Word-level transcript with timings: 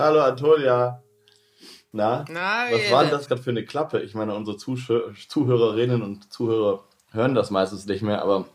Hallo 0.00 0.22
Antonia. 0.22 1.02
Na, 1.92 2.24
Na, 2.30 2.64
was 2.70 2.90
war 2.90 3.02
denn 3.02 3.10
das 3.10 3.28
gerade 3.28 3.42
für 3.42 3.50
eine 3.50 3.64
Klappe? 3.66 4.00
Ich 4.00 4.14
meine, 4.14 4.34
unsere 4.34 4.56
Zuschö 4.56 5.12
Zuhörerinnen 5.28 6.00
und 6.00 6.32
Zuhörer 6.32 6.84
hören 7.12 7.34
das 7.34 7.50
meistens 7.50 7.84
nicht 7.84 8.00
mehr, 8.00 8.22
aber 8.22 8.46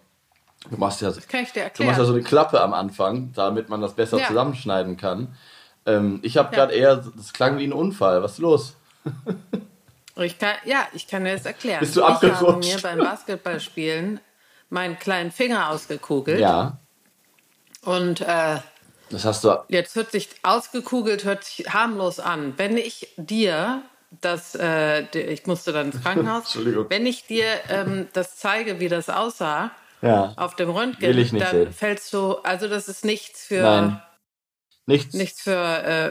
du 0.71 0.77
machst 0.77 1.01
ja, 1.01 1.09
ich 1.09 1.27
du 1.27 1.83
machst 1.83 1.99
ja 1.99 2.05
so 2.05 2.13
eine 2.13 2.23
Klappe 2.23 2.61
am 2.61 2.73
Anfang, 2.73 3.31
damit 3.33 3.69
man 3.69 3.79
das 3.79 3.93
besser 3.93 4.17
Ja. 4.17 4.27
zusammenschneiden 4.27 4.97
kann. 4.97 5.35
Ähm, 5.85 6.19
ich 6.23 6.37
habe 6.37 6.49
Ja. 6.55 6.65
gerade 6.65 6.73
eher, 6.73 6.95
das 7.15 7.31
klang 7.31 7.59
wie 7.59 7.65
ein 7.67 7.73
Unfall. 7.73 8.23
Was 8.23 8.33
ist 8.33 8.39
los? 8.39 8.75
Ich 10.15 10.39
kann, 10.39 10.55
ja, 10.63 10.87
ich 10.93 11.07
kann 11.07 11.25
dir 11.25 11.33
das 11.33 11.45
erklären. 11.45 11.81
Bist 11.81 11.95
du 11.95 11.99
ich 11.99 12.07
habe 12.07 12.27
abgerutscht? 12.29 12.73
mir 12.73 12.81
beim 12.81 12.97
Basketballspielen 12.97 14.19
meinen 14.69 14.97
kleinen 14.97 15.29
Finger 15.29 15.69
ausgekugelt. 15.69 16.39
Ja, 16.39 16.79
Und 17.83 18.21
äh, 18.21 18.57
das 19.09 19.25
hast 19.25 19.43
du. 19.43 19.55
jetzt 19.69 19.95
hört 19.95 20.11
sich 20.11 20.29
ausgekugelt, 20.43 21.23
hört 21.25 21.43
sich 21.43 21.73
harmlos 21.73 22.19
an. 22.19 22.53
Wenn 22.57 22.77
ich 22.77 23.13
dir 23.17 23.81
das, 24.21 24.55
äh, 24.55 25.01
ich 25.17 25.45
musste 25.45 25.73
dann 25.73 25.91
ins 25.91 26.01
Krankenhaus, 26.01 26.55
wenn 26.89 27.05
ich 27.05 27.25
dir 27.25 27.45
ähm, 27.69 28.07
das 28.13 28.37
zeige, 28.37 28.79
wie 28.79 28.87
das 28.89 29.09
aussah, 29.09 29.71
Ja. 30.01 30.33
auf 30.37 30.55
dem 30.55 30.69
Röntgen, 30.69 31.15
dann 31.39 31.51
sehen. 31.51 31.71
fällst 31.73 32.13
du, 32.13 32.35
also 32.37 32.67
das 32.67 32.87
ist 32.87 33.03
nichts 33.05 33.45
für, 33.45 33.61
Nein. 33.61 34.01
Nichts. 34.85 35.13
nichts 35.15 35.41
für, 35.41 35.51
äh, 35.51 36.07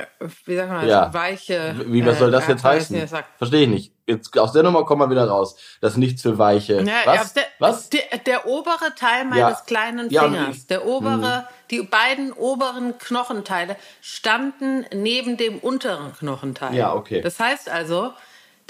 äh, 0.00 0.06
wie 0.44 0.56
sagen 0.56 0.70
wir 0.70 0.80
das, 0.82 0.88
Ja. 0.90 1.14
weiche. 1.14 1.74
Wie, 1.86 2.04
was 2.04 2.18
soll 2.18 2.30
das 2.30 2.46
äh, 2.46 2.52
jetzt 2.52 2.64
heißen? 2.64 3.08
Verstehe 3.38 3.62
ich 3.62 3.68
nicht. 3.68 3.92
Jetzt, 4.08 4.36
aus 4.38 4.52
der 4.52 4.62
Nummer 4.62 4.86
kommen 4.86 5.02
wir 5.02 5.10
wieder 5.10 5.28
raus. 5.28 5.56
Das 5.82 5.92
ist 5.92 5.98
nichts 5.98 6.22
für 6.22 6.38
Weiche. 6.38 6.80
Ja, 6.82 6.94
was? 7.04 7.34
Der, 7.34 7.44
was? 7.58 7.90
Der, 7.90 8.00
der 8.24 8.46
obere 8.46 8.94
Teil 8.96 9.26
meines 9.26 9.58
Ja. 9.58 9.62
kleinen 9.66 10.08
Ja, 10.10 10.22
Fingers, 10.22 10.56
ich- 10.56 10.66
der 10.66 10.86
obere, 10.86 11.46
die 11.70 11.82
beiden 11.82 12.32
oberen 12.32 12.96
Knochenteile 12.98 13.76
standen 14.00 14.86
neben 14.94 15.36
dem 15.36 15.58
unteren 15.58 16.14
Knochenteil. 16.14 16.74
Ja, 16.74 16.94
okay. 16.94 17.20
Das 17.20 17.38
heißt 17.38 17.68
also, 17.68 18.12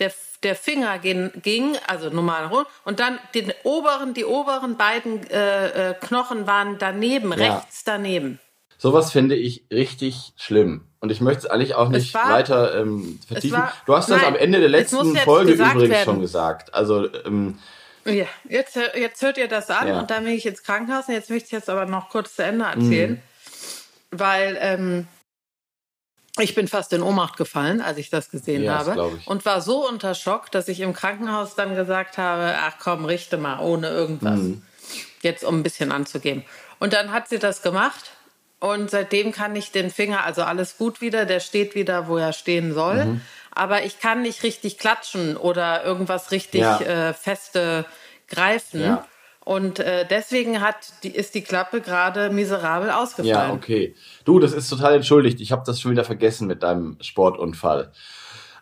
der, 0.01 0.13
der 0.43 0.57
Finger 0.57 0.99
ging, 0.99 1.31
ging 1.43 1.77
also 1.87 2.11
normal 2.11 2.47
rund 2.47 2.67
und 2.85 2.99
dann 2.99 3.21
den 3.35 3.53
oberen, 3.63 4.15
die 4.15 4.25
oberen 4.25 4.77
beiden 4.77 5.25
äh, 5.31 5.91
äh, 5.91 5.95
Knochen 5.95 6.47
waren 6.49 6.79
daneben, 6.79 7.31
Ja. 7.39 7.55
rechts 7.55 7.85
daneben. 7.85 8.41
Sowas 8.81 9.11
finde 9.13 9.35
ich 9.35 9.65
richtig 9.73 10.33
schlimm. 10.37 10.85
Und 11.01 11.11
ich 11.11 11.21
möchte 11.21 11.41
es 11.41 11.47
eigentlich 11.47 11.75
auch 11.75 11.89
nicht 11.89 12.15
war- 12.15 12.31
weiter 12.31 12.81
ähm, 12.81 13.19
vertiefen. 13.27 13.59
war- 13.59 13.73
du 13.87 13.97
hast 13.97 14.09
das 14.09 14.19
nein, 14.23 14.29
am 14.29 14.37
Ende 14.37 14.61
der 14.61 14.69
letzten 14.69 15.17
Folge 15.17 15.53
übrigens 15.53 15.81
werden. 15.91 16.05
schon 16.05 16.21
gesagt. 16.21 16.73
Also, 16.75 17.13
ähm, 17.25 17.59
Ja, 18.05 18.25
jetzt, 18.49 18.77
jetzt 18.77 19.21
hört 19.23 19.37
ihr 19.37 19.49
das 19.49 19.69
an 19.71 19.89
Ja. 19.89 19.99
und 20.01 20.11
dann 20.11 20.25
bin 20.25 20.33
ich 20.33 20.47
ins 20.47 20.63
Krankenhaus 20.63 21.09
und 21.09 21.15
jetzt 21.15 21.29
möchte 21.29 21.47
ich 21.47 21.53
jetzt 21.53 21.69
aber 21.69 21.85
noch 21.87 22.09
kurz 22.09 22.37
zu 22.37 22.43
Ende 22.45 22.65
erzählen, 22.65 23.13
Mhm. 23.13 24.19
weil 24.19 24.57
ähm, 24.61 25.09
ich 26.39 26.55
bin 26.55 26.69
fast 26.69 26.93
in 26.93 27.03
Ohnmacht 27.03 27.37
gefallen, 27.37 27.81
als 27.81 27.99
ich 27.99 28.11
das 28.11 28.31
gesehen 28.31 28.63
Ja, 28.63 28.79
das 28.79 28.89
habe 28.97 29.19
ich. 29.19 29.27
und 29.27 29.45
war 29.45 29.61
so 29.61 29.87
unter 29.89 30.15
Schock, 30.15 30.51
dass 30.53 30.69
ich 30.69 30.81
im 30.81 30.93
Krankenhaus 30.95 31.55
dann 31.57 31.75
gesagt 31.75 32.17
habe, 32.17 32.55
ach 32.61 32.75
komm, 32.79 33.05
richte 33.05 33.37
mal 33.39 33.59
ohne 33.61 33.89
irgendwas, 33.89 34.39
Mhm. 34.39 34.63
jetzt 35.23 35.43
um 35.45 35.57
ein 35.59 35.63
bisschen 35.65 35.91
anzugeben. 35.93 36.45
Und 36.79 36.93
dann 36.93 37.13
hat 37.13 37.29
sie 37.29 37.39
das 37.41 37.61
gemacht 37.63 38.13
und 38.61 38.91
seitdem 38.91 39.33
kann 39.33 39.55
ich 39.55 39.71
den 39.71 39.91
Finger, 39.91 40.25
also 40.25 40.43
alles 40.43 40.79
gut 40.79 41.01
wieder, 41.01 41.27
der 41.27 41.41
steht 41.41 41.75
wieder, 41.75 42.09
wo 42.09 42.17
er 42.17 42.33
stehen 42.33 42.75
soll. 42.75 43.05
Mhm. 43.05 43.21
Aber 43.53 43.85
ich 43.85 44.01
kann 44.01 44.23
nicht 44.23 44.43
richtig 44.43 44.79
klatschen 44.79 45.37
oder 45.37 45.85
irgendwas 45.85 46.31
richtig 46.31 46.61
Ja. 46.61 46.81
äh, 46.81 47.13
feste 47.13 47.85
greifen. 48.29 48.83
Ja. 48.83 49.05
Und 49.45 49.79
äh, 49.79 50.05
deswegen 50.09 50.61
hat 50.61 50.77
die, 51.03 51.11
ist 51.11 51.35
die 51.35 51.43
Klappe 51.43 51.81
gerade 51.81 52.31
miserabel 52.31 52.91
ausgefallen. 52.91 53.49
ja, 53.49 53.53
okay. 53.53 53.95
Du, 54.25 54.39
das 54.39 54.53
ist 54.53 54.69
total 54.69 54.97
entschuldigt. 54.97 55.41
Ich 55.41 55.53
habe 55.53 55.63
das 55.65 55.81
schon 55.81 55.93
wieder 55.93 56.05
vergessen 56.05 56.47
mit 56.47 56.63
deinem 56.63 56.99
Sportunfall. 57.01 57.93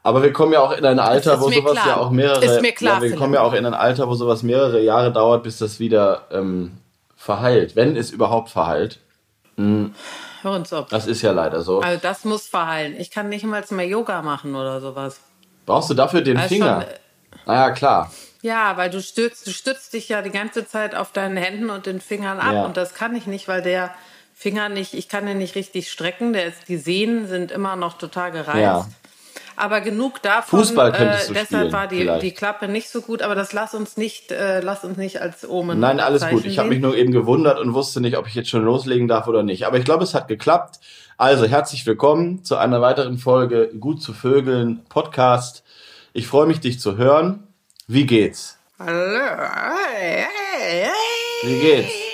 Aber 0.02 0.22
wir 0.22 0.32
kommen 0.32 0.52
ja 0.52 0.60
auch 0.60 0.70
in 0.70 0.84
ein 0.84 1.00
Alter, 1.00 1.40
wo 1.40 1.50
sowas 1.50 1.72
klar. 1.72 1.86
ja 1.88 1.96
auch 1.96 2.10
mehrere. 2.10 2.44
Ist 2.44 2.62
mir 2.62 2.70
klar, 2.70 3.02
ja, 3.02 3.10
wir 3.10 3.16
kommen 3.16 3.34
ja 3.34 3.40
auch 3.40 3.54
in 3.54 3.66
ein 3.66 3.74
Alter, 3.74 4.08
wo 4.08 4.14
sowas 4.14 4.44
mehrere 4.44 4.80
Jahre 4.80 5.10
dauert, 5.10 5.42
bis 5.42 5.58
das 5.58 5.80
wieder 5.80 6.28
ähm, 6.30 6.76
verheilt. 7.16 7.74
Wenn 7.74 7.96
es 7.96 8.12
überhaupt 8.12 8.50
verheilt. 8.50 9.00
Hör 9.56 10.52
uns 10.52 10.72
auf. 10.72 10.88
Das 10.88 11.06
ist 11.06 11.22
ja 11.22 11.32
leider 11.32 11.62
so. 11.62 11.80
Also 11.80 12.00
das 12.00 12.24
muss 12.24 12.46
verheilen. 12.46 12.94
Ich 12.98 13.10
kann 13.10 13.28
nicht 13.28 13.44
mal 13.44 13.64
mehr 13.70 13.86
Yoga 13.86 14.22
machen 14.22 14.54
oder 14.54 14.80
sowas. 14.80 15.20
Brauchst 15.64 15.90
du 15.90 15.94
dafür 15.94 16.20
den 16.20 16.36
Also 16.36 16.48
Finger? 16.48 16.82
schon, 16.82 16.90
äh, 16.90 16.98
naja, 17.46 17.70
klar. 17.72 18.12
Ja, 18.42 18.76
weil 18.76 18.90
du 18.90 19.02
stützt, 19.02 19.46
du 19.46 19.50
stützt 19.50 19.92
dich 19.92 20.08
ja 20.08 20.22
die 20.22 20.30
ganze 20.30 20.66
Zeit 20.66 20.94
auf 20.94 21.10
deinen 21.12 21.36
Händen 21.36 21.70
und 21.70 21.86
den 21.86 22.00
Fingern 22.00 22.38
ab. 22.38 22.52
Ja. 22.52 22.64
Und 22.64 22.76
das 22.76 22.94
kann 22.94 23.16
ich 23.16 23.26
nicht, 23.26 23.48
weil 23.48 23.62
der 23.62 23.92
Finger 24.34 24.68
nicht, 24.68 24.94
ich 24.94 25.08
kann 25.08 25.26
den 25.26 25.38
nicht 25.38 25.54
richtig 25.54 25.90
strecken. 25.90 26.32
Der 26.32 26.46
ist, 26.46 26.68
die 26.68 26.76
Sehnen 26.76 27.26
sind 27.26 27.50
immer 27.50 27.74
noch 27.74 27.98
total 27.98 28.30
gereizt. 28.30 28.58
Ja. 28.58 28.86
Aber 29.56 29.80
genug 29.80 30.20
davon. 30.22 30.60
Fußball 30.60 30.92
könntest 30.92 31.30
du 31.30 31.34
deshalb 31.34 31.46
spielen, 31.48 31.72
war 31.72 31.86
die, 31.86 31.98
vielleicht. 31.98 32.22
die 32.22 32.32
Klappe 32.32 32.68
nicht 32.68 32.90
so 32.90 33.00
gut, 33.00 33.22
aber 33.22 33.34
das 33.34 33.52
lass 33.52 33.74
uns 33.74 33.96
nicht, 33.96 34.30
äh, 34.30 34.60
lass 34.60 34.84
uns 34.84 34.96
nicht 34.98 35.20
als 35.20 35.48
Omen. 35.48 35.80
Nein, 35.80 35.98
alles 35.98 36.26
gut. 36.28 36.44
Ich 36.44 36.58
habe 36.58 36.68
mich 36.68 36.80
nur 36.80 36.96
eben 36.96 37.12
gewundert 37.12 37.58
und 37.58 37.72
wusste 37.72 38.00
nicht, 38.00 38.16
ob 38.16 38.26
ich 38.26 38.34
jetzt 38.34 38.50
schon 38.50 38.64
loslegen 38.64 39.08
darf 39.08 39.26
oder 39.28 39.42
nicht. 39.42 39.66
Aber 39.66 39.78
ich 39.78 39.84
glaube, 39.84 40.04
es 40.04 40.14
hat 40.14 40.28
geklappt. 40.28 40.78
Also 41.16 41.46
herzlich 41.46 41.86
willkommen 41.86 42.44
zu 42.44 42.56
einer 42.56 42.82
weiteren 42.82 43.16
Folge 43.16 43.70
Gut 43.80 44.02
zu 44.02 44.12
Vögeln 44.12 44.84
Podcast. 44.90 45.64
Ich 46.12 46.26
freue 46.26 46.46
mich, 46.46 46.60
dich 46.60 46.78
zu 46.78 46.98
hören. 46.98 47.46
Wie 47.86 48.04
geht's? 48.04 48.58
Hallo. 48.78 49.20
Wie 51.42 51.60
geht's? 51.60 52.05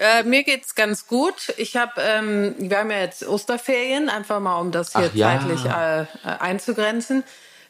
Äh, 0.00 0.22
mir 0.22 0.44
geht's 0.44 0.74
ganz 0.74 1.06
gut. 1.06 1.52
Ich 1.58 1.76
habe, 1.76 1.92
ähm, 1.98 2.54
wir 2.58 2.78
haben 2.78 2.90
ja 2.90 3.00
jetzt 3.00 3.26
Osterferien, 3.28 4.08
einfach 4.08 4.40
mal 4.40 4.58
um 4.58 4.72
das 4.72 4.92
hier 4.96 5.10
Ach 5.10 5.14
ja. 5.14 5.38
zeitlich 5.38 5.64
äh, 5.66 6.00
äh, 6.02 6.06
einzugrenzen. 6.38 7.22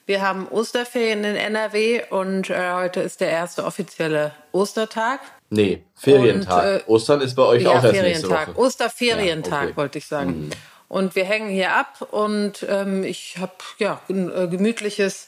Wir 0.07 0.23
haben 0.23 0.47
Osterferien 0.49 1.25
in 1.25 1.35
NRW 1.35 2.03
und 2.11 2.49
äh, 2.49 2.73
heute 2.73 3.01
ist 3.01 3.21
der 3.21 3.31
erste 3.31 3.65
offizielle 3.65 4.33
Ostertag. 4.53 5.19
Nee, 5.51 5.83
Ferientag. 5.97 6.63
Und, 6.63 6.71
äh, 6.71 6.83
Ostern 6.87 7.21
ist 7.21 7.35
bei 7.35 7.43
euch 7.43 7.67
auch 7.67 7.75
erst 7.83 7.93
nächste 8.01 8.29
Ferientag. 8.29 8.49
Woche. 8.55 8.59
Osterferientag, 8.61 9.53
Ja, 9.53 9.59
okay. 9.63 9.73
Mhm. 9.73 9.77
wollte 9.77 9.99
ich 9.99 10.07
sagen. 10.07 10.51
Und 10.87 11.17
wir 11.17 11.25
hängen 11.25 11.51
hier 11.51 11.75
ab 11.75 12.07
und 12.13 12.65
ähm, 12.69 13.03
ich 13.03 13.39
habe 13.41 13.53
ja 13.79 14.01
ein 14.09 14.31
äh, 14.33 14.47
gemütliches 14.47 15.27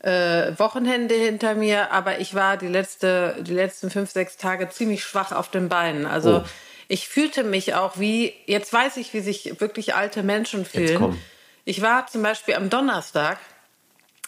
äh, 0.00 0.58
Wochenende 0.58 1.14
hinter 1.14 1.54
mir, 1.54 1.92
aber 1.92 2.18
ich 2.20 2.34
war 2.34 2.56
die 2.56 2.68
letzte, 2.68 3.36
die 3.40 3.52
letzten 3.54 3.90
fünf, 3.90 4.10
sechs 4.10 4.36
Tage 4.36 4.68
ziemlich 4.70 5.04
schwach 5.04 5.32
auf 5.32 5.50
den 5.50 5.68
Beinen. 5.68 6.06
Also 6.06 6.38
Oh. 6.38 6.44
ich 6.88 7.08
fühlte 7.08 7.44
mich 7.44 7.74
auch 7.74 7.98
wie, 7.98 8.32
jetzt 8.46 8.72
weiß 8.72 8.96
ich, 8.96 9.12
wie 9.12 9.20
sich 9.20 9.60
wirklich 9.60 9.94
alte 9.94 10.22
Menschen 10.22 10.64
fühlen. 10.64 11.20
Ich 11.64 11.82
war 11.82 12.06
zum 12.06 12.22
Beispiel 12.22 12.54
am 12.54 12.70
Donnerstag, 12.70 13.38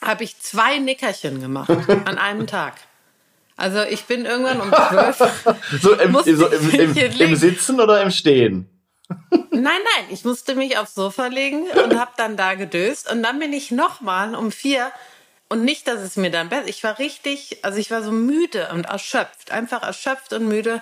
habe 0.05 0.25
ich 0.25 0.39
zwei 0.41 0.79
Nickerchen 0.79 1.41
gemacht 1.41 1.71
an 2.05 2.19
einem 2.19 2.47
Tag. 2.47 2.75
Also 3.57 3.83
ich 3.83 4.05
bin 4.05 4.25
irgendwann 4.25 4.61
um 4.61 4.71
zwölf 4.73 5.19
So, 5.81 5.95
im, 5.95 6.13
so 6.25 6.47
im, 6.49 6.97
im, 6.97 7.21
im. 7.21 7.37
Sitzen 7.37 7.81
oder 7.81 8.03
im 8.03 8.11
Stehen? 8.11 8.69
Nein, 9.31 9.63
nein, 9.63 10.05
ich 10.11 10.25
musste 10.25 10.55
mich 10.55 10.79
aufs 10.79 10.95
Sofa 10.95 11.27
legen 11.27 11.65
und 11.85 11.99
habe 11.99 12.13
dann 12.17 12.37
da 12.37 12.55
gedöst. 12.55 13.11
Und 13.13 13.23
dann 13.23 13.39
bin 13.39 13.53
ich 13.53 13.71
nochmal 13.71 14.35
um 14.35 14.51
vier. 14.51 14.91
Und 15.53 15.67
nicht, 15.67 15.87
dass 15.87 16.01
es 16.01 16.17
mir 16.17 16.31
dann 16.31 16.49
besser. 16.49 16.67
Ich 16.67 16.83
war 16.83 16.99
richtig, 16.99 17.59
also 17.61 17.77
ich 17.77 17.91
war 17.91 18.03
so 18.03 18.11
müde 18.11 18.71
und 18.73 18.87
erschöpft. 18.87 19.51
Einfach 19.51 19.83
erschöpft 19.83 20.33
und 20.33 20.49
müde. 20.49 20.81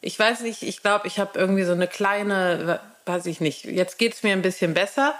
Ich 0.00 0.18
weiß 0.18 0.40
nicht, 0.40 0.62
ich 0.62 0.80
glaube, 0.80 1.06
ich 1.06 1.18
habe 1.18 1.38
irgendwie 1.38 1.64
so 1.64 1.72
eine 1.72 1.86
kleine, 1.86 2.80
weiß 3.04 3.26
ich 3.26 3.42
nicht, 3.42 3.66
jetzt 3.66 3.98
geht 3.98 4.14
es 4.14 4.22
mir 4.22 4.32
ein 4.32 4.40
bisschen 4.40 4.72
besser. 4.72 5.14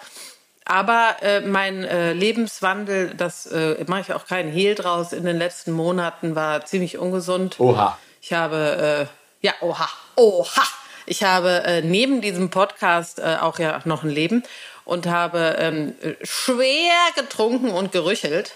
Aber 0.65 1.17
äh, 1.21 1.43
mein 1.43 1.85
äh, 1.85 2.15
Lebenswandel, 2.15 3.13
das 3.15 3.45
äh, 3.45 3.85
mache 3.89 4.01
ich 4.01 4.13
auch 4.15 4.27
keinen 4.27 4.51
Hehl 4.51 4.75
draus, 4.75 5.13
in 5.13 5.27
den 5.27 5.37
letzten 5.37 5.73
Monaten 5.73 6.35
war 6.35 6.65
ziemlich 6.65 6.97
ungesund. 6.97 7.61
Oha. 7.61 7.99
Ich 8.23 8.33
habe, 8.33 9.09
äh, 9.43 9.47
ja, 9.47 9.53
oha, 9.61 9.91
oha. 10.17 10.63
Ich 11.05 11.25
habe 11.25 11.63
äh, 11.67 11.83
neben 11.83 12.23
diesem 12.23 12.49
Podcast 12.49 13.19
äh, 13.19 13.37
auch 13.39 13.59
ja 13.59 13.83
noch 13.85 14.03
ein 14.03 14.09
Leben 14.09 14.45
und 14.87 15.05
habe 15.05 15.57
ähm, 15.59 15.95
schwer 16.23 16.95
getrunken 17.17 17.71
und 17.71 17.93
gerüchelt. 17.93 18.55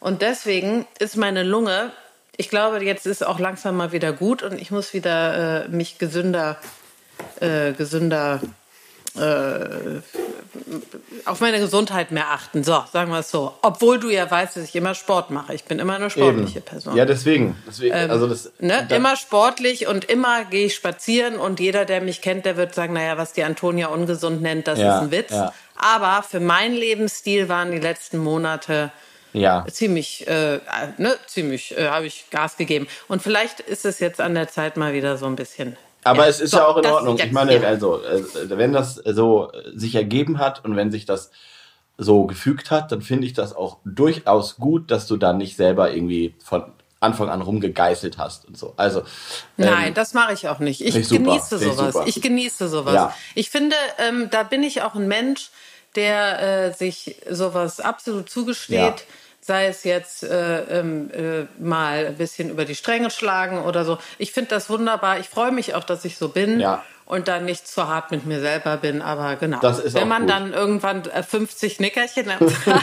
Und 0.00 0.22
deswegen 0.22 0.86
ist 0.98 1.16
meine 1.16 1.42
Lunge, 1.42 1.90
ich 2.36 2.48
glaube, 2.50 2.84
jetzt 2.84 3.06
ist 3.06 3.24
auch 3.26 3.38
langsam 3.38 3.76
mal 3.76 3.92
wieder 3.92 4.12
gut 4.12 4.42
und 4.42 4.60
ich 4.60 4.70
muss 4.70 4.92
wieder 4.92 5.64
äh, 5.64 5.68
mich 5.68 5.98
gesünder, 5.98 6.56
äh, 7.40 7.72
gesünder 7.72 8.40
äh, 9.16 10.00
auf 11.24 11.40
meine 11.40 11.58
Gesundheit 11.58 12.10
mehr 12.10 12.30
achten. 12.30 12.62
So, 12.62 12.84
sagen 12.92 13.10
wir 13.10 13.20
es 13.20 13.30
so. 13.30 13.54
Obwohl 13.62 13.98
du 13.98 14.10
ja 14.10 14.30
weißt, 14.30 14.56
dass 14.56 14.64
ich 14.64 14.76
immer 14.76 14.94
Sport 14.94 15.30
mache. 15.30 15.54
Ich 15.54 15.64
bin 15.64 15.78
immer 15.78 15.94
eine 15.94 16.10
sportliche 16.10 16.60
Person. 16.60 16.94
Ja, 16.96 17.04
deswegen. 17.06 17.56
deswegen 17.66 17.94
also 17.94 18.26
das, 18.26 18.52
Ne? 18.58 18.86
Immer 18.90 19.16
sportlich 19.16 19.86
und 19.86 20.04
immer 20.04 20.44
gehe 20.44 20.66
ich 20.66 20.74
spazieren 20.74 21.36
und 21.36 21.60
jeder, 21.60 21.84
der 21.86 22.00
mich 22.02 22.20
kennt, 22.20 22.44
der 22.44 22.56
wird 22.56 22.74
sagen, 22.74 22.92
naja, 22.92 23.16
was 23.16 23.32
die 23.32 23.44
Antonia 23.44 23.88
ungesund 23.88 24.42
nennt, 24.42 24.66
das 24.68 24.78
Ja, 24.78 24.96
ist 24.96 25.02
ein 25.04 25.10
Witz. 25.10 25.30
ja. 25.30 25.52
Aber 25.76 26.22
für 26.22 26.40
meinen 26.40 26.74
Lebensstil 26.74 27.48
waren 27.48 27.70
die 27.70 27.78
letzten 27.80 28.18
Monate 28.18 28.92
Ja. 29.32 29.66
ziemlich, 29.70 30.26
äh, 30.26 30.60
ne, 30.96 31.14
ziemlich, 31.26 31.76
äh, 31.76 31.88
habe 31.88 32.06
ich 32.06 32.26
Gas 32.30 32.56
gegeben. 32.56 32.86
Und 33.08 33.22
vielleicht 33.22 33.60
ist 33.60 33.84
es 33.84 34.00
jetzt 34.00 34.20
an 34.20 34.34
der 34.34 34.48
Zeit 34.48 34.76
mal 34.76 34.92
wieder 34.94 35.16
so 35.18 35.26
ein 35.26 35.36
bisschen 35.36 35.76
Aber 36.04 36.22
ja, 36.22 36.28
es 36.28 36.40
ist 36.40 36.52
so, 36.52 36.58
ja 36.58 36.66
auch 36.66 36.76
in 36.78 36.86
Ordnung. 36.86 37.18
Ich 37.18 37.32
meine, 37.32 37.66
also, 37.66 38.02
äh, 38.02 38.22
wenn 38.50 38.72
das 38.72 38.94
so 38.94 39.52
sich 39.74 39.94
ergeben 39.94 40.38
hat 40.38 40.64
und 40.64 40.76
wenn 40.76 40.90
sich 40.90 41.04
das 41.04 41.30
so 41.98 42.24
gefügt 42.26 42.70
hat, 42.70 42.92
dann 42.92 43.02
finde 43.02 43.26
ich 43.26 43.32
das 43.32 43.54
auch 43.54 43.78
durchaus 43.84 44.56
gut, 44.56 44.90
dass 44.90 45.06
du 45.06 45.16
dann 45.16 45.38
nicht 45.38 45.56
selber 45.56 45.92
irgendwie 45.92 46.34
von 46.42 46.72
Anfang 46.98 47.28
an 47.28 47.42
rumgegeißelt 47.42 48.18
hast 48.18 48.46
und 48.46 48.56
so. 48.56 48.72
Also 48.76 49.00
ähm, 49.58 49.66
nein, 49.70 49.94
das 49.94 50.14
mache 50.14 50.32
ich 50.32 50.48
auch 50.48 50.60
nicht. 50.60 50.80
Ich, 50.80 50.96
ich 50.96 51.08
genieße 51.08 51.58
sowas. 51.58 51.94
Ich, 52.06 52.16
ich, 52.16 52.22
genieße 52.22 52.68
sowas. 52.68 52.94
Ja. 52.94 53.14
Ich 53.34 53.50
finde, 53.50 53.76
ähm, 53.98 54.28
da 54.30 54.42
bin 54.42 54.62
ich 54.62 54.82
auch 54.82 54.94
ein 54.94 55.06
Mensch, 55.06 55.50
der 55.96 56.42
äh, 56.42 56.72
sich 56.72 57.16
sowas 57.28 57.80
absolut 57.80 58.30
zugesteht. 58.30 58.78
Ja. 58.78 58.94
Sei 59.40 59.66
es 59.66 59.84
jetzt 59.84 60.24
äh, 60.24 60.80
ähm, 60.80 61.10
äh, 61.12 61.46
mal 61.62 62.06
ein 62.06 62.16
bisschen 62.16 62.50
über 62.50 62.64
die 62.64 62.74
Stränge 62.74 63.10
schlagen 63.10 63.62
oder 63.62 63.84
so. 63.84 63.98
Ich 64.18 64.32
finde 64.32 64.50
das 64.50 64.68
wunderbar. 64.68 65.20
Ich 65.20 65.28
freue 65.28 65.52
mich 65.52 65.74
auch, 65.74 65.84
dass 65.84 66.04
ich 66.04 66.18
so 66.18 66.28
bin. 66.28 66.58
Ja 66.58 66.82
und 67.06 67.28
dann 67.28 67.44
nicht 67.44 67.66
zu 67.68 67.88
hart 67.88 68.10
mit 68.10 68.26
mir 68.26 68.40
selber 68.40 68.76
bin. 68.76 69.00
Aber 69.00 69.36
genau, 69.36 69.58
das 69.60 69.78
ist 69.78 69.94
wenn 69.94 70.08
man 70.08 70.22
gut. 70.22 70.30
dann 70.30 70.52
irgendwann 70.52 71.02
50 71.04 71.78
äh, 71.78 71.82
Nickerchen 71.82 72.30
am 72.30 72.38
Tag 72.64 72.82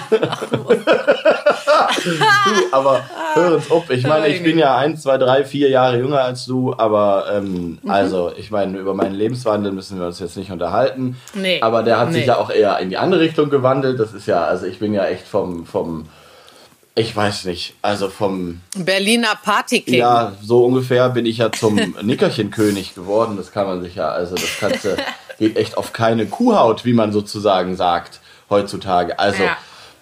du, 2.03 2.15
aber 2.71 3.01
hör 3.33 3.55
uns 3.55 3.69
auf. 3.69 3.89
Ich 3.89 4.05
meine, 4.07 4.27
ich 4.29 4.41
bin 4.43 4.57
ja 4.57 4.77
ein, 4.77 4.97
zwei, 4.97 5.17
drei, 5.17 5.43
vier 5.43 5.69
Jahre 5.69 5.97
jünger 5.97 6.21
als 6.21 6.45
du, 6.45 6.73
aber 6.75 7.25
ähm, 7.33 7.79
mhm. 7.81 7.89
also 7.89 8.31
ich 8.35 8.49
meine, 8.51 8.77
über 8.77 8.93
meinen 8.93 9.15
Lebenswandel 9.15 9.71
müssen 9.71 9.99
wir 9.99 10.07
uns 10.07 10.19
jetzt 10.19 10.37
nicht 10.37 10.51
unterhalten. 10.51 11.17
Nee. 11.33 11.61
Aber 11.61 11.83
der 11.83 11.99
hat 11.99 12.09
nee. 12.09 12.19
sich 12.19 12.27
ja 12.27 12.37
auch 12.37 12.49
eher 12.49 12.79
in 12.79 12.89
die 12.89 12.97
andere 12.97 13.21
Richtung 13.21 13.49
gewandelt. 13.49 13.99
Das 13.99 14.13
ist 14.13 14.27
ja, 14.27 14.45
also 14.45 14.65
ich 14.65 14.79
bin 14.79 14.93
ja 14.93 15.05
echt 15.05 15.27
vom, 15.27 15.65
vom 15.65 16.07
ich 16.95 17.15
weiß 17.15 17.45
nicht, 17.45 17.73
also 17.81 18.09
vom 18.09 18.61
Berliner 18.75 19.35
Partyking. 19.41 19.95
Ja, 19.95 20.33
so 20.41 20.65
ungefähr 20.65 21.09
bin 21.09 21.25
ich 21.25 21.37
ja 21.37 21.51
zum 21.51 21.75
Nickerchenkönig 22.01 22.93
geworden. 22.93 23.35
Das 23.35 23.51
kann 23.51 23.65
man 23.65 23.81
sich 23.81 23.95
ja, 23.95 24.09
also 24.09 24.35
das 24.35 24.59
Ganze 24.59 24.97
geht 25.39 25.57
echt 25.57 25.77
auf 25.77 25.93
keine 25.93 26.27
Kuhhaut, 26.27 26.85
wie 26.85 26.93
man 26.93 27.11
sozusagen 27.11 27.75
sagt 27.75 28.19
heutzutage. 28.49 29.17
Also, 29.17 29.43
ja. 29.43 29.57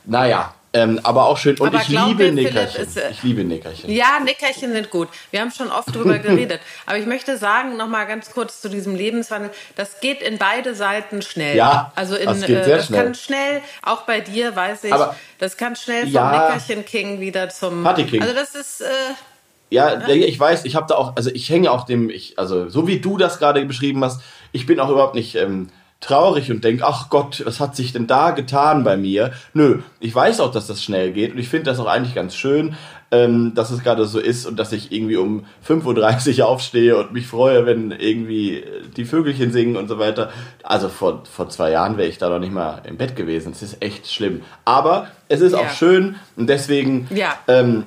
naja, 0.06 0.54
ähm, 0.74 1.00
aber 1.04 1.26
auch 1.26 1.38
schön. 1.38 1.58
Und 1.60 1.68
aber 1.68 1.82
ich 1.82 1.90
liebe 1.90 2.32
Nickerchen. 2.32 2.84
Ist, 2.84 2.98
äh, 2.98 3.12
ich 3.12 3.24
liebe 3.24 3.44
Nickerchen. 3.44 3.92
Ja, 3.92 4.20
Nickerchen 4.24 4.72
sind 4.72 4.90
gut. 4.90 5.10
Wir 5.30 5.42
haben 5.42 5.52
schon 5.52 5.70
oft 5.70 5.94
drüber 5.94 6.18
geredet. 6.20 6.62
Aber 6.86 6.98
ich 6.98 7.06
möchte 7.06 7.38
sagen, 7.38 7.76
noch 7.76 7.88
mal 7.88 8.06
ganz 8.06 8.32
kurz 8.32 8.62
zu 8.62 8.70
diesem 8.70 8.96
Lebenswandel. 8.96 9.52
Das 9.76 10.00
geht 10.00 10.22
in 10.22 10.38
beide 10.38 10.74
Seiten 10.74 11.22
schnell. 11.22 11.58
Ja, 11.58 11.92
also 11.96 12.16
in, 12.16 12.26
das, 12.26 12.42
geht 12.42 12.58
äh, 12.58 12.64
sehr 12.64 12.78
das 12.78 12.86
schnell. 12.86 13.04
kann 13.04 13.16
schnell, 13.16 13.62
auch 13.84 14.04
bei 14.04 14.22
dir, 14.22 14.56
weiß 14.56 14.86
ich, 14.86 14.94
aber 14.94 15.16
das 15.40 15.58
kann 15.58 15.76
schnell 15.76 16.04
vom 16.04 16.14
ja, 16.14 16.32
Nickerchen 16.32 16.86
King 16.86 17.20
wieder 17.20 17.50
zum. 17.50 17.84
Party 17.84 18.06
King. 18.06 18.22
Also 18.22 18.34
das 18.34 18.56
ist. 18.56 18.82
Äh, 18.82 18.86
ja, 19.70 19.98
ne? 19.98 20.14
ich 20.14 20.40
weiß, 20.40 20.66
ich 20.66 20.76
habe 20.76 20.86
da 20.88 20.96
auch, 20.96 21.16
also 21.16 21.32
ich 21.32 21.50
hänge 21.50 21.72
auch 21.72 21.86
dem, 21.86 22.10
ich, 22.10 22.38
also 22.38 22.70
so 22.70 22.88
wie 22.88 23.00
du 23.00 23.18
das 23.18 23.40
gerade 23.40 23.66
beschrieben 23.66 24.04
hast, 24.04 24.22
ich 24.52 24.66
bin 24.66 24.80
auch 24.80 24.90
überhaupt 24.90 25.16
nicht. 25.16 25.36
Ähm, 25.36 25.70
traurig 26.02 26.52
und 26.52 26.64
denke, 26.64 26.84
ach 26.86 27.10
Gott, 27.10 27.44
was 27.46 27.60
hat 27.60 27.76
sich 27.76 27.94
denn 27.94 28.08
da 28.08 28.32
getan 28.32 28.84
bei 28.84 28.98
mir? 28.98 29.32
Nö, 29.54 29.80
ich 30.00 30.14
weiß 30.14 30.42
auch, 30.42 30.52
dass 30.52 30.68
das 30.68 30.84
schnell 30.84 31.12
geht 31.12 31.34
und 31.34 31.38
ich 31.38 31.48
finde 31.48 31.66
das 31.66 31.80
auch 31.80 31.86
eigentlich 31.86 32.16
ganz 32.16 32.36
schön, 32.36 32.76
ähm, 33.12 33.54
dass 33.54 33.70
es 33.70 33.84
gerade 33.84 34.06
so 34.06 34.20
ist 34.20 34.46
und 34.46 34.58
dass 34.58 34.72
ich 34.72 34.92
irgendwie 34.92 35.18
um 35.18 35.46
5.30 35.68 36.40
Uhr 36.40 36.48
aufstehe 36.48 36.98
und 36.98 37.14
mich 37.14 37.28
freue, 37.28 37.66
wenn 37.66 37.92
irgendwie 37.92 38.64
die 38.98 39.06
Vögelchen 39.06 39.52
singen 39.52 39.76
und 39.76 39.88
so 39.88 40.00
weiter. 40.00 40.32
Also 40.64 40.90
vor, 40.90 41.24
vor 41.32 41.50
zwei 41.50 41.72
Jahren 41.72 41.98
wäre 41.98 42.10
ich 42.10 42.18
da 42.18 42.30
noch 42.30 42.40
nicht 42.40 42.54
mal 42.54 42.82
im 42.86 42.98
Bett 42.98 43.16
gewesen. 43.16 43.52
Es 43.52 43.62
ist 43.62 43.82
echt 43.82 44.12
schlimm. 44.12 44.42
Aber 44.66 45.08
es 45.28 45.42
ist 45.42 45.52
ja. 45.52 45.60
auch 45.60 45.70
schön 45.70 46.16
und 46.36 46.48
deswegen, 46.48 47.08
ja, 47.12 47.36
ähm, 47.48 47.84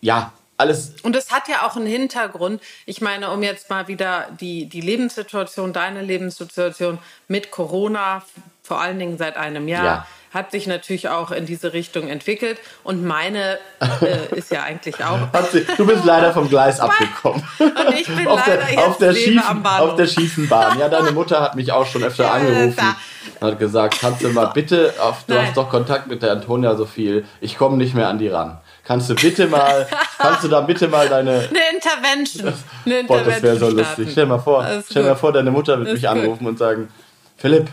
ja 0.00 0.32
alles. 0.58 0.92
Und 1.02 1.16
es 1.16 1.30
hat 1.30 1.48
ja 1.48 1.66
auch 1.66 1.76
einen 1.76 1.86
Hintergrund. 1.86 2.60
Ich 2.84 3.00
meine, 3.00 3.30
um 3.30 3.42
jetzt 3.42 3.70
mal 3.70 3.88
wieder 3.88 4.26
die, 4.40 4.66
die 4.66 4.80
Lebenssituation, 4.80 5.72
deine 5.72 6.02
Lebenssituation 6.02 6.98
mit 7.28 7.50
Corona, 7.50 8.22
vor 8.62 8.80
allen 8.80 8.98
Dingen 8.98 9.16
seit 9.18 9.36
einem 9.36 9.68
Jahr, 9.68 9.84
ja. 9.84 10.06
hat 10.34 10.50
sich 10.50 10.66
natürlich 10.66 11.08
auch 11.08 11.30
in 11.30 11.46
diese 11.46 11.72
Richtung 11.72 12.08
entwickelt. 12.08 12.58
Und 12.82 13.04
meine 13.04 13.58
äh, 13.80 14.36
ist 14.36 14.50
ja 14.50 14.64
eigentlich 14.64 15.02
auch. 15.02 15.18
du 15.76 15.86
bist 15.86 16.04
leider 16.04 16.32
vom 16.32 16.48
Gleis 16.48 16.80
abgekommen. 16.80 17.42
Und 17.58 17.94
ich 17.94 18.08
bin 18.08 18.26
auf 18.26 18.44
leider 18.46 18.62
der, 18.62 18.70
jetzt 18.70 18.84
auf 18.84 18.98
der 18.98 19.14
schiefen, 19.14 19.64
Auf 19.64 19.94
der 19.94 20.06
schiefen 20.08 20.48
Bahn. 20.48 20.78
Ja, 20.78 20.88
deine 20.88 21.12
Mutter 21.12 21.40
hat 21.40 21.54
mich 21.54 21.70
auch 21.70 21.86
schon 21.86 22.02
öfter 22.02 22.32
angerufen 22.32 22.96
und 23.40 23.52
hat 23.52 23.58
gesagt, 23.60 23.98
kannst 24.00 24.22
du 24.22 24.28
mal 24.30 24.46
bitte, 24.46 24.94
auf, 24.98 25.24
du 25.24 25.34
Nein. 25.34 25.46
hast 25.46 25.56
doch 25.56 25.70
Kontakt 25.70 26.08
mit 26.08 26.22
der 26.22 26.32
Antonia 26.32 26.74
so 26.74 26.84
viel, 26.84 27.24
ich 27.40 27.56
komme 27.56 27.76
nicht 27.76 27.94
mehr 27.94 28.08
an 28.08 28.18
die 28.18 28.28
ran. 28.28 28.60
Kannst 28.88 29.10
du 29.10 29.14
bitte 29.14 29.46
mal, 29.46 29.86
kannst 30.18 30.44
du 30.44 30.48
da 30.48 30.62
bitte 30.62 30.88
mal 30.88 31.06
deine. 31.10 31.46
Eine 31.50 31.60
Intervention. 31.74 32.54
Eine 32.86 33.04
Boah, 33.04 33.22
das 33.22 33.42
wäre 33.42 33.58
so 33.58 33.68
lustig. 33.68 34.08
Stell 34.12 34.24
dir 34.24 34.30
mal 34.30 34.38
vor, 34.38 34.66
stell 34.90 35.02
mal 35.02 35.14
vor, 35.14 35.30
deine 35.30 35.50
Mutter 35.50 35.78
wird 35.78 35.92
mich 35.92 36.08
anrufen 36.08 36.46
und 36.46 36.58
sagen, 36.58 36.88
Philipp, 37.36 37.68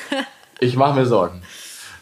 ich 0.60 0.76
mache 0.76 0.98
mir 0.98 1.06
Sorgen. 1.06 1.42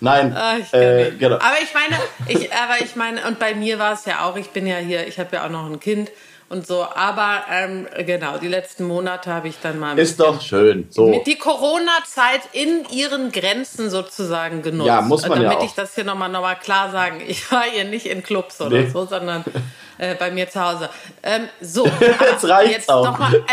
Nein, 0.01 0.37
oh, 0.37 0.77
äh, 0.77 1.13
genau. 1.13 1.37
Aber 1.37 1.57
ich 1.63 1.73
meine, 1.73 2.03
ich, 2.27 2.53
aber 2.53 2.83
ich 2.83 2.97
meine, 2.97 3.25
und 3.29 3.39
bei 3.39 3.55
mir 3.55 3.79
war 3.79 3.93
es 3.93 4.05
ja 4.07 4.25
auch, 4.25 4.37
ich 4.37 4.49
bin 4.49 4.67
ja 4.67 4.79
hier, 4.79 5.07
ich 5.07 5.21
habe 5.21 5.37
ja 5.37 5.47
auch 5.47 5.51
noch 5.51 5.67
ein 5.67 5.79
Kind 5.79 6.11
und 6.49 6.67
so. 6.67 6.83
Aber 6.83 7.45
ähm, 7.51 7.87
genau, 8.07 8.39
die 8.39 8.49
letzten 8.49 8.85
Monate 8.85 9.33
habe 9.33 9.49
ich 9.49 9.57
dann 9.61 9.79
mal. 9.79 9.99
Ist 9.99 10.19
doch 10.21 10.41
schön. 10.41 10.87
So. 10.91 11.09
Mit 11.09 11.27
die 11.27 11.37
Corona-Zeit 11.37 12.41
in 12.53 12.87
ihren 12.91 13.33
Grenzen 13.33 13.91
sozusagen 13.91 14.63
genutzt. 14.63 14.89
Ja, 14.89 15.01
muss 15.03 15.27
man 15.27 15.43
damit 15.43 15.61
ja. 15.61 15.65
ich 15.65 15.73
das 15.73 15.95
hier 15.95 16.05
nochmal 16.05 16.29
noch 16.29 16.43
mal 16.43 16.55
klar 16.55 16.91
sagen. 16.91 17.23
Ich 17.27 17.51
war 17.53 17.65
hier 17.65 17.85
nicht 17.85 18.07
in 18.07 18.23
Clubs 18.23 18.61
oder 18.61 18.81
nee. 18.81 18.91
so, 18.91 19.07
sondern 19.07 19.45
äh, 19.99 20.15
bei 20.15 20.31
mir 20.31 20.49
zu 20.49 20.61
Hause. 20.61 20.89
Ähm, 21.23 21.49
so, 21.61 21.87
jetzt 22.01 22.45
reicht's 22.45 22.73
jetzt 22.73 22.91
auch. 22.91 23.05
Noch 23.05 23.19
mal, 23.19 23.35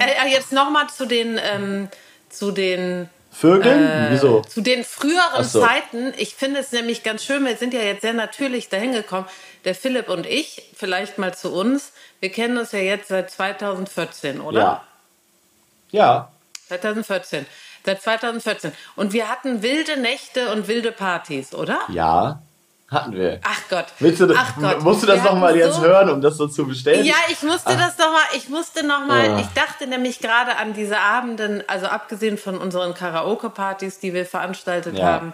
äh, 0.00 0.26
äh, 0.26 0.32
jetzt 0.32 0.52
nochmal 0.52 0.86
zu 0.88 1.06
den, 1.06 1.38
ähm, 1.42 1.88
zu 2.28 2.50
den 2.50 3.08
Vögeln? 3.38 3.84
Äh, 3.84 4.06
Wieso? 4.12 4.40
Zu 4.40 4.62
den 4.62 4.82
früheren 4.82 5.44
so. 5.44 5.60
Zeiten. 5.60 6.14
Ich 6.16 6.34
finde 6.34 6.60
es 6.60 6.72
nämlich 6.72 7.02
ganz 7.02 7.22
schön, 7.22 7.44
wir 7.44 7.56
sind 7.56 7.74
ja 7.74 7.80
jetzt 7.80 8.00
sehr 8.00 8.14
natürlich 8.14 8.70
dahin 8.70 8.92
gekommen. 8.92 9.26
Der 9.66 9.74
Philipp 9.74 10.08
und 10.08 10.24
ich, 10.26 10.70
vielleicht 10.74 11.18
mal 11.18 11.34
zu 11.34 11.52
uns. 11.52 11.92
Wir 12.20 12.30
kennen 12.30 12.56
uns 12.56 12.72
ja 12.72 12.78
jetzt 12.78 13.08
seit 13.08 13.30
2014, 13.30 14.40
oder? 14.40 14.60
Ja. 14.60 14.84
Ja. 15.90 16.28
2014. 16.68 17.46
Seit 17.84 18.02
2014. 18.02 18.72
Und 18.96 19.12
wir 19.12 19.28
hatten 19.28 19.62
wilde 19.62 20.00
Nächte 20.00 20.52
und 20.52 20.66
wilde 20.68 20.92
Partys, 20.92 21.54
oder? 21.54 21.78
Ja. 21.88 22.42
Hatten 22.88 23.14
wir. 23.14 23.40
Ach 23.42 23.60
Gott. 23.68 23.86
Willst 23.98 24.20
du, 24.20 24.32
Ach 24.36 24.54
Gott. 24.60 24.80
Musst 24.82 25.02
du 25.02 25.06
das 25.08 25.22
nochmal 25.24 25.52
so 25.54 25.58
jetzt 25.58 25.80
hören, 25.80 26.08
um 26.08 26.20
das 26.20 26.36
so 26.36 26.46
zu 26.46 26.66
bestellen? 26.66 27.04
Ja, 27.04 27.16
ich 27.28 27.42
musste 27.42 27.70
Ach. 27.70 27.78
das 27.78 27.98
nochmal, 27.98 28.22
ich 28.36 28.48
musste 28.48 28.86
nochmal, 28.86 29.26
ja. 29.26 29.38
ich 29.40 29.48
dachte 29.54 29.88
nämlich 29.88 30.20
gerade 30.20 30.56
an 30.56 30.72
diese 30.72 30.98
Abenden, 30.98 31.64
also 31.66 31.86
abgesehen 31.86 32.38
von 32.38 32.58
unseren 32.58 32.94
Karaoke-Partys, 32.94 33.98
die 33.98 34.14
wir 34.14 34.24
veranstaltet 34.24 34.96
ja. 34.98 35.04
haben, 35.04 35.32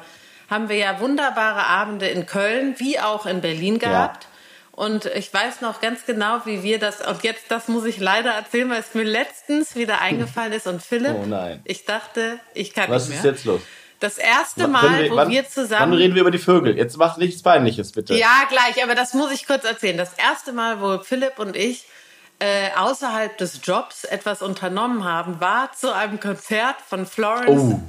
haben 0.48 0.70
wir 0.70 0.76
ja 0.76 0.98
wunderbare 1.00 1.66
Abende 1.66 2.08
in 2.08 2.24
Köln, 2.24 2.74
wie 2.78 2.98
auch 2.98 3.26
in 3.26 3.42
Berlin 3.42 3.78
gehabt. 3.78 4.24
Ja. 4.24 4.28
Und 4.74 5.04
ich 5.04 5.32
weiß 5.32 5.60
noch 5.60 5.82
ganz 5.82 6.06
genau, 6.06 6.40
wie 6.46 6.62
wir 6.62 6.78
das, 6.78 7.06
und 7.06 7.22
jetzt, 7.22 7.50
das 7.50 7.68
muss 7.68 7.84
ich 7.84 7.98
leider 8.00 8.30
erzählen, 8.30 8.70
weil 8.70 8.80
es 8.80 8.94
mir 8.94 9.04
letztens 9.04 9.76
wieder 9.76 10.00
eingefallen 10.00 10.52
ist. 10.52 10.66
Und 10.66 10.82
Philipp, 10.82 11.14
oh 11.14 11.26
nein. 11.26 11.60
ich 11.64 11.84
dachte, 11.84 12.38
ich 12.54 12.72
kann 12.72 12.90
Was 12.90 13.08
nicht 13.08 13.22
mehr. 13.22 13.32
Was 13.32 13.38
ist 13.38 13.44
jetzt 13.44 13.44
los? 13.44 13.60
Das 14.00 14.18
erste 14.18 14.66
Mal, 14.66 15.04
wir, 15.04 15.10
wo 15.10 15.16
wann, 15.16 15.30
wir 15.30 15.48
zusammen. 15.48 15.92
Wann 15.92 15.98
reden 15.98 16.14
wir 16.14 16.22
über 16.22 16.32
die 16.32 16.38
Vögel? 16.38 16.76
Jetzt 16.76 16.96
mach 16.96 17.18
nichts 17.18 17.42
Peinliches, 17.42 17.92
bitte. 17.92 18.14
Ja, 18.14 18.46
gleich, 18.48 18.82
aber 18.82 18.96
das 18.96 19.14
muss 19.14 19.30
ich 19.30 19.46
kurz 19.46 19.64
erzählen. 19.64 19.96
Das 19.96 20.14
erste 20.14 20.52
Mal, 20.52 20.80
wo 20.80 20.98
Philipp 20.98 21.38
und 21.38 21.54
ich 21.54 21.84
äh, 22.40 22.70
außerhalb 22.76 23.38
des 23.38 23.60
Jobs 23.62 24.02
etwas 24.02 24.42
unternommen 24.42 25.04
haben, 25.04 25.38
war 25.40 25.70
zu 25.72 25.94
einem 25.94 26.18
Konzert 26.18 26.76
von 26.84 27.06
Florence 27.06 27.74
oh. 27.74 27.80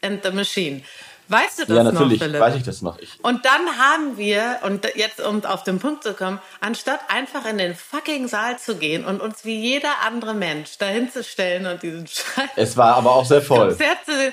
and 0.00 0.24
the 0.24 0.30
Machine. 0.30 0.82
Weißt 1.28 1.58
du 1.58 1.62
das 1.62 1.68
noch? 1.68 1.76
Ja, 1.76 1.82
natürlich, 1.82 2.20
noch, 2.20 2.40
weiß 2.40 2.54
ich 2.56 2.62
das 2.62 2.82
noch. 2.82 2.98
Ich. 2.98 3.22
Und 3.22 3.44
dann 3.44 3.78
haben 3.78 4.16
wir, 4.16 4.60
und 4.62 4.86
jetzt 4.94 5.20
um 5.20 5.44
auf 5.44 5.62
den 5.62 5.78
Punkt 5.78 6.02
zu 6.02 6.14
kommen, 6.14 6.38
anstatt 6.60 7.00
einfach 7.08 7.44
in 7.46 7.58
den 7.58 7.74
fucking 7.74 8.28
Saal 8.28 8.58
zu 8.58 8.76
gehen 8.76 9.04
und 9.04 9.20
uns 9.20 9.44
wie 9.44 9.58
jeder 9.58 9.90
andere 10.06 10.34
Mensch 10.34 10.78
dahin 10.78 11.10
zu 11.10 11.22
stellen 11.22 11.66
und 11.66 11.82
diesen 11.82 12.06
Scheiß. 12.06 12.50
Es 12.56 12.76
war 12.76 12.96
aber 12.96 13.14
auch 13.14 13.26
sehr 13.26 13.42
voll. 13.42 13.68
Konzert 13.68 13.98
zu 14.06 14.16
sehen, 14.16 14.32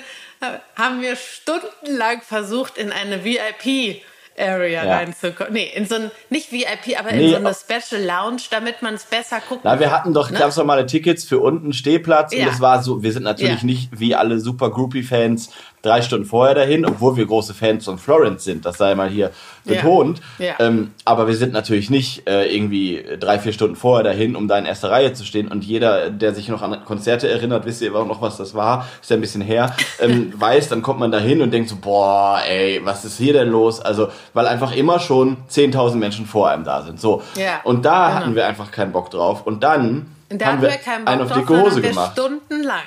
haben 0.76 1.02
wir 1.02 1.16
stundenlang 1.16 2.22
versucht, 2.22 2.78
in 2.78 2.92
eine 2.92 3.24
VIP 3.24 4.02
Area 4.38 4.84
ja. 4.84 4.96
reinzukommen. 4.96 5.52
Nee, 5.52 5.70
in 5.74 5.86
so 5.86 5.94
ein, 5.94 6.10
nicht 6.30 6.52
VIP, 6.52 6.98
aber 6.98 7.12
nee, 7.12 7.26
in 7.26 7.30
so 7.30 7.36
eine 7.36 7.54
Special 7.54 8.02
Lounge, 8.02 8.42
damit 8.50 8.82
man 8.82 8.94
es 8.94 9.04
besser 9.04 9.40
gucken 9.40 9.62
kann. 9.62 9.80
wir 9.80 9.90
hatten 9.90 10.12
doch 10.12 10.30
ne? 10.30 10.38
ganz 10.38 10.56
normale 10.56 10.86
Tickets 10.86 11.24
für 11.24 11.38
unten 11.38 11.72
Stehplatz 11.72 12.32
ja. 12.32 12.46
und 12.46 12.52
es 12.52 12.60
war 12.60 12.82
so, 12.82 13.02
wir 13.02 13.12
sind 13.12 13.22
natürlich 13.22 13.60
ja. 13.60 13.66
nicht 13.66 13.98
wie 13.98 14.14
alle 14.14 14.38
super 14.38 14.70
Groupie-Fans 14.70 15.50
drei 15.86 16.02
Stunden 16.02 16.26
vorher 16.26 16.54
dahin, 16.54 16.84
obwohl 16.84 17.16
wir 17.16 17.26
große 17.26 17.54
Fans 17.54 17.84
von 17.84 17.98
Florence 17.98 18.44
sind, 18.44 18.66
das 18.66 18.78
sei 18.78 18.94
mal 18.94 19.08
hier 19.08 19.30
betont. 19.64 20.20
Ja. 20.38 20.46
Ja. 20.46 20.54
Ähm, 20.60 20.92
aber 21.04 21.26
wir 21.28 21.36
sind 21.36 21.52
natürlich 21.52 21.90
nicht 21.90 22.28
äh, 22.28 22.54
irgendwie 22.54 23.04
drei, 23.18 23.38
vier 23.38 23.52
Stunden 23.52 23.76
vorher 23.76 24.04
dahin, 24.04 24.36
um 24.36 24.48
da 24.48 24.58
in 24.58 24.66
erster 24.66 24.90
Reihe 24.90 25.12
zu 25.12 25.24
stehen. 25.24 25.48
Und 25.48 25.64
jeder, 25.64 26.10
der 26.10 26.34
sich 26.34 26.48
noch 26.48 26.62
an 26.62 26.84
Konzerte 26.84 27.28
erinnert, 27.28 27.64
wisst 27.66 27.82
ihr 27.82 27.94
auch 27.94 28.06
noch, 28.06 28.22
was 28.22 28.36
das 28.36 28.54
war, 28.54 28.86
ist 29.00 29.10
ja 29.10 29.16
ein 29.16 29.20
bisschen 29.20 29.42
her, 29.42 29.74
ähm, 30.00 30.32
weiß, 30.36 30.68
dann 30.68 30.82
kommt 30.82 31.00
man 31.00 31.10
da 31.10 31.18
hin 31.18 31.40
und 31.42 31.52
denkt 31.52 31.68
so, 31.68 31.76
boah, 31.76 32.40
ey, 32.48 32.80
was 32.84 33.04
ist 33.04 33.18
hier 33.18 33.32
denn 33.32 33.48
los? 33.48 33.80
Also, 33.80 34.08
weil 34.34 34.46
einfach 34.46 34.74
immer 34.74 34.98
schon 34.98 35.36
10.000 35.50 35.96
Menschen 35.96 36.26
vor 36.26 36.50
einem 36.50 36.64
da 36.64 36.82
sind. 36.82 37.00
So. 37.00 37.22
Ja, 37.36 37.60
und 37.64 37.84
da 37.84 38.08
genau. 38.08 38.20
hatten 38.20 38.34
wir 38.34 38.46
einfach 38.46 38.70
keinen 38.70 38.92
Bock 38.92 39.10
drauf. 39.10 39.46
Und 39.46 39.62
dann 39.62 40.15
Da 40.28 40.46
haben 40.46 40.62
wir 40.62 40.70
wir 40.70 40.76
keinen 40.78 41.06
einen 41.06 41.20
Bock 41.20 41.30
auf 41.30 41.36
drauf, 41.44 41.46
dicke 41.48 41.60
Hose 41.62 41.80
gemacht. 41.82 42.12
Stundenlang. 42.12 42.80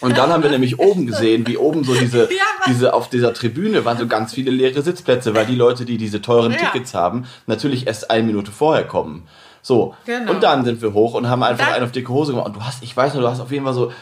Und 0.00 0.16
dann 0.16 0.30
haben 0.30 0.42
wir 0.42 0.50
nämlich 0.50 0.78
oben 0.78 1.06
gesehen, 1.06 1.46
wie 1.46 1.56
oben 1.58 1.84
so 1.84 1.94
diese, 1.94 2.22
Ja, 2.32 2.42
diese 2.68 2.94
auf 2.94 3.10
dieser 3.10 3.34
Tribüne 3.34 3.84
waren 3.84 3.98
so 3.98 4.06
ganz 4.06 4.32
viele 4.32 4.50
leere 4.50 4.80
Sitzplätze, 4.82 5.34
weil 5.34 5.44
die 5.46 5.54
Leute, 5.56 5.84
die 5.84 5.98
diese 5.98 6.22
teuren 6.22 6.52
Ja. 6.52 6.58
Tickets 6.58 6.94
haben, 6.94 7.26
natürlich 7.46 7.86
erst 7.86 8.10
eine 8.10 8.22
Minute 8.22 8.50
vorher 8.50 8.84
kommen. 8.86 9.28
So. 9.60 9.94
Genau. 10.06 10.30
Und 10.32 10.42
dann 10.42 10.64
sind 10.64 10.80
wir 10.80 10.94
hoch 10.94 11.12
und 11.14 11.28
haben 11.28 11.42
einfach 11.42 11.66
dann- 11.66 11.74
einen 11.74 11.84
auf 11.84 11.92
dicke 11.92 12.08
Hose 12.12 12.32
gemacht. 12.32 12.46
Und 12.46 12.56
du 12.56 12.64
hast, 12.64 12.82
ich 12.82 12.96
weiß 12.96 13.12
noch, 13.14 13.20
du 13.20 13.28
hast 13.28 13.40
auf 13.40 13.50
jeden 13.52 13.64
Fall 13.64 13.74
so 13.74 13.92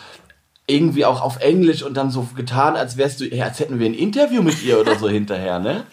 irgendwie 0.66 1.04
auch 1.04 1.20
auf 1.20 1.40
Englisch 1.40 1.82
und 1.82 1.94
dann 1.96 2.10
so 2.10 2.28
getan, 2.36 2.76
als 2.76 2.96
wärst 2.96 3.20
du, 3.20 3.42
als 3.42 3.58
hätten 3.60 3.78
wir 3.80 3.86
ein 3.86 3.94
Interview 3.94 4.40
mit 4.42 4.62
ihr 4.62 4.78
oder 4.80 4.96
so 4.96 5.08
hinterher, 5.10 5.58
ne? 5.58 5.84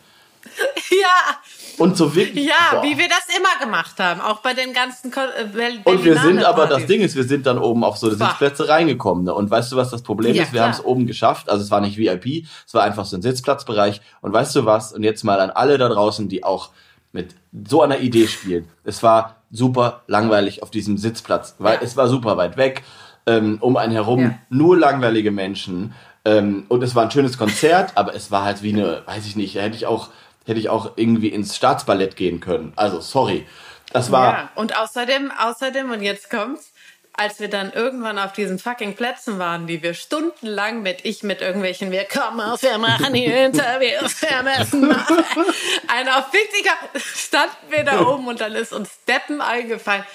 Ja, 0.91 1.37
Und 1.77 1.97
so 1.97 2.13
wirklich. 2.15 2.45
ja, 2.47 2.53
boah. 2.71 2.83
wie 2.83 2.97
wir 2.97 3.07
das 3.07 3.25
immer 3.37 3.63
gemacht 3.65 3.99
haben, 3.99 4.21
auch 4.21 4.39
bei 4.41 4.53
den 4.53 4.73
ganzen 4.73 5.11
Ko 5.11 5.19
äh, 5.21 5.45
Bel- 5.45 5.79
Und 5.83 6.03
wir 6.03 6.17
sind 6.19 6.43
aber, 6.43 6.67
das. 6.67 6.85
Ding 6.85 7.01
ist, 7.01 7.15
wir 7.15 7.23
sind 7.23 7.45
dann 7.45 7.57
oben 7.57 7.83
auf 7.83 7.97
so. 7.97 8.09
Sitzplätze 8.09 8.67
reingekommen. 8.69 9.23
Ne? 9.25 9.33
Und 9.33 9.49
weißt 9.49 9.71
du, 9.71 9.75
was 9.77 9.89
das 9.89 10.01
Problem 10.01 10.35
Ja, 10.35 10.43
ist? 10.43 10.53
Wir 10.53 10.63
haben 10.63 10.71
es 10.71 10.83
oben 10.83 11.07
geschafft. 11.07 11.49
Also 11.49 11.63
es 11.63 11.71
war 11.71 11.81
nicht 11.81 11.97
VIP, 11.97 12.45
es 12.67 12.73
war 12.73 12.83
einfach 12.83 13.05
so 13.05 13.15
ein 13.17 13.21
Sitzplatzbereich. 13.21 14.01
Und 14.21 14.33
weißt 14.33 14.55
du 14.55 14.65
was? 14.65 14.93
Und 14.93 15.03
jetzt 15.03 15.23
mal 15.23 15.39
an 15.39 15.49
alle 15.49 15.77
da 15.77 15.89
draußen, 15.89 16.27
die 16.29 16.43
auch 16.43 16.69
mit 17.13 17.35
so 17.67 17.81
einer 17.81 17.99
Idee 17.99 18.27
spielen. 18.27 18.67
Es 18.83 19.03
war 19.03 19.37
super 19.51 20.01
langweilig 20.07 20.63
auf 20.63 20.71
diesem 20.71 20.97
Sitzplatz, 20.97 21.55
weil 21.59 21.75
Ja. 21.75 21.81
es 21.83 21.97
war 21.97 22.07
super 22.07 22.37
weit 22.37 22.57
weg. 22.57 22.83
Ähm, 23.27 23.57
um 23.61 23.77
einen 23.77 23.91
herum 23.93 24.19
Ja. 24.21 24.33
nur 24.49 24.77
langweilige 24.77 25.29
Menschen. 25.31 25.93
Ähm, 26.25 26.65
und 26.69 26.83
es 26.83 26.95
war 26.95 27.03
ein 27.03 27.11
schönes 27.11 27.37
Konzert, 27.37 27.91
aber 27.95 28.15
es 28.15 28.31
war 28.31 28.43
halt 28.45 28.63
wie 28.63 28.73
eine, 28.73 29.01
weiß 29.05 29.25
ich 29.25 29.35
nicht, 29.35 29.55
hätte 29.55 29.75
ich 29.75 29.85
auch, 29.85 30.09
hätte 30.51 30.59
ich 30.59 30.69
auch 30.69 30.93
irgendwie 30.95 31.29
ins 31.29 31.55
Staatsballett 31.55 32.15
gehen 32.15 32.39
können. 32.39 32.73
Also 32.75 32.99
sorry. 33.01 33.47
Das 33.91 34.11
war. 34.11 34.33
Ja, 34.33 34.49
und 34.55 34.77
außerdem, 34.77 35.31
außerdem, 35.37 35.91
und 35.91 36.01
jetzt 36.01 36.29
kommt's, 36.29 36.71
als 37.13 37.39
wir 37.39 37.49
dann 37.49 37.73
irgendwann 37.73 38.17
auf 38.17 38.31
diesen 38.31 38.57
fucking 38.57 38.95
Plätzen 38.95 39.37
waren, 39.37 39.67
die 39.67 39.83
wir 39.83 39.93
stundenlang 39.93 40.81
mit, 40.81 41.03
ich 41.03 41.23
mit 41.23 41.41
irgendwelchen, 41.41 41.91
wir 41.91 42.05
kommen 42.05 42.39
wir 42.61 42.77
machen 42.77 43.13
die 43.13 43.25
Interviews, 43.25 44.21
wir 44.21 44.43
müssen 44.43 44.87
machen. 44.87 45.17
Ein 45.87 46.07
auf 46.09 46.27
Physiker 46.31 46.77
standen 46.99 47.69
wir 47.69 47.83
da 47.83 48.05
oben 48.07 48.27
und 48.27 48.39
dann 48.39 48.53
ist 48.53 48.71
uns 48.71 48.89
Deppen 49.07 49.41
eingefallen, 49.41 50.05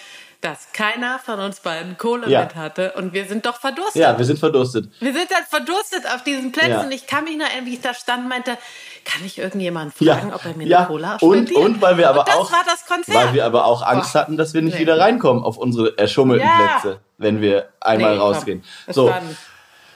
dass 0.41 0.73
keiner 0.73 1.19
von 1.19 1.41
uns 1.41 1.61
beiden 1.61 1.97
Kohle 1.99 2.29
Ja. 2.29 2.43
mit 2.43 2.55
hatte 2.55 2.93
und 2.93 3.13
wir 3.13 3.25
sind 3.27 3.47
doch 3.47 3.57
verdurstet. 3.61 3.97
Ja, 4.03 4.17
wir 4.17 4.25
sind 4.25 4.39
verdurstet. 4.39 4.89
Wir 5.01 5.13
sind 5.13 5.31
dann 5.31 5.45
verdurstet 5.49 6.07
auf 6.15 6.23
diesen 6.25 6.53
Plätzen. 6.53 6.71
Ja. 6.71 6.91
Ich 6.91 7.07
kann 7.07 7.25
mich 7.25 7.37
noch 7.37 7.47
erinnern, 7.47 7.67
wie 7.67 7.75
ich 7.75 7.81
da 7.81 7.95
stand 7.95 8.25
und 8.25 8.29
meinte, 8.29 8.57
kann 9.05 9.25
ich 9.25 9.39
irgendjemanden 9.39 9.93
Ja, 10.05 10.17
fragen, 10.17 10.35
ob 10.35 10.45
er 10.45 10.55
mir 10.57 10.67
ja. 10.67 10.79
eine 10.79 10.87
Cola 10.89 11.13
und, 11.21 11.35
spendiert? 11.49 11.59
und 11.59 11.83
weil 11.83 11.97
wir 11.99 12.09
aber 12.11 12.21
und 12.21 12.31
auch, 12.31 12.53
weil 13.07 13.33
wir 13.35 13.45
aber 13.47 13.65
auch 13.67 13.83
Angst 13.83 14.13
Boah. 14.13 14.21
hatten, 14.21 14.37
dass 14.37 14.55
wir 14.55 14.63
nicht 14.63 14.75
Nee. 14.75 14.81
wieder 14.81 14.99
reinkommen 14.99 15.43
auf 15.43 15.57
unsere 15.57 15.97
erschummelten 15.99 16.47
Ja. 16.49 16.79
Plätze, 16.81 17.01
wenn 17.19 17.41
wir 17.41 17.69
einmal 17.81 18.13
Nee, 18.15 18.19
rausgehen. 18.21 18.65
So, 18.89 19.13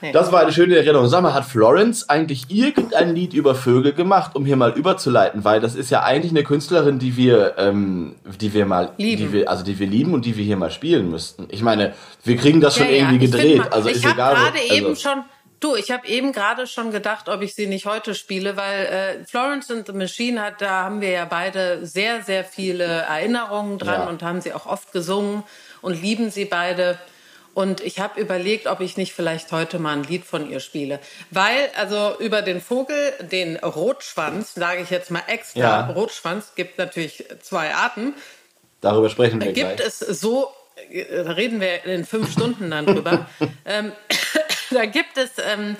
nee. 0.01 0.11
das 0.11 0.31
war 0.31 0.41
eine 0.41 0.51
schöne 0.51 0.75
Erinnerung. 0.77 1.07
Sag 1.07 1.21
mal, 1.21 1.33
hat 1.33 1.45
Florence 1.45 2.09
eigentlich 2.09 2.45
irgendein 2.49 3.15
Lied 3.15 3.33
über 3.33 3.55
Vögel 3.55 3.93
gemacht, 3.93 4.35
um 4.35 4.45
hier 4.45 4.55
mal 4.57 4.71
überzuleiten? 4.71 5.43
Weil 5.43 5.59
das 5.59 5.75
ist 5.75 5.89
ja 5.89 6.03
eigentlich 6.03 6.31
eine 6.31 6.43
Künstlerin, 6.43 6.99
die 6.99 7.15
wir, 7.17 7.55
ähm, 7.57 8.15
die 8.39 8.53
wir 8.53 8.65
mal, 8.65 8.91
Lieben. 8.97 9.21
die 9.21 9.33
wir, 9.33 9.49
also 9.49 9.63
die 9.63 9.77
wir 9.79 9.87
lieben 9.87 10.13
und 10.13 10.25
die 10.25 10.35
wir 10.37 10.43
hier 10.43 10.57
mal 10.57 10.71
spielen 10.71 11.09
müssten. 11.09 11.47
Ich 11.49 11.61
meine, 11.61 11.93
wir 12.23 12.37
kriegen 12.37 12.61
das 12.61 12.75
schon 12.77 12.87
Ja, 12.87 12.93
irgendwie 12.93 13.19
gedreht. 13.19 13.57
mal- 13.59 13.67
also 13.69 13.89
ich 13.89 13.97
ist 13.97 14.05
habe 14.05 14.15
egal. 14.15 14.35
gerade 14.35 14.59
also, 14.59 14.73
eben 14.73 14.95
schon, 14.95 15.23
du, 15.59 15.75
ich 15.75 15.91
habe 15.91 16.07
eben 16.07 16.31
gerade 16.31 16.65
schon 16.67 16.91
gedacht, 16.91 17.29
ob 17.29 17.41
ich 17.41 17.53
sie 17.55 17.67
nicht 17.67 17.85
heute 17.85 18.15
spiele, 18.15 18.57
weil 18.57 18.85
äh, 19.21 19.25
Florence 19.25 19.69
and 19.71 19.85
the 19.87 19.93
Machine 19.93 20.41
hat, 20.41 20.61
da 20.61 20.83
haben 20.83 21.01
wir 21.01 21.09
ja 21.11 21.25
beide 21.25 21.85
sehr, 21.85 22.23
sehr 22.23 22.43
viele 22.43 22.83
Erinnerungen 22.83 23.77
dran 23.77 24.01
Ja. 24.01 24.09
und 24.09 24.23
haben 24.23 24.41
sie 24.41 24.53
auch 24.53 24.65
oft 24.65 24.91
gesungen 24.91 25.43
und 25.81 26.01
lieben 26.01 26.29
sie 26.31 26.45
beide. 26.45 26.97
Und 27.53 27.81
ich 27.81 27.99
habe 27.99 28.19
überlegt, 28.19 28.67
ob 28.67 28.79
ich 28.79 28.95
nicht 28.95 29.13
vielleicht 29.13 29.51
heute 29.51 29.77
mal 29.77 29.93
ein 29.93 30.03
Lied 30.03 30.23
von 30.23 30.49
ihr 30.49 30.59
spiele. 30.61 30.99
Weil, 31.31 31.69
also 31.77 32.15
über 32.19 32.41
den 32.41 32.61
Vogel, 32.61 33.13
den 33.21 33.57
Rotschwanz, 33.57 34.53
sage 34.53 34.81
ich 34.81 34.89
jetzt 34.89 35.11
mal 35.11 35.23
extra, 35.27 35.59
Ja. 35.59 35.89
Rotschwanz, 35.89 36.53
gibt 36.55 36.77
natürlich 36.77 37.25
zwei 37.41 37.73
Arten. 37.73 38.13
Darüber 38.79 39.09
sprechen 39.09 39.41
wir 39.41 39.51
Gibt 39.51 39.77
gleich. 39.77 39.87
es 39.87 39.99
so, 39.99 40.49
äh, 40.89 41.23
da 41.23 41.31
reden 41.31 41.59
wir 41.59 41.83
in 41.85 42.05
fünf 42.05 42.31
Stunden 42.31 42.71
dann 42.71 42.85
drüber, 42.85 43.27
ähm, 43.65 43.91
da 44.71 44.85
gibt 44.85 45.17
es, 45.17 45.31
ähm, 45.37 45.75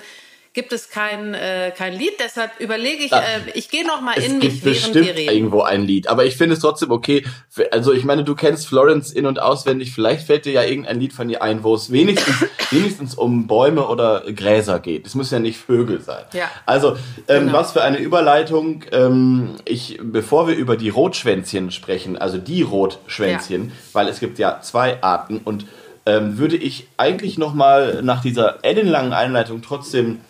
gibt 0.54 0.72
es 0.72 0.90
kein, 0.90 1.32
äh, 1.32 1.72
kein 1.76 1.94
Lied, 1.94 2.12
deshalb 2.18 2.60
überlege 2.60 3.04
ich, 3.04 3.12
äh, 3.12 3.40
ich 3.54 3.70
gehe 3.70 3.86
noch 3.86 4.02
mal 4.02 4.14
Es 4.16 4.26
in 4.26 4.38
mich, 4.38 4.50
gibt 4.50 4.64
während 4.66 4.94
wir 4.94 5.00
bestimmt 5.02 5.18
reden. 5.18 5.34
irgendwo 5.34 5.62
ein 5.62 5.82
Lied, 5.82 6.08
aber 6.08 6.26
ich 6.26 6.36
finde 6.36 6.54
es 6.54 6.60
trotzdem 6.60 6.90
okay. 6.90 7.24
Also 7.70 7.92
ich 7.94 8.04
meine, 8.04 8.22
du 8.22 8.34
kennst 8.34 8.66
Florence 8.68 9.12
in 9.12 9.24
und 9.24 9.40
auswendig. 9.40 9.92
Vielleicht 9.94 10.26
fällt 10.26 10.44
dir 10.44 10.52
ja 10.52 10.62
irgendein 10.62 11.00
Lied 11.00 11.14
von 11.14 11.30
ihr 11.30 11.42
ein, 11.42 11.62
wo 11.64 11.74
es 11.74 11.90
wenigstens, 11.90 12.44
wenigstens 12.70 13.14
um 13.14 13.46
Bäume 13.46 13.86
oder 13.86 14.24
Gräser 14.30 14.78
geht. 14.78 15.06
Es 15.06 15.14
müssen 15.14 15.34
ja 15.34 15.40
nicht 15.40 15.58
Vögel 15.58 16.00
sein. 16.02 16.24
Ja. 16.34 16.50
Also 16.66 16.96
ähm, 17.28 17.46
Genau. 17.46 17.52
was 17.58 17.72
für 17.72 17.82
eine 17.82 17.98
Überleitung. 17.98 18.84
Ähm, 18.92 19.56
ich, 19.64 19.98
bevor 20.02 20.48
wir 20.48 20.54
über 20.54 20.76
die 20.76 20.90
Rotschwänzchen 20.90 21.70
sprechen, 21.70 22.18
also 22.18 22.36
die 22.36 22.60
Rotschwänzchen, 22.62 23.72
weil 23.92 24.08
es 24.08 24.20
gibt 24.20 24.38
ja 24.38 24.60
zwei 24.60 25.02
Arten 25.02 25.38
und 25.42 25.66
ähm, 26.04 26.36
würde 26.36 26.56
ich 26.56 26.88
eigentlich 26.96 27.38
noch 27.38 27.54
mal 27.54 28.02
nach 28.02 28.20
dieser 28.22 28.64
ellenlangen 28.64 29.12
Einleitung 29.12 29.62
trotzdem 29.62 30.20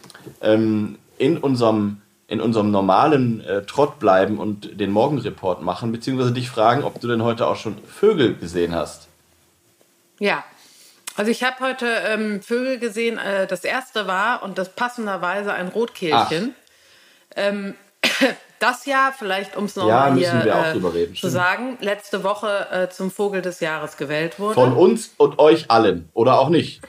ähm, 0.40 0.98
in 1.18 1.38
unserem 1.38 1.98
in 2.28 2.40
unserem 2.40 2.70
normalen 2.70 3.44
äh, 3.44 3.62
Trott 3.62 3.98
bleiben 3.98 4.38
und 4.38 4.80
den 4.80 4.90
Morgenreport 4.90 5.60
machen, 5.60 5.92
beziehungsweise 5.92 6.32
dich 6.32 6.48
fragen, 6.48 6.82
ob 6.82 6.98
du 6.98 7.06
denn 7.06 7.22
heute 7.22 7.46
auch 7.46 7.56
schon 7.56 7.76
Vögel 7.84 8.34
gesehen 8.34 8.74
hast. 8.74 9.08
Ja. 10.18 10.42
Also 11.14 11.30
ich 11.30 11.42
habe 11.42 11.60
heute 11.60 11.86
ähm, 11.86 12.40
Vögel 12.40 12.78
gesehen. 12.78 13.18
Äh, 13.18 13.46
das 13.46 13.64
erste 13.64 14.06
war, 14.06 14.42
und 14.42 14.56
das 14.56 14.70
passenderweise 14.70 15.52
ein 15.52 15.68
Rotkehlchen. 15.68 16.54
Ähm, 17.36 17.74
das 18.60 18.86
Jahr, 18.86 19.12
vielleicht 19.12 19.56
um 19.56 19.64
es 19.66 19.74
Ja, 19.74 19.82
nochmal 19.82 20.12
müssen 20.12 20.42
hier 20.42 20.44
wir 20.46 20.56
auch 20.56 20.94
äh, 20.94 21.12
zu 21.12 21.28
sagen, 21.28 21.76
letzte 21.80 22.24
Woche 22.24 22.66
äh, 22.70 22.88
zum 22.88 23.10
Vogel 23.10 23.42
des 23.42 23.60
Jahres 23.60 23.98
gewählt 23.98 24.38
wurde. 24.38 24.54
Von 24.54 24.72
uns 24.72 25.12
und 25.18 25.38
euch 25.38 25.70
allen. 25.70 26.08
Oder 26.14 26.38
auch 26.38 26.48
nicht. 26.48 26.80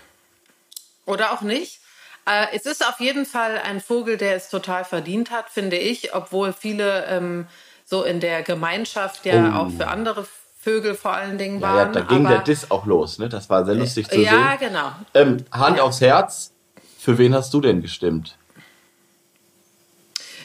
Oder 1.05 1.33
auch 1.33 1.41
nicht. 1.41 1.81
Äh, 2.25 2.47
es 2.55 2.65
ist 2.65 2.87
auf 2.87 2.99
jeden 2.99 3.25
Fall 3.25 3.59
ein 3.63 3.81
Vogel, 3.81 4.17
der 4.17 4.35
es 4.35 4.49
total 4.49 4.85
verdient 4.85 5.29
hat, 5.31 5.49
finde 5.49 5.77
ich, 5.77 6.13
obwohl 6.15 6.53
viele 6.53 7.05
ähm, 7.07 7.47
so 7.85 8.03
in 8.03 8.19
der 8.19 8.43
Gemeinschaft 8.43 9.25
ja 9.25 9.51
Oh. 9.53 9.63
auch 9.63 9.69
für 9.71 9.87
andere 9.87 10.25
Vögel 10.61 10.95
vor 10.95 11.11
allen 11.13 11.37
Dingen 11.37 11.59
Ja, 11.59 11.67
ja, 11.67 11.75
waren. 11.83 11.93
da 11.93 11.99
ging 12.01 12.25
der 12.25 12.39
Diss 12.39 12.71
auch 12.71 12.85
los. 12.85 13.19
Ne? 13.19 13.27
Das 13.27 13.49
war 13.49 13.65
sehr 13.65 13.75
lustig 13.75 14.07
zu 14.09 14.21
Ja, 14.21 14.57
sehen. 14.57 14.69
genau. 14.69 14.91
Ähm, 15.13 15.45
Hand 15.51 15.79
aufs 15.81 15.99
Herz. 15.99 16.51
Für 16.97 17.17
wen 17.17 17.33
hast 17.35 17.53
du 17.53 17.59
denn 17.59 17.81
gestimmt? 17.81 18.37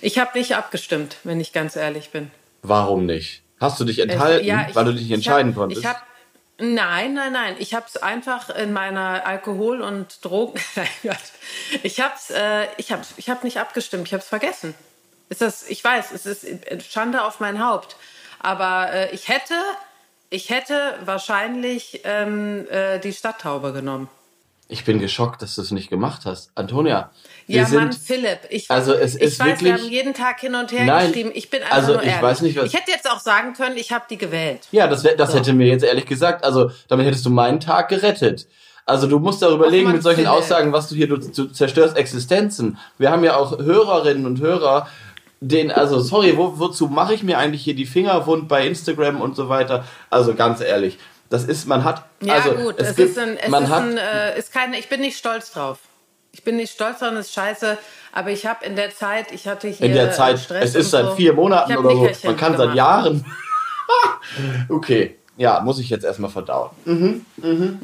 Ich 0.01 0.19
habe 0.19 0.37
nicht 0.39 0.57
abgestimmt, 0.57 1.17
wenn 1.25 1.41
ich 1.41 1.53
ganz 1.53 1.77
ehrlich 1.77 2.11
bin. 2.11 2.31
Warum 2.63 3.07
nicht? 3.07 3.43
Hast 3.61 3.79
du 3.81 3.85
dich 3.85 4.01
enthalten, 4.01 4.45
Ja, 4.45 4.67
ich- 4.69 4.75
weil 4.75 4.85
du 4.85 4.93
dich 4.93 5.03
nicht 5.03 5.13
entscheiden 5.13 5.51
ich 5.51 5.57
hab, 5.57 5.61
konntest? 5.61 5.81
Ich 5.83 5.87
hab, 5.89 6.03
nein, 6.59 7.15
nein, 7.15 7.33
nein. 7.33 7.57
Ich 7.59 7.75
habe 7.75 7.87
es 7.89 7.97
einfach 7.97 8.51
in 8.51 8.73
meiner 8.73 9.27
Alkohol- 9.27 9.83
und 9.83 10.25
Drogen. 10.25 10.61
Ich 11.83 12.01
habe 12.01 12.15
es, 12.15 12.31
äh, 12.31 12.67
ich 12.77 12.93
habe, 12.93 13.03
ich 13.17 13.31
habe 13.31 13.45
nicht 13.45 13.59
abgestimmt. 13.59 14.07
Ich 14.07 14.13
habe 14.13 14.23
es 14.23 14.29
vergessen. 14.29 14.75
Ist 15.29 15.41
das? 15.41 15.69
Ich 15.69 15.83
weiß, 15.83 16.13
es 16.13 16.27
ist 16.27 16.93
Schande 16.93 17.25
auf 17.25 17.41
mein 17.41 17.65
Haupt. 17.65 17.97
Aber 18.39 18.93
äh, 18.93 19.11
ich 19.15 19.29
hätte, 19.29 19.55
ich 20.31 20.51
hätte 20.51 20.99
wahrscheinlich 21.05 22.03
ähm, 22.05 22.67
äh, 22.71 22.99
die 22.99 23.13
Stadttaube 23.13 23.73
genommen. 23.73 24.09
Ich 24.71 24.85
bin 24.85 24.99
geschockt, 24.99 25.41
dass 25.41 25.55
du 25.55 25.63
es 25.63 25.71
nicht 25.71 25.89
gemacht 25.89 26.23
hast. 26.27 26.51
Antonia, 26.55 27.11
wir 27.47 27.57
Ja, 27.61 27.65
sind 27.67 27.79
Mann, 27.79 27.93
Philipp. 27.93 28.41
Ich, 28.51 28.71
Also 28.71 28.93
es 28.93 29.15
ich 29.15 29.23
ist 29.23 29.41
weiß, 29.41 29.47
wirklich- 29.47 29.63
wir 29.65 29.73
haben 29.75 29.91
jeden 29.91 30.13
Tag 30.15 30.41
hin 30.41 30.55
und 30.55 30.71
her 30.73 30.85
Nein, 30.85 31.07
geschrieben. 31.09 31.31
Ich 31.35 31.49
bin 31.49 31.63
einfach 31.63 31.77
also 31.77 31.93
nur 31.95 32.03
ich 32.03 32.09
ehrlich. 32.09 32.23
weiß 32.23 32.43
nicht, 32.43 32.57
was- 32.59 32.67
ich 32.67 32.75
hätte 32.75 32.91
jetzt 32.91 33.11
auch 33.11 33.21
sagen 33.21 33.55
können, 33.55 33.77
ich 33.79 33.93
habe 33.93 34.05
die 34.11 34.19
gewählt. 34.19 34.61
Ja, 34.71 34.87
das, 34.87 35.03
das 35.17 35.35
hätte 35.35 35.55
mir 35.55 35.67
jetzt 35.69 35.85
ehrlich 35.85 36.05
gesagt, 36.07 36.45
also 36.45 36.71
damit 36.89 37.07
hättest 37.07 37.25
du 37.25 37.31
meinen 37.31 37.61
Tag 37.61 37.89
gerettet. 37.89 38.47
Also 38.85 39.07
du 39.07 39.19
musst 39.19 39.43
darüber 39.43 39.65
überlegen 39.67 39.85
Mann, 39.85 39.95
mit 39.95 40.03
solchen 40.03 40.25
Philipp. 40.25 40.33
Aussagen, 40.33 40.73
was 40.73 40.89
du 40.89 40.95
hier, 40.95 41.09
du, 41.09 41.17
du 41.19 41.45
zerstörst 41.47 41.97
Existenzen. 41.97 42.79
Wir 42.99 43.11
haben 43.11 43.25
ja 43.25 43.37
auch 43.37 43.59
Hörerinnen 43.59 44.27
und 44.27 44.41
Hörer, 44.41 44.89
den, 45.41 45.71
also 45.71 46.01
sorry, 46.01 46.37
wo, 46.37 46.59
wozu 46.59 46.89
mache 46.89 47.15
ich 47.15 47.23
mir 47.23 47.39
eigentlich 47.39 47.63
hier 47.63 47.75
die 47.75 47.87
Finger 47.87 48.27
wund 48.27 48.49
bei 48.49 48.67
Instagram 48.67 49.21
und 49.21 49.37
so 49.37 49.49
weiter? 49.49 49.85
Also 50.11 50.35
ganz 50.35 50.61
ehrlich, 50.61 50.99
das 51.31 51.45
ist, 51.45 51.67
man 51.67 51.85
hat, 51.85 52.05
Ja, 52.21 52.35
also 52.35 52.55
gut, 52.55 52.75
es, 52.79 52.91
es, 52.91 52.97
gibt, 52.97 53.11
ist 53.11 53.19
ein, 53.19 53.37
es 53.37 53.49
man 53.49 53.65
ist 53.65 53.71
hat, 53.71 53.83
ein, 53.83 53.97
äh, 53.97 54.39
ist 54.39 54.53
keine, 54.53 54.79
ich 54.79 54.89
bin 54.89 55.01
nicht 55.01 55.19
stolz 55.19 55.53
drauf. 55.53 55.79
Ich 56.33 56.45
bin 56.45 56.57
nicht 56.57 56.73
stolz 56.73 57.01
drauf, 57.01 57.13
ist 57.13 57.33
scheiße, 57.33 57.79
aber 58.13 58.31
ich 58.31 58.47
habe 58.47 58.65
in 58.65 58.77
der 58.77 58.95
Zeit, 58.95 59.33
ich 59.33 59.49
hatte 59.49 59.69
hier 59.69 59.87
in 59.87 59.95
der 59.95 60.13
Zeit, 60.13 60.39
Stress 60.39 60.71
es 60.71 60.75
ist 60.75 60.91
seit 60.91 61.07
so. 61.07 61.15
vier 61.15 61.33
Monaten 61.33 61.77
oder 61.77 61.91
so, 62.15 62.27
man 62.27 62.37
kann 62.37 62.53
seit 62.53 62.61
gemacht. 62.61 62.77
Jahren. 62.77 63.25
okay, 64.69 65.17
ja, 65.37 65.61
muss 65.61 65.79
ich 65.79 65.89
jetzt 65.89 66.05
erstmal 66.05 66.31
verdauen. 66.31 66.71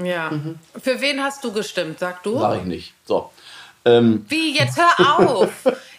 Ja. 0.03 0.31
Für 0.83 1.01
wen 1.01 1.23
hast 1.23 1.43
du 1.45 1.53
gestimmt, 1.53 1.99
sag 2.01 2.23
du? 2.23 2.39
Sag 2.39 2.59
ich 2.59 2.65
nicht. 2.65 2.95
So. 3.05 3.31
Ähm, 3.85 4.25
Wie, 4.29 4.57
jetzt 4.57 4.79
hör 4.79 5.19
auf. 5.19 5.51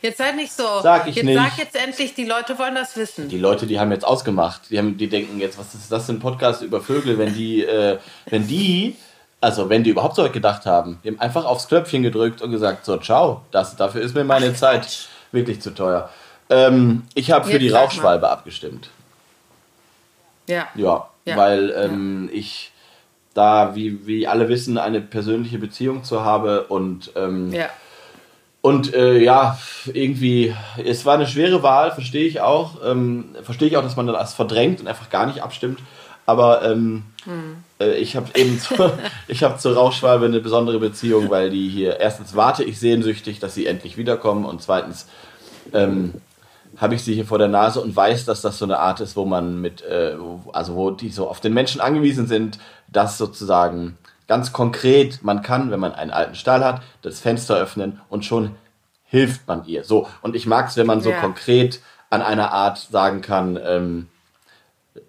Jetzt 0.02 0.18
sei 0.18 0.32
nicht 0.34 0.52
so. 0.52 0.64
Sag 0.82 1.08
ich 1.08 1.16
jetzt 1.16 1.26
nicht. 1.26 1.36
sag 1.36 1.58
jetzt 1.58 1.76
endlich, 1.76 2.14
die 2.14 2.26
Leute 2.26 2.58
wollen 2.60 2.76
das 2.76 2.96
wissen. 2.96 3.28
die 3.28 3.40
Leute, 3.40 3.66
die 3.66 3.80
haben 3.80 3.92
jetzt 3.92 4.06
ausgemacht. 4.06 4.62
Die, 4.70 4.78
haben, 4.78 4.98
die 4.98 5.08
denken 5.08 5.40
jetzt, 5.40 5.58
was 5.58 5.74
ist 5.74 5.92
das 5.92 6.06
für 6.06 6.14
ein 6.14 6.20
Podcast 6.20 6.62
über 6.62 6.82
Vögel, 6.82 7.18
wenn 7.18 7.34
die, 7.34 7.64
äh, 7.64 7.98
wenn 8.28 8.48
die 8.48 8.96
also 9.42 9.70
wenn 9.70 9.84
die 9.84 9.92
überhaupt 9.92 10.16
so 10.16 10.24
weit 10.24 10.34
gedacht 10.34 10.66
haben, 10.66 11.00
die 11.04 11.10
haben 11.10 11.20
einfach 11.20 11.46
aufs 11.46 11.68
Knöpfchen 11.68 12.02
gedrückt 12.02 12.42
und 12.42 12.50
gesagt, 12.50 12.84
so, 12.84 12.98
ciao, 12.98 13.42
das, 13.52 13.76
dafür 13.76 14.02
ist 14.02 14.16
mir 14.16 14.24
meine 14.24 14.52
Ach, 14.52 14.58
Zeit 14.58 14.82
Quatsch. 14.82 15.06
wirklich 15.32 15.62
zu 15.62 15.72
teuer. 15.72 16.10
Ähm, 16.50 17.04
ich 17.14 17.32
habe 17.32 17.50
für 17.50 17.60
die 17.60 17.70
Rauchschwalbe 17.70 18.28
abgestimmt. 18.28 18.90
Ja. 20.48 20.68
Ja, 20.74 21.10
ja. 21.26 21.38
weil 21.38 21.72
ähm, 21.78 22.30
ja. 22.32 22.40
ich 22.40 22.72
da, 23.36 23.76
wie, 23.76 24.08
wie 24.08 24.28
alle 24.28 24.50
wissen, 24.50 24.80
eine 24.80 25.02
persönliche 25.02 25.60
Beziehung 25.60 26.04
zu 26.04 26.26
habe 26.26 26.64
und 26.64 27.12
ähm, 27.16 27.54
ja. 27.54 27.70
Und 28.62 28.96
äh, 28.96 29.20
ja, 29.20 29.60
irgendwie, 29.94 30.56
es 30.84 31.06
war 31.06 31.14
eine 31.14 31.28
schwere 31.28 31.62
Wahl, 31.62 31.92
verstehe 31.92 32.26
ich 32.26 32.42
auch. 32.42 32.78
Ähm, 32.84 33.36
verstehe 33.44 33.68
ich 33.68 33.78
auch, 33.78 33.84
dass 33.84 33.96
man 33.96 34.08
das 34.08 34.34
verdrängt 34.34 34.82
und 34.82 34.88
einfach 34.88 35.12
gar 35.12 35.28
nicht 35.28 35.44
abstimmt. 35.44 35.82
Aber 36.26 36.64
ähm, 36.64 37.04
hm. 37.26 37.58
äh, 37.80 37.94
ich 37.98 38.16
habe 38.16 38.28
eben 38.34 38.60
zu, 38.60 38.74
ich 39.28 39.44
hab 39.44 39.62
zur 39.62 39.76
Rauchschwalbe 39.76 40.26
eine 40.26 40.40
besondere 40.40 40.80
Beziehung, 40.80 41.30
weil 41.30 41.52
die 41.52 41.70
hier, 41.70 42.00
erstens 42.00 42.36
warte 42.36 42.64
ich 42.64 42.80
sehnsüchtig, 42.80 43.40
dass 43.40 43.54
sie 43.54 43.68
endlich 43.68 43.98
wiederkommen 43.98 44.46
und 44.46 44.64
zweitens 44.64 45.06
ähm, 45.72 46.16
habe 46.78 46.96
ich 46.96 47.04
sie 47.04 47.14
hier 47.14 47.26
vor 47.26 47.38
der 47.38 47.48
Nase 47.48 47.82
und 47.82 47.96
weiß, 47.96 48.26
dass 48.26 48.42
das 48.42 48.58
so 48.58 48.66
eine 48.66 48.80
Art 48.80 49.00
ist, 49.00 49.16
wo 49.16 49.26
man 49.26 49.62
mit, 49.62 49.82
äh, 49.84 50.16
also 50.52 50.76
wo 50.76 50.92
die 50.92 51.10
so 51.10 51.30
auf 51.30 51.40
den 51.40 51.54
Menschen 51.54 51.82
angewiesen 51.82 52.28
sind, 52.28 52.58
dass 52.88 53.18
sozusagen 53.18 53.98
ganz 54.28 54.54
konkret 54.54 55.24
man 55.24 55.42
kann, 55.42 55.72
wenn 55.72 55.80
man 55.80 55.94
einen 55.94 56.12
alten 56.12 56.36
Stall 56.36 56.64
hat, 56.64 56.82
das 57.02 57.20
Fenster 57.20 57.56
öffnen 57.56 58.02
und 58.10 58.26
schon 58.26 58.56
hilft 59.04 59.48
man 59.48 59.66
ihr. 59.66 59.84
So, 59.84 60.08
und 60.22 60.36
ich 60.36 60.46
mag 60.46 60.68
es, 60.68 60.78
wenn 60.78 60.88
man 60.88 61.02
so 61.02 61.12
ja. 61.12 61.20
konkret 61.20 61.82
an 62.10 62.22
einer 62.22 62.52
Art 62.52 62.78
sagen 62.78 63.22
kann, 63.22 63.60
ähm, 63.64 64.08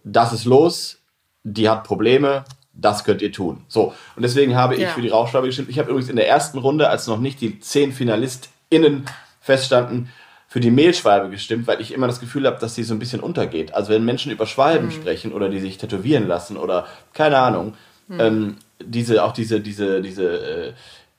das 0.05 0.33
ist 0.33 0.45
los, 0.45 0.99
die 1.45 1.69
hat 1.69 1.85
Probleme, 1.85 2.45
das 2.73 3.05
könnt 3.05 3.23
ihr 3.23 3.33
tun. 3.33 3.65
So, 3.69 3.95
und 4.17 4.23
deswegen 4.23 4.55
habe 4.55 4.75
ich 4.75 4.83
ja. 4.83 4.91
für 4.91 5.01
die 5.01 5.09
Rauchschwalbe 5.09 5.49
gestimmt. 5.49 5.71
Ich 5.71 5.79
habe 5.79 5.91
übrigens 5.91 6.11
in 6.11 6.17
der 6.17 6.29
ersten 6.29 6.59
Runde, 6.59 6.91
als 6.91 7.07
noch 7.07 7.19
nicht 7.19 7.41
die 7.41 7.59
zehn 7.61 7.93
FinalistInnen 7.93 9.07
feststanden, 9.41 10.11
für 10.57 10.61
die 10.61 10.71
Mehlschwalbe 10.71 11.29
gestimmt, 11.29 11.67
weil 11.67 11.83
ich 11.83 11.93
immer 11.93 12.07
das 12.07 12.19
Gefühl 12.19 12.47
habe, 12.47 12.59
dass 12.59 12.75
sie 12.75 12.83
so 12.83 12.95
ein 12.95 12.99
bisschen 12.99 13.21
untergeht. 13.21 13.75
Also 13.75 13.93
wenn 13.93 14.07
Menschen 14.07 14.33
über 14.33 14.47
Schwalben 14.47 14.87
mhm. 14.87 14.91
sprechen 14.91 15.33
oder 15.35 15.51
die 15.51 15.59
sich 15.59 15.77
tätowieren 15.77 16.27
lassen 16.27 16.57
oder 16.57 16.87
keine 17.13 17.37
Ahnung, 17.37 17.75
mhm. 18.09 18.21
ähm, 18.21 18.57
diese, 18.83 19.23
auch 19.23 19.33
diese, 19.33 19.61
diese, 19.61 20.01
diese 20.01 20.73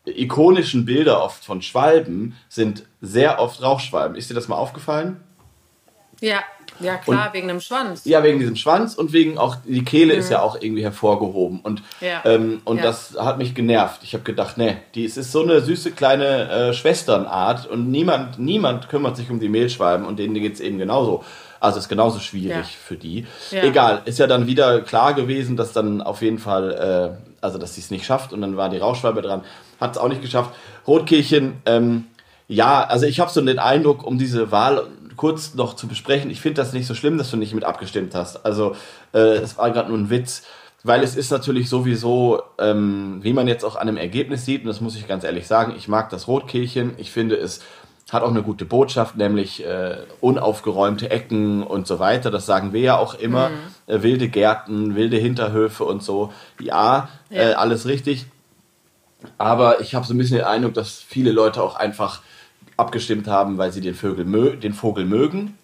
äh, 0.07 0.23
ikonischen 0.23 0.85
Bilder 0.85 1.23
oft 1.23 1.45
von 1.45 1.61
Schwalben 1.61 2.35
sind 2.49 2.85
sehr 2.99 3.39
oft 3.39 3.61
Rauchschwalben. 3.61 4.17
Ist 4.17 4.31
dir 4.31 4.33
das 4.33 4.47
mal 4.47 4.55
aufgefallen? 4.55 5.17
Ja, 6.19 6.39
ja, 6.79 6.97
klar, 6.97 7.27
und, 7.27 7.33
wegen 7.33 7.47
dem 7.47 7.61
Schwanz. 7.61 8.05
Ja, 8.05 8.23
wegen 8.23 8.39
diesem 8.39 8.55
Schwanz 8.55 8.95
und 8.95 9.13
wegen 9.13 9.37
auch, 9.37 9.57
die 9.65 9.83
Kehle 9.83 10.13
mhm. 10.13 10.19
ist 10.19 10.29
ja 10.29 10.41
auch 10.41 10.59
irgendwie 10.59 10.83
hervorgehoben. 10.83 11.59
Und, 11.61 11.83
ja. 12.01 12.21
ähm, 12.25 12.61
und 12.65 12.77
ja. 12.77 12.83
das 12.83 13.15
hat 13.19 13.37
mich 13.37 13.55
genervt. 13.55 14.01
Ich 14.03 14.13
habe 14.13 14.23
gedacht, 14.23 14.57
ne, 14.57 14.77
die, 14.95 15.05
es 15.05 15.17
ist 15.17 15.31
so 15.31 15.43
eine 15.43 15.61
süße 15.61 15.91
kleine 15.91 16.49
äh, 16.49 16.73
Schwesternart 16.73 17.67
und 17.67 17.89
niemand, 17.89 18.39
niemand 18.39 18.89
kümmert 18.89 19.17
sich 19.17 19.29
um 19.29 19.39
die 19.39 19.49
Mehlschwalben 19.49 20.05
und 20.05 20.19
denen 20.19 20.33
geht 20.35 20.55
es 20.55 20.59
eben 20.59 20.77
genauso. 20.77 21.23
Also 21.59 21.79
ist 21.79 21.89
genauso 21.89 22.19
schwierig 22.19 22.51
ja. 22.51 22.63
für 22.63 22.95
die. 22.95 23.25
Egal, 23.51 24.03
ist 24.05 24.19
ja 24.19 24.27
dann 24.27 24.45
wieder 24.45 24.81
klar 24.81 25.13
gewesen, 25.13 25.57
dass 25.57 25.73
dann 25.73 26.01
auf 26.01 26.21
jeden 26.21 26.37
Fall, 26.37 27.17
äh, 27.19 27.43
also 27.43 27.57
dass 27.57 27.75
sie 27.75 27.81
es 27.81 27.89
nicht 27.89 28.05
schafft 28.05 28.31
und 28.31 28.41
dann 28.41 28.57
war 28.57 28.69
die 28.69 28.77
Rauchschwalbe 28.77 29.21
dran, 29.21 29.43
hat 29.79 29.91
es 29.91 29.97
auch 29.97 30.07
nicht 30.07 30.21
geschafft. 30.21 30.51
Rotkehlchen, 30.85 31.61
ähm, 31.65 32.05
ja, 32.47 32.83
also 32.83 33.05
ich 33.05 33.19
habe 33.19 33.31
so 33.31 33.41
den 33.41 33.59
Eindruck, 33.59 34.05
um 34.05 34.17
diese 34.17 34.51
Wahl 34.51 34.87
kurz 35.17 35.55
noch 35.55 35.75
zu 35.75 35.87
besprechen. 35.87 36.31
Ich 36.31 36.39
finde 36.41 36.61
das 36.61 36.73
nicht 36.73 36.87
so 36.87 36.93
schlimm, 36.93 37.17
dass 37.17 37.31
du 37.31 37.37
nicht 37.37 37.53
mit 37.53 37.65
abgestimmt 37.65 38.15
hast. 38.15 38.45
Also 38.45 38.75
äh, 39.13 39.37
es 39.37 39.57
war 39.57 39.71
gerade 39.71 39.89
nur 39.89 39.97
ein 39.97 40.09
Witz, 40.09 40.43
weil 40.83 41.03
es 41.03 41.15
ist 41.15 41.31
natürlich 41.31 41.69
sowieso, 41.69 42.41
ähm, 42.59 43.19
wie 43.21 43.33
man 43.33 43.47
jetzt 43.47 43.65
auch 43.65 43.75
an 43.75 43.87
einem 43.87 43.97
Ergebnis 43.97 44.45
sieht, 44.45 44.61
und 44.61 44.67
das 44.67 44.79
muss 44.79 44.95
ich 44.95 45.07
ganz 45.07 45.23
ehrlich 45.23 45.47
sagen, 45.47 45.73
ich 45.75 45.87
mag 45.87 46.09
das 46.09 46.27
Rotkehlchen. 46.27 46.93
Ich 46.97 47.11
finde 47.11 47.35
es 47.35 47.59
hat 48.11 48.23
auch 48.23 48.29
eine 48.29 48.41
gute 48.41 48.63
Botschaft, 48.63 49.17
nämlich 49.17 49.65
äh, 49.65 49.97
unaufgeräumte 50.21 51.11
Ecken 51.11 51.61
und 51.63 51.87
so 51.87 51.99
weiter. 51.99 52.31
Das 52.31 52.45
sagen 52.45 52.71
wir 52.71 52.79
ja 52.79 52.97
auch 52.97 53.15
immer. 53.15 53.49
Mhm. 53.49 53.55
Äh, 53.87 54.03
wilde 54.03 54.29
Gärten, 54.29 54.95
wilde 54.95 55.17
Hinterhöfe 55.17 55.83
und 55.83 56.03
so. 56.03 56.31
Ja, 56.59 57.09
ja. 57.29 57.49
Äh, 57.49 57.53
alles 57.53 57.85
richtig. 57.85 58.27
Aber 59.37 59.81
ich 59.81 59.93
habe 59.93 60.05
so 60.05 60.13
ein 60.13 60.17
bisschen 60.17 60.37
den 60.37 60.45
Eindruck, 60.45 60.73
dass 60.73 60.99
viele 60.99 61.31
Leute 61.31 61.61
auch 61.61 61.75
einfach 61.75 62.21
abgestimmt 62.77 63.27
haben, 63.27 63.57
weil 63.57 63.71
sie 63.71 63.81
den 63.81 63.95
Vogel, 63.95 64.25
mö 64.25 64.55
den 64.55 64.73
Vogel 64.73 65.05
mögen. 65.05 65.57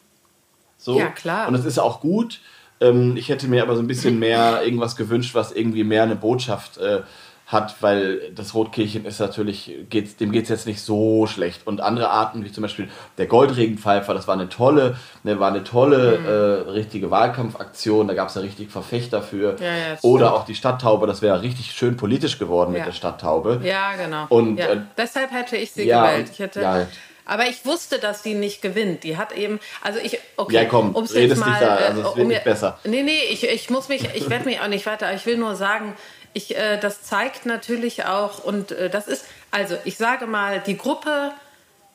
So. 0.78 0.98
Ja, 0.98 1.08
klar. 1.08 1.48
Und 1.48 1.54
das 1.54 1.66
ist 1.66 1.80
auch 1.80 2.02
gut. 2.02 2.42
Ähm, 2.82 3.16
ich 3.16 3.30
hätte 3.30 3.48
mir 3.48 3.62
aber 3.64 3.76
so 3.76 3.82
ein 3.82 3.88
bisschen 3.88 4.20
mehr 4.20 4.64
irgendwas 4.64 4.96
gewünscht, 4.96 5.36
was 5.36 5.52
irgendwie 5.52 5.84
mehr 5.84 6.04
eine 6.04 6.16
Botschaft 6.16 6.78
äh, 6.78 7.04
hat, 7.54 7.76
weil 7.82 8.32
das 8.36 8.54
Rotkehlchen 8.54 9.06
ist 9.06 9.20
natürlich, 9.20 9.72
geht's, 9.90 10.18
dem 10.18 10.32
geht 10.32 10.44
es 10.44 10.50
jetzt 10.50 10.68
nicht 10.68 10.82
so 10.82 11.28
schlecht. 11.28 11.66
Und 11.66 11.82
andere 11.82 12.10
Arten, 12.10 12.44
wie 12.44 12.52
zum 12.52 12.64
Beispiel 12.64 12.90
der 13.18 13.28
Goldregenpfeifer, 13.28 14.14
das 14.14 14.28
war 14.28 14.34
eine 14.34 14.50
tolle, 14.50 14.98
ne, 15.24 15.40
war 15.40 15.50
eine 15.50 15.64
tolle 15.64 16.20
mhm. 16.20 16.26
äh, 16.26 16.72
richtige 16.72 17.12
Wahlkampfaktion, 17.12 18.08
da 18.08 18.14
gab 18.14 18.30
es 18.30 18.36
ja 18.36 18.42
richtig 18.42 18.70
Verfechter 18.70 19.22
für. 19.22 19.56
Ja, 19.60 19.68
ja, 19.68 19.98
Oder 20.02 20.34
auch 20.34 20.46
die 20.46 20.56
Stadttaube, 20.56 21.08
das 21.08 21.22
wäre 21.22 21.42
richtig 21.42 21.72
schön 21.72 21.96
politisch 21.96 22.40
geworden 22.40 22.74
ja. 22.74 22.80
mit 22.80 22.88
der 22.88 22.94
Stadttaube. 22.94 23.62
Ja, 23.64 23.94
genau. 23.96 24.26
Und 24.30 24.60
äh, 24.60 24.78
deshalb 24.98 25.32
hätte 25.32 25.56
ich 25.56 25.72
sie 25.72 25.86
gewählt. 25.86 26.30
Ich 26.32 26.40
hätte, 26.40 26.88
aber 27.26 27.48
ich 27.48 27.66
wusste, 27.66 28.00
dass 28.00 28.22
die 28.22 28.34
nicht 28.34 28.62
gewinnt. 28.62 29.04
Die 29.04 29.18
hat 29.18 29.32
eben, 29.32 29.60
also 29.82 30.00
ich, 30.00 30.20
okay. 30.36 30.56
Ja, 30.56 30.66
komm, 30.66 30.94
um's 30.94 31.14
redest 31.14 31.40
mal, 31.40 31.52
nicht 31.52 31.62
da, 31.62 31.76
also 31.76 32.02
es 32.02 32.08
äh, 32.08 32.16
wird 32.16 32.18
um 32.18 32.28
nicht 32.28 32.44
besser. 32.44 32.80
Nee, 32.84 33.04
nee, 33.04 33.20
ich, 33.30 33.48
ich 33.48 33.70
muss 33.70 33.88
mich, 33.88 34.10
ich 34.14 34.30
werde 34.30 34.46
mich 34.46 34.60
auch 34.60 34.68
nicht 34.68 34.86
weiter, 34.86 35.14
ich 35.14 35.26
will 35.26 35.38
nur 35.38 35.56
sagen, 35.56 35.96
ich, 36.34 36.58
äh, 36.58 36.78
das 36.78 37.04
zeigt 37.04 37.46
natürlich 37.46 38.06
auch, 38.06 38.44
und 38.44 38.72
äh, 38.72 38.90
das 38.90 39.08
ist, 39.08 39.26
also 39.52 39.76
ich 39.86 39.98
sage 39.98 40.26
mal, 40.26 40.62
die 40.66 40.78
Gruppe 40.78 41.32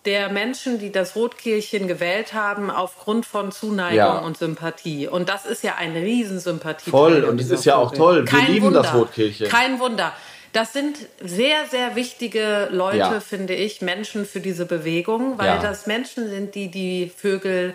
der 0.04 0.30
Menschen, 0.30 0.78
die 0.78 0.92
das 0.92 1.16
Rotkehlchen 1.16 1.88
gewählt 1.88 2.32
haben, 2.32 2.70
aufgrund 2.70 3.26
von 3.26 3.52
Zuneigung 3.52 3.96
ja. 3.96 4.18
und 4.18 4.38
Sympathie. 4.38 5.08
Und 5.08 5.28
das 5.28 5.44
ist 5.44 5.62
ja 5.62 5.74
eine 5.74 6.00
Riesensympathie. 6.00 6.90
Voll, 6.90 7.24
und 7.24 7.40
es 7.40 7.50
ist 7.50 7.64
ja 7.64 7.76
auch 7.76 7.92
toll. 7.92 8.24
Wir 8.24 8.24
Kein 8.24 8.52
lieben 8.52 8.66
Wunder. 8.66 8.82
das 8.82 8.94
Rotkehlchen. 8.94 9.48
Kein 9.48 9.80
Wunder. 9.80 10.12
Das 10.52 10.72
sind 10.72 10.96
sehr, 11.20 11.66
sehr 11.66 11.94
wichtige 11.94 12.68
Leute, 12.70 12.96
ja. 12.96 13.20
finde 13.20 13.54
ich, 13.54 13.82
Menschen 13.82 14.24
für 14.24 14.40
diese 14.40 14.64
Bewegung, 14.64 15.36
weil 15.36 15.48
ja. 15.48 15.58
das 15.58 15.86
Menschen 15.86 16.30
sind, 16.30 16.54
die 16.54 16.68
die 16.68 17.12
Vögel 17.14 17.74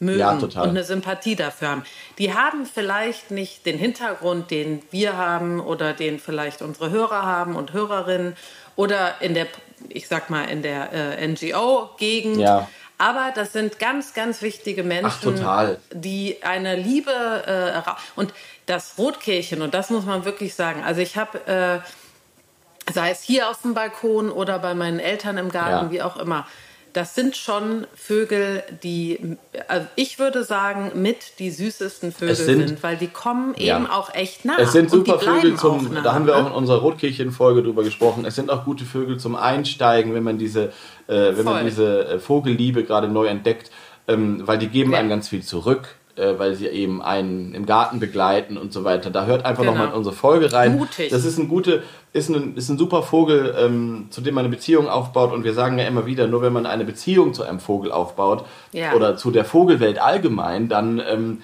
mögen 0.00 0.18
ja, 0.18 0.30
und 0.32 0.56
eine 0.56 0.82
Sympathie 0.82 1.36
dafür 1.36 1.68
haben. 1.68 1.84
Die 2.18 2.34
haben 2.34 2.66
vielleicht 2.66 3.30
nicht 3.30 3.66
den 3.66 3.78
Hintergrund, 3.78 4.50
den 4.50 4.82
wir 4.90 5.16
haben 5.16 5.60
oder 5.60 5.92
den 5.92 6.18
vielleicht 6.18 6.62
unsere 6.62 6.90
Hörer 6.90 7.22
haben 7.22 7.54
und 7.54 7.72
Hörerinnen 7.72 8.34
oder 8.76 9.20
in 9.20 9.34
der, 9.34 9.46
ich 9.88 10.08
sag 10.08 10.30
mal, 10.30 10.44
in 10.44 10.62
der 10.62 10.92
äh, 10.92 11.28
NGO-Gegend. 11.28 12.38
Ja. 12.38 12.68
Aber 12.96 13.32
das 13.34 13.52
sind 13.52 13.78
ganz, 13.78 14.12
ganz 14.12 14.42
wichtige 14.42 14.82
Menschen, 14.82 15.42
Ach, 15.44 15.76
die 15.92 16.42
eine 16.42 16.76
Liebe 16.76 17.12
äh, 17.46 17.90
und 18.16 18.34
das 18.66 18.94
Rotkehlchen 18.98 19.62
und 19.62 19.74
das 19.74 19.90
muss 19.90 20.04
man 20.04 20.24
wirklich 20.24 20.54
sagen. 20.54 20.82
Also 20.84 21.00
ich 21.00 21.16
habe 21.16 21.46
äh, 21.46 22.92
sei 22.92 23.10
es 23.10 23.22
hier 23.22 23.48
auf 23.48 23.62
dem 23.62 23.74
Balkon 23.74 24.30
oder 24.30 24.58
bei 24.58 24.74
meinen 24.74 24.98
Eltern 24.98 25.38
im 25.38 25.50
Garten, 25.50 25.86
ja. 25.86 25.90
wie 25.90 26.02
auch 26.02 26.16
immer 26.16 26.46
das 26.92 27.14
sind 27.14 27.36
schon 27.36 27.86
Vögel, 27.94 28.62
die, 28.82 29.36
also 29.68 29.86
ich 29.96 30.18
würde 30.18 30.44
sagen, 30.44 30.92
mit 31.00 31.38
die 31.38 31.50
süßesten 31.50 32.12
Vögel 32.12 32.34
sind, 32.34 32.68
sind, 32.68 32.82
weil 32.82 32.96
die 32.96 33.08
kommen 33.08 33.54
ja. 33.56 33.76
eben 33.76 33.86
auch 33.86 34.14
echt 34.14 34.44
nah. 34.44 34.58
Es 34.58 34.72
sind 34.72 34.90
super 34.90 35.18
Vögel 35.18 35.56
zum, 35.56 35.92
nah, 35.92 36.00
da 36.00 36.14
haben 36.14 36.26
wir 36.26 36.36
auch 36.36 36.46
in 36.46 36.52
unserer 36.52 36.78
Rotkehlchen-Folge 36.78 37.62
drüber 37.62 37.84
gesprochen, 37.84 38.24
es 38.24 38.34
sind 38.34 38.50
auch 38.50 38.64
gute 38.64 38.84
Vögel 38.84 39.18
zum 39.18 39.36
Einsteigen, 39.36 40.14
wenn 40.14 40.24
man 40.24 40.38
diese, 40.38 40.72
äh, 41.06 41.36
wenn 41.36 41.44
man 41.44 41.64
diese 41.64 42.06
äh, 42.06 42.18
Vogelliebe 42.18 42.84
gerade 42.84 43.08
neu 43.08 43.26
entdeckt, 43.26 43.70
ähm, 44.08 44.46
weil 44.46 44.58
die 44.58 44.68
geben 44.68 44.92
ja. 44.92 44.98
einem 44.98 45.08
ganz 45.08 45.28
viel 45.28 45.42
zurück 45.42 45.96
äh, 46.20 46.38
weil 46.38 46.54
sie 46.54 46.66
eben 46.66 47.00
einen 47.02 47.54
im 47.54 47.66
Garten 47.66 47.98
begleiten 47.98 48.56
und 48.58 48.72
so 48.72 48.84
weiter. 48.84 49.10
Da 49.10 49.24
hört 49.24 49.44
einfach 49.44 49.62
genau. 49.62 49.72
nochmal 49.72 49.88
in 49.88 49.94
unsere 49.94 50.14
Folge 50.14 50.52
rein. 50.52 50.76
Mutig. 50.76 51.10
Das 51.10 51.24
ist 51.24 51.38
ein 51.38 51.48
gute, 51.48 51.82
ist 52.12 52.28
ein, 52.28 52.56
ist 52.56 52.68
ein 52.68 52.78
super 52.78 53.02
Vogel, 53.02 53.54
ähm, 53.58 54.08
zu 54.10 54.20
dem 54.20 54.34
man 54.34 54.44
eine 54.44 54.54
Beziehung 54.54 54.88
aufbaut. 54.88 55.32
Und 55.32 55.44
wir 55.44 55.54
sagen 55.54 55.78
ja 55.78 55.86
immer 55.86 56.06
wieder, 56.06 56.26
nur 56.26 56.42
wenn 56.42 56.52
man 56.52 56.66
eine 56.66 56.84
Beziehung 56.84 57.32
zu 57.32 57.42
einem 57.42 57.60
Vogel 57.60 57.90
aufbaut 57.90 58.44
ja. 58.72 58.92
oder 58.92 59.16
zu 59.16 59.30
der 59.30 59.44
Vogelwelt 59.44 59.98
allgemein, 59.98 60.68
dann 60.68 61.00
ähm, 61.08 61.38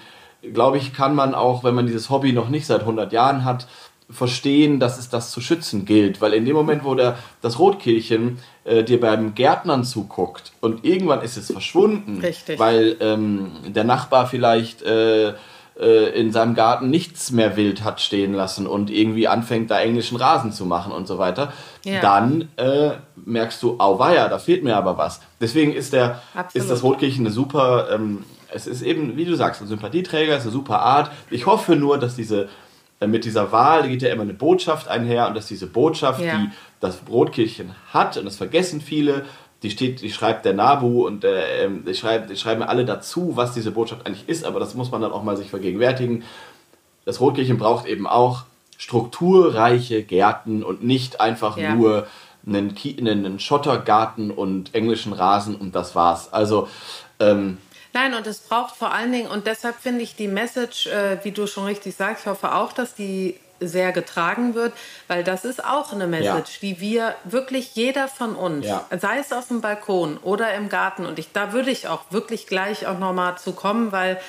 glaube 0.53 0.77
ich, 0.77 0.93
kann 0.93 1.15
man 1.15 1.33
auch, 1.33 1.63
wenn 1.63 1.75
man 1.75 1.87
dieses 1.87 2.09
Hobby 2.09 2.31
noch 2.31 2.49
nicht 2.49 2.67
seit 2.67 2.81
100 2.81 3.11
Jahren 3.11 3.43
hat, 3.43 3.67
verstehen, 4.09 4.79
dass 4.79 4.97
es 4.97 5.09
das 5.09 5.31
zu 5.31 5.41
schützen 5.41 5.85
gilt. 5.85 6.21
Weil 6.21 6.33
in 6.33 6.45
dem 6.45 6.55
Moment, 6.55 6.83
wo 6.83 6.95
der, 6.95 7.17
das 7.41 7.59
Rotkehlchen 7.59 8.39
äh, 8.63 8.83
dir 8.83 8.99
beim 8.99 9.35
Gärtnern 9.35 9.83
zuguckt 9.83 10.53
und 10.61 10.85
irgendwann 10.85 11.21
ist 11.21 11.37
es 11.37 11.51
verschwunden, 11.51 12.19
Richtig. 12.21 12.57
weil 12.57 12.95
ähm, 13.01 13.51
der 13.67 13.83
Nachbar 13.83 14.27
vielleicht 14.27 14.81
äh, 14.83 15.33
äh, 15.79 16.19
in 16.19 16.31
seinem 16.31 16.55
Garten 16.55 16.89
nichts 16.89 17.31
mehr 17.31 17.55
wild 17.55 17.83
hat 17.83 18.01
stehen 18.01 18.33
lassen 18.33 18.65
und 18.65 18.89
irgendwie 18.89 19.27
anfängt, 19.27 19.69
da 19.69 19.79
englischen 19.79 20.17
Rasen 20.17 20.51
zu 20.51 20.65
machen 20.65 20.91
und 20.91 21.07
so 21.07 21.17
weiter, 21.17 21.51
ja. 21.83 21.99
dann 22.01 22.49
äh, 22.57 22.91
merkst 23.15 23.61
du, 23.61 23.77
auweia, 23.77 24.27
da 24.29 24.39
fehlt 24.39 24.63
mir 24.63 24.75
aber 24.75 24.97
was. 24.97 25.19
Deswegen 25.39 25.73
ist, 25.73 25.93
der, 25.93 26.21
ist 26.53 26.69
das 26.69 26.81
Rotkehlchen 26.81 27.25
eine 27.25 27.33
super, 27.33 27.89
ähm, 27.91 28.23
es 28.51 28.65
ist 28.65 28.81
eben, 28.81 29.17
wie 29.17 29.25
du 29.25 29.35
sagst, 29.35 29.61
ein 29.61 29.67
Sympathieträger, 29.67 30.37
ist 30.37 30.43
eine 30.43 30.51
super 30.51 30.79
Art. 30.79 31.11
Ich 31.29 31.45
hoffe 31.45 31.75
nur, 31.75 31.97
dass 31.97 32.15
diese 32.15 32.47
mit 33.05 33.25
dieser 33.25 33.51
Wahl 33.51 33.87
geht 33.87 34.01
ja 34.01 34.09
immer 34.09 34.23
eine 34.23 34.33
Botschaft 34.33 34.87
einher 34.87 35.27
und 35.27 35.35
dass 35.35 35.45
diese 35.47 35.67
Botschaft, 35.67 36.21
Ja. 36.21 36.37
die 36.37 36.49
das 36.79 36.97
Brotkirchen 36.97 37.75
hat, 37.93 38.17
und 38.17 38.25
das 38.25 38.37
vergessen 38.37 38.81
viele, 38.81 39.25
die 39.63 39.69
steht, 39.71 40.01
die 40.01 40.11
schreibt 40.11 40.45
der 40.45 40.53
Nabu 40.53 41.05
und 41.05 41.23
äh, 41.23 41.65
ähm, 41.65 41.83
die, 41.85 41.93
schreibt, 41.95 42.29
die 42.29 42.35
schreiben 42.37 42.63
alle 42.63 42.85
dazu, 42.85 43.33
was 43.35 43.53
diese 43.53 43.71
Botschaft 43.71 44.05
eigentlich 44.05 44.27
ist, 44.29 44.45
aber 44.45 44.59
das 44.59 44.73
muss 44.75 44.91
man 44.91 45.01
dann 45.01 45.11
auch 45.11 45.23
mal 45.23 45.37
sich 45.37 45.49
vergegenwärtigen. 45.49 46.23
Das 47.05 47.19
Rotkirchen 47.19 47.57
braucht 47.57 47.85
eben 47.87 48.05
auch 48.07 48.43
strukturreiche 48.77 50.03
Gärten 50.03 50.63
und 50.63 50.83
nicht 50.83 51.21
einfach 51.21 51.57
Ja. 51.57 51.75
nur 51.75 52.07
einen, 52.45 52.75
einen 53.07 53.39
Schottergarten 53.39 54.31
und 54.31 54.73
englischen 54.73 55.13
Rasen 55.13 55.55
und 55.55 55.75
das 55.75 55.95
war's. 55.95 56.31
Also 56.33 56.67
ähm, 57.19 57.57
Nein, 57.93 58.13
und 58.13 58.27
es 58.27 58.39
braucht 58.39 58.75
vor 58.75 58.93
allen 58.93 59.11
Dingen, 59.11 59.29
und 59.29 59.47
deshalb 59.47 59.75
finde 59.79 60.01
ich 60.03 60.15
die 60.15 60.27
Message, 60.27 60.87
äh, 60.87 61.17
wie 61.23 61.31
du 61.31 61.47
schon 61.47 61.65
richtig 61.65 61.95
sagst, 61.95 62.23
ich 62.23 62.27
hoffe 62.29 62.53
auch, 62.53 62.73
dass 62.73 62.93
die 62.95 63.39
sehr 63.59 63.91
getragen 63.91 64.53
wird, 64.53 64.71
weil 65.07 65.23
das 65.23 65.43
ist 65.43 65.65
auch 65.65 65.91
eine 65.91 66.05
Message, 66.05 66.59
die 66.59 66.79
wir 66.79 67.15
wirklich 67.23 67.73
jeder 67.75 68.07
von 68.07 68.35
uns, 68.35 68.67
Ja. 68.67 68.85
sei 68.99 69.17
es 69.17 69.33
auf 69.33 69.47
dem 69.47 69.61
Balkon 69.61 70.17
oder 70.17 70.53
im 70.53 70.69
Garten, 70.69 71.05
und 71.07 71.17
ich, 71.17 71.31
da 71.31 71.53
würde 71.53 71.71
ich 71.71 71.87
auch 71.87 72.01
wirklich 72.11 72.45
gleich 72.45 72.85
auch 72.85 72.99
nochmal 72.99 73.37
zu 73.39 73.53
kommen, 73.53 73.91
weil 73.91 74.19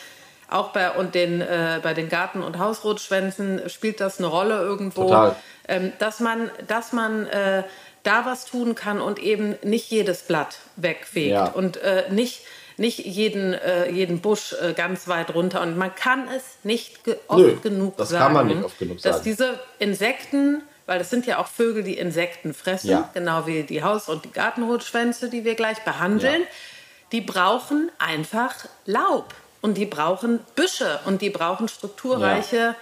auch 0.50 0.68
bei, 0.72 0.92
und 0.92 1.14
den, 1.14 1.42
äh, 1.42 1.78
bei 1.82 1.92
den 1.92 2.08
Garten- 2.08 2.42
und 2.42 2.58
Hausrotschwänzen 2.58 3.68
spielt 3.68 4.00
das 4.00 4.18
eine 4.18 4.28
Rolle 4.28 4.54
irgendwo, 4.62 5.34
ähm, 5.68 5.92
dass 5.98 6.20
man, 6.20 6.50
dass 6.66 6.94
man 6.94 7.26
äh, 7.26 7.64
da 8.04 8.24
was 8.24 8.46
tun 8.46 8.74
kann 8.74 8.98
und 9.02 9.18
eben 9.18 9.56
nicht 9.62 9.90
jedes 9.90 10.22
Blatt 10.22 10.56
wegfegt 10.76 11.32
Ja. 11.32 11.48
und 11.48 11.76
äh, 11.78 12.04
nicht, 12.10 12.46
nicht 12.78 12.98
jeden, 13.00 13.54
äh, 13.54 13.90
jeden 13.90 14.20
Busch 14.20 14.54
äh, 14.54 14.72
ganz 14.72 15.08
weit 15.08 15.34
runter. 15.34 15.60
Und 15.62 15.76
man 15.76 15.94
kann 15.94 16.28
es 16.28 16.44
nicht 16.62 17.04
ge 17.04 17.16
oft 17.28 17.38
Nö, 17.40 17.56
genug 17.62 17.96
das 17.96 18.10
sagen, 18.10 18.24
kann 18.24 18.32
man 18.34 18.46
nicht 18.46 18.64
oft 18.64 18.78
genug 18.78 19.02
dass 19.02 19.16
sagen. 19.16 19.24
diese 19.24 19.60
Insekten, 19.78 20.62
weil 20.86 20.98
das 20.98 21.10
sind 21.10 21.26
ja 21.26 21.38
auch 21.38 21.48
Vögel, 21.48 21.82
die 21.82 21.98
Insekten 21.98 22.54
fressen, 22.54 22.90
Ja. 22.90 23.10
genau 23.14 23.46
wie 23.46 23.62
die 23.64 23.82
Haus- 23.82 24.08
und 24.08 24.24
die 24.24 24.30
Gartenrotschwänze, 24.32 25.28
die 25.28 25.44
wir 25.44 25.54
gleich 25.54 25.78
behandeln, 25.84 26.42
Ja. 26.42 26.46
die 27.12 27.20
brauchen 27.20 27.90
einfach 27.98 28.54
Laub 28.86 29.34
und 29.60 29.74
die 29.76 29.86
brauchen 29.86 30.40
Büsche 30.54 31.00
und 31.04 31.20
die 31.20 31.30
brauchen 31.30 31.68
strukturreiche 31.68 32.74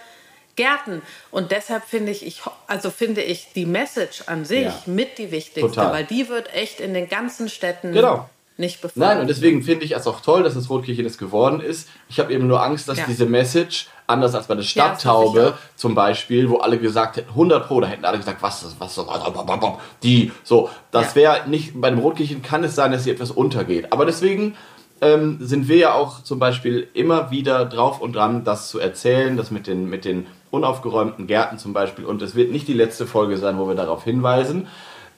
Gärten. 0.57 1.03
Und 1.31 1.53
deshalb 1.53 1.85
finde 1.85 2.13
ich, 2.13 2.25
ich, 2.27 2.41
also 2.67 2.91
finde 2.91 3.23
ich 3.23 3.49
die 3.55 3.67
Message 3.67 4.23
an 4.27 4.45
sich 4.45 4.65
Ja. 4.65 4.75
mit 4.87 5.19
die 5.19 5.31
wichtigste, 5.31 5.61
Total. 5.75 5.93
weil 5.93 6.05
die 6.05 6.29
wird 6.29 6.53
echt 6.55 6.81
in 6.81 6.95
den 6.95 7.09
ganzen 7.09 7.49
Städten 7.49 7.93
Genau. 7.93 8.29
Nicht 8.59 8.81
befolgt. 8.81 8.97
Nein, 8.97 9.21
und 9.21 9.29
deswegen 9.29 9.63
finde 9.63 9.85
ich 9.85 9.93
es 9.95 10.07
auch 10.07 10.21
toll, 10.21 10.43
dass 10.43 10.55
das 10.55 10.71
Rotkirchen 10.71 11.05
es 11.05 11.19
geworden 11.19 11.61
ist. 11.61 11.89
Ich 12.09 12.19
habe 12.19 12.33
eben 12.33 12.47
nur 12.47 12.63
Angst, 12.63 12.89
dass 12.89 12.99
Ja. 12.99 13.05
diese 13.07 13.27
Message, 13.27 13.89
anders 14.07 14.35
als 14.35 14.47
bei 14.47 14.55
der 14.55 14.65
Ja, 14.65 14.89
das 14.89 15.01
Stadttaube 15.01 15.55
ich 15.57 15.79
zum 15.79 15.95
Beispiel, 15.95 16.49
wo 16.49 16.57
alle 16.59 16.79
gesagt 16.79 17.17
hätten, 17.19 17.31
100 17.35 17.67
Pro, 17.69 17.81
da 17.81 17.87
hätten 17.89 18.05
alle 18.05 18.17
gesagt, 18.19 18.43
was, 18.43 18.63
ist- 18.63 18.77
was, 18.79 18.97
was 18.97 19.79
die, 20.03 20.33
so, 20.43 20.71
das 20.91 21.15
Ja. 21.15 21.17
wäre 21.17 21.49
nicht, 21.49 21.79
bei 21.81 21.91
dem 21.91 21.99
Rotkirchen 21.99 22.43
kann 22.43 22.65
es 22.65 22.75
sein, 22.75 22.93
dass 22.93 23.05
hier 23.05 23.13
etwas 23.13 23.31
untergeht. 23.31 23.93
Aber 23.93 24.07
deswegen 24.07 24.55
ähm, 25.03 25.37
sind 25.43 25.69
wir 25.69 25.77
ja 25.77 25.93
auch 25.93 26.23
zum 26.23 26.39
Beispiel 26.39 26.89
immer 26.95 27.31
wieder 27.31 27.67
drauf 27.67 28.01
und 28.01 28.17
dran, 28.17 28.45
das 28.45 28.71
zu 28.71 28.79
erzählen, 28.79 29.37
das 29.37 29.51
mit 29.51 29.67
den, 29.67 29.91
mit 29.91 30.07
den 30.07 30.27
unaufgeräumten 30.51 31.27
Gärten 31.27 31.59
zum 31.59 31.75
Beispiel. 31.75 32.07
Und 32.07 32.23
es 32.23 32.35
wird 32.35 32.51
nicht 32.51 32.67
die 32.67 32.73
letzte 32.73 33.07
Folge 33.07 33.37
sein, 33.37 33.59
wo 33.59 33.69
wir 33.69 33.75
darauf 33.75 34.05
hinweisen, 34.05 34.69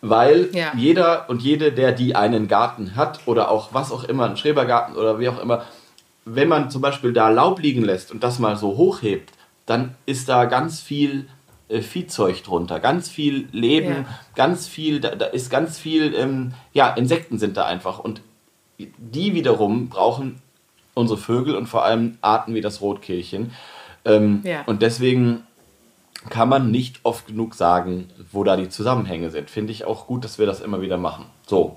weil 0.00 0.48
Ja. 0.52 0.72
jeder 0.76 1.28
und 1.28 1.42
jede, 1.42 1.72
der 1.72 1.92
die 1.92 2.14
einen 2.16 2.48
Garten 2.48 2.94
hat 2.96 3.20
oder 3.26 3.50
auch 3.50 3.72
was 3.74 3.90
auch 3.92 4.04
immer, 4.04 4.24
einen 4.26 4.36
Schrebergarten 4.36 4.96
oder 4.96 5.18
wie 5.18 5.28
auch 5.28 5.40
immer, 5.40 5.64
wenn 6.24 6.48
man 6.48 6.70
zum 6.70 6.82
Beispiel 6.82 7.12
da 7.12 7.28
Laub 7.30 7.60
liegen 7.60 7.82
lässt 7.84 8.12
und 8.12 8.22
das 8.22 8.38
mal 8.38 8.56
so 8.56 8.76
hochhebt, 8.76 9.32
dann 9.66 9.94
ist 10.06 10.28
da 10.28 10.44
ganz 10.44 10.80
viel 10.80 11.28
äh, 11.68 11.80
Viehzeug 11.82 12.42
drunter, 12.44 12.80
ganz 12.80 13.08
viel 13.08 13.48
Leben, 13.52 13.88
Ja. 13.90 14.04
ganz 14.34 14.66
viel, 14.68 15.00
da, 15.00 15.14
da 15.14 15.26
ist 15.26 15.50
ganz 15.50 15.78
viel, 15.78 16.14
ähm, 16.14 16.52
ja, 16.72 16.88
Insekten 16.90 17.38
sind 17.38 17.56
da 17.56 17.64
einfach 17.66 17.98
und 17.98 18.20
die 18.78 19.34
wiederum 19.34 19.88
brauchen 19.88 20.40
unsere 20.94 21.18
Vögel 21.18 21.56
und 21.56 21.66
vor 21.66 21.84
allem 21.84 22.16
Arten 22.22 22.54
wie 22.54 22.60
das 22.60 22.80
Rotkehlchen. 22.80 23.52
Ähm, 24.04 24.40
Ja. 24.44 24.62
Und 24.66 24.82
deswegen 24.82 25.42
kann 26.30 26.48
man 26.48 26.70
nicht 26.70 27.00
oft 27.04 27.26
genug 27.26 27.54
sagen, 27.54 28.10
wo 28.32 28.44
da 28.44 28.56
die 28.56 28.68
Zusammenhänge 28.68 29.30
sind. 29.30 29.50
Finde 29.50 29.72
ich 29.72 29.84
auch 29.84 30.06
gut, 30.06 30.24
dass 30.24 30.38
wir 30.38 30.46
das 30.46 30.60
immer 30.60 30.80
wieder 30.80 30.98
machen. 30.98 31.26
So. 31.46 31.76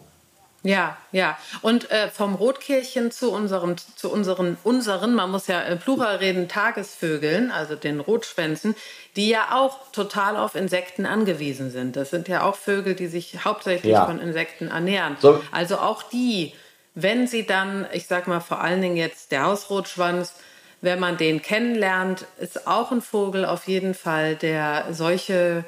Ja, 0.63 0.95
ja. 1.11 1.37
Und 1.63 1.89
äh, 1.89 2.09
vom 2.09 2.35
Rotkehlchen 2.35 3.09
zu 3.09 3.31
unserem, 3.31 3.77
zu 3.95 4.11
unseren, 4.11 4.57
unseren, 4.63 5.15
man 5.15 5.31
muss 5.31 5.47
ja 5.47 5.59
äh, 5.63 5.75
Plural 5.75 6.17
reden, 6.17 6.47
Tagesvögeln, 6.47 7.49
also 7.49 7.75
den 7.75 7.99
Rotschwänzen, 7.99 8.75
die 9.15 9.29
ja 9.29 9.55
auch 9.57 9.91
total 9.91 10.37
auf 10.37 10.53
Insekten 10.53 11.07
angewiesen 11.07 11.71
sind. 11.71 11.95
Das 11.95 12.11
sind 12.11 12.27
ja 12.27 12.43
auch 12.43 12.55
Vögel, 12.55 12.93
die 12.93 13.07
sich 13.07 13.43
hauptsächlich 13.43 13.93
Ja. 13.93 14.05
von 14.05 14.19
Insekten 14.19 14.67
ernähren. 14.67 15.17
So. 15.19 15.41
Also 15.51 15.77
auch 15.79 16.03
die, 16.03 16.53
wenn 16.93 17.25
sie 17.25 17.45
dann, 17.45 17.87
ich 17.91 18.05
sag 18.05 18.27
mal 18.27 18.39
vor 18.39 18.61
allen 18.61 18.81
Dingen 18.81 18.97
jetzt 18.97 19.31
der 19.31 19.45
Hausrotschwanz, 19.45 20.35
wenn 20.81 20.99
man 20.99 21.17
den 21.17 21.41
kennenlernt, 21.41 22.25
ist 22.39 22.67
auch 22.67 22.91
ein 22.91 23.01
Vogel 23.01 23.45
auf 23.45 23.67
jeden 23.67 23.93
Fall, 23.93 24.35
der 24.35 24.85
solche 24.91 25.63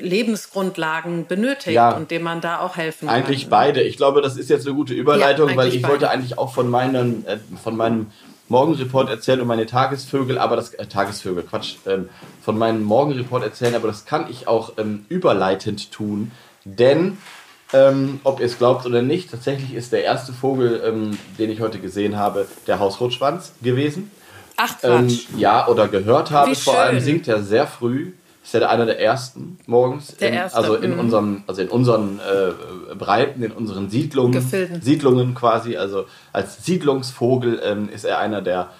Lebensgrundlagen 0.00 1.26
benötigt 1.26 1.74
Ja. 1.74 1.90
und 1.96 2.10
dem 2.10 2.22
man 2.22 2.40
da 2.40 2.60
auch 2.60 2.76
helfen 2.76 3.08
Eigentlich 3.08 3.42
kann. 3.42 3.50
beide. 3.50 3.82
Ich 3.82 3.96
glaube, 3.96 4.22
das 4.22 4.36
ist 4.36 4.50
jetzt 4.50 4.66
eine 4.66 4.74
gute 4.74 4.94
Überleitung, 4.94 5.50
Ja, 5.50 5.56
weil 5.56 5.64
eigentlich 5.66 5.76
ich 5.76 5.82
beide. 5.82 5.92
wollte 5.92 6.10
eigentlich 6.10 6.38
auch 6.38 6.52
von, 6.54 6.68
meinen, 6.70 7.26
äh, 7.26 7.38
von 7.62 7.76
meinem 7.76 8.06
Morgenreport 8.48 9.10
erzählen 9.10 9.40
und 9.42 9.46
meine 9.46 9.66
Tagesvögel, 9.66 10.38
aber 10.38 10.56
das 10.56 10.72
äh, 10.74 10.86
Tagesvögel, 10.86 11.42
Quatsch, 11.44 11.74
ähm, 11.86 12.08
von 12.42 12.56
meinem 12.56 12.82
Morgenreport 12.82 13.42
erzählen, 13.42 13.74
aber 13.74 13.88
das 13.88 14.06
kann 14.06 14.26
ich 14.30 14.48
auch 14.48 14.72
ähm, 14.78 15.04
überleitend 15.08 15.92
tun, 15.92 16.30
denn 16.64 17.18
ähm, 17.72 18.20
ob 18.24 18.40
ihr 18.40 18.46
es 18.46 18.58
glaubt 18.58 18.86
oder 18.86 19.02
nicht, 19.02 19.30
tatsächlich 19.30 19.74
ist 19.74 19.92
der 19.92 20.04
erste 20.04 20.32
Vogel, 20.32 20.82
ähm, 20.84 21.18
den 21.38 21.50
ich 21.50 21.60
heute 21.60 21.78
gesehen 21.78 22.16
habe, 22.16 22.46
der 22.66 22.78
Hausrotschwanz 22.78 23.52
gewesen. 23.62 24.10
Ach 24.56 24.74
Ähm, 24.82 25.08
Quatsch. 25.08 25.26
ja, 25.36 25.68
oder 25.68 25.86
gehört 25.88 26.30
habe. 26.30 26.50
Wie 26.50 26.54
Vor 26.54 26.78
allem 26.78 26.96
schön. 26.96 27.04
singt 27.04 27.28
er 27.28 27.42
sehr 27.42 27.66
früh. 27.66 28.12
Ist 28.42 28.54
ja 28.54 28.66
einer 28.68 28.86
der 28.86 28.98
ersten 28.98 29.58
morgens. 29.66 30.16
Der 30.16 30.28
in, 30.30 30.34
erste, 30.34 30.56
Also 30.58 30.74
in 30.76 30.94
mhm. 30.94 31.00
unseren, 31.00 31.44
also 31.46 31.60
in 31.60 31.68
unseren 31.68 32.18
äh, 32.18 32.94
Breiten, 32.94 33.42
in 33.42 33.52
unseren 33.52 33.90
Siedlungen. 33.90 34.32
Gefilden. 34.32 34.80
Siedlungen 34.80 35.34
quasi. 35.34 35.76
Also 35.76 36.06
als 36.32 36.64
Siedlungsvogel 36.64 37.60
ähm, 37.62 37.90
ist 37.94 38.04
er 38.06 38.18
einer 38.18 38.40
der, 38.40 38.70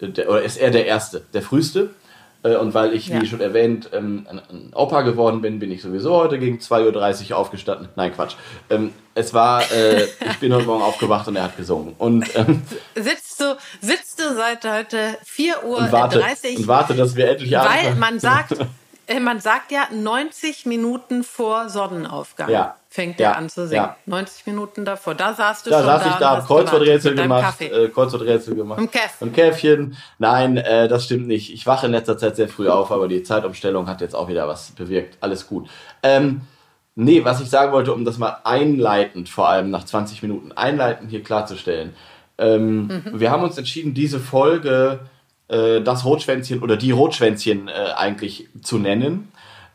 der, 0.00 0.28
oder 0.28 0.42
ist 0.42 0.56
er 0.56 0.72
der 0.72 0.86
erste, 0.86 1.22
der 1.32 1.42
früheste. 1.42 1.90
Äh, 2.52 2.56
Und 2.56 2.74
weil 2.74 2.94
ich, 2.94 3.08
Ja. 3.08 3.20
wie 3.20 3.26
schon 3.26 3.40
erwähnt, 3.40 3.90
ähm, 3.92 4.26
ein, 4.28 4.72
Opa 4.74 5.02
geworden 5.02 5.40
bin, 5.40 5.58
bin 5.58 5.70
ich 5.70 5.82
sowieso 5.82 6.14
heute 6.14 6.38
gegen 6.38 6.58
2.30 6.58 7.30
Uhr 7.32 7.36
aufgestanden. 7.38 7.88
Nein, 7.96 8.12
Quatsch. 8.14 8.34
Ähm, 8.70 8.92
es 9.14 9.34
war, 9.34 9.62
äh, 9.72 10.04
ich 10.04 10.38
bin 10.40 10.52
heute 10.54 10.66
Morgen 10.66 10.82
aufgewacht 10.82 11.26
und 11.28 11.36
er 11.36 11.44
hat 11.44 11.56
gesungen. 11.56 11.94
Und, 11.98 12.24
ähm, 12.36 12.62
Sitzt 12.94 13.40
du, 13.40 13.56
sitzt 13.80 14.20
du 14.20 14.34
seit 14.34 14.64
heute 14.64 15.16
4 15.24 15.64
Uhr 15.64 15.78
und, 15.78 15.92
warte, 15.92 16.20
30 16.20 16.58
und 16.58 16.68
warte, 16.68 16.94
dass 16.94 17.14
wir 17.16 17.28
endlich 17.30 17.50
weil 17.52 17.60
anfangen. 17.66 17.98
man 17.98 18.18
sagt, 18.20 18.52
man 19.20 19.40
sagt 19.40 19.72
ja 19.72 19.88
90 19.92 20.66
Minuten 20.66 21.24
vor 21.24 21.68
Sonnenaufgang 21.68 22.50
Ja. 22.50 22.76
fängt 22.88 23.18
Ja. 23.20 23.30
er 23.30 23.36
an 23.38 23.48
zu 23.48 23.66
singen. 23.66 23.82
Ja. 23.84 23.96
90 24.06 24.46
Minuten 24.46 24.84
davor. 24.84 25.14
Da 25.14 25.34
saßt 25.34 25.66
du 25.66 25.70
Da 25.70 25.78
schon 25.78 25.86
saß 25.86 26.02
da 26.04 26.10
ich 26.10 26.16
da, 26.16 26.30
hab 26.36 26.46
Kreuzworträtsel 26.46 27.14
gemacht, 27.14 27.60
äh, 27.60 27.88
Kreuzworträtsel 27.88 28.54
gemacht. 28.54 28.78
Und 28.80 28.92
Käff. 28.92 29.16
Und 29.20 29.34
Käffchen. 29.34 29.96
Nein, 30.18 30.56
äh, 30.58 30.88
das 30.88 31.04
stimmt 31.04 31.26
nicht. 31.26 31.52
Ich 31.52 31.66
wache 31.66 31.86
in 31.86 31.92
letzter 31.92 32.18
Zeit 32.18 32.36
sehr 32.36 32.48
früh 32.48 32.68
auf, 32.68 32.90
aber 32.92 33.08
die 33.08 33.22
Zeitumstellung 33.22 33.88
hat 33.88 34.00
jetzt 34.00 34.14
auch 34.14 34.28
wieder 34.28 34.46
was 34.48 34.70
bewirkt. 34.72 35.16
Alles 35.20 35.46
gut. 35.46 35.68
Ähm, 36.02 36.42
nee, 36.94 37.24
was 37.24 37.40
ich 37.40 37.48
sagen 37.50 37.72
wollte, 37.72 37.92
um 37.94 38.04
das 38.04 38.18
mal 38.18 38.38
einleitend, 38.44 39.28
vor 39.28 39.48
allem 39.48 39.70
nach 39.70 39.84
20 39.84 40.22
Minuten, 40.22 40.52
einleitend 40.52 41.10
hier 41.10 41.22
klarzustellen. 41.22 41.94
Ähm, 42.38 42.86
Mhm. 42.86 43.20
Wir 43.20 43.30
haben 43.30 43.42
uns 43.42 43.58
entschieden, 43.58 43.94
diese 43.94 44.20
Folge 44.20 45.00
äh, 45.48 45.80
das 45.80 46.04
Rotschwänzchen 46.04 46.62
oder 46.62 46.76
die 46.76 46.90
Rotschwänzchen 46.90 47.68
äh, 47.68 47.72
eigentlich 47.96 48.48
zu 48.62 48.78
nennen. 48.78 49.28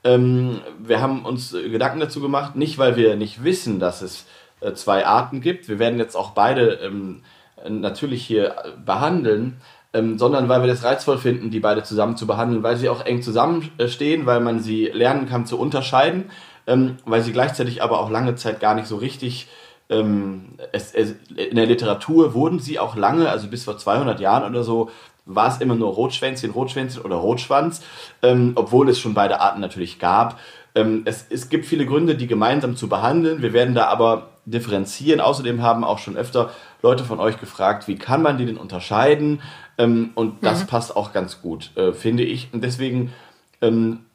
Ähm, 0.04 0.60
wir 0.80 1.02
haben 1.02 1.26
uns 1.26 1.54
äh, 1.54 1.70
Gedanken 1.70 2.00
dazu 2.00 2.22
gemacht, 2.22 2.56
nicht 2.56 2.78
weil 2.78 2.96
wir 2.96 3.16
nicht 3.16 3.44
wissen, 3.44 3.80
dass 3.80 4.02
es 4.02 4.26
äh, 4.62 4.74
zwei 4.74 5.06
Arten 5.06 5.42
gibt. 5.42 5.68
Wir 5.68 5.80
werden 5.80 6.00
jetzt 6.00 6.16
auch 6.16 6.32
beide 6.32 6.74
ähm, 6.84 7.22
äh, 7.64 7.70
natürlich 7.70 8.26
hier 8.26 8.50
äh, 8.50 8.54
behandeln, 8.86 9.58
ähm, 9.94 10.18
sondern 10.18 10.50
weil 10.50 10.62
wir 10.62 10.68
das 10.68 10.84
reizvoll 10.84 11.18
finden, 11.18 11.52
die 11.52 11.60
beide 11.60 11.84
zusammen 11.84 12.18
zu 12.18 12.28
behandeln, 12.28 12.64
weil 12.64 12.78
sie 12.78 12.90
auch 12.90 13.06
eng 13.06 13.22
zusammenstehen, 13.22 14.26
weil 14.26 14.42
man 14.42 14.60
sie 14.60 14.88
lernen 14.88 15.28
kann 15.28 15.46
zu 15.46 15.58
unterscheiden, 15.58 16.26
ähm, 16.68 16.98
weil 17.06 17.22
sie 17.22 17.32
gleichzeitig 17.32 17.82
aber 17.82 18.00
auch 18.00 18.10
lange 18.10 18.36
Zeit 18.36 18.60
gar 18.60 18.76
nicht 18.76 18.88
so 18.88 18.98
richtig 18.98 19.48
ähm, 19.90 20.58
es, 20.72 20.94
es, 20.94 21.16
in 21.36 21.56
der 21.56 21.66
Literatur 21.66 22.34
wurden 22.34 22.60
sie 22.60 22.80
auch 22.80 22.96
lange, 22.96 23.30
also 23.30 23.48
bis 23.48 23.64
vor 23.64 23.78
200 23.78 24.20
Jahren 24.20 24.50
oder 24.50 24.64
so, 24.64 24.90
war 25.26 25.48
es 25.48 25.58
immer 25.62 25.76
nur 25.76 25.94
Rotschwänzchen, 25.94 26.52
Rotschwänzchen 26.52 27.02
oder 27.04 27.16
Rotschwanz, 27.16 27.82
ähm, 28.22 28.54
obwohl 28.56 28.90
es 28.90 29.00
schon 29.00 29.14
beide 29.14 29.40
Arten 29.40 29.62
natürlich 29.62 30.00
gab. 30.00 30.40
Ähm, 30.76 31.04
es, 31.06 31.26
es 31.30 31.50
gibt 31.50 31.66
viele 31.66 31.86
Gründe, 31.86 32.16
die 32.16 32.28
gemeinsam 32.28 32.76
zu 32.76 32.90
behandeln. 32.90 33.42
Wir 33.42 33.54
werden 33.54 33.76
da 33.76 33.88
aber 33.88 34.30
differenzieren. 34.46 35.22
Außerdem 35.22 35.62
haben 35.62 35.84
auch 35.84 36.00
schon 36.00 36.18
öfter 36.18 36.52
Leute 36.82 37.04
von 37.04 37.20
euch 37.20 37.40
gefragt, 37.40 37.88
wie 37.88 37.96
kann 37.96 38.22
man 38.22 38.38
die 38.38 38.46
denn 38.46 38.58
unterscheiden? 38.58 39.42
Ähm, 39.78 40.12
und 40.16 40.44
das 40.44 40.64
mhm. 40.64 40.68
passt 40.68 40.96
auch 40.96 41.14
ganz 41.14 41.42
gut, 41.42 41.76
äh, 41.78 41.94
finde 41.94 42.24
ich. 42.24 42.50
Und 42.52 42.64
deswegen 42.64 43.14
ähm, 43.62 44.06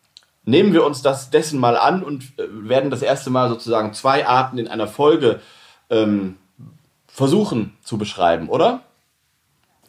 nehmen 0.45 0.73
wir 0.73 0.85
uns 0.85 1.03
das 1.03 1.31
dessen 1.31 1.61
mal 1.61 1.77
an 1.77 2.03
und 2.03 2.25
äh, 2.39 2.45
werden 2.51 2.91
das 2.91 3.03
erste 3.03 3.31
Mal 3.31 3.49
sozusagen 3.49 3.95
zwei 3.95 4.27
Arten 4.27 4.59
in 4.59 4.69
einer 4.69 4.89
Folge 4.89 5.41
ähm, 5.91 6.37
versuchen 7.07 7.77
zu 7.83 7.99
beschreiben, 7.99 8.49
oder? 8.49 8.83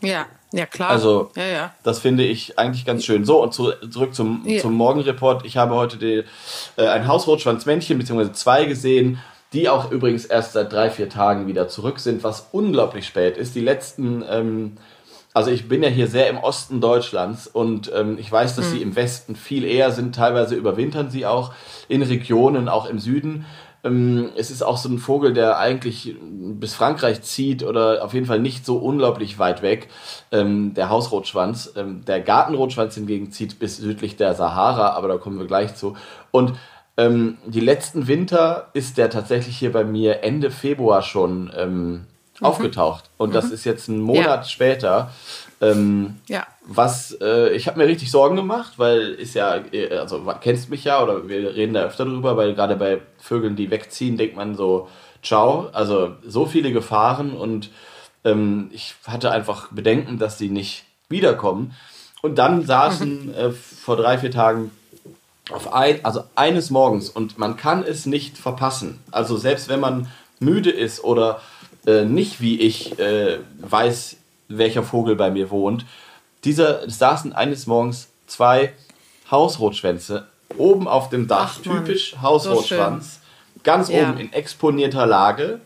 Ja, 0.01 0.25
ja 0.51 0.65
klar. 0.65 0.89
Also 0.89 1.31
ja, 1.35 1.47
ja. 1.47 1.73
das 1.83 1.99
finde 1.99 2.23
ich 2.23 2.57
eigentlich 2.57 2.85
ganz 2.85 3.05
schön. 3.05 3.25
So, 3.25 3.41
und 3.41 3.53
zu, 3.53 3.71
zurück 3.89 4.15
zum, 4.15 4.43
ja. 4.45 4.61
zum 4.61 4.73
Morgenreport. 4.73 5.45
Ich 5.45 5.57
habe 5.57 5.75
heute 5.75 5.97
die, 5.97 6.23
äh, 6.75 6.87
ein 6.87 7.07
Hausrotschwanzmännchen, 7.07 7.97
beziehungsweise 7.97 8.33
zwei 8.33 8.65
gesehen, 8.65 9.19
die 9.53 9.69
auch 9.69 9.91
übrigens 9.91 10.25
erst 10.25 10.53
seit 10.53 10.71
drei, 10.71 10.89
vier 10.89 11.09
Tagen 11.09 11.47
wieder 11.47 11.67
zurück 11.67 11.99
sind, 11.99 12.23
was 12.23 12.49
unglaublich 12.51 13.05
spät 13.05 13.37
ist. 13.37 13.55
Die 13.55 13.61
letzten, 13.61 14.23
ähm, 14.29 14.77
also 15.33 15.51
ich 15.51 15.67
bin 15.67 15.83
ja 15.83 15.89
hier 15.89 16.07
sehr 16.07 16.29
im 16.29 16.37
Osten 16.37 16.81
Deutschlands 16.81 17.47
und 17.47 17.91
ähm, 17.95 18.17
ich 18.19 18.31
weiß, 18.31 18.55
dass 18.55 18.67
mhm. 18.67 18.71
sie 18.71 18.81
im 18.81 18.95
Westen 18.95 19.35
viel 19.35 19.63
eher 19.63 19.91
sind. 19.91 20.15
Teilweise 20.15 20.55
überwintern 20.55 21.09
sie 21.09 21.25
auch 21.25 21.53
in 21.87 22.01
Regionen, 22.01 22.69
auch 22.69 22.87
im 22.87 22.99
Süden. 22.99 23.45
Ähm, 23.83 24.29
es 24.35 24.51
ist 24.51 24.61
auch 24.61 24.77
so 24.77 24.89
ein 24.89 24.97
Vogel, 24.97 25.33
der 25.33 25.57
eigentlich 25.57 26.15
bis 26.21 26.73
Frankreich 26.73 27.21
zieht 27.21 27.63
oder 27.63 28.03
auf 28.03 28.13
jeden 28.13 28.25
Fall 28.25 28.39
nicht 28.39 28.65
so 28.65 28.77
unglaublich 28.77 29.39
weit 29.39 29.61
weg. 29.61 29.89
Ähm, 30.31 30.73
der 30.73 30.89
Hausrotschwanz. 30.89 31.73
Ähm, 31.75 32.03
der 32.05 32.21
Gartenrotschwanz 32.21 32.95
hingegen 32.95 33.31
zieht 33.31 33.59
bis 33.59 33.77
südlich 33.77 34.17
der 34.17 34.35
Sahara, 34.35 34.89
aber 34.91 35.07
da 35.07 35.17
kommen 35.17 35.39
wir 35.39 35.47
gleich 35.47 35.75
zu. 35.75 35.95
Und 36.31 36.53
die 37.01 37.61
letzten 37.61 38.07
Winter 38.09 38.71
ist 38.73 38.97
der 38.97 39.09
tatsächlich 39.09 39.57
hier 39.57 39.71
bei 39.71 39.85
mir 39.85 40.21
Ende 40.21 40.51
Februar 40.51 41.01
schon 41.01 41.45
mhm. 41.45 42.07
aufgetaucht. 42.41 43.09
Und 43.15 43.29
mhm. 43.29 43.33
das 43.35 43.51
ist 43.51 43.63
jetzt 43.63 43.87
ein 43.87 44.01
Monat 44.01 44.25
ja. 44.25 44.43
später. 44.43 45.11
Ähm, 45.61 46.15
ja. 46.27 46.47
Was, 46.65 47.17
äh, 47.21 47.53
ich 47.53 47.67
habe 47.67 47.79
mir 47.79 47.87
richtig 47.87 48.11
Sorgen 48.11 48.35
gemacht, 48.35 48.73
weil 48.77 49.09
ist 49.09 49.33
ja, 49.33 49.57
äh, 49.71 49.97
also 49.97 50.21
kennst 50.41 50.69
mich 50.69 50.83
ja 50.85 51.03
oder 51.03 51.27
wir 51.27 51.55
reden 51.55 51.73
da 51.73 51.83
öfter 51.83 52.05
drüber, 52.05 52.37
weil 52.37 52.53
gerade 52.55 52.75
bei 52.75 53.01
Vögeln, 53.17 53.55
die 53.55 53.69
wegziehen, 53.69 54.17
denkt 54.17 54.35
man 54.35 54.55
so, 54.55 54.87
ciao, 55.21 55.69
also 55.73 56.15
so 56.25 56.45
viele 56.45 56.71
Gefahren 56.71 57.33
und 57.33 57.71
ähm, 58.23 58.69
ich 58.73 58.95
hatte 59.05 59.31
einfach 59.31 59.67
Bedenken, 59.71 60.17
dass 60.17 60.37
die 60.37 60.49
nicht 60.49 60.85
wiederkommen. 61.09 61.75
Und 62.21 62.37
dann 62.37 62.65
saßen 62.65 63.33
äh, 63.35 63.51
vor 63.51 63.97
drei, 63.97 64.17
vier 64.17 64.31
Tagen 64.31 64.71
auf 65.51 65.73
ein, 65.73 66.05
also 66.05 66.23
eines 66.35 66.69
Morgens 66.69 67.09
und 67.09 67.37
man 67.37 67.57
kann 67.57 67.83
es 67.83 68.05
nicht 68.05 68.37
verpassen. 68.37 68.99
Also 69.11 69.35
selbst 69.35 69.67
wenn 69.67 69.79
man 69.79 70.07
müde 70.39 70.69
ist 70.69 71.03
oder 71.03 71.41
äh, 71.87 72.05
nicht 72.05 72.39
wie 72.39 72.59
ich 72.59 72.99
äh, 72.99 73.39
weiß, 73.59 74.18
welcher 74.49 74.83
Vogel 74.83 75.15
bei 75.15 75.31
mir 75.31 75.49
wohnt. 75.49 75.85
Dieser 76.43 76.85
es 76.85 76.99
saßen 76.99 77.33
eines 77.33 77.67
Morgens 77.67 78.09
zwei 78.27 78.73
Hausrotschwänze 79.29 80.27
oben 80.57 80.87
auf 80.87 81.09
dem 81.09 81.27
Dach, 81.27 81.57
Ach, 81.57 81.61
typisch 81.61 82.15
Hausrotschwanz, 82.21 83.19
so 83.55 83.61
ganz 83.63 83.89
ja. 83.89 84.09
oben 84.09 84.19
in 84.19 84.33
exponierter 84.33 85.05
Lage. 85.05 85.61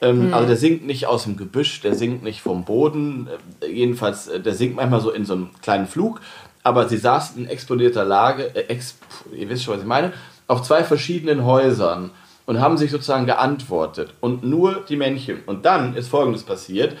Ähm, 0.00 0.24
hm. 0.24 0.34
Also 0.34 0.46
der 0.46 0.56
singt 0.56 0.86
nicht 0.86 1.06
aus 1.06 1.24
dem 1.24 1.36
Gebüsch, 1.36 1.82
der 1.82 1.94
singt 1.94 2.22
nicht 2.22 2.40
vom 2.40 2.64
Boden, 2.64 3.28
äh, 3.60 3.66
jedenfalls, 3.66 4.28
äh, 4.28 4.40
der 4.40 4.54
singt 4.54 4.76
manchmal 4.76 5.00
so 5.00 5.10
in 5.10 5.26
so 5.26 5.34
einem 5.34 5.50
kleinen 5.60 5.86
Flug, 5.86 6.22
aber 6.62 6.88
sie 6.88 6.96
saßen 6.96 7.42
in 7.42 7.50
exponierter 7.50 8.04
Lage, 8.04 8.54
äh, 8.54 8.68
ex, 8.68 8.96
ihr 9.36 9.48
wisst 9.50 9.64
schon, 9.64 9.74
was 9.74 9.82
ich 9.82 9.86
meine, 9.86 10.14
auf 10.46 10.62
zwei 10.62 10.84
verschiedenen 10.84 11.44
Häusern 11.44 12.10
und 12.46 12.60
haben 12.60 12.76
sich 12.76 12.90
sozusagen 12.90 13.26
geantwortet. 13.26 14.14
Und 14.20 14.42
nur 14.42 14.84
die 14.88 14.96
Männchen. 14.96 15.42
Und 15.46 15.64
dann 15.64 15.94
ist 15.94 16.08
Folgendes 16.08 16.42
passiert. 16.42 16.96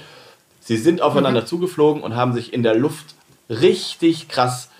Sie 0.70 0.76
sind 0.76 1.02
aufeinander 1.02 1.40
mhm. 1.40 1.46
zugeflogen 1.46 2.00
und 2.00 2.14
haben 2.14 2.32
sich 2.32 2.52
in 2.52 2.62
der 2.62 2.76
Luft 2.76 3.16
richtig 3.48 4.28
krass 4.28 4.70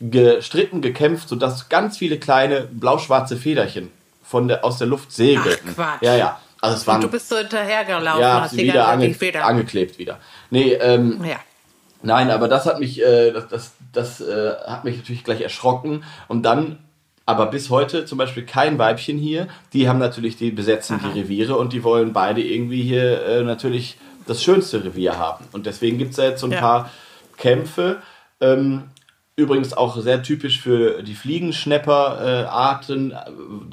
gestritten, 0.00 0.80
gekämpft, 0.80 1.28
sodass 1.28 1.68
ganz 1.68 1.98
viele 1.98 2.20
kleine 2.20 2.68
blau-schwarze 2.70 3.36
Federchen 3.36 3.90
von 4.22 4.46
der, 4.46 4.64
aus 4.64 4.78
der 4.78 4.86
Luft 4.86 5.10
segelten. 5.10 5.70
Ach, 5.70 5.74
Quatsch. 5.74 6.02
Ja, 6.02 6.14
ja. 6.14 6.40
Also 6.60 6.76
es 6.76 6.86
waren, 6.86 6.98
und 6.98 7.02
du 7.02 7.08
bist 7.08 7.28
so 7.28 7.36
hinterhergelaufen, 7.36 8.20
ja, 8.20 8.42
hast 8.42 8.56
wieder 8.56 8.86
ange 8.86 9.12
angeklebt 9.42 9.98
wieder. 9.98 10.20
Nee, 10.50 10.74
ähm, 10.74 11.20
ja. 11.24 11.40
Nein, 12.00 12.30
aber 12.30 12.46
das 12.46 12.66
hat 12.66 12.78
mich, 12.78 13.02
äh, 13.02 13.32
das, 13.32 13.48
das, 13.48 13.72
das 13.92 14.20
äh, 14.20 14.52
hat 14.68 14.84
mich 14.84 14.98
natürlich 14.98 15.24
gleich 15.24 15.40
erschrocken. 15.40 16.04
Und 16.28 16.44
dann, 16.44 16.78
aber 17.26 17.46
bis 17.46 17.70
heute 17.70 18.04
zum 18.04 18.18
Beispiel 18.18 18.46
kein 18.46 18.78
Weibchen 18.78 19.18
hier. 19.18 19.48
Die 19.72 19.88
haben 19.88 19.98
natürlich, 19.98 20.36
die 20.36 20.52
besetzen 20.52 21.00
Aha. 21.00 21.08
die 21.08 21.22
Reviere 21.22 21.56
und 21.56 21.72
die 21.72 21.82
wollen 21.82 22.12
beide 22.12 22.40
irgendwie 22.40 22.84
hier 22.84 23.26
äh, 23.26 23.42
natürlich 23.42 23.98
das 24.30 24.42
schönste 24.42 24.82
Revier 24.84 25.18
haben. 25.18 25.44
Und 25.52 25.66
deswegen 25.66 25.98
gibt 25.98 26.12
es 26.12 26.16
da 26.16 26.24
jetzt 26.24 26.40
so 26.40 26.46
ein 26.46 26.52
ja. 26.52 26.60
paar 26.60 26.90
Kämpfe. 27.36 27.96
Ähm, 28.40 28.84
übrigens 29.34 29.72
auch 29.72 29.96
sehr 29.96 30.22
typisch 30.22 30.60
für 30.60 31.02
die 31.02 31.14
Fliegenschnepper-Arten, 31.14 33.12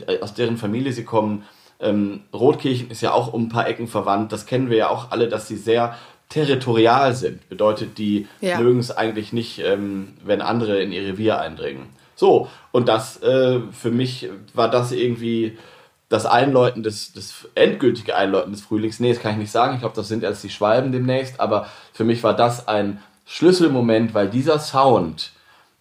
äh, 0.08 0.20
aus 0.20 0.34
deren 0.34 0.58
Familie 0.58 0.93
sie 0.93 1.04
kommen. 1.04 1.43
Ähm, 1.80 2.22
Rotkirchen 2.34 2.89
ist 2.89 3.02
ja 3.02 3.12
auch 3.12 3.32
um 3.34 3.43
ein 3.43 3.50
paar 3.50 3.67
Ecken 3.67 3.88
verwandt. 3.88 4.32
Das 4.32 4.48
kennen 4.48 4.72
wir 4.72 4.78
ja 4.78 4.89
auch 4.89 5.12
alle, 5.12 5.30
dass 5.30 5.48
sie 5.48 5.58
sehr 5.58 5.96
territorial 6.30 7.13
sind. 7.13 7.48
Bedeutet, 7.50 8.00
die 8.00 8.28
ja. 8.41 8.60
mögen 8.60 8.80
es 8.80 8.89
eigentlich 8.89 9.34
nicht, 9.34 9.60
ähm, 9.60 10.15
wenn 10.26 10.41
andere 10.41 10.82
in 10.82 10.91
ihr 10.91 11.04
Revier 11.04 11.39
eindringen. 11.39 11.86
So, 12.15 12.50
und 12.72 12.89
das 12.89 13.22
äh, 13.22 13.60
für 13.72 13.91
mich 13.91 14.28
war 14.56 14.72
das 14.72 14.91
irgendwie 14.91 15.56
das 16.10 16.26
Einläuten 16.26 16.84
des, 16.84 17.13
das 17.13 17.48
endgültige 17.56 18.15
Einläuten 18.15 18.52
des 18.52 18.62
Frühlings. 18.62 19.00
Nee, 19.00 19.13
das 19.13 19.22
kann 19.22 19.34
ich 19.34 19.38
nicht 19.38 19.52
sagen. 19.52 19.74
Ich 19.74 19.82
glaube, 19.82 19.96
das 19.96 20.08
sind 20.08 20.24
erst 20.24 20.43
die 20.43 20.50
Schwalben 20.50 20.91
demnächst. 20.91 21.39
Aber 21.39 21.67
für 21.93 22.06
mich 22.06 22.24
war 22.24 22.34
das 22.34 22.67
ein 22.67 23.02
Schlüsselmoment, 23.26 24.13
weil 24.13 24.30
dieser 24.30 24.60
Sound, 24.60 25.32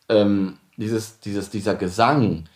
ähm, 0.09 0.59
dieses, 0.77 1.21
dieses, 1.21 1.51
dieser 1.51 1.77
Gesang, 1.77 2.49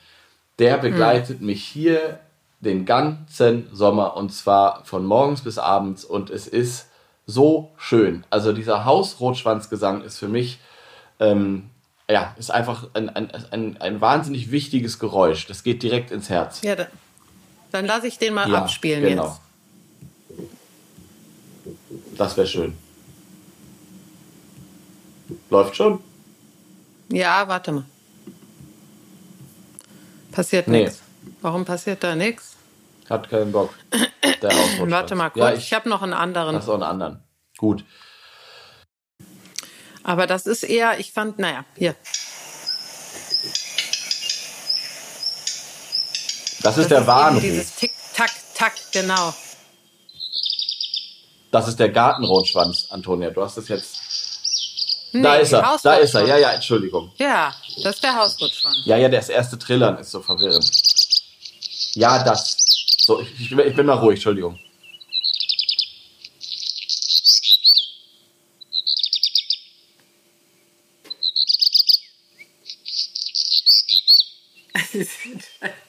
der 0.59 0.74
hm. 0.74 0.80
begleitet 0.80 1.40
mhm. 1.40 1.46
mich 1.46 1.64
hier 1.64 2.18
den 2.61 2.85
ganzen 2.85 3.68
Sommer 3.72 4.16
und 4.16 4.30
zwar 4.35 4.85
von 4.85 5.06
morgens 5.06 5.40
bis 5.40 5.56
abends 5.56 6.04
und 6.04 6.28
es 6.28 6.46
ist 6.46 6.88
so 7.26 7.70
schön. 7.78 8.24
Also 8.28 8.52
dieser 8.52 8.85
Hausrotschwanzgesang 8.85 10.02
ist 10.02 10.18
für 10.18 10.28
mich, 10.28 10.59
ähm, 11.20 11.70
ja, 12.11 12.35
ist 12.38 12.50
einfach 12.50 12.88
ein, 12.92 13.09
ein, 13.09 13.30
ein, 13.50 13.80
ein 13.80 14.00
wahnsinnig 14.00 14.50
wichtiges 14.50 14.98
Geräusch. 14.98 15.46
Das 15.46 15.62
geht 15.62 15.83
direkt 15.83 16.11
ins 16.11 16.28
Herz. 16.28 16.61
Ja, 16.62 16.74
da, 16.76 16.87
dann 17.70 17.87
lasse 17.87 18.06
ich 18.06 18.18
den 18.18 18.35
mal 18.35 18.50
ja, 18.50 18.62
abspielen 18.62 19.02
genau. 19.02 19.26
jetzt. 19.26 19.40
Das 22.16 22.37
wäre 22.37 22.46
schön. 22.46 22.76
Läuft 25.48 25.76
schon? 25.76 26.00
Ja, 27.09 27.48
warte 27.48 27.72
mal. 27.72 27.85
Passiert 30.33 30.68
nee. 30.68 30.85
nichts. 30.85 31.02
Warum 31.40 31.64
passiert 31.64 32.04
da 32.04 32.14
nichts? 32.14 32.56
Hat 33.09 33.28
keinen 33.28 33.50
Bock. 33.52 33.74
Der 34.42 34.50
Warte 34.80 35.16
mal 35.16 35.30
kurz, 35.30 35.42
ja, 35.42 35.52
ich, 35.54 35.64
ich 35.64 35.72
habe 35.72 35.88
noch 35.88 36.02
einen 36.02 36.12
anderen. 36.12 36.54
Hast 36.54 36.68
auch 36.68 36.74
einen 36.74 36.83
anderen. 36.85 37.22
Gut. 37.59 37.85
Aber 40.02 40.26
das 40.26 40.46
ist 40.46 40.62
eher, 40.62 40.98
ich 40.98 41.12
fand, 41.12 41.38
naja, 41.38 41.64
hier. 41.76 41.94
Das 46.62 46.76
ist 46.76 46.90
das 46.90 46.98
der 46.98 47.06
Warnruf. 47.06 47.42
Dieses 47.42 47.74
Tick, 47.74 47.92
Tack, 48.14 48.30
Tack, 48.54 48.74
genau. 48.92 49.34
Das 51.50 51.66
ist 51.68 51.78
der 51.80 51.88
Gartenrotschwanz, 51.88 52.86
Antonia. 52.90 53.30
Du 53.30 53.42
hast 53.42 53.56
es 53.56 53.68
jetzt. 53.68 53.98
Nee, 55.12 55.22
da 55.22 55.36
ist 55.36 55.52
er, 55.52 55.78
da 55.82 55.94
ist 55.94 56.14
er. 56.14 56.26
Ja, 56.26 56.36
ja, 56.36 56.52
Entschuldigung. 56.52 57.10
Ja, 57.16 57.52
das 57.82 57.96
ist 57.96 58.04
der 58.04 58.14
Hausrotschwanz. 58.14 58.82
Ja, 58.84 58.96
ja, 58.96 59.08
das 59.08 59.28
erste 59.28 59.58
Trillern 59.58 59.98
ist 59.98 60.12
so 60.12 60.20
verwirrend. 60.20 60.70
Ja, 61.94 62.22
das. 62.22 62.56
So, 62.98 63.20
ich, 63.20 63.40
ich, 63.40 63.50
ich 63.52 63.74
bin 63.74 63.86
mal 63.86 63.94
ruhig, 63.94 64.16
Entschuldigung. 64.16 64.58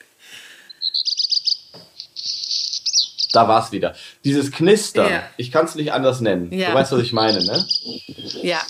Da 3.34 3.48
war 3.48 3.63
es 3.63 3.72
wieder. 3.72 3.96
Dieses 4.24 4.52
Knistern, 4.52 5.12
ja. 5.12 5.24
ich 5.38 5.52
kann 5.52 5.65
es 5.65 5.76
nicht 5.76 5.94
anders 5.94 6.22
nennen. 6.22 6.52
Ja. 6.52 6.70
Du 6.70 6.76
weißt, 6.76 6.91
was 6.91 7.02
ich 7.02 7.13
meine, 7.13 7.44
ne? 7.44 7.65
Ja. 8.41 8.62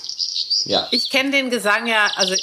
Ja. 0.65 0.88
Ich 0.91 1.10
kenne 1.10 1.32
den 1.32 1.50
Gesang 1.50 1.88
ja, 1.88 2.12
also 2.15 2.36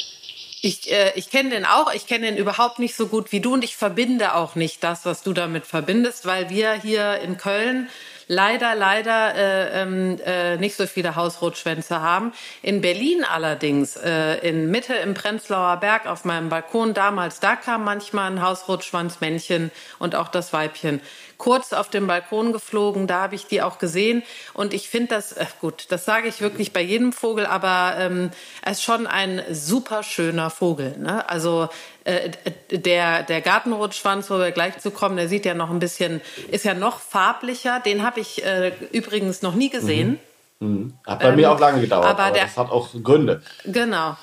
ich, 0.61 0.91
äh, 0.91 1.13
ich 1.15 1.31
kenne 1.31 1.51
den 1.51 1.65
auch, 1.65 1.93
ich 1.93 2.07
kenne 2.07 2.27
den 2.27 2.37
überhaupt 2.37 2.79
nicht 2.79 2.97
so 2.97 3.07
gut 3.07 3.31
wie 3.31 3.41
du 3.41 3.55
und 3.55 3.63
ich 3.63 3.77
verbinde 3.77 4.35
auch 4.35 4.57
nicht 4.57 4.83
das, 4.83 5.05
was 5.05 5.23
du 5.23 5.33
damit 5.33 5.67
verbindest, 5.67 6.27
weil 6.27 6.51
wir 6.51 6.73
hier 6.73 7.21
in 7.21 7.37
Köln 7.37 7.89
leider, 8.29 8.75
leider 8.75 9.35
äh, 9.35 9.83
ähm, 9.83 10.19
äh, 10.25 10.57
nicht 10.59 10.77
so 10.77 10.87
viele 10.87 11.17
Hausrotschwänze 11.17 12.01
haben. 12.01 12.33
In 12.63 12.81
Berlin 12.81 13.25
allerdings, 13.25 13.97
äh, 13.97 14.37
in 14.47 14.71
Mitte 14.71 14.95
im 14.95 15.15
Prenzlauer 15.15 15.79
Berg 15.79 16.07
auf 16.07 16.25
meinem 16.25 16.49
Balkon 16.49 16.95
damals, 16.95 17.41
da 17.41 17.57
kam 17.57 17.85
manchmal 17.85 18.31
ein 18.31 18.43
Hausrotschwanzmännchen 18.43 19.71
und 19.99 20.15
auch 20.15 20.29
das 20.29 20.53
Weibchen 20.53 21.01
kurz 21.39 21.73
auf 21.73 21.89
dem 21.89 22.07
Balkon 22.07 22.53
geflogen. 22.53 23.07
Da 23.07 23.23
habe 23.23 23.35
ich 23.35 23.47
die 23.47 23.63
auch 23.63 23.79
gesehen. 23.79 24.23
Und 24.53 24.75
ich 24.75 24.89
finde 24.91 25.15
das, 25.15 25.33
äh, 25.33 25.47
gut, 25.61 25.87
das 25.89 26.05
sage 26.05 26.29
ich 26.29 26.41
wirklich 26.41 26.73
bei 26.73 26.83
jedem 26.83 27.13
Vogel, 27.13 27.47
aber 27.47 27.95
ähm, 27.99 28.31
es 28.63 28.79
ist 28.79 28.85
schon 28.85 29.07
ein 29.07 29.43
super 29.51 30.03
schöner 30.03 30.51
Vogel. 30.51 30.99
Ne? 30.99 31.29
Also 31.29 31.69
äh, 32.05 32.31
der, 32.71 33.23
der 33.23 33.41
Gartenrotschwanz, 33.41 34.31
wo 34.31 34.39
wir 34.39 34.51
gleich 34.51 34.79
zu 34.79 34.91
kommen, 34.91 35.17
der 35.17 35.29
sieht 35.29 35.47
ja 35.47 35.55
noch 35.55 35.71
ein 35.71 35.79
bisschen, 35.79 36.21
ist 36.51 36.65
ja 36.65 36.75
noch 36.75 37.01
farblicher. 37.01 37.81
Den 37.81 38.03
habe 38.03 38.21
ich 38.21 38.45
äh, 38.45 38.73
übrigens 38.93 39.41
noch 39.43 39.55
nie 39.55 39.71
gesehen. 39.71 40.11
Mhm. 40.11 40.19
Mhm. 40.61 40.95
Hat 41.07 41.21
bei 41.21 41.29
ähm, 41.29 41.37
mir 41.37 41.53
auch 41.53 41.61
lange 41.61 41.81
gedauert, 41.81 42.05
aber, 42.05 42.25
aber 42.25 42.35
der, 42.35 42.45
das 42.45 42.57
hat 42.57 42.71
auch 42.71 42.89
Gründe. 43.03 43.43
Genau. 43.65 44.17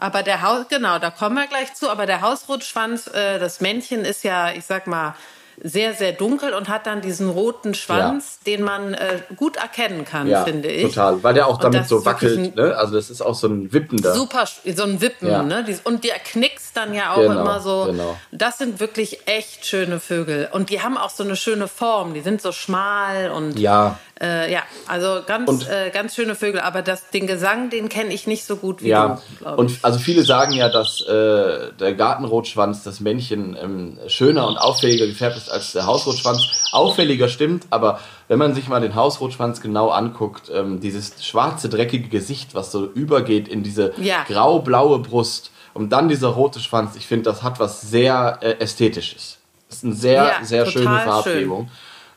Aber 0.00 0.22
der 0.22 0.42
Haus, 0.42 0.66
genau, 0.68 0.98
da 0.98 1.10
kommen 1.10 1.36
wir 1.36 1.46
gleich 1.46 1.74
zu. 1.74 1.90
Aber 1.90 2.06
der 2.06 2.22
Hausrotschwanz, 2.22 3.06
äh, 3.08 3.38
das 3.38 3.60
Männchen 3.60 4.04
ist 4.04 4.24
ja, 4.24 4.50
ich 4.50 4.64
sag 4.64 4.86
mal, 4.86 5.14
sehr, 5.62 5.94
sehr 5.94 6.12
dunkel 6.12 6.54
und 6.54 6.68
hat 6.68 6.86
dann 6.86 7.00
diesen 7.00 7.28
roten 7.28 7.74
Schwanz, 7.74 8.38
ja. 8.44 8.52
den 8.52 8.64
man 8.64 8.94
äh, 8.94 9.20
gut 9.36 9.56
erkennen 9.56 10.04
kann, 10.04 10.26
ja, 10.26 10.44
finde 10.44 10.68
ich. 10.68 10.94
Total, 10.94 11.22
weil 11.22 11.34
der 11.34 11.46
auch 11.46 11.58
damit 11.58 11.86
so 11.86 12.04
wackelt. 12.04 12.56
Ne? 12.56 12.76
Also 12.76 12.94
das 12.94 13.10
ist 13.10 13.20
auch 13.20 13.34
so 13.34 13.46
ein 13.48 13.72
wippender. 13.72 14.14
Super, 14.14 14.44
so 14.46 14.82
ein 14.82 15.00
Wippen. 15.00 15.28
Ja. 15.28 15.42
Ne? 15.42 15.64
Und 15.84 16.04
der 16.04 16.18
knickst 16.18 16.76
dann 16.76 16.94
ja 16.94 17.12
auch 17.12 17.20
genau, 17.20 17.40
immer 17.40 17.60
so. 17.60 17.86
Genau. 17.86 18.16
Das 18.32 18.58
sind 18.58 18.80
wirklich 18.80 19.26
echt 19.26 19.66
schöne 19.66 20.00
Vögel. 20.00 20.48
Und 20.52 20.70
die 20.70 20.82
haben 20.82 20.96
auch 20.96 21.10
so 21.10 21.22
eine 21.22 21.36
schöne 21.36 21.68
Form. 21.68 22.14
Die 22.14 22.20
sind 22.20 22.40
so 22.40 22.52
schmal 22.52 23.30
und 23.30 23.58
ja. 23.58 23.98
Äh, 24.20 24.52
ja, 24.52 24.62
also 24.86 25.20
ganz, 25.26 25.66
äh, 25.66 25.88
ganz 25.90 26.14
schöne 26.14 26.34
Vögel, 26.34 26.60
aber 26.60 26.82
das, 26.82 27.08
den 27.08 27.26
Gesang, 27.26 27.70
den 27.70 27.88
kenne 27.88 28.12
ich 28.12 28.26
nicht 28.26 28.44
so 28.44 28.56
gut 28.56 28.82
wie 28.82 28.88
ja. 28.88 29.18
du. 29.38 29.48
Und 29.48 29.78
also 29.80 29.98
viele 29.98 30.24
sagen 30.24 30.52
ja, 30.52 30.68
dass 30.68 31.00
äh, 31.00 31.72
der 31.72 31.94
Gartenrotschwanz, 31.94 32.82
das 32.82 33.00
Männchen, 33.00 33.56
ähm, 33.60 33.98
schöner 34.08 34.46
und 34.46 34.58
auffälliger 34.58 35.06
gefärbt 35.06 35.38
ist 35.38 35.50
als 35.50 35.72
der 35.72 35.86
Hausrotschwanz. 35.86 36.68
Auffälliger 36.72 37.28
stimmt, 37.28 37.64
aber 37.70 38.00
wenn 38.28 38.38
man 38.38 38.54
sich 38.54 38.68
mal 38.68 38.80
den 38.82 38.94
Hausrotschwanz 38.94 39.62
genau 39.62 39.88
anguckt, 39.88 40.50
ähm, 40.54 40.80
dieses 40.80 41.24
schwarze, 41.24 41.70
dreckige 41.70 42.08
Gesicht, 42.08 42.54
was 42.54 42.70
so 42.70 42.84
übergeht 42.84 43.48
in 43.48 43.62
diese 43.62 43.94
ja. 43.96 44.24
grau-blaue 44.28 44.98
Brust 44.98 45.50
und 45.72 45.90
dann 45.90 46.10
dieser 46.10 46.28
rote 46.28 46.60
Schwanz, 46.60 46.94
ich 46.94 47.06
finde, 47.06 47.30
das 47.30 47.42
hat 47.42 47.58
was 47.58 47.80
sehr 47.80 48.38
äh, 48.42 48.58
Ästhetisches. 48.58 49.38
Das 49.68 49.78
ist 49.78 49.84
eine 49.84 49.94
sehr, 49.94 50.24
ja, 50.24 50.44
sehr 50.44 50.66
schöne 50.66 50.98
Farbgebung. 50.98 51.70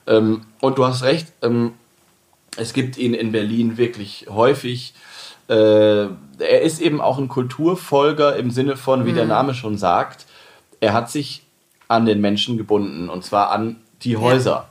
Schön. 0.05 0.17
Ähm, 0.17 0.41
und 0.59 0.77
du 0.77 0.85
hast 0.85 1.03
recht, 1.03 1.27
ähm, 1.41 1.73
es 2.57 2.73
gibt 2.73 2.97
ihn 2.97 3.13
in 3.13 3.31
Berlin 3.31 3.77
wirklich 3.77 4.27
häufig. 4.29 4.93
Äh, 5.47 5.53
er 5.53 6.61
ist 6.61 6.81
eben 6.81 7.01
auch 7.01 7.17
ein 7.17 7.27
Kulturfolger 7.27 8.35
im 8.35 8.51
Sinne 8.51 8.77
von, 8.77 9.05
wie 9.05 9.11
mhm. 9.11 9.15
der 9.15 9.25
Name 9.25 9.53
schon 9.53 9.77
sagt, 9.77 10.25
er 10.79 10.93
hat 10.93 11.09
sich 11.09 11.43
an 11.87 12.05
den 12.05 12.21
Menschen 12.21 12.57
gebunden 12.57 13.09
und 13.09 13.23
zwar 13.23 13.51
an 13.51 13.77
die 14.03 14.17
Häuser. 14.17 14.51
Ja. 14.51 14.69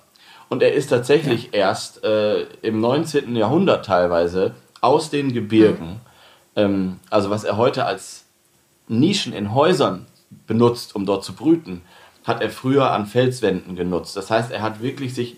Und 0.48 0.62
er 0.62 0.74
ist 0.74 0.88
tatsächlich 0.88 1.46
ja. 1.46 1.60
erst 1.60 2.04
äh, 2.04 2.42
im 2.62 2.80
19. 2.80 3.34
Jahrhundert 3.36 3.86
teilweise 3.86 4.54
aus 4.80 5.10
den 5.10 5.32
Gebirgen, 5.32 5.88
mhm. 5.88 6.00
ähm, 6.56 7.00
also 7.10 7.30
was 7.30 7.44
er 7.44 7.56
heute 7.56 7.84
als 7.84 8.24
Nischen 8.88 9.32
in 9.32 9.54
Häusern 9.54 10.06
benutzt, 10.46 10.94
um 10.94 11.06
dort 11.06 11.24
zu 11.24 11.34
brüten, 11.34 11.82
hat 12.24 12.40
er 12.40 12.50
früher 12.50 12.90
an 12.90 13.06
Felswänden 13.06 13.76
genutzt. 13.76 14.16
Das 14.16 14.30
heißt, 14.30 14.50
er 14.50 14.62
hat 14.62 14.82
wirklich 14.82 15.14
sich 15.14 15.36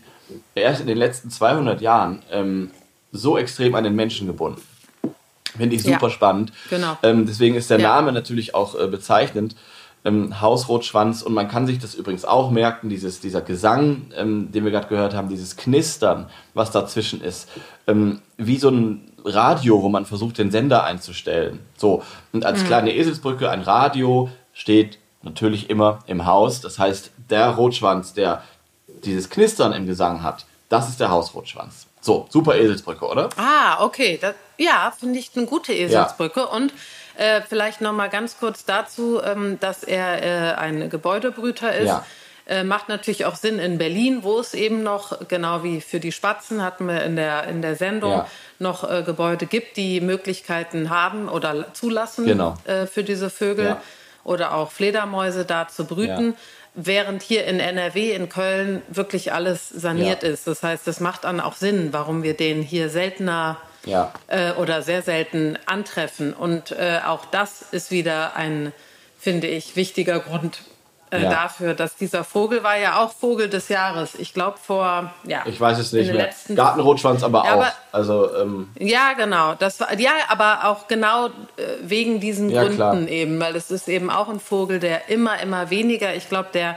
erst 0.55 0.81
in 0.81 0.87
den 0.87 0.99
letzten 0.99 1.31
200 1.31 1.81
Jahren 1.81 2.23
ähm, 2.31 2.71
so 3.13 3.39
extrem 3.39 3.75
an 3.75 3.85
den 3.85 3.95
Menschen 3.95 4.27
gebunden. 4.27 4.63
Finde 5.57 5.77
ich 5.77 5.83
super 5.83 6.09
ja, 6.09 6.11
spannend. 6.11 6.53
Genau. 6.69 6.99
Ähm, 7.03 7.27
deswegen 7.27 7.55
ist 7.55 7.71
der 7.71 7.79
ja. 7.79 7.95
Name 7.95 8.13
natürlich 8.13 8.55
auch 8.55 8.79
äh, 8.79 8.89
bezeichnend. 8.89 9.55
Ähm, 10.05 10.41
Hausrotschwanz 10.41 11.23
und 11.23 11.33
man 11.33 11.49
kann 11.49 11.67
sich 11.67 11.79
das 11.79 11.95
übrigens 11.95 12.25
auch 12.25 12.51
merken, 12.51 12.89
dieses, 12.89 13.21
dieser 13.21 13.41
Gesang, 13.41 14.11
ähm, 14.17 14.53
den 14.53 14.65
wir 14.65 14.71
gerade 14.71 14.89
gehört 14.89 15.15
haben, 15.15 15.29
dieses 15.29 15.57
Knistern, 15.57 16.27
was 16.53 16.71
dazwischen 16.73 17.23
ist, 17.23 17.49
ähm, 17.87 18.21
wie 18.37 18.59
so 18.59 18.69
ein 18.69 19.13
Radio, 19.25 19.83
wo 19.83 19.89
man 19.89 20.05
versucht, 20.05 20.37
den 20.37 20.51
Sender 20.51 20.85
einzustellen. 20.85 21.61
So, 21.77 22.03
und 22.33 22.45
als 22.45 22.63
mhm. 22.63 22.67
kleine 22.67 22.95
Eselsbrücke, 22.95 23.49
ein 23.49 23.63
Radio 23.63 24.29
steht 24.53 24.99
natürlich 25.23 25.71
immer 25.71 26.01
im 26.07 26.27
Haus. 26.27 26.61
Das 26.61 26.79
heißt, 26.79 27.11
der 27.31 27.49
Rotschwanz, 27.51 28.13
der 28.13 28.43
dieses 29.07 29.31
Knistern 29.31 29.73
im 29.73 29.87
Gesang 29.87 30.23
hat, 30.23 30.47
das 30.69 30.88
ist 30.88 31.01
der 31.01 31.11
Hausrotschwanz. 31.11 31.87
So, 32.01 32.27
super 32.29 32.57
Eselsbrücke, 32.57 33.07
oder? 33.07 33.31
Ah, 33.37 33.83
okay. 33.83 34.19
Das, 34.21 34.35
ja, 34.59 34.93
finde 34.99 35.19
ich 35.19 35.31
eine 35.37 35.47
gute 35.47 35.73
Eselsbrücke. 35.73 36.40
Ja. 36.40 36.47
Und 36.47 36.73
äh, 37.17 37.40
vielleicht 37.49 37.81
noch 37.81 37.93
mal 37.93 38.09
ganz 38.09 38.38
kurz 38.38 38.64
dazu, 38.64 39.23
ähm, 39.23 39.59
dass 39.61 39.85
er 39.85 40.23
äh, 40.23 40.55
ein 40.57 40.90
Gebäudebrüter 40.90 41.75
ist. 41.75 41.88
Ja. 41.88 42.05
Äh, 42.47 42.62
macht 42.62 42.90
natürlich 42.90 43.25
auch 43.25 43.37
Sinn 43.37 43.59
in 43.59 43.79
Berlin, 43.79 44.19
wo 44.23 44.38
es 44.38 44.53
eben 44.53 44.83
noch, 44.83 45.29
genau 45.29 45.62
wie 45.62 45.81
für 45.81 45.99
die 45.99 46.12
Spatzen 46.12 46.62
hatten 46.62 46.87
wir 46.87 47.03
in 47.03 47.17
der, 47.17 47.45
in 47.45 47.62
der 47.62 47.75
Sendung, 47.75 48.12
ja. 48.12 48.27
noch 48.59 48.88
äh, 48.88 49.03
Gebäude 49.03 49.47
gibt, 49.47 49.79
die 49.79 50.03
Möglichkeiten 50.03 50.90
haben 50.90 51.31
oder 51.31 51.73
zulassen 51.73 52.27
genau. 52.27 52.59
äh, 52.64 52.85
für 52.85 53.03
diese 53.03 53.31
Vögel 53.31 53.64
ja. 53.64 53.83
oder 54.25 54.53
auch 54.53 54.73
Fledermäuse 54.73 55.47
da 55.47 55.69
zu 55.69 55.87
brüten 55.87 56.35
während 56.75 57.23
hier 57.23 57.47
in 57.47 57.61
NRW, 57.61 58.13
in 58.13 58.29
Köln, 58.29 58.83
wirklich 58.89 59.33
alles 59.33 59.69
saniert 59.69 60.23
ja. 60.23 60.29
ist. 60.31 60.47
Das 60.47 60.63
heißt, 60.63 60.87
das 60.87 61.01
macht 61.01 61.25
dann 61.25 61.41
auch 61.41 61.55
Sinn, 61.55 61.93
warum 61.93 62.23
wir 62.23 62.35
den 62.35 62.63
hier 62.63 62.91
seltener 62.91 63.59
ja. 63.85 64.13
äh, 64.27 64.53
oder 64.53 64.83
sehr 64.83 65.03
selten 65.03 65.59
antreffen. 65.67 66.33
Und 66.33 66.73
äh, 66.73 67.01
auch 67.05 67.25
das 67.27 67.63
ist 67.63 67.91
wieder 67.91 68.37
ein, 68.37 68.73
finde 69.19 69.47
ich, 69.47 69.77
wichtiger 69.77 70.21
Grund, 70.21 70.63
äh, 71.14 71.22
ja. 71.22 71.31
dafür, 71.31 71.74
dass 71.74 71.96
dieser 71.96 72.24
Vogel 72.24 72.62
war 72.62 72.77
ja 72.77 73.03
auch 73.03 73.12
Vogel 73.12 73.48
des 73.48 73.68
Jahres. 73.68 74.14
Ich 74.14 74.35
glaube 74.35 74.59
vor, 74.59 75.12
ja. 75.24 75.42
Ich 75.46 75.61
weiß 75.61 75.79
es 75.79 75.92
nicht 75.92 76.12
mehr. 76.12 76.31
Gartenrotschwanz 76.55 77.22
aber 77.22 77.44
ja, 77.44 77.55
auch. 77.55 77.57
Aber, 77.59 77.72
also, 77.92 78.37
ähm, 78.37 78.70
ja, 78.79 79.12
genau. 79.14 79.55
Das 79.55 79.81
war, 79.81 79.98
ja, 79.98 80.11
aber 80.29 80.64
auch 80.64 80.88
genau 80.88 81.27
äh, 81.27 81.31
wegen 81.83 82.20
diesen 82.20 82.50
ja, 82.50 82.62
Gründen 82.62 82.77
klar. 82.77 83.09
eben, 83.09 83.38
weil 83.40 83.55
es 83.57 83.70
ist 83.70 83.88
eben 83.88 84.11
auch 84.11 84.29
ein 84.29 84.40
Vogel, 84.40 84.81
der 84.81 85.09
immer, 85.09 85.40
immer 85.40 85.70
weniger, 85.70 86.14
ich 86.14 86.29
glaube, 86.29 86.48
der 86.53 86.77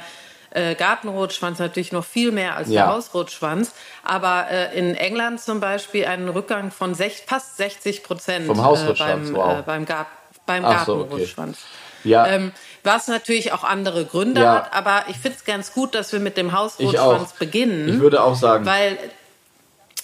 äh, 0.52 0.76
Gartenrotschwanz 0.76 1.60
natürlich 1.60 1.92
noch 1.92 2.06
viel 2.06 2.32
mehr 2.32 2.56
als 2.56 2.70
ja. 2.70 2.86
der 2.86 2.94
Hausrotschwanz. 2.94 3.74
Aber 4.04 4.48
äh, 4.50 4.78
in 4.78 4.96
England 4.96 5.42
zum 5.42 5.60
Beispiel 5.60 6.06
einen 6.06 6.30
Rückgang 6.30 6.72
von 6.72 6.96
sech, 6.96 7.24
fast 7.26 7.58
60 7.58 8.04
Prozent 8.04 8.50
Hausrotschwanz, 8.50 9.30
äh, 9.30 9.34
beim, 9.34 9.36
wow. 9.36 9.60
äh, 9.60 9.62
beim, 9.64 9.86
Gar 9.86 10.08
beim 10.46 10.64
Gartenrotschwanz. 10.64 11.58
So, 11.58 11.64
okay. 11.64 12.10
Ja. 12.10 12.28
Ähm, 12.28 12.52
was 12.88 13.08
natürlich 13.08 13.52
auch 13.52 13.64
andere 13.64 14.06
Gründe 14.06 14.42
ja. 14.42 14.56
hat, 14.56 14.74
aber 14.74 15.04
ich 15.10 15.18
finde 15.18 15.38
es 15.38 15.46
ganz 15.46 15.74
gut, 15.74 15.94
dass 15.94 16.12
wir 16.12 16.20
mit 16.20 16.38
dem 16.38 16.54
Hausrotschwanz 16.54 17.34
beginnen. 17.34 17.88
Ich 17.88 18.00
würde 18.00 18.24
auch 18.24 18.36
sagen. 18.36 18.66
Weil 18.66 18.98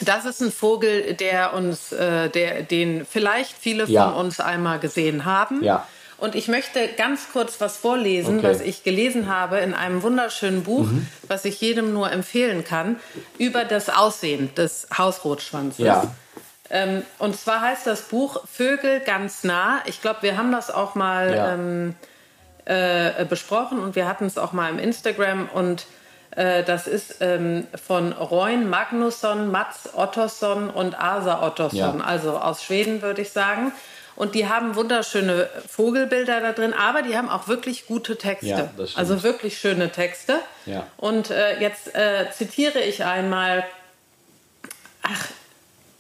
das 0.01 0.25
ist 0.25 0.41
ein 0.41 0.51
Vogel, 0.51 1.15
der 1.15 1.53
uns, 1.53 1.91
äh, 1.91 2.29
der, 2.29 2.61
den 2.61 3.05
vielleicht 3.09 3.55
viele 3.57 3.85
von 3.85 3.93
ja. 3.93 4.09
uns 4.09 4.39
einmal 4.39 4.77
gesehen 4.79 5.25
haben. 5.25 5.63
Ja. 5.63 5.87
Und 6.17 6.35
ich 6.35 6.47
möchte 6.47 6.87
ganz 6.95 7.27
kurz 7.33 7.59
was 7.59 7.77
vorlesen, 7.77 8.39
okay. 8.39 8.49
was 8.49 8.61
ich 8.61 8.83
gelesen 8.83 9.27
habe 9.27 9.57
in 9.57 9.73
einem 9.73 10.03
wunderschönen 10.03 10.63
Buch, 10.63 10.85
mhm. 10.85 11.07
was 11.27 11.43
ich 11.43 11.59
jedem 11.59 11.93
nur 11.93 12.11
empfehlen 12.11 12.63
kann, 12.63 12.97
über 13.37 13.65
das 13.65 13.89
Aussehen 13.89 14.53
des 14.55 14.87
Hausrotschwanzes. 14.97 15.85
Ja. 15.85 16.15
Ähm, 16.69 17.03
und 17.19 17.37
zwar 17.37 17.61
heißt 17.61 17.85
das 17.87 18.03
Buch 18.03 18.41
Vögel 18.51 19.01
ganz 19.01 19.43
nah. 19.43 19.81
Ich 19.85 20.01
glaube, 20.01 20.19
wir 20.21 20.37
haben 20.37 20.51
das 20.51 20.71
auch 20.71 20.95
mal 20.95 21.33
ähm, 21.35 21.95
äh, 22.65 23.25
besprochen 23.25 23.79
und 23.79 23.95
wir 23.95 24.07
hatten 24.07 24.25
es 24.25 24.37
auch 24.37 24.53
mal 24.53 24.69
im 24.69 24.79
Instagram 24.79 25.49
und 25.49 25.85
äh, 26.31 26.63
das 26.63 26.87
ist 26.87 27.17
ähm, 27.21 27.67
von 27.75 28.11
Roin 28.13 28.69
Magnusson, 28.69 29.51
Mats 29.51 29.89
Ottosson 29.93 30.69
und 30.69 30.99
Asa 30.99 31.45
Ottosson, 31.45 31.99
ja. 31.99 32.05
also 32.05 32.37
aus 32.37 32.63
Schweden 32.63 33.01
würde 33.01 33.21
ich 33.21 33.31
sagen. 33.31 33.71
Und 34.15 34.35
die 34.35 34.47
haben 34.47 34.75
wunderschöne 34.75 35.49
Vogelbilder 35.67 36.39
da 36.39 36.51
drin, 36.51 36.73
aber 36.73 37.01
die 37.01 37.17
haben 37.17 37.29
auch 37.29 37.47
wirklich 37.47 37.87
gute 37.87 38.15
Texte. 38.15 38.47
Ja, 38.47 38.69
also 38.95 39.23
wirklich 39.23 39.57
schöne 39.57 39.91
Texte. 39.91 40.39
Ja. 40.67 40.85
Und 40.97 41.31
äh, 41.31 41.59
jetzt 41.59 41.95
äh, 41.95 42.27
zitiere 42.31 42.79
ich 42.79 43.03
einmal. 43.03 43.63
Ach, 45.01 45.29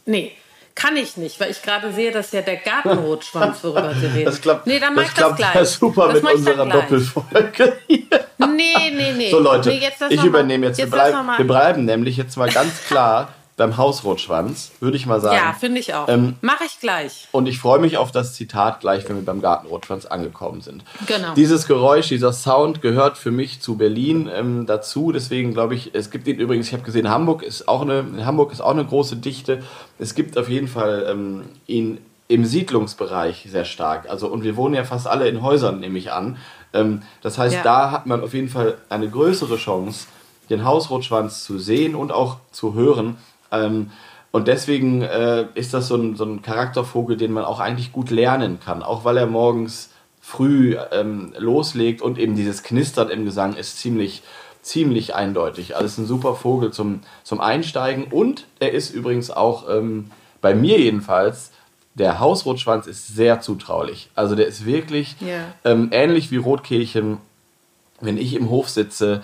nee. 0.05 0.31
Kann 0.75 0.97
ich 0.97 1.17
nicht, 1.17 1.39
weil 1.39 1.51
ich 1.51 1.61
gerade 1.61 1.93
sehe, 1.93 2.11
dass 2.11 2.31
ja 2.31 2.41
der 2.41 2.57
Gartenrotschwanz, 2.57 3.59
worüber 3.63 3.93
Sie 3.93 4.07
reden. 4.07 4.25
Das 4.25 4.41
klappt, 4.41 4.65
nee, 4.65 4.79
dann 4.79 4.95
mach 4.95 5.13
das, 5.13 5.13
das 5.13 5.35
gleich. 5.35 5.69
super 5.69 6.09
das 6.13 6.23
mit 6.23 6.33
unserer 6.33 6.65
Doppelfolge 6.65 7.77
hier. 7.87 8.05
Nee, 8.39 8.91
nee, 8.91 9.13
nee. 9.15 9.29
So 9.31 9.39
Leute, 9.39 9.69
nee, 9.69 9.81
ich 10.09 10.23
übernehme 10.23 10.67
jetzt. 10.67 10.79
jetzt 10.79 10.91
wir, 10.91 10.97
bleib, 10.97 11.37
wir 11.37 11.47
bleiben 11.47 11.85
nämlich 11.85 12.17
jetzt 12.17 12.37
mal 12.37 12.49
ganz 12.49 12.83
klar 12.85 13.29
beim 13.55 13.77
Hausrotschwanz, 13.77 14.71
würde 14.79 14.97
ich 14.97 15.05
mal 15.05 15.21
sagen. 15.21 15.35
Ja, 15.35 15.53
finde 15.53 15.79
ich 15.79 15.93
auch. 15.93 16.07
Ähm, 16.07 16.35
Mache 16.41 16.63
ich 16.65 16.79
gleich. 16.79 17.27
Und 17.31 17.45
ich 17.45 17.59
freue 17.59 17.79
mich 17.79 17.97
auf 17.97 18.11
das 18.11 18.33
Zitat 18.33 18.79
gleich, 18.79 19.07
wenn 19.07 19.15
wir 19.15 19.25
beim 19.25 19.41
Gartenrotschwanz 19.41 20.05
angekommen 20.05 20.61
sind. 20.61 20.83
Genau. 21.05 21.33
Dieses 21.35 21.67
Geräusch, 21.67 22.07
dieser 22.07 22.33
Sound 22.33 22.81
gehört 22.81 23.17
für 23.17 23.31
mich 23.31 23.61
zu 23.61 23.77
Berlin 23.77 24.29
ähm, 24.33 24.65
dazu. 24.65 25.11
Deswegen 25.11 25.53
glaube 25.53 25.75
ich, 25.75 25.93
es 25.93 26.09
gibt 26.09 26.27
ihn 26.27 26.39
übrigens, 26.39 26.67
ich 26.67 26.73
habe 26.73 26.83
gesehen, 26.83 27.09
Hamburg 27.09 27.43
ist 27.43 27.67
auch 27.67 27.83
eine, 27.83 27.99
in 27.99 28.25
Hamburg 28.25 28.51
ist 28.51 28.61
auch 28.61 28.71
eine 28.71 28.85
große 28.85 29.17
Dichte. 29.17 29.61
Es 29.99 30.15
gibt 30.15 30.37
auf 30.37 30.49
jeden 30.49 30.67
Fall 30.67 31.05
ähm, 31.07 31.43
ihn 31.67 31.99
im 32.27 32.45
Siedlungsbereich 32.45 33.47
sehr 33.49 33.65
stark. 33.65 34.09
Also, 34.09 34.27
und 34.27 34.43
wir 34.43 34.55
wohnen 34.55 34.73
ja 34.73 34.83
fast 34.83 35.07
alle 35.07 35.27
in 35.27 35.43
Häusern, 35.43 35.79
nehme 35.79 35.99
ich 35.99 36.11
an. 36.11 36.37
Ähm, 36.73 37.03
das 37.21 37.37
heißt, 37.37 37.55
ja. 37.55 37.63
da 37.63 37.91
hat 37.91 38.07
man 38.07 38.23
auf 38.23 38.33
jeden 38.33 38.49
Fall 38.49 38.79
eine 38.89 39.09
größere 39.09 39.57
Chance, 39.57 40.07
den 40.49 40.65
Hausrotschwanz 40.65 41.43
zu 41.43 41.59
sehen 41.59 41.95
und 41.95 42.11
auch 42.11 42.37
zu 42.51 42.73
hören. 42.73 43.17
Ähm, 43.53 43.91
und 44.31 44.47
deswegen 44.47 45.03
äh, 45.03 45.45
ist 45.53 45.73
das 45.73 45.87
so 45.87 45.95
ein, 45.95 46.15
so 46.15 46.25
ein 46.25 46.41
Charaktervogel, 46.41 47.17
den 47.17 47.31
man 47.31 47.45
auch 47.45 47.59
eigentlich 47.59 47.91
gut 47.93 48.09
lernen 48.09 48.59
kann, 48.59 48.81
auch 48.81 49.05
weil 49.05 49.17
er 49.17 49.27
morgens 49.27 49.91
früh 50.21 50.75
ähm, 50.91 51.33
loslegt 51.37 52.01
und 52.01 52.17
eben 52.17 52.35
dieses 52.35 52.63
Knistern 52.63 53.09
im 53.09 53.25
Gesang 53.25 53.55
ist 53.55 53.77
ziemlich, 53.79 54.23
ziemlich 54.61 55.13
eindeutig. 55.13 55.75
Also 55.75 55.85
es 55.85 55.91
ist 55.93 55.97
ein 55.99 56.07
super 56.07 56.33
Vogel 56.33 56.71
zum, 56.71 57.01
zum 57.23 57.41
Einsteigen 57.41 58.05
und 58.05 58.45
er 58.59 58.71
ist 58.71 58.89
übrigens 58.89 59.29
auch 59.29 59.69
ähm, 59.69 60.09
bei 60.41 60.55
mir 60.55 60.79
jedenfalls 60.79 61.51
der 61.95 62.19
Hausrotschwanz 62.19 62.87
ist 62.87 63.07
sehr 63.15 63.39
zutraulich. 63.41 64.09
Also 64.15 64.33
der 64.35 64.47
ist 64.47 64.65
wirklich 64.65 65.15
Ja. 65.19 65.53
ähm, 65.63 65.89
ähnlich 65.91 66.31
wie 66.31 66.37
Rotkehlchen, 66.37 67.17
wenn 68.01 68.17
ich 68.17 68.33
im 68.33 68.49
Hof 68.49 68.69
sitze, 68.69 69.23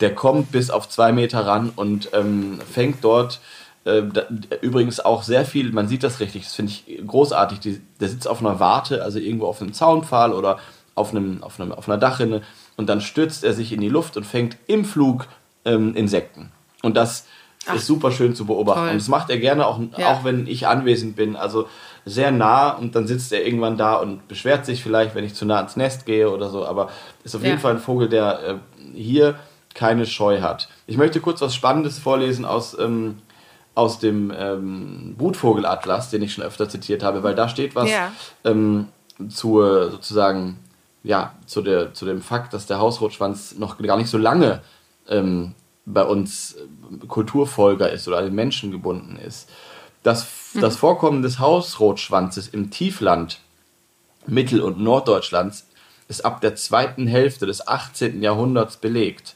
der 0.00 0.14
kommt 0.14 0.50
bis 0.50 0.70
auf 0.70 0.88
zwei 0.88 1.12
Meter 1.12 1.46
ran 1.46 1.72
und 1.76 2.10
ähm, 2.12 2.58
fängt 2.72 3.04
dort 3.04 3.40
äh, 3.88 4.02
da, 4.12 4.22
übrigens 4.60 5.00
auch 5.00 5.22
sehr 5.22 5.44
viel, 5.44 5.72
man 5.72 5.88
sieht 5.88 6.02
das 6.02 6.20
richtig, 6.20 6.44
das 6.44 6.54
finde 6.54 6.72
ich 6.72 7.06
großartig, 7.06 7.60
die, 7.60 7.80
der 8.00 8.08
sitzt 8.08 8.28
auf 8.28 8.40
einer 8.40 8.60
Warte, 8.60 9.02
also 9.02 9.18
irgendwo 9.18 9.46
auf 9.46 9.60
einem 9.60 9.72
Zaunpfahl 9.72 10.32
oder 10.32 10.58
auf, 10.94 11.10
einem, 11.10 11.42
auf, 11.42 11.60
einem, 11.60 11.72
auf 11.72 11.88
einer 11.88 11.98
Dachrinne 11.98 12.42
und 12.76 12.88
dann 12.88 13.00
stürzt 13.00 13.44
er 13.44 13.52
sich 13.52 13.72
in 13.72 13.80
die 13.80 13.88
Luft 13.88 14.16
und 14.16 14.24
fängt 14.24 14.56
im 14.66 14.84
Flug 14.84 15.26
ähm, 15.64 15.94
Insekten. 15.94 16.50
Und 16.82 16.96
das 16.96 17.26
Ach, 17.66 17.74
ist 17.74 17.86
super 17.86 18.10
schön 18.12 18.34
zu 18.34 18.46
beobachten. 18.46 18.80
toll. 18.80 18.90
Und 18.90 18.98
das 19.00 19.08
macht 19.08 19.30
er 19.30 19.38
gerne, 19.38 19.66
auch, 19.66 19.80
Ja. 19.96 20.12
auch 20.12 20.24
wenn 20.24 20.46
ich 20.46 20.66
anwesend 20.66 21.16
bin. 21.16 21.36
Also 21.36 21.68
sehr 22.06 22.30
nah 22.30 22.70
und 22.70 22.94
dann 22.94 23.06
sitzt 23.06 23.32
er 23.32 23.44
irgendwann 23.44 23.76
da 23.76 23.96
und 23.96 24.26
beschwert 24.28 24.64
sich 24.64 24.82
vielleicht, 24.82 25.14
wenn 25.14 25.24
ich 25.24 25.34
zu 25.34 25.44
nah 25.44 25.56
ans 25.56 25.76
Nest 25.76 26.06
gehe 26.06 26.30
oder 26.30 26.48
so. 26.50 26.64
Aber 26.64 26.88
ist 27.24 27.34
auf 27.34 27.42
Ja. 27.42 27.48
jeden 27.48 27.60
Fall 27.60 27.72
ein 27.74 27.78
Vogel, 27.80 28.08
der 28.08 28.40
äh, 28.42 28.54
hier 28.94 29.34
keine 29.74 30.06
Scheu 30.06 30.40
hat. 30.40 30.68
Ich 30.86 30.96
möchte 30.96 31.20
kurz 31.20 31.40
was 31.42 31.54
Spannendes 31.54 31.98
vorlesen 31.98 32.44
aus, 32.44 32.76
ähm, 32.78 33.18
aus 33.78 34.00
dem 34.00 34.32
ähm, 34.36 35.14
Brutvogelatlas, 35.16 36.10
den 36.10 36.22
ich 36.22 36.32
schon 36.32 36.42
öfter 36.42 36.68
zitiert 36.68 37.04
habe, 37.04 37.22
weil 37.22 37.36
da 37.36 37.48
steht 37.48 37.76
was 37.76 37.88
Ja. 37.88 38.12
ähm, 38.44 38.88
zur 39.30 39.90
sozusagen 39.92 40.58
ja 41.04 41.32
zu 41.46 41.62
der 41.62 41.94
zu 41.94 42.04
dem 42.04 42.20
Fakt, 42.20 42.52
dass 42.52 42.66
der 42.66 42.80
Hausrotschwanz 42.80 43.54
noch 43.56 43.78
gar 43.78 43.96
nicht 43.96 44.10
so 44.10 44.18
lange 44.18 44.62
ähm, 45.08 45.54
bei 45.86 46.02
uns 46.02 46.56
äh, 46.56 47.06
Kulturfolger 47.06 47.90
ist 47.92 48.08
oder 48.08 48.18
an 48.18 48.24
den 48.24 48.34
Menschen 48.34 48.72
gebunden 48.72 49.16
ist. 49.16 49.48
Das, 50.02 50.26
das 50.60 50.76
Vorkommen 50.76 51.22
des 51.22 51.38
Hausrotschwanzes 51.38 52.48
im 52.48 52.70
Tiefland 52.70 53.38
Mittel- 54.26 54.60
und 54.60 54.80
Norddeutschlands 54.80 55.66
ist 56.08 56.24
ab 56.24 56.40
der 56.40 56.56
zweiten 56.56 57.06
Hälfte 57.06 57.46
des 57.46 57.66
18. 57.68 58.22
Jahrhunderts 58.22 58.76
belegt. 58.78 59.34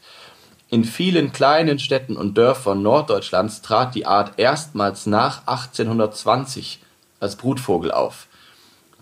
In 0.73 0.85
vielen 0.85 1.31
kleinen 1.31 1.77
Städten 1.77 2.17
und 2.17 2.35
Dörfern 2.35 2.81
Norddeutschlands 2.81 3.61
trat 3.61 3.93
die 3.93 4.07
Art 4.07 4.39
erstmals 4.39 5.05
nach 5.05 5.45
1820 5.45 6.79
als 7.19 7.35
Brutvogel 7.35 7.91
auf. 7.91 8.25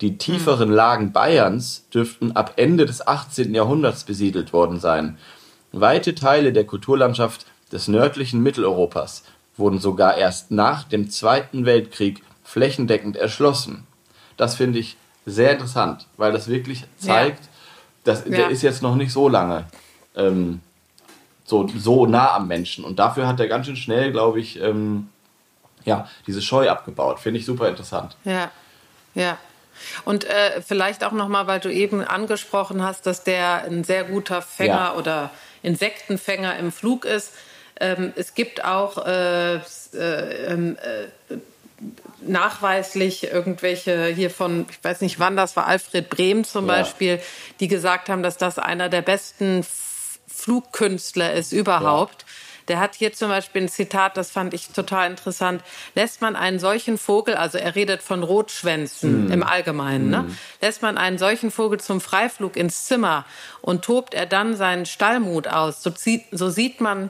Die 0.02 0.18
tieferen 0.18 0.70
Lagen 0.70 1.14
Bayerns 1.14 1.86
dürften 1.94 2.34
ab 2.34 2.56
Ende 2.58 2.86
des 2.86 3.08
18. 3.08 3.56
Jahrhunderts 3.56 4.04
besiedelt 4.04 4.52
worden 4.52 4.82
sein. 4.82 5.18
Weite 5.72 6.14
Teile 6.14 6.52
der 6.52 6.66
Kulturlandschaft 6.66 7.46
des 7.72 7.88
nördlichen 7.88 8.44
Mitteleuropas 8.44 9.24
wurden 9.56 9.80
sogar 9.80 10.18
erst 10.18 10.52
nach 10.52 10.84
dem 10.84 11.10
Zweiten 11.10 11.66
Weltkrieg 11.66 12.22
flächendeckend 12.44 13.16
erschlossen. 13.16 13.88
Das 14.36 14.56
finde 14.56 14.80
ich 14.80 14.98
sehr 15.26 15.54
interessant, 15.54 16.06
weil 16.18 16.34
das 16.34 16.50
wirklich 16.50 16.84
zeigt, 16.98 17.48
dass 18.04 18.26
der 18.26 18.40
Ja. 18.42 18.48
ist 18.48 18.62
jetzt 18.62 18.82
noch 18.82 18.96
nicht 18.96 19.14
so 19.14 19.30
lange 19.30 19.68
ähm, 20.18 20.60
so, 21.52 21.68
so 21.78 22.06
nah 22.06 22.34
am 22.36 22.48
Menschen. 22.48 22.84
Und 22.86 22.98
dafür 22.98 23.28
hat 23.28 23.40
er 23.42 23.48
ganz 23.50 23.66
schön 23.66 23.76
schnell, 23.76 24.12
glaube 24.12 24.40
ich, 24.40 24.60
ähm, 24.62 25.10
ja, 25.84 26.08
diese 26.26 26.42
Scheu 26.42 26.70
abgebaut. 26.70 27.20
Finde 27.20 27.40
ich 27.40 27.46
super 27.46 27.68
interessant. 27.68 28.16
Ja, 28.24 28.50
ja. 29.14 29.38
Und 30.06 30.24
äh, 30.24 30.62
vielleicht 30.62 31.04
auch 31.04 31.12
nochmal, 31.12 31.48
weil 31.48 31.60
du 31.60 31.70
eben 31.70 32.02
angesprochen 32.04 32.82
hast, 32.84 33.06
dass 33.06 33.24
der 33.24 33.66
ein 33.66 33.84
sehr 33.84 34.06
guter 34.06 34.42
Fänger 34.42 34.74
Ja. 34.74 34.94
oder 34.96 35.30
Insektenfänger 35.64 36.58
im 36.58 36.72
Flug 36.72 37.04
ist. 37.04 37.34
Ähm, 37.80 38.14
es 38.16 38.34
gibt 38.34 38.64
auch 38.64 39.06
äh, 39.06 39.56
äh, 39.56 39.60
ähm, 39.94 40.78
äh, 40.78 41.36
nachweislich 42.22 43.24
irgendwelche 43.32 44.06
hier 44.08 44.30
von, 44.30 44.68
ich 44.70 44.84
weiß 44.84 45.02
nicht 45.02 45.20
wann 45.20 45.36
das 45.36 45.56
war, 45.56 45.68
Alfred 45.68 46.10
Brehm 46.10 46.44
zum 46.44 46.68
Ja. 46.68 46.76
Beispiel, 46.76 47.20
die 47.60 47.68
gesagt 47.68 48.08
haben, 48.10 48.24
dass 48.24 48.38
das 48.38 48.60
einer 48.60 48.88
der 48.90 49.02
besten 49.02 49.66
Flugkünstler 50.34 51.34
ist 51.34 51.52
überhaupt. 51.52 52.26
Der 52.68 52.80
hat 52.80 52.96
hier 52.96 53.12
zum 53.12 53.30
Beispiel 53.30 53.64
ein 53.64 53.70
Zitat, 53.70 54.16
das 54.18 54.32
fand 54.32 54.54
ich 54.54 54.70
total 54.70 55.10
interessant. 55.10 55.64
Lässt 55.96 56.22
man 56.22 56.36
einen 56.36 56.60
solchen 56.60 56.98
Vogel, 56.98 57.36
also 57.36 57.58
er 57.58 57.76
redet 57.76 58.02
von 58.02 58.24
Rotschwänzen 58.24 59.32
im 59.32 59.44
Allgemeinen, 59.44 60.10
ne? 60.10 60.26
lässt 60.62 60.82
man 60.82 60.98
einen 60.98 61.18
solchen 61.18 61.52
Vogel 61.52 61.80
zum 61.80 62.00
Freiflug 62.00 62.56
ins 62.56 62.86
Zimmer 62.86 63.26
und 63.62 63.84
tobt 63.84 64.14
er 64.14 64.26
dann 64.26 64.56
seinen 64.56 64.86
Stallmut 64.86 65.48
aus, 65.48 65.84
so, 65.84 65.90
zieht, 65.90 66.26
so 66.32 66.50
sieht 66.50 66.82
man 66.82 67.10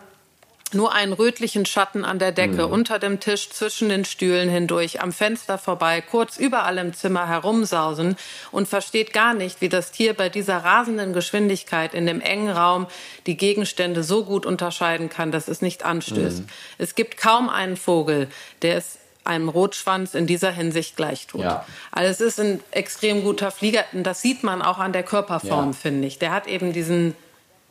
nur 0.74 0.93
einen 0.93 1.13
rötlichen 1.13 1.65
Schatten 1.65 2.05
an 2.05 2.19
der 2.19 2.32
Decke, 2.32 2.67
unter 2.67 2.99
dem 2.99 3.19
Tisch, 3.19 3.49
zwischen 3.49 3.89
den 3.89 4.05
Stühlen 4.05 4.49
hindurch, 4.49 5.01
am 5.01 5.11
Fenster 5.11 5.57
vorbei, 5.57 6.01
kurz 6.01 6.38
überall 6.38 6.78
im 6.78 6.93
Zimmer 6.93 7.28
herumsausen 7.28 8.15
und 8.51 8.67
versteht 8.67 9.13
gar 9.13 9.34
nicht, 9.34 9.61
wie 9.61 9.69
das 9.69 9.91
Tier 9.91 10.13
bei 10.13 10.30
dieser 10.30 10.57
rasenden 10.57 11.13
Geschwindigkeit 11.13 11.93
in 11.93 12.05
dem 12.05 12.22
engen 12.22 12.49
Raum 12.49 12.88
die 13.26 13.38
Gegenstände 13.38 14.03
so 14.03 14.24
gut 14.26 14.45
unterscheiden 14.45 15.09
kann, 15.09 15.32
dass 15.32 15.47
es 15.47 15.61
nicht 15.61 15.84
anstößt. 15.84 16.43
Es 16.78 16.95
gibt 16.95 17.17
kaum 17.17 17.49
einen 17.49 17.78
Vogel, 17.78 18.28
der 18.61 18.78
es 18.78 18.97
einem 19.24 19.49
Rotschwanz 19.49 20.15
in 20.15 20.26
dieser 20.26 20.51
Hinsicht 20.51 20.95
gleich 20.95 21.28
tut. 21.28 21.41
Ja. 21.41 21.65
Also 21.91 22.09
es 22.11 22.22
ist 22.22 22.39
ein 22.39 22.59
extrem 22.72 23.24
guter 23.24 23.51
Flieger 23.51 23.84
und 23.93 24.03
das 24.03 24.22
sieht 24.22 24.43
man 24.43 24.61
auch 24.61 24.80
an 24.80 24.93
der 24.93 25.03
Körperform, 25.03 25.67
Ja. 25.67 25.74
finde 25.74 26.07
ich. 26.07 26.17
Der 26.17 26.32
hat 26.32 26.47
eben 26.47 26.74
diesen, 26.74 27.15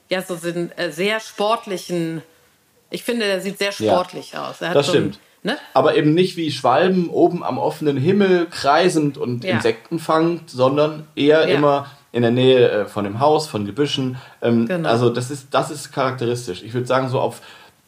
ja, 0.09 0.22
so 0.22 0.36
äh, 0.36 0.90
sehr 0.92 1.18
sportlichen, 1.18 2.22
ich 2.91 3.03
finde, 3.05 3.26
der 3.26 3.41
sieht 3.41 3.59
sehr 3.59 3.72
sportlich 3.72 4.36
aus. 4.36 4.61
Er 4.61 4.70
hat 4.70 4.76
Das 4.76 4.86
so 4.86 4.93
ein- 4.93 4.99
stimmt. 4.99 5.18
ne? 5.43 5.57
Aber 5.74 5.95
eben 5.97 6.12
nicht 6.14 6.36
wie 6.36 6.51
Schwalben 6.51 7.09
oben 7.09 7.43
am 7.45 7.59
offenen 7.59 7.97
Himmel 7.97 8.47
kreisend 8.51 9.16
und 9.18 9.45
Ja. 9.45 9.53
Insekten 9.57 9.99
fangt, 9.99 10.51
sondern 10.51 11.07
eher 11.16 11.49
Ja. 11.49 11.55
immer 11.57 11.86
in 12.12 12.22
der 12.22 12.32
Nähe 12.32 12.68
äh, 12.70 12.84
von 12.86 13.05
dem 13.05 13.20
Haus, 13.20 13.47
von 13.47 13.64
Gebüschen. 13.66 14.16
Ähm, 14.43 14.66
Genau. 14.66 14.88
Also 14.88 15.11
das 15.11 15.30
ist, 15.30 15.49
das 15.53 15.70
ist 15.70 15.93
charakteristisch. 15.93 16.62
Ich 16.62 16.74
würde 16.74 16.86
sagen, 16.86 17.09
so 17.09 17.20
auf 17.20 17.41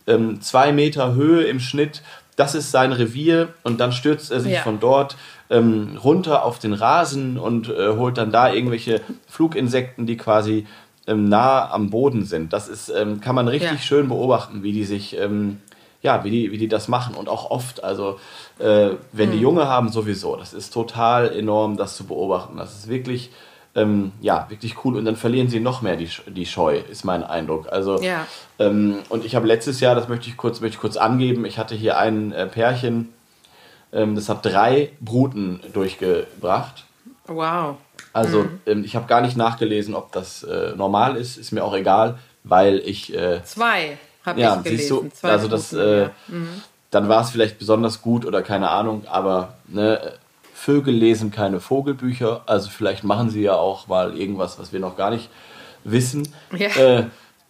ähm, 0.06 0.40
zwei 0.40 0.72
Meter 0.72 1.14
Höhe 1.14 1.42
im 1.44 1.58
Schnitt, 1.60 2.02
das 2.36 2.54
ist 2.54 2.70
sein 2.70 2.92
Revier 2.92 3.48
und 3.62 3.78
dann 3.80 3.92
stürzt 3.92 4.30
er 4.32 4.40
sich 4.40 4.52
Ja. 4.54 4.60
von 4.62 4.80
dort 4.80 5.16
ähm, 5.50 5.98
runter 6.02 6.44
auf 6.44 6.58
den 6.58 6.72
Rasen 6.72 7.36
und 7.36 7.68
äh, 7.68 7.88
holt 7.96 8.16
dann 8.16 8.32
da 8.32 8.52
irgendwelche 8.52 9.00
Fluginsekten, 9.28 10.06
die 10.06 10.16
quasi 10.16 10.66
ähm, 11.06 11.28
nah 11.28 11.70
am 11.70 11.90
Boden 11.90 12.24
sind. 12.24 12.52
Das 12.52 12.68
ist, 12.68 12.88
ähm, 12.88 13.20
kann 13.20 13.34
man 13.34 13.48
richtig 13.48 13.70
Ja. 13.72 13.78
schön 13.78 14.08
beobachten, 14.08 14.62
wie 14.62 14.72
die 14.72 14.84
sich, 14.84 15.16
ähm, 15.18 15.60
ja, 16.00 16.24
wie 16.24 16.30
die, 16.30 16.50
wie 16.52 16.58
die 16.58 16.68
das 16.68 16.88
machen 16.88 17.14
und 17.14 17.28
auch 17.28 17.50
oft, 17.50 17.82
also 17.84 18.18
äh, 18.58 18.90
wenn 19.12 19.30
Hm. 19.30 19.32
die 19.32 19.38
Junge 19.40 19.66
haben 19.68 19.88
sowieso, 19.88 20.36
das 20.36 20.52
ist 20.52 20.72
total 20.72 21.30
enorm, 21.36 21.76
das 21.76 21.96
zu 21.96 22.04
beobachten. 22.04 22.56
Das 22.56 22.74
ist 22.74 22.88
wirklich, 22.88 23.30
ähm, 23.74 24.12
ja, 24.20 24.46
wirklich 24.48 24.84
cool 24.84 24.96
und 24.96 25.04
dann 25.04 25.16
verlieren 25.16 25.48
sie 25.48 25.58
noch 25.60 25.80
mehr 25.82 25.96
die, 25.96 26.08
die 26.28 26.46
Scheu, 26.46 26.78
ist 26.90 27.04
mein 27.04 27.22
Eindruck. 27.24 27.68
Also 27.72 28.00
Ja. 28.00 28.26
ähm, 28.58 28.96
und 29.08 29.24
ich 29.24 29.34
habe 29.34 29.46
letztes 29.46 29.80
Jahr, 29.80 29.94
das 29.94 30.08
möchte 30.08 30.28
ich 30.28 30.36
kurz, 30.36 30.60
möchte 30.60 30.74
ich 30.76 30.80
kurz 30.80 30.96
angeben, 30.96 31.44
ich 31.46 31.58
hatte 31.58 31.74
hier 31.74 31.98
ein 31.98 32.32
äh, 32.32 32.46
Pärchen, 32.46 33.08
das 33.94 34.30
hat 34.30 34.42
drei 34.46 34.90
Bruten 35.02 35.60
durchgebracht. 35.74 36.84
Wow. 37.26 37.76
Also 38.12 38.42
Mhm. 38.44 38.60
ähm, 38.66 38.84
ich 38.84 38.94
habe 38.96 39.06
gar 39.06 39.20
nicht 39.20 39.36
nachgelesen, 39.36 39.94
ob 39.94 40.12
das 40.12 40.42
äh, 40.42 40.72
normal 40.76 41.16
ist, 41.16 41.36
ist 41.38 41.52
mir 41.52 41.64
auch 41.64 41.74
egal, 41.74 42.18
weil 42.44 42.78
ich 42.84 43.14
äh, 43.14 43.42
Zwei 43.44 43.98
habe 44.24 44.40
ja, 44.40 44.56
ich 44.56 44.62
gelesen. 44.64 44.78
siehst 44.78 44.90
du, 44.90 45.08
Zwei 45.14 45.30
also 45.30 45.48
das, 45.48 45.72
äh. 45.72 46.08
Mhm. 46.28 46.48
dann 46.90 47.08
war 47.08 47.22
es 47.22 47.30
vielleicht 47.30 47.58
besonders 47.58 48.02
gut 48.02 48.26
oder 48.26 48.42
keine 48.42 48.68
Ahnung, 48.70 49.04
aber 49.10 49.54
ne, 49.68 50.12
Vögel 50.54 50.94
lesen 50.94 51.30
keine 51.30 51.58
Vogelbücher, 51.58 52.42
also 52.46 52.68
vielleicht 52.70 53.02
machen 53.02 53.30
sie 53.30 53.42
ja 53.42 53.54
auch 53.54 53.88
mal 53.88 54.16
irgendwas, 54.16 54.58
was 54.58 54.72
wir 54.72 54.78
noch 54.80 54.96
gar 54.96 55.10
nicht 55.10 55.28
wissen. 55.84 56.28
Ja. 56.56 56.68
Äh, 56.76 57.04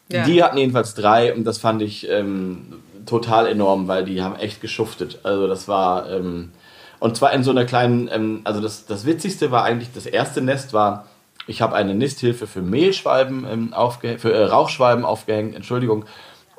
Ja. 0.09 0.25
Die 0.25 0.43
hatten 0.43 0.59
jedenfalls 0.59 0.95
drei 0.95 1.35
und 1.35 1.45
das 1.45 1.57
fand 1.59 1.81
ich 1.81 2.07
ähm, 2.11 2.83
total 3.07 3.47
enorm, 3.47 3.89
weil 3.89 4.05
die 4.05 4.21
haben 4.23 4.37
echt 4.37 4.61
geschuftet. 4.61 5.19
Also 5.23 5.47
das 5.47 5.69
war 5.69 6.11
ähm, 6.11 6.53
und 7.03 7.17
zwar 7.17 7.33
in 7.33 7.43
so 7.43 7.51
einer 7.51 7.65
kleinen, 7.65 8.09
ähm, 8.13 8.43
also 8.45 8.61
das, 8.61 8.87
das 8.87 9.05
Witzigste 9.05 9.51
war 9.51 9.65
eigentlich, 9.65 9.89
das 9.93 10.07
erste 10.07 10.41
Nest 10.41 10.73
war, 10.73 11.07
ich 11.49 11.61
habe 11.61 11.75
eine 11.75 11.97
Nisthilfe 11.97 12.47
für 12.47 12.63
Mehlschwalben 12.63 13.45
ähm, 13.51 13.75
aufgehängt, 13.75 14.21
für 14.21 14.33
äh, 14.33 14.45
Rauchschwalben 14.45 15.05
aufgehängt, 15.05 15.57
Entschuldigung, 15.57 16.05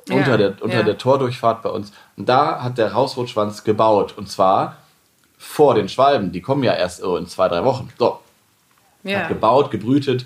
Ja, 0.09 0.17
unter, 0.17 0.37
der, 0.37 0.55
unter 0.59 0.79
ja. 0.79 0.83
der 0.83 0.97
Tordurchfahrt 0.97 1.63
bei 1.63 1.69
uns. 1.69 1.93
Und 2.17 2.27
da 2.27 2.61
hat 2.61 2.77
der 2.77 2.93
Hausrotschwanz 2.93 3.63
gebaut 3.63 4.15
und 4.17 4.29
zwar 4.29 4.75
vor 5.37 5.75
den 5.75 5.87
Schwalben, 5.87 6.33
die 6.33 6.41
kommen 6.41 6.63
ja 6.63 6.73
erst 6.73 6.97
so 6.99 7.15
in 7.15 7.25
zwei, 7.25 7.47
drei 7.47 7.63
Wochen. 7.63 7.89
So, 7.97 8.19
Ja. 9.03 9.19
hat 9.19 9.29
gebaut, 9.29 9.71
gebrütet 9.71 10.25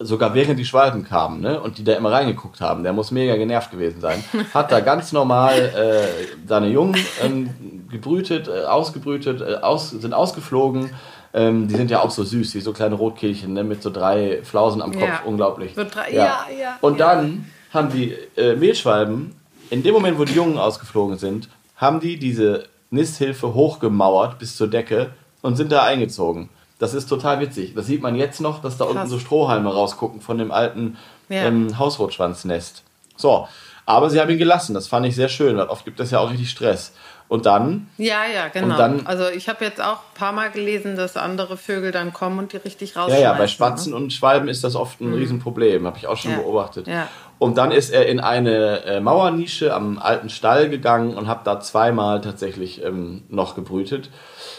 sogar 0.00 0.34
während 0.34 0.58
die 0.58 0.64
Schwalben 0.64 1.04
kamen, 1.04 1.40
ne, 1.40 1.60
und 1.60 1.78
die 1.78 1.84
da 1.84 1.94
immer 1.94 2.12
reingeguckt 2.12 2.60
haben, 2.60 2.82
der 2.84 2.92
muss 2.92 3.10
mega 3.10 3.36
genervt 3.36 3.70
gewesen 3.70 4.00
sein, 4.00 4.22
hat 4.54 4.70
da 4.70 4.80
ganz 4.80 5.12
normal 5.12 5.58
äh, 5.58 6.46
seine 6.46 6.68
Jungen 6.68 6.96
ähm, 7.22 7.50
gebrütet, 7.90 8.48
äh, 8.48 8.64
ausgebrütet, 8.64 9.40
äh, 9.40 9.54
aus, 9.56 9.90
sind 9.90 10.14
ausgeflogen. 10.14 10.90
Ähm, 11.34 11.68
die 11.68 11.74
sind 11.74 11.90
ja 11.90 12.00
auch 12.00 12.10
so 12.10 12.24
süß, 12.24 12.54
wie 12.54 12.60
so 12.60 12.72
kleine 12.72 12.94
Rotkehlchen, 12.94 13.52
ne, 13.52 13.64
mit 13.64 13.82
so 13.82 13.90
drei 13.90 14.40
Flausen 14.44 14.80
am 14.82 14.92
Kopf, 14.92 15.02
Ja. 15.02 15.20
unglaublich. 15.24 15.74
Drei- 15.74 16.12
ja. 16.12 16.24
ja, 16.24 16.38
ja, 16.58 16.78
Und 16.80 17.00
dann 17.00 17.46
haben 17.74 17.90
die 17.90 18.12
äh, 18.36 18.54
Mehlschwalben, 18.56 19.34
in 19.70 19.82
dem 19.82 19.92
Moment, 19.94 20.18
wo 20.18 20.24
die 20.24 20.32
Jungen 20.32 20.56
ausgeflogen 20.58 21.18
sind, 21.18 21.48
haben 21.76 22.00
die 22.00 22.18
diese 22.18 22.64
Nisthilfe 22.90 23.52
hochgemauert 23.52 24.38
bis 24.38 24.56
zur 24.56 24.68
Decke 24.68 25.10
und 25.42 25.56
sind 25.56 25.70
da 25.72 25.82
eingezogen. 25.82 26.48
Das 26.78 26.94
ist 26.94 27.06
total 27.08 27.40
witzig. 27.40 27.74
Das 27.74 27.86
sieht 27.86 28.02
man 28.02 28.14
jetzt 28.14 28.40
noch, 28.40 28.62
dass 28.62 28.76
da 28.78 28.84
unten 28.84 28.98
Krass. 28.98 29.10
so 29.10 29.18
Strohhalme 29.18 29.72
rausgucken 29.72 30.20
von 30.20 30.38
dem 30.38 30.52
alten 30.52 30.96
Ja. 31.28 31.42
ähm, 31.44 31.78
Hausrotschwanznest. 31.78 32.82
So, 33.16 33.48
aber 33.84 34.10
sie 34.10 34.20
haben 34.20 34.30
ihn 34.30 34.38
gelassen. 34.38 34.74
Das 34.74 34.86
fand 34.86 35.04
ich 35.06 35.16
sehr 35.16 35.28
schön, 35.28 35.56
weil 35.56 35.66
oft 35.66 35.84
gibt 35.84 35.98
es 36.00 36.10
ja 36.12 36.20
auch 36.20 36.30
richtig 36.30 36.50
Stress. 36.50 36.92
Und 37.26 37.44
dann, 37.44 37.88
Ja, 37.98 38.20
ja, 38.32 38.48
genau. 38.48 38.68
Und 38.68 38.78
dann- 38.78 39.06
also 39.06 39.28
ich 39.28 39.50
habe 39.50 39.62
jetzt 39.64 39.82
auch 39.82 39.96
ein 39.98 40.14
paar 40.14 40.32
Mal 40.32 40.50
gelesen, 40.50 40.96
dass 40.96 41.16
andere 41.18 41.58
Vögel 41.58 41.90
dann 41.92 42.14
kommen 42.14 42.38
und 42.38 42.52
die 42.54 42.56
richtig 42.58 42.94
ja, 42.94 43.02
rausschmeißen. 43.02 43.22
ja, 43.22 43.32
bei 43.34 43.46
Spatzen 43.48 43.92
und 43.92 44.12
Schwalben 44.14 44.48
ist 44.48 44.64
das 44.64 44.74
oft 44.76 45.00
ein 45.02 45.12
Riesenproblem. 45.12 45.84
Habe 45.86 45.98
ich 45.98 46.06
auch 46.06 46.16
schon 46.16 46.30
Mhm. 46.30 46.36
Ja. 46.38 46.42
beobachtet. 46.44 46.86
Ja. 46.86 47.08
Und 47.38 47.58
dann 47.58 47.70
ist 47.70 47.90
er 47.90 48.06
in 48.06 48.18
eine 48.20 48.82
äh, 48.84 49.00
Mauernische 49.00 49.74
am 49.74 49.98
alten 49.98 50.30
Stall 50.30 50.70
gegangen 50.70 51.16
und 51.18 51.28
habe 51.28 51.40
da 51.44 51.60
zweimal 51.60 52.20
tatsächlich 52.22 52.82
ähm, 52.82 53.24
noch 53.28 53.54
gebrütet. 53.54 54.08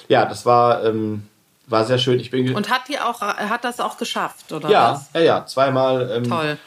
Ja, 0.08 0.26
das 0.26 0.46
war, 0.46 0.84
ähm, 0.86 1.24
war 1.70 1.86
sehr 1.86 1.98
schön. 1.98 2.20
Ich 2.20 2.32
bin 2.32 2.56
Und 2.56 2.70
hat 2.70 2.88
die 2.88 3.00
auch, 3.00 3.22
hat 3.22 3.64
das 3.64 3.80
auch 3.80 3.98
geschafft, 3.98 4.52
oder 4.52 4.70
ja, 4.70 4.92
was? 4.94 5.10
ja, 5.14 5.22
ja, 5.22 5.46
zweimal. 5.46 6.10
Ähm, 6.12 6.24
Toll. 6.24 6.58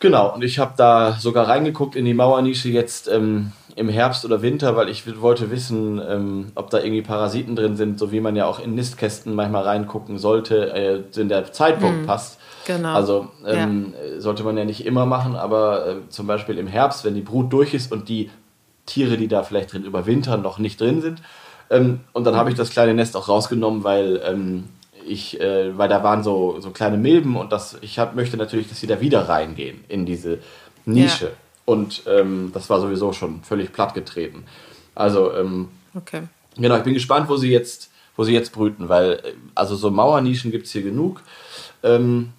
Genau, 0.00 0.32
und 0.32 0.44
ich 0.44 0.60
habe 0.60 0.74
da 0.76 1.16
sogar 1.18 1.48
reingeguckt 1.48 1.96
in 1.96 2.04
die 2.04 2.14
Mauernische 2.14 2.68
jetzt 2.68 3.08
ähm, 3.08 3.52
im 3.74 3.88
Herbst 3.88 4.24
oder 4.24 4.42
Winter, 4.42 4.76
weil 4.76 4.88
ich 4.88 5.20
wollte 5.20 5.50
wissen, 5.50 6.00
ähm, 6.06 6.52
ob 6.54 6.70
da 6.70 6.78
irgendwie 6.78 7.02
Parasiten 7.02 7.56
drin 7.56 7.76
sind, 7.76 7.98
so 7.98 8.12
wie 8.12 8.20
man 8.20 8.36
ja 8.36 8.46
auch 8.46 8.60
in 8.60 8.74
Nistkästen 8.74 9.34
manchmal 9.34 9.64
reingucken 9.64 10.18
sollte, 10.18 10.72
äh, 10.72 11.02
wenn 11.14 11.28
der 11.28 11.52
Zeitpunkt 11.52 12.06
passt. 12.06 12.38
genau. 12.64 12.94
Also 12.94 13.28
ähm, 13.44 13.94
äh, 13.94 14.20
sollte 14.20 14.44
man 14.44 14.56
ja 14.56 14.64
nicht 14.64 14.86
immer 14.86 15.04
machen, 15.04 15.34
aber 15.34 15.86
äh, 15.86 15.94
zum 16.10 16.28
Beispiel 16.28 16.58
im 16.58 16.68
Herbst, 16.68 17.04
wenn 17.04 17.14
die 17.14 17.22
Brut 17.22 17.52
durch 17.52 17.74
ist 17.74 17.90
und 17.90 18.08
die 18.08 18.30
Tiere, 18.86 19.16
die 19.16 19.28
da 19.28 19.42
vielleicht 19.42 19.72
drin 19.72 19.84
überwintern, 19.84 20.42
noch 20.42 20.58
nicht 20.58 20.80
drin 20.80 21.00
sind. 21.00 21.22
Ähm, 21.70 22.00
und 22.12 22.24
dann 22.24 22.36
habe 22.36 22.50
ich 22.50 22.56
das 22.56 22.70
kleine 22.70 22.94
Nest 22.94 23.16
auch 23.16 23.28
rausgenommen, 23.28 23.84
weil 23.84 24.20
ähm, 24.24 24.64
ich, 25.06 25.40
äh, 25.40 25.76
weil 25.76 25.88
da 25.88 26.02
waren 26.02 26.22
so, 26.22 26.60
so 26.60 26.70
kleine 26.70 26.96
Milben 26.96 27.36
und 27.36 27.52
das, 27.52 27.78
ich 27.80 27.98
hab, 27.98 28.14
möchte 28.14 28.36
natürlich, 28.36 28.68
dass 28.68 28.80
sie 28.80 28.86
da 28.86 29.00
wieder 29.00 29.28
reingehen 29.28 29.84
in 29.88 30.06
diese 30.06 30.38
Nische. 30.84 31.26
Ja. 31.26 31.30
Und 31.64 32.02
ähm, 32.06 32.50
das 32.54 32.70
war 32.70 32.80
sowieso 32.80 33.12
schon 33.12 33.42
völlig 33.42 33.72
plattgetreten. 33.72 34.44
Also 34.94 35.32
ähm, 35.34 35.68
Okay. 35.94 36.22
Genau, 36.56 36.76
ich 36.76 36.82
bin 36.82 36.94
gespannt, 36.94 37.28
wo 37.28 37.36
sie 37.36 37.50
jetzt, 37.50 37.90
wo 38.16 38.24
sie 38.24 38.32
jetzt 38.32 38.52
brüten, 38.52 38.88
weil 38.88 39.12
äh, 39.12 39.34
also 39.54 39.76
so 39.76 39.90
Mauernischen 39.90 40.50
gibt 40.50 40.66
es 40.66 40.72
hier 40.72 40.82
genug. 40.82 41.22
Ähm, 41.82 42.32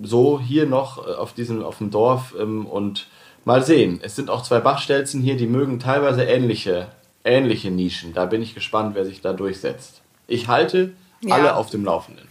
So 0.00 0.40
hier 0.40 0.66
noch 0.66 1.06
äh, 1.06 1.12
auf 1.12 1.32
diesem, 1.32 1.62
auf 1.64 1.78
dem 1.78 1.90
Dorf 1.90 2.34
ähm, 2.38 2.66
und 2.66 3.08
mal 3.44 3.62
sehen. 3.64 4.00
Es 4.02 4.14
sind 4.16 4.30
auch 4.30 4.42
zwei 4.42 4.60
Bachstelzen 4.60 5.22
hier, 5.22 5.36
die 5.36 5.46
mögen 5.46 5.80
teilweise 5.80 6.22
ähnliche, 6.24 6.88
ähnliche 7.28 7.70
Nischen. 7.70 8.14
Da 8.14 8.24
bin 8.26 8.42
ich 8.42 8.54
gespannt, 8.54 8.94
wer 8.94 9.04
sich 9.04 9.20
da 9.20 9.32
durchsetzt. 9.32 10.00
Ich 10.26 10.48
halte 10.48 10.92
Ja. 11.20 11.34
alle 11.34 11.56
auf 11.56 11.70
dem 11.70 11.84
Laufenden. 11.84 12.26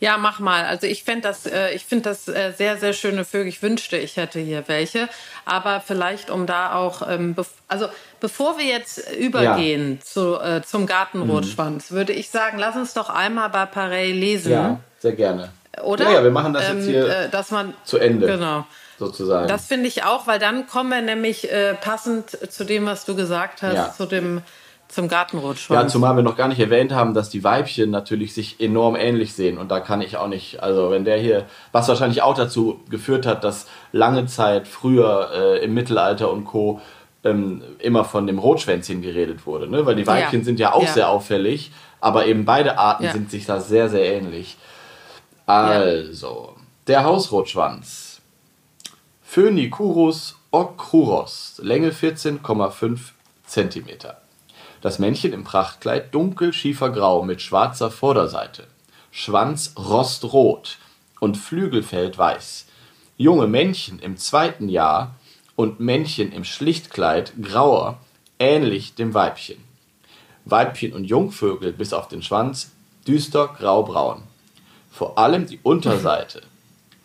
Ja, 0.00 0.16
mach 0.16 0.38
mal. 0.40 0.64
Also 0.64 0.86
ich 0.86 1.04
fänd 1.04 1.26
das, 1.26 1.44
äh, 1.44 1.72
ich 1.74 1.84
finde 1.84 2.08
das 2.08 2.26
äh, 2.26 2.52
sehr, 2.56 2.78
sehr 2.78 2.94
schöne 2.94 3.26
Vögel. 3.26 3.48
Ich 3.48 3.62
wünschte, 3.62 3.98
ich 3.98 4.16
hätte 4.16 4.40
hier 4.40 4.64
welche. 4.66 5.10
Aber 5.44 5.82
vielleicht, 5.86 6.30
um 6.30 6.46
da 6.46 6.72
auch, 6.74 7.06
ähm, 7.06 7.34
bef 7.34 7.48
also 7.68 7.86
bevor 8.18 8.56
wir 8.58 8.64
jetzt 8.64 9.12
übergehen 9.12 10.00
zu, 10.02 10.40
äh, 10.40 10.62
zum 10.62 10.86
Gartenrotschwanz, 10.86 11.90
würde 11.90 12.14
ich 12.14 12.30
sagen, 12.30 12.58
lass 12.58 12.76
uns 12.76 12.94
doch 12.94 13.10
einmal 13.10 13.50
bei 13.50 13.66
Parey 13.66 14.12
lesen. 14.12 14.52
Ja, 14.52 14.80
sehr 15.00 15.12
gerne. 15.12 15.50
Oder? 15.82 16.04
Ja, 16.04 16.12
ja, 16.14 16.22
wir 16.24 16.30
machen 16.30 16.54
das 16.54 16.62
jetzt 16.62 16.86
Ähm, 16.86 16.88
hier 16.88 17.06
äh, 17.08 17.28
dass 17.28 17.50
man, 17.50 17.74
zu 17.84 17.98
Ende. 17.98 18.26
Genau. 18.26 18.66
Sozusagen. 19.00 19.48
Das 19.48 19.66
finde 19.66 19.88
ich 19.88 20.04
auch, 20.04 20.26
weil 20.28 20.38
dann 20.38 20.66
kommen 20.68 20.90
wir 20.90 21.00
nämlich 21.00 21.50
äh, 21.50 21.74
passend 21.74 22.30
zu 22.52 22.64
dem, 22.64 22.84
was 22.86 23.04
du 23.06 23.16
gesagt 23.16 23.62
hast, 23.62 23.74
Ja. 23.74 23.92
zu 23.92 24.06
dem 24.06 24.42
zum 24.88 25.04
Ja, 25.06 25.10
Gartenrotschwanz. 25.10 25.90
zumal 25.92 26.16
wir 26.16 26.22
noch 26.22 26.36
gar 26.36 26.48
nicht 26.48 26.58
erwähnt 26.60 26.92
haben, 26.92 27.14
dass 27.14 27.30
die 27.30 27.42
Weibchen 27.42 27.90
natürlich 27.90 28.34
sich 28.34 28.60
enorm 28.60 28.96
ähnlich 28.96 29.32
sehen. 29.34 29.56
Und 29.56 29.70
da 29.70 29.78
kann 29.80 30.02
ich 30.02 30.16
auch 30.16 30.26
nicht, 30.28 30.62
also 30.62 30.90
wenn 30.90 31.04
der 31.04 31.16
hier, 31.16 31.46
was 31.72 31.88
wahrscheinlich 31.88 32.22
auch 32.22 32.34
dazu 32.34 32.80
geführt 32.90 33.24
hat, 33.24 33.42
dass 33.44 33.66
lange 33.92 34.26
Zeit 34.26 34.68
früher 34.68 35.30
äh, 35.32 35.64
im 35.64 35.74
Mittelalter 35.74 36.30
und 36.30 36.44
Co. 36.44 36.80
Ähm, 37.22 37.62
immer 37.80 38.04
von 38.06 38.26
dem 38.26 38.38
Rotschwänzchen 38.38 39.02
geredet 39.02 39.44
wurde. 39.44 39.68
Ne? 39.68 39.84
Weil 39.84 39.94
die 39.94 40.06
Weibchen 40.06 40.40
Ja. 40.40 40.44
sind 40.44 40.58
ja 40.58 40.72
auch 40.72 40.84
Ja. 40.84 40.92
sehr 40.92 41.08
auffällig, 41.10 41.70
aber 42.00 42.24
eben 42.24 42.46
beide 42.46 42.78
Arten 42.78 43.04
Ja. 43.04 43.12
sind 43.12 43.30
sich 43.30 43.44
da 43.44 43.60
sehr, 43.60 43.90
sehr 43.90 44.06
ähnlich. 44.06 44.56
Also, 45.46 46.54
der 46.86 47.04
Hausrotschwanz. 47.04 48.09
Phoenicurus 49.32 50.34
ocruros, 50.50 51.60
Länge 51.62 51.92
14,5 51.92 52.98
cm. 53.46 53.86
Das 54.80 54.98
Männchen 54.98 55.32
im 55.32 55.44
Prachtkleid 55.44 56.12
dunkel 56.12 56.52
schiefergrau 56.52 57.22
mit 57.22 57.40
schwarzer 57.40 57.92
Vorderseite. 57.92 58.66
Schwanz 59.12 59.74
rostrot 59.78 60.78
und 61.20 61.36
Flügelfeld 61.36 62.18
weiß. 62.18 62.66
Junge 63.18 63.46
Männchen 63.46 64.00
im 64.00 64.16
zweiten 64.16 64.68
Jahr 64.68 65.14
und 65.54 65.78
Männchen 65.78 66.32
im 66.32 66.42
Schlichtkleid 66.42 67.34
grauer, 67.40 67.98
ähnlich 68.40 68.96
dem 68.96 69.14
Weibchen. 69.14 69.62
Weibchen 70.44 70.92
und 70.92 71.04
Jungvögel 71.04 71.72
bis 71.72 71.92
auf 71.92 72.08
den 72.08 72.24
Schwanz 72.24 72.72
düster 73.06 73.46
graubraun. 73.46 74.24
Vor 74.90 75.18
allem 75.18 75.46
die 75.46 75.60
Unterseite 75.62 76.42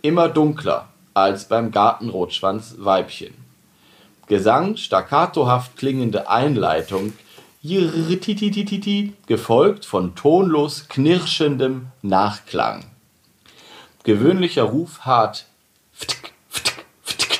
immer 0.01 0.27
dunkler 0.27 0.89
als 1.15 1.45
beim 1.45 1.71
Gartenrotschwanz 1.71 2.75
Weibchen. 2.77 3.33
Gesang 4.27 4.77
staccatohaft 4.77 5.77
klingende 5.77 6.29
Einleitung, 6.29 7.13
jirrititititi, 7.61 9.13
gefolgt 9.25 9.85
von 9.85 10.13
tonlos 10.15 10.87
knirschendem 10.89 11.87
Nachklang. 12.03 12.85
Gewöhnlicher 14.03 14.63
Ruf 14.63 14.99
hart. 15.01 15.45
ftk, 15.93 16.33
ftk, 16.49 16.85
ftk. 17.03 17.39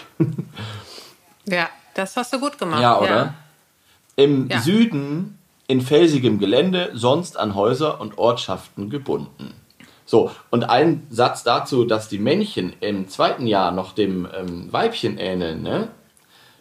Ja, 1.47 1.69
das 1.93 2.17
hast 2.17 2.33
du 2.33 2.39
gut 2.39 2.57
gemacht. 2.57 2.81
Ja, 2.81 2.99
oder? 2.99 3.33
Im 4.15 4.49
Ja. 4.49 4.61
Süden 4.61 5.37
in 5.67 5.81
felsigem 5.81 6.39
Gelände, 6.39 6.91
sonst 6.93 7.37
an 7.37 7.55
Häuser 7.55 7.99
und 7.99 8.17
Ortschaften 8.17 8.89
gebunden. 8.89 9.53
So, 10.05 10.29
und 10.51 10.69
ein 10.69 11.07
Satz 11.09 11.43
dazu, 11.43 11.83
dass 11.85 12.07
die 12.09 12.19
Männchen 12.19 12.73
im 12.79 13.09
zweiten 13.09 13.47
Jahr 13.47 13.71
noch 13.71 13.93
dem 13.93 14.27
ähm, 14.37 14.71
Weibchen 14.71 15.17
ähneln, 15.17 15.63
ne? 15.63 15.87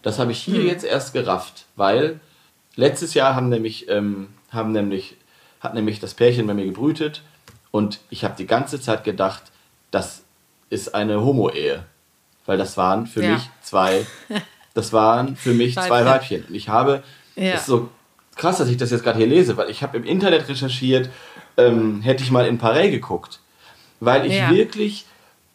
Das 0.03 0.19
habe 0.19 0.33
ich 0.33 0.39
hier 0.43 0.61
Hm. 0.61 0.67
jetzt 0.67 0.85
erst 0.85 1.13
gerafft, 1.13 1.65
weil 1.77 2.21
letztes 2.77 3.15
Jahr 3.15 3.35
haben 3.35 3.49
nämlich, 3.49 3.89
ähm, 3.89 4.29
haben 4.51 4.73
nämlich, 4.73 5.17
hat 5.61 5.75
nämlich 5.75 6.01
das 6.01 6.15
Pärchen 6.15 6.47
bei 6.47 6.55
mir 6.55 6.65
gebrütet 6.67 7.23
und 7.71 8.01
ich 8.11 8.25
habe 8.25 8.35
die 8.37 8.47
ganze 8.47 8.81
Zeit 8.81 9.05
gedacht, 9.05 9.43
das 9.91 10.23
ist 10.71 10.95
eine 10.95 11.23
Homo-Ehe. 11.23 11.85
Weil 12.47 12.59
das 12.59 12.77
waren 12.77 13.07
für 13.07 13.23
Ja. 13.23 13.33
mich 13.35 13.49
zwei, 13.63 14.07
das 14.75 14.93
waren 14.93 15.37
für 15.37 15.55
mich 15.55 15.75
zwei 15.75 16.05
Weibchen. 16.05 16.07
Weibchen. 16.07 16.45
Und 16.49 16.55
ich 16.55 16.69
habe, 16.69 17.03
Ja. 17.37 17.53
das 17.53 17.63
ist 17.63 17.67
so 17.67 17.89
krass, 18.37 18.59
dass 18.59 18.69
ich 18.69 18.77
das 18.77 18.91
jetzt 18.91 19.05
gerade 19.05 19.19
hier 19.19 19.27
lese, 19.27 19.57
weil 19.57 19.71
ich 19.71 19.83
habe 19.83 19.97
im 19.97 20.05
Internet 20.05 20.49
recherchiert, 20.49 21.09
ähm, 21.57 22.01
hätte 22.03 22.23
ich 22.23 22.31
mal 22.31 22.47
in 22.47 22.59
Paris 22.59 22.91
geguckt. 22.91 23.41
Weil 24.01 24.27
ich 24.27 24.35
Ja. 24.35 24.51
wirklich, 24.51 25.07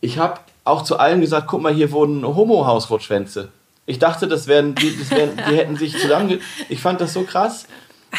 ich 0.02 0.18
habe 0.18 0.40
auch 0.64 0.84
zu 0.84 0.98
allen 0.98 1.22
gesagt, 1.22 1.48
guck 1.48 1.62
mal, 1.62 1.74
hier 1.74 1.92
wurden 1.92 2.26
Homo-Hausrotschwänze. 2.26 3.50
Ich 3.86 4.00
dachte, 4.00 4.28
das 4.28 4.48
wären, 4.48 4.76
die, 4.76 4.96
das 4.98 5.10
wären, 5.12 5.36
die 5.50 5.56
hätten 5.58 5.76
sich 5.76 5.98
zusammen. 5.98 6.40
Ich 6.70 6.80
fand 6.82 7.02
das 7.02 7.14
so 7.14 7.24
krass. 7.24 7.66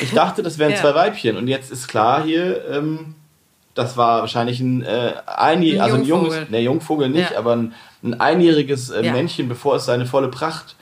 Ich 0.00 0.12
dachte, 0.12 0.42
das 0.42 0.58
wären 0.58 0.72
Ja. 0.72 0.76
zwei 0.78 0.94
Weibchen. 0.94 1.36
Und 1.36 1.48
jetzt 1.48 1.70
ist 1.70 1.88
klar 1.88 2.22
hier, 2.24 2.64
ähm, 2.70 3.14
das 3.74 3.96
war 3.96 4.20
wahrscheinlich 4.20 4.60
ein, 4.60 4.82
äh, 4.82 5.12
ein, 5.26 5.62
Ein 5.62 5.80
also 5.80 5.96
ein 5.96 6.04
junges, 6.04 6.50
ne 6.50 6.60
Jungvogel 6.60 7.08
nicht, 7.08 7.30
Ja. 7.32 7.38
aber 7.38 7.52
ein, 7.56 7.74
ein 8.02 8.20
einjähriges 8.20 8.90
äh, 8.90 9.04
Ja. 9.04 9.12
Männchen, 9.12 9.48
bevor 9.48 9.76
es 9.76 9.84
seine 9.84 10.06
volle 10.06 10.28
Pracht 10.28 10.74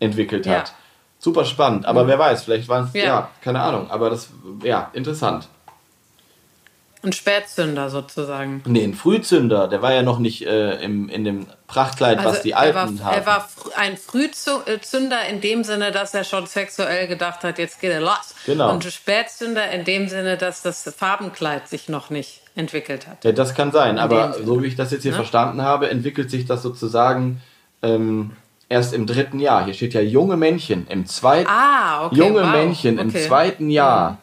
entwickelt 0.00 0.46
hat. 0.46 0.72
Super 1.18 1.44
spannend. 1.44 1.84
Aber 1.86 2.06
wer 2.06 2.18
weiß, 2.18 2.44
vielleicht 2.44 2.68
waren 2.68 2.84
es, 2.84 2.94
ja. 2.94 3.04
Ja. 3.04 3.30
keine 3.42 3.60
Ahnung. 3.60 3.90
Aber 3.90 4.08
das, 4.08 4.30
ja, 4.62 4.90
interessant. 4.92 5.48
Ein 7.02 7.12
Spätzünder 7.12 7.90
sozusagen. 7.90 8.62
Nee, 8.66 8.82
ein 8.82 8.94
Frühzünder, 8.94 9.68
der 9.68 9.82
war 9.82 9.92
ja 9.92 10.02
noch 10.02 10.18
nicht 10.18 10.44
äh, 10.46 10.82
im, 10.82 11.08
in 11.08 11.22
dem 11.24 11.46
Prachtkleid, 11.68 12.24
was 12.24 12.42
die 12.42 12.54
Alten 12.54 12.76
Also 12.76 12.94
er 12.94 13.00
war, 13.00 13.06
haben. 13.06 13.20
Er 13.20 13.26
war 13.26 13.48
ein 13.76 13.96
Frühzünder 13.96 15.26
in 15.28 15.40
dem 15.40 15.62
Sinne, 15.64 15.92
dass 15.92 16.14
er 16.14 16.24
schon 16.24 16.46
sexuell 16.46 17.06
gedacht 17.06 17.44
hat, 17.44 17.58
jetzt 17.58 17.80
geht 17.80 17.92
er 17.92 18.00
los. 18.00 18.34
Genau. 18.46 18.72
Und 18.72 18.84
ein 18.84 18.90
Spätzünder 18.90 19.70
in 19.70 19.84
dem 19.84 20.08
Sinne, 20.08 20.36
dass 20.36 20.62
das 20.62 20.92
Farbenkleid 20.96 21.68
sich 21.68 21.88
noch 21.88 22.10
nicht 22.10 22.40
entwickelt 22.56 23.06
hat. 23.06 23.24
Ja, 23.24 23.30
das 23.32 23.54
kann 23.54 23.70
sein, 23.70 23.98
aber 23.98 24.28
dem 24.28 24.32
Sinne. 24.34 24.46
so 24.46 24.62
wie 24.62 24.66
ich 24.66 24.76
das 24.76 24.90
jetzt 24.90 25.02
hier 25.02 25.12
Ne? 25.12 25.16
verstanden 25.16 25.62
habe, 25.62 25.90
entwickelt 25.90 26.30
sich 26.30 26.46
das 26.46 26.62
sozusagen 26.62 27.40
ähm, 27.82 28.32
erst 28.68 28.92
im 28.92 29.06
dritten 29.06 29.38
Jahr. 29.38 29.64
Hier 29.64 29.74
steht 29.74 29.94
ja 29.94 30.00
junge 30.00 30.36
Männchen 30.36 30.86
im 30.88 31.06
zweiten 31.06 31.48
Ah, 31.48 32.06
okay. 32.06 32.16
junge 32.16 32.42
wow. 32.42 32.50
Männchen 32.50 32.98
im 32.98 33.14
zweiten 33.14 33.70
Jahr 33.70 34.18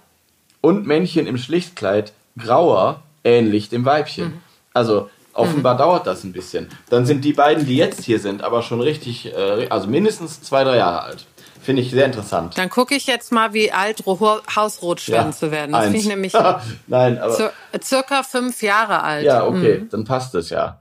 und 0.60 0.86
Männchen 0.86 1.26
im 1.28 1.38
Schlichtkleid 1.38 2.12
grauer 2.38 3.02
ähnlich 3.24 3.70
dem 3.70 3.82
Mhm. 3.82 3.86
Weibchen. 3.86 4.42
Also 4.74 5.10
offenbar 5.34 5.78
dauert 5.78 6.06
das 6.08 6.24
ein 6.24 6.32
bisschen. 6.34 6.70
Dann 6.90 7.06
sind 7.06 7.24
die 7.26 7.34
beiden, 7.34 7.66
die 7.66 7.78
jetzt 7.78 8.04
hier 8.04 8.20
sind, 8.20 8.44
aber 8.44 8.62
schon 8.62 8.82
richtig, 8.82 9.34
äh, 9.34 9.68
also 9.70 9.88
mindestens 9.88 10.42
zwei, 10.42 10.64
drei 10.64 10.78
Jahre 10.78 11.02
alt. 11.04 11.26
Finde 11.62 11.82
ich 11.82 11.90
sehr 11.90 12.06
interessant. 12.06 12.58
Dann 12.58 12.70
gucke 12.70 12.94
ich 12.94 13.08
jetzt 13.08 13.32
mal, 13.32 13.54
wie 13.54 13.72
alt 13.72 14.06
Ro- 14.06 14.42
Hausrotschwänze 14.56 15.50
werden. 15.50 15.72
Das 15.72 15.86
finde 15.86 15.98
ich 15.98 16.08
nämlich 16.08 16.34
Nein, 16.88 17.18
aber 17.18 17.52
circa 17.82 18.22
fünf 18.22 18.62
Jahre 18.62 19.02
alt. 19.02 19.26
ja, 19.26 19.44
okay, 19.46 19.80
Mhm. 19.80 19.90
dann 19.90 20.04
passt 20.06 20.36
es 20.36 20.52
ja. 20.52 20.80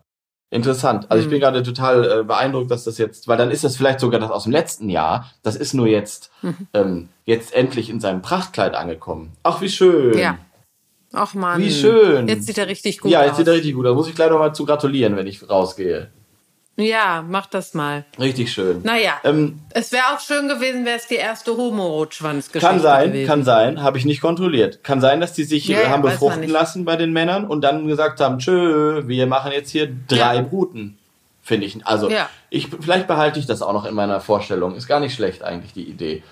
Interessant. 0.50 1.06
Also 1.10 1.24
ich 1.24 1.30
bin 1.30 1.40
gerade 1.40 1.62
total 1.62 2.20
äh, 2.20 2.22
beeindruckt, 2.22 2.70
dass 2.70 2.84
das 2.84 2.98
jetzt, 2.98 3.26
weil 3.26 3.38
dann 3.38 3.50
ist 3.50 3.64
das 3.64 3.76
vielleicht 3.76 3.98
sogar 3.98 4.20
das 4.20 4.30
aus 4.30 4.44
dem 4.44 4.52
letzten 4.52 4.88
Jahr. 4.90 5.30
Das 5.42 5.56
ist 5.56 5.72
nur 5.74 5.86
jetzt, 5.88 6.30
Mhm. 6.42 6.68
ähm, 6.74 7.08
jetzt 7.24 7.54
endlich 7.54 7.88
in 7.90 7.98
seinem 7.98 8.22
Prachtkleid 8.22 8.74
angekommen. 8.74 9.32
Ach, 9.42 9.60
wie 9.62 9.68
schön. 9.70 10.16
Ja. 10.18 10.36
Ach 11.14 11.34
man. 11.34 11.60
Wie 11.60 11.70
schön. 11.70 12.28
Jetzt 12.28 12.46
sieht 12.46 12.58
er 12.58 12.66
richtig 12.66 12.98
gut 13.00 13.10
ja, 13.10 13.20
aus. 13.20 13.26
jetzt 13.26 13.36
sieht 13.36 13.46
er 13.48 13.54
richtig 13.54 13.74
gut 13.74 13.86
aus. 13.86 13.94
Muss 13.94 14.08
ich 14.08 14.14
gleich 14.14 14.30
noch 14.30 14.38
mal 14.38 14.52
zu 14.52 14.64
gratulieren, 14.64 15.16
wenn 15.16 15.26
ich 15.26 15.48
rausgehe. 15.48 16.10
Ja, 16.76 17.24
mach 17.28 17.46
das 17.46 17.72
mal. 17.72 18.04
Richtig 18.18 18.52
schön. 18.52 18.80
Naja, 18.82 19.12
Ähm, 19.22 19.60
es 19.70 19.92
wäre 19.92 20.02
auch 20.12 20.18
schön 20.18 20.48
gewesen, 20.48 20.84
wäre 20.84 20.96
es 20.96 21.06
die 21.06 21.14
erste 21.14 21.56
Homo-Rotschwanz-Geschichte 21.56 22.66
kann 22.66 22.80
sein, 22.80 23.12
gewesen. 23.12 23.28
kann 23.28 23.44
sein, 23.44 23.80
habe 23.80 23.96
ich 23.96 24.04
nicht 24.04 24.20
kontrolliert. 24.20 24.82
Kann 24.82 25.00
sein, 25.00 25.20
dass 25.20 25.34
die 25.34 25.44
sich 25.44 25.68
Ja, 25.68 25.78
äh, 25.78 25.82
ja, 25.84 25.88
haben 25.90 26.02
befruchten 26.02 26.48
lassen 26.48 26.84
bei 26.84 26.96
den 26.96 27.12
Männern 27.12 27.44
und 27.46 27.60
dann 27.60 27.86
gesagt 27.86 28.20
haben, 28.20 28.38
tschö, 28.40 29.02
wir 29.06 29.26
machen 29.28 29.52
jetzt 29.52 29.70
hier 29.70 29.88
drei 30.08 30.36
Ja. 30.36 30.42
Bruten. 30.42 30.98
Finde 31.44 31.66
ich. 31.66 31.86
Also 31.86 32.10
Ja. 32.10 32.28
ich 32.50 32.68
vielleicht 32.80 33.06
behalte 33.06 33.38
ich 33.38 33.46
das 33.46 33.62
auch 33.62 33.72
noch 33.74 33.84
in 33.84 33.94
meiner 33.94 34.20
Vorstellung. 34.20 34.74
Ist 34.74 34.88
gar 34.88 34.98
nicht 34.98 35.14
schlecht 35.14 35.44
eigentlich 35.44 35.74
die 35.74 35.84
Idee. 35.84 36.24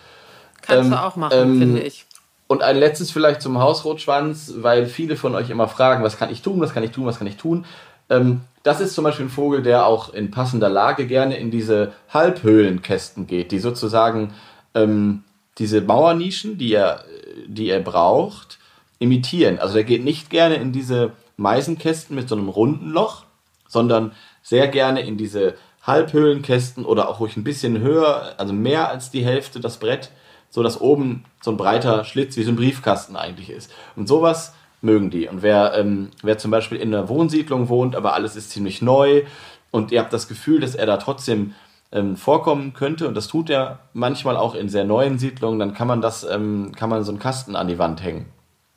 Kannst 0.62 0.86
ähm, 0.86 0.90
du 0.90 1.00
auch 1.04 1.14
machen, 1.16 1.38
ähm, 1.38 1.58
finde 1.60 1.82
ich. 1.82 2.04
Und 2.52 2.62
ein 2.62 2.76
letztes 2.76 3.10
vielleicht 3.10 3.40
zum 3.40 3.58
Hausrotschwanz, 3.58 4.52
weil 4.58 4.84
viele 4.84 5.16
von 5.16 5.34
euch 5.34 5.48
immer 5.48 5.68
fragen, 5.68 6.04
was 6.04 6.18
kann 6.18 6.30
ich 6.30 6.42
tun, 6.42 6.60
was 6.60 6.74
kann 6.74 6.82
ich 6.82 6.90
tun, 6.90 7.06
was 7.06 7.16
kann 7.16 7.26
ich 7.26 7.38
tun. 7.38 7.64
Ähm, 8.10 8.42
das 8.62 8.82
ist 8.82 8.92
zum 8.92 9.04
Beispiel 9.04 9.24
ein 9.24 9.30
Vogel, 9.30 9.62
der 9.62 9.86
auch 9.86 10.12
in 10.12 10.30
passender 10.30 10.68
Lage 10.68 11.06
gerne 11.06 11.38
in 11.38 11.50
diese 11.50 11.92
Halbhöhlenkästen 12.12 13.26
geht, 13.26 13.52
die 13.52 13.58
sozusagen 13.58 14.34
ähm, 14.74 15.24
diese 15.56 15.80
Mauernischen, 15.80 16.58
die 16.58 16.74
er, 16.74 17.06
die 17.46 17.70
er 17.70 17.80
braucht, 17.80 18.58
imitieren. 18.98 19.58
Also 19.58 19.72
der 19.72 19.84
geht 19.84 20.04
nicht 20.04 20.28
gerne 20.28 20.56
in 20.56 20.72
diese 20.72 21.12
Meisenkästen 21.38 22.14
mit 22.14 22.28
so 22.28 22.34
einem 22.34 22.50
runden 22.50 22.90
Loch, 22.90 23.24
sondern 23.66 24.12
sehr 24.42 24.68
gerne 24.68 25.00
in 25.00 25.16
diese 25.16 25.54
Halbhöhlenkästen 25.86 26.84
oder 26.84 27.08
auch 27.08 27.20
ruhig 27.20 27.34
ein 27.38 27.44
bisschen 27.44 27.80
höher, 27.80 28.34
also 28.36 28.52
mehr 28.52 28.90
als 28.90 29.10
die 29.10 29.24
Hälfte 29.24 29.58
das 29.58 29.78
Brett, 29.78 30.10
so 30.52 30.62
dass 30.62 30.80
oben 30.80 31.24
so 31.40 31.50
ein 31.50 31.56
breiter 31.56 32.04
Schlitz 32.04 32.36
wie 32.36 32.44
so 32.44 32.52
ein 32.52 32.56
Briefkasten 32.56 33.16
eigentlich 33.16 33.50
ist. 33.50 33.72
Und 33.96 34.06
sowas 34.06 34.52
mögen 34.82 35.10
die. 35.10 35.26
Und 35.26 35.42
wer, 35.42 35.74
ähm, 35.74 36.10
wer 36.22 36.38
zum 36.38 36.50
Beispiel 36.50 36.78
in 36.78 36.94
einer 36.94 37.08
Wohnsiedlung 37.08 37.68
wohnt, 37.68 37.96
aber 37.96 38.12
alles 38.12 38.36
ist 38.36 38.50
ziemlich 38.50 38.82
neu 38.82 39.22
und 39.70 39.90
ihr 39.90 40.00
habt 40.00 40.12
das 40.12 40.28
Gefühl, 40.28 40.60
dass 40.60 40.74
er 40.74 40.86
da 40.86 40.98
trotzdem 40.98 41.54
ähm, 41.90 42.16
vorkommen 42.16 42.74
könnte 42.74 43.08
und 43.08 43.14
das 43.14 43.28
tut 43.28 43.48
er 43.48 43.78
manchmal 43.94 44.36
auch 44.36 44.54
in 44.54 44.68
sehr 44.68 44.84
neuen 44.84 45.18
Siedlungen, 45.18 45.58
dann 45.58 45.72
kann 45.72 45.88
man 45.88 46.02
das, 46.02 46.22
ähm, 46.24 46.72
kann 46.76 46.90
man 46.90 47.02
so 47.02 47.12
einen 47.12 47.18
Kasten 47.18 47.56
an 47.56 47.68
die 47.68 47.78
Wand 47.78 48.02
hängen. 48.02 48.26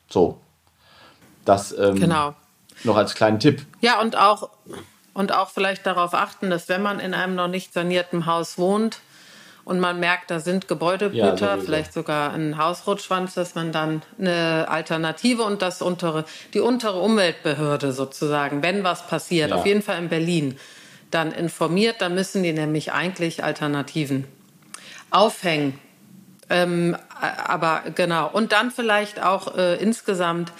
So. 0.10 0.40
Das 1.44 1.78
ähm, 1.78 2.00
Genau. 2.00 2.36
noch 2.86 2.96
als 2.96 3.16
kleinen 3.16 3.40
Tipp. 3.40 3.66
Ja, 3.82 4.00
und 4.00 4.18
auch, 4.18 4.50
und 5.14 5.34
auch 5.34 5.50
vielleicht 5.50 5.86
darauf 5.86 6.14
achten, 6.14 6.50
dass 6.50 6.70
wenn 6.70 6.82
man 6.82 7.00
in 7.00 7.14
einem 7.14 7.36
noch 7.36 7.48
nicht 7.50 7.74
sanierten 7.74 8.26
Haus 8.26 8.58
wohnt 8.58 9.02
und 9.66 9.80
man 9.80 9.99
merkt, 9.99 10.32
da 10.32 10.39
sind 10.39 10.63
Ja, 10.63 10.68
Gebäudebrüter, 10.70 11.36
sowieso. 11.55 11.66
vielleicht 11.66 11.91
sogar 11.93 12.32
ein 12.34 12.57
Hausrotschwanz, 12.57 13.34
dass 13.34 13.55
man 13.55 13.72
dann 13.72 14.03
eine 14.20 14.68
Alternative 14.70 15.43
und 15.43 15.61
das 15.61 15.82
untere, 15.82 16.24
die 16.53 16.59
untere 16.61 16.99
Umweltbehörde 16.99 17.91
sozusagen, 17.91 18.61
wenn 18.63 18.84
was 18.84 19.07
passiert, 19.07 19.49
Ja. 19.49 19.57
auf 19.57 19.66
jeden 19.66 19.82
Fall 19.82 19.97
in 19.97 20.07
Berlin, 20.09 20.57
dann 21.11 21.32
informiert, 21.32 21.97
dann 21.99 22.13
müssen 22.16 22.43
die 22.43 22.53
nämlich 22.53 22.93
eigentlich 22.93 23.43
Alternativen 23.43 24.26
aufhängen. 25.09 25.80
Ähm, 26.49 26.95
aber 27.47 27.84
genau. 27.95 28.30
Und 28.32 28.51
dann 28.51 28.70
vielleicht 28.72 29.22
auch 29.24 29.57
äh, 29.57 29.76
insgesamt 29.82 30.51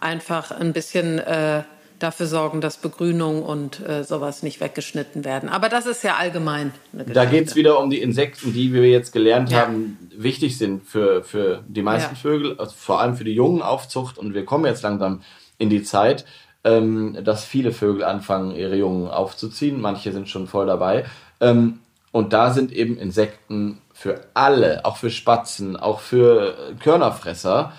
einfach 0.00 0.50
ein 0.50 0.72
bisschen 0.72 1.18
äh, 1.20 1.62
dafür 1.98 2.26
sorgen, 2.26 2.60
dass 2.60 2.76
Begrünung 2.76 3.42
und 3.42 3.86
äh, 3.86 4.04
sowas 4.04 4.42
nicht 4.42 4.60
weggeschnitten 4.60 5.24
werden. 5.24 5.48
Aber 5.48 5.68
das 5.68 5.86
ist 5.86 6.02
ja 6.04 6.16
allgemein. 6.16 6.72
Eine 6.92 7.04
Da 7.04 7.24
geht 7.24 7.48
es 7.48 7.54
wieder 7.56 7.78
um 7.78 7.90
die 7.90 8.00
Insekten, 8.00 8.52
die 8.52 8.72
wir 8.72 8.88
jetzt 8.88 9.12
gelernt 9.12 9.50
Ja. 9.50 9.62
haben, 9.62 9.98
wichtig 10.16 10.58
sind 10.58 10.84
für, 10.86 11.22
für 11.24 11.62
die 11.68 11.82
meisten 11.82 12.14
Ja. 12.14 12.20
Vögel, 12.20 12.56
also 12.58 12.72
vor 12.76 13.00
allem 13.00 13.16
für 13.16 13.24
die 13.24 13.34
jungen 13.34 13.62
Aufzucht. 13.62 14.18
Und 14.18 14.34
wir 14.34 14.44
kommen 14.44 14.64
jetzt 14.64 14.82
langsam 14.82 15.22
in 15.58 15.70
die 15.70 15.82
Zeit, 15.82 16.24
ähm, 16.64 17.18
dass 17.24 17.44
viele 17.44 17.72
Vögel 17.72 18.04
anfangen, 18.04 18.54
ihre 18.54 18.76
Jungen 18.76 19.08
aufzuziehen. 19.08 19.80
Manche 19.80 20.12
sind 20.12 20.28
schon 20.28 20.46
voll 20.46 20.66
dabei. 20.66 21.04
Ähm, 21.40 21.80
und 22.10 22.32
da 22.32 22.52
sind 22.52 22.72
eben 22.72 22.96
Insekten 22.98 23.78
für 23.92 24.20
alle, 24.34 24.84
auch 24.84 24.96
für 24.96 25.10
Spatzen, 25.10 25.76
auch 25.76 26.00
für 26.00 26.54
Körnerfresser, 26.80 27.72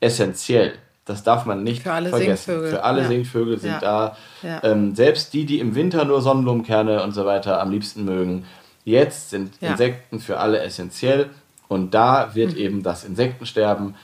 essentiell. 0.00 0.72
Das 1.06 1.22
darf 1.22 1.46
man 1.46 1.62
nicht 1.62 1.82
Für 1.84 1.92
alle 1.92 2.10
vergessen. 2.10 2.44
Singvögel, 2.50 2.70
Für 2.70 2.84
alle 2.84 3.02
ja. 3.02 3.08
Singvögel 3.08 3.58
sind 3.58 3.70
Ja. 3.70 3.78
da. 3.80 4.16
Ja. 4.42 4.60
Ähm, 4.64 4.94
selbst 4.94 5.32
die, 5.32 5.46
die 5.46 5.60
im 5.60 5.74
Winter 5.74 6.04
nur 6.04 6.20
Sonnenblumenkerne 6.20 7.02
und 7.02 7.12
so 7.12 7.24
weiter 7.24 7.60
am 7.62 7.70
liebsten 7.70 8.04
mögen, 8.04 8.44
jetzt 8.84 9.30
sind. 9.30 9.54
Insekten 9.62 10.20
für 10.20 10.38
alle 10.38 10.60
essentiell. 10.60 11.30
Und 11.68 11.94
da 11.94 12.34
wird 12.34 12.52
Mhm. 12.52 12.58
eben 12.58 12.82
das 12.82 13.04
Insektensterben 13.04 13.94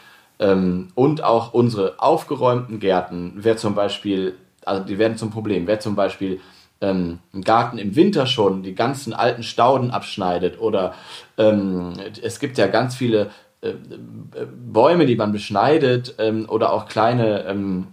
ähm, 0.40 0.88
und 0.94 1.22
auch 1.22 1.52
unsere 1.54 1.94
aufgeräumten 1.98 2.80
Gärten, 2.80 3.34
wer 3.36 3.56
zum 3.56 3.74
Beispiel, 3.74 4.34
also 4.64 4.82
die 4.82 4.98
werden 4.98 5.16
zum 5.16 5.30
Problem, 5.30 5.66
wer 5.66 5.78
zum 5.80 5.94
Beispiel 5.94 6.40
ähm, 6.80 7.20
einen 7.32 7.44
Garten 7.44 7.78
im 7.78 7.94
Winter 7.94 8.26
schon 8.26 8.64
die 8.64 8.74
ganzen 8.74 9.12
alten 9.12 9.44
Stauden 9.44 9.92
abschneidet 9.92 10.58
oder 10.60 10.94
ähm, 11.38 11.92
es 12.20 12.40
gibt 12.40 12.58
ja 12.58 12.66
ganz 12.66 12.96
viele 12.96 13.30
Bäume, 13.62 15.06
die 15.06 15.16
man 15.16 15.32
beschneidet 15.32 16.16
ähm, 16.18 16.46
oder 16.48 16.72
auch 16.72 16.86
kleine, 16.86 17.44
ähm, 17.44 17.88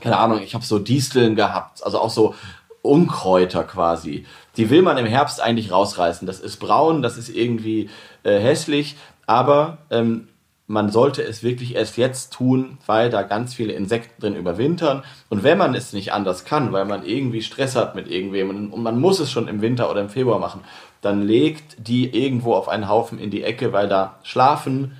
keine 0.00 0.18
Ahnung, 0.18 0.40
ich 0.42 0.54
habe 0.54 0.64
so 0.64 0.78
Disteln 0.78 1.34
gehabt, 1.34 1.82
also 1.84 1.98
auch 1.98 2.10
so 2.10 2.34
Unkräuter 2.82 3.64
quasi. 3.64 4.26
Die 4.56 4.70
will 4.70 4.82
man 4.82 4.98
im 4.98 5.06
Herbst 5.06 5.40
eigentlich 5.40 5.72
rausreißen. 5.72 6.26
Das 6.26 6.40
ist 6.40 6.58
braun, 6.58 7.02
das 7.02 7.16
ist 7.16 7.28
irgendwie 7.28 7.90
äh, 8.22 8.38
hässlich, 8.38 8.96
aber 9.26 9.78
ähm, 9.90 10.28
man 10.66 10.90
sollte 10.90 11.22
es 11.22 11.42
wirklich 11.42 11.74
erst 11.74 11.96
jetzt 11.96 12.34
tun, 12.34 12.76
weil 12.84 13.08
da 13.08 13.22
ganz 13.22 13.54
viele 13.54 13.72
Insekten 13.72 14.20
drin 14.20 14.36
überwintern. 14.36 15.02
Und 15.30 15.42
wenn 15.42 15.56
man 15.56 15.74
es 15.74 15.94
nicht 15.94 16.12
anders 16.12 16.44
kann, 16.44 16.72
weil 16.72 16.84
man 16.84 17.06
irgendwie 17.06 17.40
Stress 17.40 17.74
hat 17.74 17.94
mit 17.94 18.08
irgendwem 18.10 18.70
und 18.70 18.82
man 18.82 19.00
muss 19.00 19.18
es 19.18 19.30
schon 19.30 19.48
im 19.48 19.62
Winter 19.62 19.90
oder 19.90 20.02
im 20.02 20.10
Februar 20.10 20.38
machen, 20.38 20.60
dann 21.00 21.22
legt 21.22 21.76
die 21.78 22.08
irgendwo 22.24 22.54
auf 22.54 22.68
einen 22.68 22.88
Haufen 22.88 23.18
in 23.18 23.30
die 23.30 23.44
Ecke, 23.44 23.72
weil 23.72 23.88
da 23.88 24.18
schlafen 24.22 24.96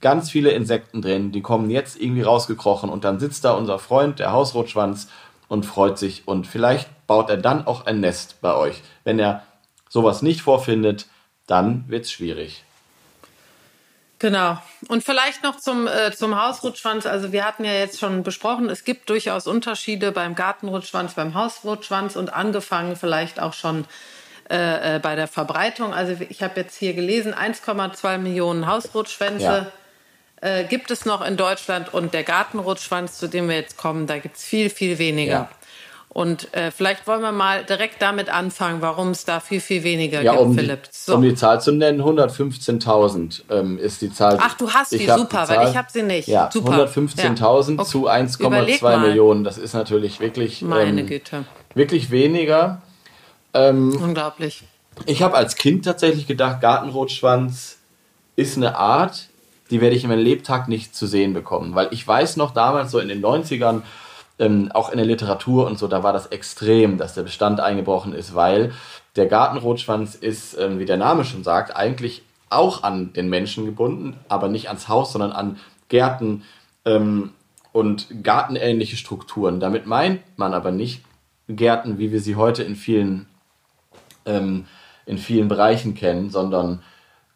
ganz 0.00 0.30
viele 0.30 0.50
Insekten 0.50 1.02
drin, 1.02 1.32
die 1.32 1.40
kommen 1.40 1.70
jetzt 1.70 2.00
irgendwie 2.00 2.22
rausgekrochen 2.22 2.90
und 2.90 3.04
dann 3.04 3.18
sitzt 3.18 3.44
da 3.44 3.52
unser 3.52 3.78
Freund, 3.78 4.18
der 4.18 4.32
Hausrotschwanz, 4.32 5.08
und 5.48 5.64
freut 5.64 5.98
sich 5.98 6.28
und 6.28 6.46
vielleicht 6.46 6.88
baut 7.06 7.30
er 7.30 7.38
dann 7.38 7.66
auch 7.66 7.86
ein 7.86 8.00
Nest 8.00 8.40
bei 8.40 8.54
euch. 8.54 8.82
Wenn 9.04 9.18
er 9.18 9.42
sowas 9.88 10.22
nicht 10.22 10.42
vorfindet, 10.42 11.06
dann 11.46 11.84
wird's 11.88 12.12
schwierig. 12.12 12.64
Genau. 14.18 14.58
Und 14.88 15.04
vielleicht 15.04 15.42
noch 15.44 15.56
zum, 15.56 15.86
äh, 15.86 16.12
zum 16.12 16.40
Hausrutschwanz. 16.40 17.06
Also 17.06 17.32
wir 17.32 17.44
hatten 17.44 17.64
ja 17.64 17.72
jetzt 17.72 18.00
schon 18.00 18.24
besprochen, 18.24 18.68
es 18.68 18.84
gibt 18.84 19.08
durchaus 19.10 19.46
Unterschiede 19.46 20.10
beim 20.12 20.34
Gartenrutschwanz, 20.34 21.14
beim 21.14 21.34
Hausrutschwanz 21.34 22.16
und 22.16 22.32
angefangen 22.32 22.96
vielleicht 22.96 23.40
auch 23.40 23.52
schon 23.52 23.84
äh, 24.50 24.96
äh, 24.96 24.98
bei 24.98 25.14
der 25.14 25.28
Verbreitung. 25.28 25.92
Also 25.92 26.16
ich 26.28 26.42
habe 26.42 26.60
jetzt 26.60 26.76
hier 26.76 26.94
gelesen, 26.94 27.34
1,2 27.34 28.18
Millionen 28.18 28.66
Hausrutschwänze 28.66 29.70
äh, 30.40 30.64
gibt 30.64 30.90
es 30.90 31.04
noch 31.04 31.26
in 31.26 31.36
Deutschland 31.36 31.92
und 31.92 32.14
der 32.14 32.22
Gartenrutschwanz, 32.22 33.18
zu 33.18 33.28
dem 33.28 33.48
wir 33.48 33.56
jetzt 33.56 33.76
kommen, 33.76 34.06
da 34.06 34.18
gibt 34.18 34.36
es 34.36 34.44
viel, 34.44 34.70
viel 34.70 34.98
weniger. 34.98 35.32
Ja. 35.32 35.48
Und 36.10 36.52
äh, 36.54 36.70
vielleicht 36.70 37.06
wollen 37.06 37.20
wir 37.20 37.32
mal 37.32 37.64
direkt 37.64 38.00
damit 38.00 38.28
anfangen, 38.30 38.80
warum 38.80 39.10
es 39.10 39.24
da 39.24 39.40
viel, 39.40 39.60
viel 39.60 39.84
weniger 39.84 40.22
Ja, 40.22 40.32
gibt, 40.32 40.42
um 40.42 40.52
die, 40.52 40.58
Philipp. 40.60 40.80
So. 40.90 41.14
um 41.14 41.22
die 41.22 41.34
Zahl 41.34 41.60
zu 41.60 41.70
nennen, 41.70 42.00
115.000 42.00 43.42
ähm, 43.50 43.78
ist 43.78 44.00
die 44.02 44.12
Zahl. 44.12 44.38
Ach, 44.40 44.54
du 44.54 44.70
hast 44.70 44.92
die, 44.92 45.06
super, 45.06 45.44
Zahl. 45.44 45.58
weil 45.58 45.68
ich 45.68 45.76
hab 45.76 45.90
sie 45.90 46.02
nicht. 46.02 46.26
Ja, 46.26 46.50
Super. 46.52 46.86
115.000 46.86 47.78
Ja. 47.78 47.84
zu 47.84 48.06
Okay. 48.08 48.46
Überleg 48.46 48.80
1,2 48.80 48.82
mal. 48.82 48.98
Millionen. 49.00 49.44
Das 49.44 49.58
ist 49.58 49.74
natürlich 49.74 50.18
wirklich, 50.20 50.62
Meine 50.62 51.02
ähm, 51.02 51.06
Güte, 51.06 51.44
wirklich 51.74 52.10
weniger. 52.10 52.80
Ähm, 53.54 53.96
unglaublich. 54.00 54.64
Ich 55.06 55.22
habe 55.22 55.36
als 55.36 55.56
Kind 55.56 55.84
tatsächlich 55.84 56.26
gedacht, 56.26 56.60
Gartenrotschwanz 56.60 57.78
ist 58.36 58.56
eine 58.56 58.76
Art, 58.76 59.28
die 59.70 59.80
werde 59.80 59.96
ich 59.96 60.04
in 60.04 60.10
meinem 60.10 60.24
Lebtag 60.24 60.68
nicht 60.68 60.94
zu 60.94 61.06
sehen 61.06 61.34
bekommen. 61.34 61.74
Weil 61.74 61.88
ich 61.90 62.06
weiß 62.06 62.36
noch 62.36 62.52
damals, 62.52 62.90
so 62.90 62.98
in 62.98 63.08
den 63.08 63.22
90ern, 63.22 63.82
ähm, 64.38 64.70
auch 64.72 64.90
in 64.90 64.96
der 64.96 65.06
Literatur 65.06 65.66
und 65.66 65.78
so, 65.78 65.88
da 65.88 66.02
war 66.02 66.12
das 66.12 66.26
extrem, 66.26 66.98
dass 66.98 67.14
der 67.14 67.22
Bestand 67.22 67.60
eingebrochen 67.60 68.12
ist, 68.12 68.34
weil 68.34 68.72
der 69.16 69.26
Gartenrotschwanz 69.26 70.14
ist, 70.14 70.56
ähm, 70.58 70.78
wie 70.78 70.84
der 70.84 70.96
Name 70.96 71.24
schon 71.24 71.44
sagt, 71.44 71.74
eigentlich 71.74 72.22
auch 72.50 72.82
an 72.82 73.12
den 73.12 73.28
Menschen 73.28 73.66
gebunden, 73.66 74.16
aber 74.28 74.48
nicht 74.48 74.68
ans 74.68 74.88
Haus, 74.88 75.12
sondern 75.12 75.32
an 75.32 75.58
Gärten 75.88 76.44
ähm, 76.84 77.32
und 77.72 78.06
gartenähnliche 78.22 78.96
Strukturen. 78.96 79.60
Damit 79.60 79.86
meint 79.86 80.20
man 80.36 80.54
aber 80.54 80.70
nicht 80.70 81.02
Gärten, 81.48 81.98
wie 81.98 82.12
wir 82.12 82.20
sie 82.20 82.36
heute 82.36 82.62
in 82.62 82.76
vielen 82.76 83.26
ähm, 84.28 84.66
in 85.06 85.18
vielen 85.18 85.48
Bereichen 85.48 85.94
kennen, 85.94 86.30
sondern 86.30 86.82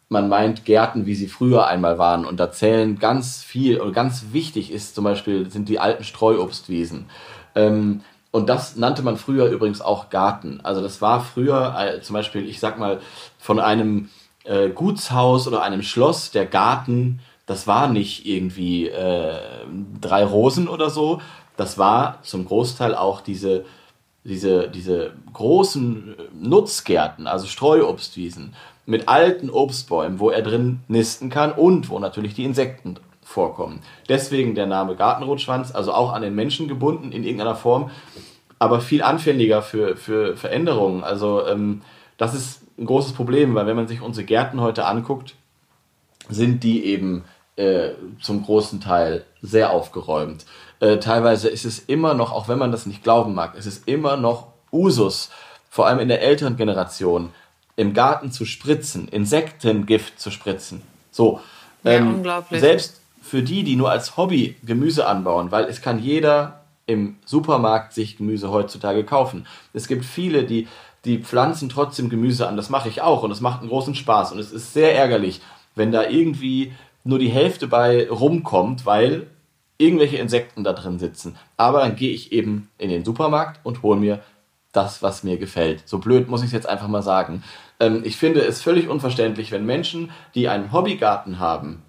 man 0.09 0.29
meint 0.29 0.63
Gärten, 0.63 1.05
wie 1.05 1.15
sie 1.15 1.27
früher 1.27 1.67
einmal 1.67 1.97
waren. 1.97 2.25
Und 2.25 2.39
da 2.39 2.51
zählen 2.51 2.99
ganz 2.99 3.43
viel 3.43 3.81
und 3.81 3.93
ganz 3.93 4.27
wichtig 4.31 4.71
ist 4.71 4.95
zum 4.95 5.03
Beispiel 5.03 5.49
sind 5.49 5.67
die 5.67 5.79
alten 5.79 6.03
Streuobstwiesen. 6.03 7.07
Ähm, 7.55 8.01
und 8.31 8.47
das 8.49 8.77
nannte 8.77 9.03
man 9.03 9.17
früher 9.17 9.47
übrigens 9.47 9.81
auch 9.81 10.09
Garten. 10.09 10.59
Also 10.63 10.81
das 10.81 11.01
war 11.01 11.21
früher 11.21 11.75
äh, 11.77 12.01
zum 12.01 12.13
Beispiel, 12.13 12.47
ich 12.47 12.59
sag 12.59 12.79
mal, 12.79 12.99
von 13.37 13.59
einem 13.59 14.09
äh, 14.43 14.69
Gutshaus 14.69 15.47
oder 15.47 15.61
einem 15.61 15.83
Schloss, 15.83 16.31
der 16.31 16.45
Garten, 16.45 17.19
das 17.45 17.67
war 17.67 17.87
nicht 17.87 18.25
irgendwie 18.25 18.87
äh, 18.87 19.39
drei 19.99 20.23
Rosen 20.23 20.67
oder 20.67 20.89
so. 20.89 21.21
Das 21.57 21.77
war 21.77 22.19
zum 22.23 22.45
Großteil 22.45 22.95
auch 22.95 23.21
diese 23.21 23.65
diese, 24.23 24.69
diese 24.69 25.13
großen 25.33 26.15
äh, 26.17 26.21
Nutzgärten, 26.33 27.27
also 27.27 27.47
Streuobstwiesen 27.47 28.53
mit 28.85 29.07
alten 29.07 29.49
Obstbäumen, 29.49 30.19
wo 30.19 30.29
er 30.29 30.41
drin 30.41 30.81
nisten 30.87 31.29
kann 31.29 31.51
und 31.53 31.89
wo 31.89 31.99
natürlich 31.99 32.33
die 32.33 32.43
Insekten 32.43 32.95
vorkommen. 33.21 33.79
Deswegen 34.09 34.55
der 34.55 34.65
Name 34.65 34.95
Gartenrotschwanz, 34.95 35.73
also 35.73 35.93
auch 35.93 36.11
an 36.11 36.21
den 36.21 36.35
Menschen 36.35 36.67
gebunden 36.67 37.11
in 37.11 37.23
irgendeiner 37.23 37.55
Form, 37.55 37.91
aber 38.59 38.81
viel 38.81 39.01
anfälliger 39.01 39.61
für, 39.61 39.95
für 39.95 40.35
Veränderungen. 40.35 41.03
Also 41.03 41.45
ähm, 41.47 41.81
das 42.17 42.33
ist 42.33 42.61
ein 42.77 42.85
großes 42.85 43.13
Problem, 43.13 43.55
weil 43.55 43.67
wenn 43.67 43.75
man 43.75 43.87
sich 43.87 44.01
unsere 44.01 44.25
Gärten 44.25 44.61
heute 44.61 44.85
anguckt, 44.85 45.35
sind 46.29 46.63
die 46.63 46.85
eben 46.85 47.23
äh, 47.55 47.91
zum 48.21 48.43
großen 48.43 48.81
Teil 48.81 49.25
sehr 49.41 49.71
aufgeräumt. 49.71 50.45
Äh, 50.79 50.97
teilweise 50.97 51.49
ist 51.49 51.65
es 51.65 51.79
immer 51.79 52.13
noch, 52.13 52.31
auch 52.31 52.47
wenn 52.47 52.57
man 52.59 52.71
das 52.71 52.85
nicht 52.85 53.03
glauben 53.03 53.33
mag, 53.33 53.53
es 53.57 53.65
ist 53.65 53.87
immer 53.87 54.17
noch 54.17 54.47
Usus, 54.71 55.29
vor 55.69 55.87
allem 55.87 55.99
in 55.99 56.07
der 56.07 56.21
älteren 56.21 56.57
Generation, 56.57 57.31
im 57.75 57.93
Garten 57.93 58.31
zu 58.31 58.45
spritzen, 58.45 59.07
Insektengift 59.07 60.19
zu 60.19 60.31
spritzen. 60.31 60.81
So. 61.11 61.39
Ja, 61.83 61.91
ähm, 61.91 62.15
unglaublich. 62.15 62.59
Selbst 62.59 63.01
für 63.21 63.41
die, 63.41 63.63
die 63.63 63.75
nur 63.75 63.89
als 63.89 64.17
Hobby 64.17 64.55
Gemüse 64.63 65.07
anbauen, 65.07 65.51
weil 65.51 65.65
es 65.65 65.81
kann 65.81 65.99
jeder 65.99 66.63
im 66.85 67.17
Supermarkt 67.25 67.93
sich 67.93 68.17
Gemüse 68.17 68.51
heutzutage 68.51 69.03
kaufen. 69.03 69.47
Es 69.73 69.87
gibt 69.87 70.05
viele, 70.05 70.43
die, 70.43 70.67
die 71.05 71.19
pflanzen 71.19 71.69
trotzdem 71.69 72.09
Gemüse 72.09 72.47
an. 72.47 72.57
Das 72.57 72.69
mache 72.69 72.89
ich 72.89 73.01
auch 73.01 73.23
und 73.23 73.31
es 73.31 73.41
macht 73.41 73.61
einen 73.61 73.69
großen 73.69 73.95
Spaß. 73.95 74.33
Und 74.33 74.39
es 74.39 74.51
ist 74.51 74.73
sehr 74.73 74.95
ärgerlich, 74.95 75.41
wenn 75.75 75.91
da 75.91 76.03
irgendwie 76.03 76.73
nur 77.03 77.19
die 77.19 77.29
Hälfte 77.29 77.67
bei 77.67 78.09
rumkommt, 78.09 78.85
weil 78.85 79.27
irgendwelche 79.77 80.17
Insekten 80.17 80.63
da 80.63 80.73
drin 80.73 80.99
sitzen. 80.99 81.35
Aber 81.57 81.79
dann 81.79 81.95
gehe 81.95 82.13
ich 82.13 82.31
eben 82.31 82.69
in 82.77 82.89
den 82.89 83.03
Supermarkt 83.03 83.59
und 83.63 83.83
hole 83.83 83.99
mir 83.99 84.19
das, 84.71 85.03
was 85.03 85.23
mir 85.23 85.37
gefällt. 85.37 85.83
So 85.85 85.99
blöd 85.99 86.29
muss 86.29 86.41
ich 86.41 86.47
es 86.47 86.53
jetzt 86.53 86.69
einfach 86.69 86.87
mal 86.87 87.03
sagen. 87.03 87.43
Ähm, 87.79 88.01
ich 88.03 88.17
finde 88.17 88.41
es 88.41 88.61
völlig 88.61 88.87
unverständlich, 88.87 89.51
wenn 89.51 89.65
Menschen, 89.65 90.11
die 90.35 90.47
einen 90.47 90.71
Hobbygarten 90.71 91.39
haben, 91.39 91.83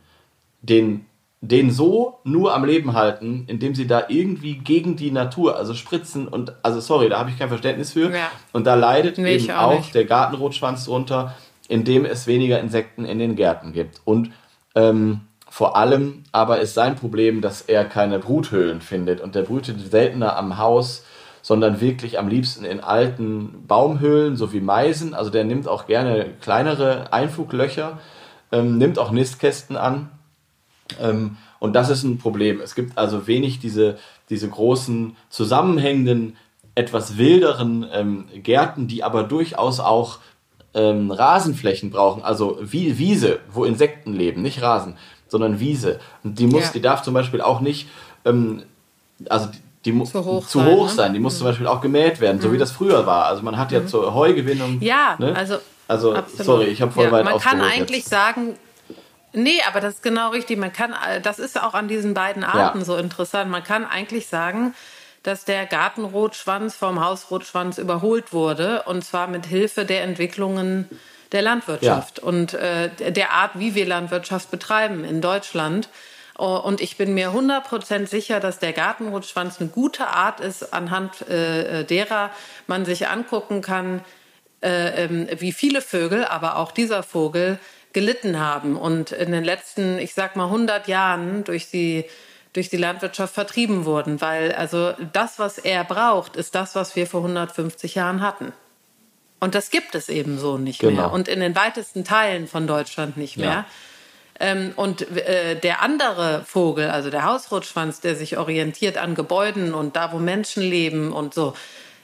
den, 0.61 1.07
den 1.41 1.71
so 1.71 2.19
nur 2.25 2.55
am 2.55 2.65
Leben 2.65 2.93
halten, 2.95 3.45
indem 3.47 3.75
sie 3.75 3.87
da 3.87 4.05
irgendwie 4.09 4.57
gegen 4.59 4.97
die 4.97 5.11
Natur, 5.11 5.57
also 5.57 5.75
spritzen 5.75 6.29
und, 6.29 6.55
also 6.63 6.81
sorry, 6.81 7.09
da 7.09 7.19
habe 7.19 7.31
ich 7.31 7.39
kein 7.39 7.49
Verständnis 7.49 7.93
für. 7.93 8.11
Ja. 8.11 8.31
Und 8.53 8.67
da 8.67 8.75
leidet 8.75 9.19
Nee, 9.19 9.37
eben 9.37 9.51
auch 9.51 9.73
auch, 9.73 9.91
der 9.91 10.05
Gartenrotschwanz 10.05 10.85
drunter, 10.85 11.35
indem 11.69 12.05
es 12.05 12.27
weniger 12.27 12.61
Insekten 12.61 13.05
in 13.05 13.19
den 13.19 13.37
Gärten 13.37 13.73
gibt. 13.73 14.01
Und 14.05 14.31
ähm, 14.75 15.23
vor 15.49 15.77
allem 15.77 16.25
aber 16.33 16.61
ist 16.61 16.75
sein 16.75 16.97
Problem, 16.97 17.41
dass 17.41 17.63
er 17.63 17.85
keine 17.85 18.19
Bruthöhlen 18.19 18.81
findet. 18.81 19.21
Und 19.21 19.37
der 19.37 19.43
brütet 19.43 19.79
seltener 19.91 20.37
am 20.37 20.59
Haus, 20.59 21.05
sondern 21.43 21.81
wirklich 21.81 22.19
am 22.19 22.27
liebsten 22.27 22.65
in 22.65 22.81
alten 22.81 23.65
Baumhöhlen, 23.69 24.37
so 24.37 24.53
wie 24.53 24.61
Meisen. 24.61 25.15
Also 25.15 25.31
der 25.31 25.45
nimmt 25.45 25.69
auch 25.69 25.87
gerne 25.87 26.27
kleinere 26.41 27.13
Einfluglöcher, 27.13 27.99
ähm, 28.51 28.79
nimmt 28.79 28.99
auch 28.99 29.13
Nistkästen 29.13 29.77
an. 29.77 30.11
Ähm, 31.01 31.37
und 31.61 31.75
das 31.75 31.89
ist 31.89 32.03
ein 32.03 32.19
Problem. 32.19 32.61
Es 32.61 32.75
gibt 32.75 32.99
also 32.99 33.27
wenig 33.27 33.61
diese, 33.61 33.97
diese 34.31 34.49
großen, 34.49 35.17
zusammenhängenden, 35.29 36.37
etwas 36.75 37.17
wilderen 37.17 37.87
ähm, 37.93 38.25
Gärten, 38.43 38.89
die 38.89 39.05
aber 39.05 39.23
durchaus 39.23 39.79
auch 39.79 40.19
ähm, 40.75 41.11
Rasenflächen 41.11 41.91
brauchen, 41.91 42.23
also 42.23 42.59
wie 42.61 42.99
Wiese, 42.99 43.39
wo 43.53 43.65
Insekten 43.65 44.13
leben, 44.13 44.43
nicht 44.43 44.61
Rasen, 44.63 44.97
sondern 45.29 45.61
Wiese. 45.61 46.01
Und 46.23 46.39
die 46.39 46.47
muss, 46.47 46.65
Ja. 46.65 46.71
die 46.75 46.81
darf 46.81 47.03
zum 47.03 47.15
Beispiel 47.15 47.41
auch 47.41 47.61
nicht, 47.61 47.89
ähm, 48.25 48.63
also 49.29 49.49
die, 49.85 49.93
muss 49.93 50.11
Zu 50.13 50.25
hoch 50.25 50.47
zu 50.47 50.59
sein, 50.61 50.67
hoch 50.69 50.87
ne? 50.87 50.93
sein. 50.93 51.13
Die 51.13 51.21
muss 51.21 51.37
zum 51.39 51.47
Beispiel 51.47 51.67
auch 51.67 51.81
gemäht 51.81 52.21
werden, 52.21 52.41
so 52.41 52.53
wie 52.53 52.59
das 52.59 52.71
früher 52.73 53.05
war. 53.07 53.27
Also 53.27 53.43
man 53.43 53.59
hat 53.59 53.71
ja 53.71 53.87
zur 53.87 54.15
Heugewinnung. 54.15 54.81
Ja, 54.81 55.17
ne? 55.19 55.35
also. 55.37 55.59
Also, 55.87 56.15
absolut. 56.15 56.47
sorry, 56.47 56.65
ich 56.65 56.81
habe 56.81 56.91
voll 56.93 57.05
ja, 57.05 57.13
weit 57.13 57.25
Man 57.27 57.39
kann 57.39 57.61
eigentlich 57.61 57.99
jetzt. 57.99 58.09
sagen, 58.09 58.55
nee, 59.35 59.61
aber 59.69 59.81
das 59.81 59.97
ist 59.97 60.03
genau 60.03 60.31
richtig. 60.31 60.59
Man 60.59 60.73
kann, 60.73 60.93
äh, 60.93 61.21
das 61.21 61.39
ist 61.39 61.63
auch 61.63 61.75
an 61.75 61.89
diesen 61.89 62.15
beiden 62.15 62.43
Arten 62.43 62.79
Ja. 62.79 62.85
so 62.87 62.97
interessant. 62.97 63.51
Man 63.51 63.63
kann 63.63 63.85
eigentlich 63.85 64.27
sagen, 64.27 64.75
dass 65.25 65.45
der 65.45 65.67
Gartenrotschwanz 65.67 66.77
vom 66.77 67.05
Hausrotschwanz 67.05 67.79
überholt 67.79 68.33
wurde 68.33 68.85
und 68.85 69.05
zwar 69.05 69.27
mit 69.27 69.47
Hilfe 69.47 69.85
der 69.85 70.03
Entwicklungen 70.03 70.89
der 71.33 71.43
Landwirtschaft 71.43 72.21
und 72.21 72.55
äh, 72.55 72.91
der 73.11 73.33
Art, 73.33 73.59
wie 73.59 73.75
wir 73.75 73.87
Landwirtschaft 73.87 74.51
betreiben 74.53 75.03
in 75.03 75.21
Deutschland. 75.21 75.89
Oh, 76.39 76.61
Und 76.65 76.81
ich 76.81 76.97
bin 76.97 77.15
mir 77.15 77.31
100% 77.31 78.07
sicher, 78.07 78.39
dass 78.39 78.59
der 78.59 78.73
Gartenrotschwanz 78.73 79.61
eine 79.61 79.71
gute 79.71 80.09
Art 80.09 80.41
ist, 80.41 80.73
anhand 80.73 81.29
äh, 81.29 81.81
äh, 81.81 81.85
derer 81.85 82.31
man 82.67 82.85
sich 82.85 83.09
angucken 83.09 83.63
kann, 83.63 84.05
äh, 84.63 85.05
ähm, 85.05 85.29
wie 85.39 85.53
viele 85.53 85.81
Vögel, 85.81 86.25
aber 86.25 86.57
auch 86.59 86.71
dieser 86.71 87.03
Vogel 87.03 87.59
gelitten 87.93 88.39
haben 88.39 88.77
und 88.77 89.13
in 89.13 89.33
den 89.33 89.45
letzten, 89.45 89.99
ich 89.99 90.15
sag 90.15 90.37
mal, 90.37 90.47
100 90.47 90.89
Jahren 90.89 91.45
durch 91.45 91.71
die 91.71 92.05
durch 92.55 92.71
die 92.71 92.77
Landwirtschaft 92.79 93.35
vertrieben 93.35 93.85
wurden, 93.85 94.21
weil 94.21 94.53
also 94.53 94.95
das, 95.13 95.39
was 95.39 95.59
er 95.59 95.85
braucht, 95.85 96.37
ist 96.37 96.55
das, 96.55 96.75
was 96.75 96.97
wir 96.97 97.07
vor 97.07 97.21
150 97.21 97.95
Jahren 97.97 98.23
hatten. 98.23 98.53
Und 99.41 99.55
das 99.55 99.71
gibt 99.71 99.95
es 99.95 100.09
eben 100.09 100.39
so 100.39 100.57
nicht 100.57 100.81
Genau. 100.81 100.93
mehr 101.03 101.13
und 101.13 101.29
in 101.29 101.41
den 101.41 101.55
weitesten 101.55 102.05
Teilen 102.05 102.47
von 102.49 102.67
Deutschland 102.67 103.17
nicht 103.19 103.37
mehr. 103.37 103.47
Ja. 103.47 103.67
Ähm, 104.41 104.73
und 104.77 105.03
äh, 105.17 105.55
der 105.61 105.83
andere 105.83 106.43
Vogel, 106.47 106.89
also 106.91 107.11
der 107.11 107.25
Hausrotschwanz, 107.25 108.01
der 108.01 108.17
sich 108.17 108.39
orientiert 108.39 108.99
an 108.99 109.15
Gebäuden 109.15 109.75
und 109.75 109.95
da, 109.97 110.13
wo 110.13 110.19
Menschen 110.19 110.63
leben 110.63 111.13
und 111.13 111.35
so, 111.35 111.55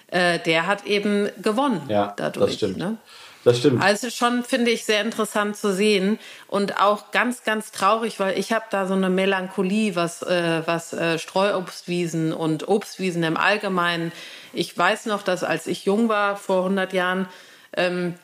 äh, 0.09 0.39
der 0.41 0.67
hat 0.67 0.85
eben 0.85 1.29
gewonnen 1.43 1.83
Ja, 1.89 2.13
dadurch. 2.17 2.47
das 2.47 2.55
stimmt. 2.57 2.77
Ne? 2.77 2.99
Das 3.45 3.59
stimmt. 3.59 3.83
Also 3.83 4.11
schon 4.11 4.45
finde 4.45 4.71
ich 4.71 4.85
sehr 4.85 5.01
interessant 5.01 5.57
zu 5.57 5.73
sehen 5.73 6.19
und 6.47 6.81
auch 6.81 7.11
ganz, 7.11 7.43
ganz 7.43 7.73
traurig, 7.73 8.21
weil 8.21 8.39
ich 8.39 8.53
habe 8.53 8.67
da 8.71 8.87
so 8.87 8.93
eine 8.95 9.09
Melancholie, 9.09 9.97
was, 9.97 10.23
äh, 10.23 10.63
was 10.67 10.93
äh, 10.93 11.19
Streuobstwiesen 11.19 12.33
und 12.33 12.69
Obstwiesen 12.69 13.23
im 13.23 13.37
Allgemeinen. 13.37 14.13
Ich 14.53 14.77
weiß 14.77 15.07
noch, 15.07 15.23
dass 15.23 15.43
als 15.45 15.67
ich 15.67 15.85
jung 15.87 16.09
war, 16.09 16.37
vor 16.37 16.65
100 16.65 16.93
Jahren, 16.93 17.29
ähm, 17.77 18.15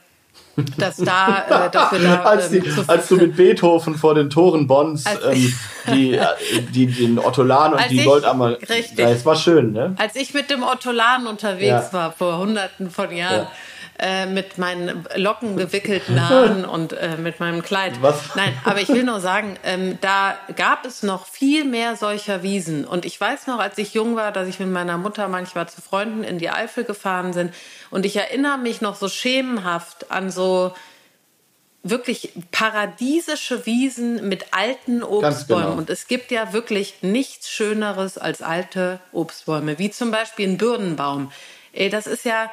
dass 0.78 0.96
da, 0.96 1.66
äh, 1.66 1.70
dass 1.70 1.92
wir 1.92 1.98
da 2.00 2.22
als, 2.24 2.50
die, 2.50 2.58
ähm, 2.58 2.84
als 2.86 3.08
du 3.08 3.16
mit 3.16 3.36
Beethoven 3.36 3.94
vor 3.94 4.14
den 4.14 4.28
Toren 4.30 4.66
Bonns 4.66 5.04
ähm, 5.24 5.54
die, 5.94 6.14
äh, 6.14 6.26
die, 6.72 6.86
den 6.86 7.18
Ottolan 7.18 7.74
und 7.74 7.90
die 7.90 8.00
ich- 8.00 8.04
Goldammer. 8.04 8.58
richtig. 8.68 8.98
Ja, 8.98 9.10
es 9.10 9.24
war 9.24 9.36
schön, 9.36 9.72
ne? 9.72 9.94
Als 9.98 10.16
ich 10.16 10.34
mit 10.34 10.50
dem 10.50 10.62
Ottolan 10.62 11.26
unterwegs 11.26 11.66
Ja. 11.68 11.92
war, 11.92 12.12
vor 12.12 12.38
hunderten 12.38 12.90
von 12.90 13.14
Jahren, 13.14 13.46
äh, 13.99 14.26
mit 14.26 14.59
meinen 14.59 15.07
Locken 15.14 15.57
gewickelten 15.57 16.20
Haaren 16.28 16.64
und 16.64 16.92
äh, 16.92 17.16
mit 17.16 17.40
meinem 17.40 17.62
Kleid. 17.62 18.03
Was? 18.03 18.34
Nein, 18.34 18.53
aber 18.64 18.80
ich 18.80 18.88
will 18.88 19.05
nur 19.05 19.20
sagen, 19.20 19.57
ähm, 19.64 19.99
da 20.01 20.36
gab 20.55 20.84
es 20.84 21.03
noch 21.03 21.26
viel 21.26 21.64
mehr 21.64 21.97
solcher 21.97 22.42
Wiesen. 22.42 22.84
Und 22.84 23.05
ich 23.05 23.20
weiß 23.20 23.47
noch, 23.47 23.59
als 23.59 23.78
ich 23.78 23.94
jung 23.94 24.16
war, 24.16 24.32
dass 24.32 24.49
ich 24.49 24.61
mit 24.61 24.68
meiner 24.68 24.99
Mutter 24.99 25.28
manchmal 25.28 25.68
zu 25.68 25.80
Freunden 25.80 26.24
in 26.24 26.38
die 26.38 26.51
Eifel 26.51 26.84
gefahren 26.84 27.32
sind. 27.32 27.55
Und 27.90 28.05
ich 28.05 28.16
erinnere 28.16 28.59
mich 28.59 28.80
noch 28.80 28.97
so 28.97 29.09
schemenhaft 29.09 30.11
an 30.11 30.30
so 30.30 30.74
wirklich 31.82 32.32
paradiesische 32.51 33.64
Wiesen 33.64 34.28
mit 34.28 34.53
alten 34.53 35.03
Obstbäumen. 35.03 35.64
genau. 35.64 35.78
Und 35.78 35.90
es 35.90 36.07
gibt 36.07 36.30
ja 36.30 36.53
wirklich 36.53 36.97
nichts 37.03 37.49
Schöneres 37.49 38.18
als 38.18 38.42
alte 38.42 39.01
Obstbäume, 39.12 39.78
wie 39.78 39.90
zum 39.90 40.11
Beispiel 40.11 40.49
ein 40.49 40.59
Birnenbaum. 40.59 41.32
Ey, 41.72 41.88
das 41.88 42.07
ist 42.07 42.24
ja 42.24 42.51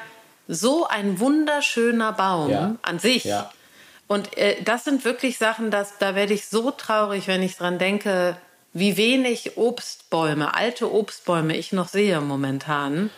so 0.47 0.85
ein 0.87 1.19
wunderschöner 1.19 2.11
Baum 2.13 2.49
Ja. 2.49 2.75
an 2.81 2.99
sich. 2.99 3.23
Ja. 3.25 3.49
Und 4.07 4.37
äh, 4.37 4.61
das 4.63 4.83
sind 4.83 5.05
wirklich 5.05 5.37
Sachen, 5.37 5.71
dass, 5.71 5.97
da 5.97 6.15
werde 6.15 6.33
ich 6.33 6.47
so 6.47 6.71
traurig, 6.71 7.27
wenn 7.27 7.41
ich 7.41 7.55
dran 7.57 7.77
denke, 7.79 8.35
wie 8.73 8.97
wenig 8.97 9.57
Obstbäume, 9.57 10.53
alte 10.55 10.91
Obstbäume 10.93 11.55
ich 11.55 11.71
noch 11.73 11.87
sehe 11.87 12.19
momentan. 12.21 13.09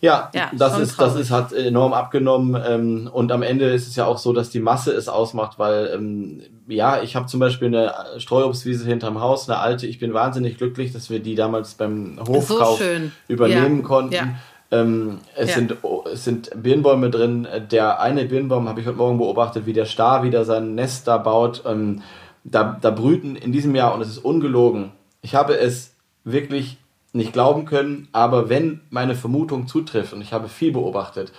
Ja, 0.00 0.30
Ja, 0.32 0.50
das 0.52 0.78
ist, 0.78 1.00
das 1.00 1.16
ist, 1.16 1.32
hat 1.32 1.52
enorm 1.52 1.92
abgenommen. 1.92 2.62
Ähm, 2.64 3.10
und 3.12 3.32
am 3.32 3.42
Ende 3.42 3.70
ist 3.72 3.88
es 3.88 3.96
ja 3.96 4.04
auch 4.06 4.18
so, 4.18 4.32
dass 4.32 4.48
die 4.50 4.60
Masse 4.60 4.92
es 4.92 5.08
ausmacht, 5.08 5.58
weil, 5.58 5.90
ähm, 5.92 6.42
ja, 6.68 7.02
ich 7.02 7.16
habe 7.16 7.26
zum 7.26 7.40
Beispiel 7.40 7.66
eine 7.68 7.92
Streuobstwiese 8.18 8.84
hinterm 8.86 9.20
Haus, 9.20 9.48
eine 9.50 9.58
alte. 9.58 9.88
Ich 9.88 9.98
bin 9.98 10.14
wahnsinnig 10.14 10.56
glücklich, 10.56 10.92
dass 10.92 11.10
wir 11.10 11.18
die 11.18 11.34
damals 11.34 11.74
beim 11.74 12.20
Hofkauf 12.28 12.78
schön. 12.78 13.10
übernehmen 13.26 13.80
Ja, 13.80 13.86
konnten. 13.86 14.14
ja. 14.14 14.28
Ähm, 14.70 15.18
es, 15.34 15.50
Ja. 15.50 15.54
sind, 15.56 15.76
es 16.12 16.24
sind 16.24 16.50
Birnbäume 16.54 17.10
drin. 17.10 17.48
Der 17.70 18.00
eine 18.00 18.24
Birnbaum 18.26 18.68
habe 18.68 18.80
ich 18.80 18.86
heute 18.86 18.98
Morgen 18.98 19.18
beobachtet, 19.18 19.66
wie 19.66 19.72
der 19.72 19.86
Star 19.86 20.22
wieder 20.22 20.44
sein 20.44 20.74
Nest 20.74 21.08
da 21.08 21.16
baut. 21.18 21.62
Ähm, 21.66 22.02
da, 22.44 22.78
da 22.80 22.90
brüten 22.90 23.36
in 23.36 23.52
diesem 23.52 23.74
Jahr, 23.74 23.94
und 23.94 24.00
es 24.00 24.08
ist 24.08 24.18
ungelogen, 24.18 24.92
ich 25.22 25.34
habe 25.34 25.58
es 25.58 25.94
wirklich 26.24 26.78
nicht 27.12 27.32
glauben 27.32 27.64
können, 27.64 28.08
aber 28.12 28.48
wenn 28.48 28.80
meine 28.90 29.14
Vermutung 29.14 29.66
zutrifft, 29.66 30.12
und 30.12 30.20
ich 30.20 30.32
habe 30.32 30.48
viel 30.48 30.72
beobachtet, 30.72 31.32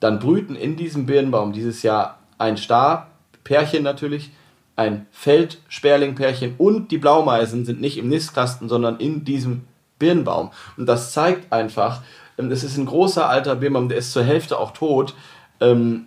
dann 0.00 0.18
brüten 0.18 0.56
in 0.56 0.76
diesem 0.76 1.06
Birnbaum 1.06 1.52
dieses 1.52 1.82
Jahr 1.82 2.18
ein 2.38 2.56
Star, 2.56 3.08
Pärchen 3.44 3.82
natürlich, 3.84 4.30
ein 4.74 5.06
Feldsperlingpärchen 5.10 6.54
und 6.58 6.90
die 6.90 6.98
Blaumeisen 6.98 7.64
sind 7.64 7.80
nicht 7.80 7.98
im 7.98 8.08
Nistkasten, 8.08 8.68
sondern 8.68 8.98
in 8.98 9.24
diesem 9.24 9.62
Birnbaum. 9.98 10.50
Und 10.76 10.86
das 10.86 11.12
zeigt 11.12 11.52
einfach, 11.52 12.02
es 12.50 12.64
ist 12.64 12.76
ein 12.76 12.86
großer 12.86 13.28
alter 13.28 13.56
Birnbaum, 13.56 13.88
der 13.88 13.98
ist 13.98 14.12
zur 14.12 14.24
Hälfte 14.24 14.58
auch 14.58 14.72
tot. 14.72 15.14
Ähm, 15.60 16.06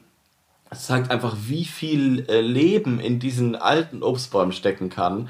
es 0.69 0.87
zeigt 0.87 1.11
einfach, 1.11 1.35
wie 1.45 1.65
viel 1.65 2.25
äh, 2.27 2.41
Leben 2.41 2.99
in 2.99 3.19
diesen 3.19 3.55
alten 3.55 4.03
Obstbäumen 4.03 4.51
stecken 4.51 4.89
kann. 4.89 5.29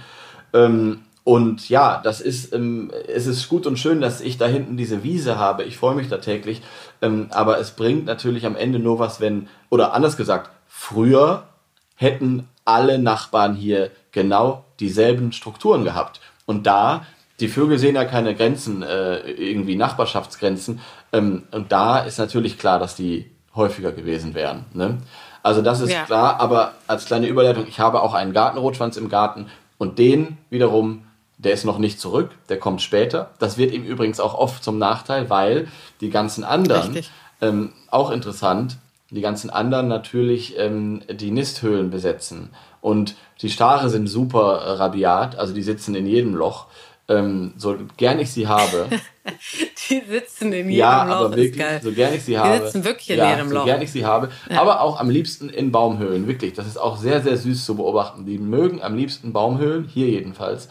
Ähm, 0.54 1.02
und 1.24 1.70
ja, 1.70 2.02
das 2.04 2.22
ist, 2.22 2.54
ähm, 2.54 2.92
es 3.08 3.26
ist 3.26 3.50
gut 3.50 3.66
und 3.66 3.78
schön, 3.78 4.00
dass 4.00 4.22
ich 4.22 4.38
da 4.38 4.46
hinten 4.46 4.78
diese 4.78 5.04
Wiese 5.04 5.38
habe. 5.38 5.64
Ich 5.64 5.78
freue 5.78 5.96
mich 5.96 6.08
da 6.08 6.18
täglich. 6.18 6.62
Ähm, 7.02 7.28
aber 7.32 7.60
es 7.60 7.72
bringt 7.72 8.06
natürlich 8.06 8.46
am 8.46 8.56
Ende 8.56 8.80
nur 8.80 9.00
was, 9.00 9.20
wenn, 9.20 9.48
oder 9.70 9.94
anders 9.94 10.18
gesagt, 10.18 10.52
früher 10.68 11.48
hätten 11.96 12.48
alle 12.64 13.00
Nachbarn 13.00 13.56
hier 13.56 13.92
genau 14.12 14.66
dieselben 14.80 15.32
Strukturen 15.32 15.84
gehabt. 15.84 16.22
Und 16.46 16.68
da, 16.68 17.06
die 17.40 17.48
Vögel 17.48 17.78
sehen 17.78 17.96
ja 17.96 18.06
keine 18.06 18.36
Grenzen, 18.36 18.82
äh, 18.82 19.20
irgendwie 19.32 19.76
Nachbarschaftsgrenzen. 19.76 20.80
Ähm, 21.12 21.44
und 21.52 21.72
da 21.72 22.00
ist 22.00 22.18
natürlich 22.18 22.58
klar, 22.58 22.80
dass 22.80 22.96
die 22.96 23.30
häufiger 23.56 23.92
gewesen 23.92 24.34
wären. 24.34 24.66
Ne? 24.74 24.98
Also 25.44 25.62
das 25.62 25.80
ist 25.80 25.92
Ja. 25.92 26.04
klar, 26.04 26.40
aber 26.40 26.74
als 26.88 27.06
kleine 27.06 27.28
Überleitung, 27.28 27.66
ich 27.68 27.80
habe 27.80 28.02
auch 28.02 28.14
einen 28.14 28.34
Gartenrotschwanz 28.34 28.98
im 28.98 29.10
Garten 29.10 29.48
und 29.78 30.00
den 30.00 30.38
wiederum, 30.50 31.04
der 31.38 31.54
ist 31.54 31.66
noch 31.66 31.78
nicht 31.78 32.00
zurück, 32.00 32.32
der 32.50 32.58
kommt 32.58 32.82
später. 32.82 33.32
Das 33.40 33.58
wird 33.58 33.74
ihm 33.74 33.84
übrigens 33.84 34.20
auch 34.20 34.34
oft 34.34 34.64
zum 34.64 34.78
Nachteil, 34.78 35.30
weil 35.30 35.68
die 36.02 36.10
ganzen 36.10 36.44
anderen, 36.44 36.98
ähm, 37.42 37.74
auch 37.92 38.10
interessant, 38.12 38.78
die 39.12 39.22
ganzen 39.22 39.50
anderen 39.50 39.88
natürlich 39.88 40.58
ähm, 40.58 41.04
die 41.10 41.32
Nisthöhlen 41.32 41.90
besetzen. 41.90 42.50
Und 42.82 43.16
die 43.42 43.50
Stare 43.50 43.90
sind 43.90 44.08
super 44.08 44.62
äh, 44.66 44.72
rabiat, 44.72 45.38
also 45.38 45.54
die 45.54 45.62
sitzen 45.64 45.96
in 45.96 46.08
jedem 46.08 46.34
Loch. 46.36 46.68
Ähm, 47.08 47.54
so 47.58 47.78
gern 47.98 48.20
ich 48.20 48.32
sie 48.32 48.48
habe, 48.48 48.90
Die 49.90 50.02
sitzen 50.08 50.54
in 50.54 50.70
jedem 50.70 50.72
ja, 50.72 51.04
Loch, 51.04 51.16
aber 51.16 51.36
wirklich, 51.36 51.66
so 51.82 51.92
gern 51.92 52.14
ich 52.14 52.24
sie 52.24 52.38
habe. 52.38 52.64
sitzen 52.64 52.84
wirklich 52.84 53.10
in 53.10 53.18
ja, 53.18 53.32
jedem 53.32 53.50
so 53.50 53.56
Loch. 53.56 53.66
gern 53.66 53.82
ich 53.82 53.92
sie 53.92 54.06
habe. 54.06 54.30
Aber 54.50 54.82
auch 54.82 55.00
am 55.00 55.10
liebsten 55.10 55.50
in 55.50 55.72
Baumhöhlen, 55.72 56.28
wirklich. 56.28 56.54
Das 56.54 56.68
ist 56.68 56.78
auch 56.78 56.98
sehr, 56.98 57.22
sehr 57.22 57.38
süß 57.38 57.66
zu 57.66 57.76
beobachten. 57.76 58.26
Die 58.26 58.38
mögen 58.38 58.82
am 58.82 58.96
liebsten 58.96 59.34
Baumhöhlen, 59.34 59.86
hier 59.86 60.08
jedenfalls. 60.08 60.70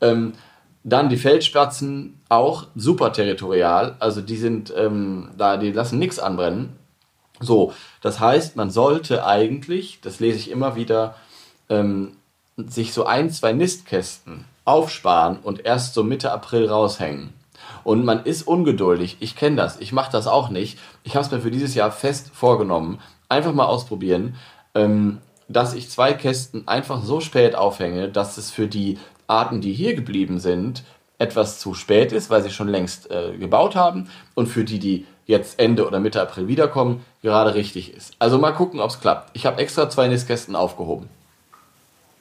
Ähm, 0.00 0.32
dann 0.84 1.08
die 1.08 1.16
Feldspatzen, 1.16 2.20
auch 2.28 2.66
super 2.74 3.12
territorial. 3.12 3.96
Also 4.00 4.20
die 4.20 4.36
sind 4.36 4.72
ähm, 4.76 5.30
da, 5.36 5.56
die 5.56 5.70
lassen 5.70 5.98
nichts 5.98 6.18
anbrennen. 6.18 6.76
So, 7.40 7.72
das 8.00 8.18
heißt, 8.18 8.56
man 8.56 8.70
sollte 8.70 9.24
eigentlich, 9.24 10.00
das 10.00 10.18
lese 10.18 10.38
ich 10.38 10.50
immer 10.50 10.74
wieder, 10.74 11.16
ähm, 11.68 12.16
sich 12.56 12.92
so 12.92 13.06
ein, 13.06 13.30
zwei 13.30 13.52
Nistkästen 13.52 14.44
aufsparen 14.64 15.38
und 15.42 15.64
erst 15.64 15.94
so 15.94 16.02
Mitte 16.02 16.32
April 16.32 16.68
raushängen. 16.68 17.32
Und 17.84 18.04
man 18.04 18.24
ist 18.24 18.46
ungeduldig. 18.46 19.16
Ich 19.20 19.36
kenne 19.36 19.56
das. 19.56 19.80
Ich 19.80 19.92
mache 19.92 20.12
das 20.12 20.26
auch 20.26 20.50
nicht. 20.50 20.78
Ich 21.04 21.16
habe 21.16 21.24
es 21.24 21.30
mir 21.32 21.40
für 21.40 21.50
dieses 21.50 21.74
Jahr 21.74 21.90
fest 21.90 22.30
vorgenommen. 22.32 23.00
Einfach 23.28 23.52
mal 23.52 23.66
ausprobieren, 23.66 24.36
ähm, 24.74 25.18
dass 25.48 25.74
ich 25.74 25.90
zwei 25.90 26.12
Kästen 26.12 26.68
einfach 26.68 27.02
so 27.02 27.20
spät 27.20 27.54
aufhänge, 27.54 28.08
dass 28.08 28.38
es 28.38 28.50
für 28.50 28.68
die 28.68 28.98
Arten, 29.26 29.60
die 29.60 29.72
hier 29.72 29.94
geblieben 29.94 30.38
sind, 30.38 30.84
etwas 31.18 31.58
zu 31.58 31.74
spät 31.74 32.12
ist, 32.12 32.30
weil 32.30 32.42
sie 32.42 32.50
schon 32.50 32.68
längst 32.68 33.10
äh, 33.10 33.36
gebaut 33.36 33.74
haben. 33.74 34.08
Und 34.34 34.46
für 34.46 34.64
die, 34.64 34.78
die 34.78 35.06
jetzt 35.26 35.58
Ende 35.58 35.86
oder 35.86 36.00
Mitte 36.00 36.20
April 36.20 36.48
wiederkommen, 36.48 37.04
gerade 37.22 37.54
richtig 37.54 37.94
ist. 37.94 38.14
Also 38.18 38.38
mal 38.38 38.52
gucken, 38.52 38.80
ob 38.80 38.90
es 38.90 39.00
klappt. 39.00 39.30
Ich 39.34 39.46
habe 39.46 39.60
extra 39.60 39.88
zwei 39.88 40.08
Nistkästen 40.08 40.56
aufgehoben. 40.56 41.08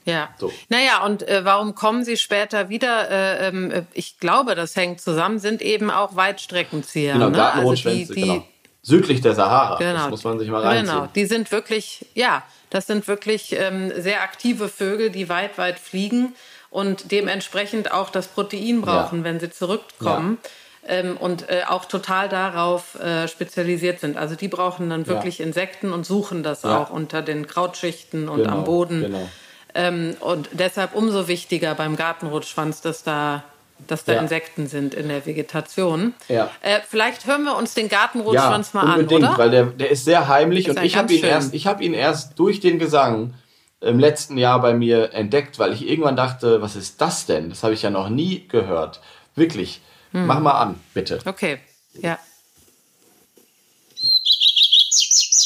Ja. 0.06 0.30
So. 0.40 0.52
Naja, 0.70 1.04
und 1.06 1.28
äh, 1.28 1.46
warum 1.46 1.76
kommen 1.76 2.04
sie 2.04 2.18
später 2.18 2.70
wieder? 2.70 3.10
Äh, 3.10 3.48
ähm, 3.48 3.72
äh, 3.72 3.84
ich 3.94 4.20
glaube, 4.20 4.56
das 4.56 4.76
hängt 4.76 5.00
zusammen, 5.02 5.40
sind 5.40 5.62
eben 5.62 5.92
auch 5.92 6.16
Weitstreckenzieher. 6.16 7.14
Genau, 7.14 7.30
ne? 7.30 7.52
Also 7.54 7.74
die, 7.90 8.06
die, 8.06 8.22
genau. 8.22 8.48
Südlich 8.82 9.22
der 9.22 9.36
Sahara. 9.36 9.78
Genau. 9.78 9.94
Das 9.94 10.10
muss 10.10 10.24
man 10.24 10.40
sich 10.40 10.50
mal 10.50 10.62
reinziehen. 10.62 10.96
Genau, 10.96 11.08
die 11.14 11.26
sind 11.26 11.52
wirklich, 11.52 12.08
ja, 12.16 12.42
das 12.72 12.88
sind 12.88 13.08
wirklich 13.08 13.56
ähm, 13.56 13.92
sehr 13.96 14.22
aktive 14.24 14.70
Vögel, 14.70 15.12
die 15.12 15.30
weit, 15.30 15.58
weit 15.60 15.78
fliegen 15.78 16.34
und 16.72 17.12
dementsprechend 17.12 17.92
auch 17.92 18.10
das 18.10 18.28
Protein 18.28 18.82
brauchen, 18.82 19.20
Ja. 19.20 19.24
wenn 19.26 19.40
sie 19.40 19.52
zurückkommen. 19.52 20.40
Ähm, 20.88 21.16
und 21.18 21.48
äh, 21.48 21.62
auch 21.68 21.86
total 21.86 22.28
darauf 22.28 22.96
äh, 23.00 23.28
spezialisiert 23.28 24.00
sind. 24.00 24.18
Also 24.18 24.34
die 24.34 24.48
brauchen 24.48 24.90
dann 24.90 25.06
wirklich 25.06 25.40
Insekten 25.40 25.94
und 25.94 26.08
suchen 26.08 26.42
das 26.42 26.64
Ja. 26.64 26.80
auch 26.80 26.90
unter 26.90 27.22
den 27.22 27.46
Krautschichten 27.46 28.28
und 28.28 28.40
Genau, 28.42 28.52
am 28.52 28.64
Boden. 28.64 29.02
Genau. 29.02 29.30
Ähm, 29.76 30.16
und 30.20 30.50
deshalb 30.54 30.96
umso 30.96 31.28
wichtiger 31.28 31.76
beim 31.76 31.96
Gartenrotschwanz, 31.96 32.82
dass 32.82 33.04
da, 33.04 33.44
dass 33.88 34.04
da 34.06 34.14
Ja. 34.14 34.22
Insekten 34.22 34.68
sind 34.68 34.94
in 34.94 35.08
der 35.08 35.26
Vegetation. 35.26 36.14
Ja. 36.28 36.50
Äh, 36.62 36.80
vielleicht 36.88 37.26
hören 37.26 37.44
wir 37.44 37.56
uns 37.56 37.74
den 37.74 37.88
Ja, 37.88 38.00
Gartenrotschwanz 38.00 38.74
mal 38.74 38.86
unbedingt, 38.86 39.24
an, 39.24 39.30
oder? 39.30 39.38
weil 39.38 39.52
der, 39.52 39.66
der 39.66 39.92
ist 39.92 40.06
sehr 40.06 40.28
heimlich 40.28 40.68
Ist 40.68 40.78
und 40.78 40.84
ich 40.84 40.98
habe 40.98 41.14
ihn, 41.14 41.24
erst, 41.24 41.54
ich 41.54 41.68
hab 41.68 41.82
ihn 41.82 41.94
erst 41.94 42.38
durch 42.38 42.60
den 42.60 42.80
Gesang 42.80 43.34
im 43.80 43.98
letzten 43.98 44.38
Jahr 44.38 44.62
bei 44.62 44.74
mir 44.74 45.14
entdeckt, 45.14 45.58
weil 45.58 45.74
ich 45.74 45.88
irgendwann 45.88 46.16
dachte, 46.16 46.62
was 46.62 46.76
ist 46.76 47.02
das 47.02 47.26
denn? 47.26 47.50
Das 47.50 47.64
habe 47.64 47.74
ich 47.74 47.82
ja 47.82 47.90
noch 47.90 48.10
nie 48.10 48.48
gehört. 48.48 49.00
Wirklich. 49.36 49.82
Hm. 50.12 50.28
Mach 50.28 50.40
mal 50.40 50.52
an, 50.60 50.80
bitte. 50.94 51.20
Okay, 51.26 51.60
ja. 51.94 52.20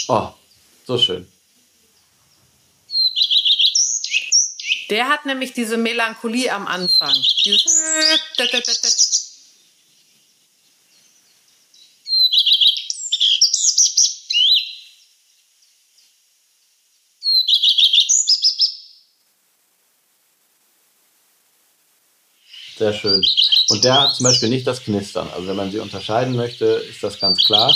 Oh, 0.07 0.29
so 0.85 0.97
schön. 0.97 1.27
Der 4.89 5.09
hat 5.09 5.25
nämlich 5.25 5.53
diese 5.53 5.77
Melancholie 5.77 6.51
am 6.53 6.67
Anfang. 6.67 7.15
Dieses 7.45 7.75
Sehr 22.77 22.93
schön. 22.93 23.23
Und 23.69 23.83
der 23.83 24.01
hat 24.01 24.15
zum 24.15 24.25
Beispiel 24.25 24.49
nicht 24.49 24.67
das 24.67 24.83
Knistern. 24.83 25.29
Also 25.33 25.47
wenn 25.47 25.55
man 25.55 25.71
sie 25.71 25.79
unterscheiden 25.79 26.35
möchte, 26.35 26.65
ist 26.65 27.01
das 27.01 27.19
ganz 27.19 27.43
klar. 27.45 27.73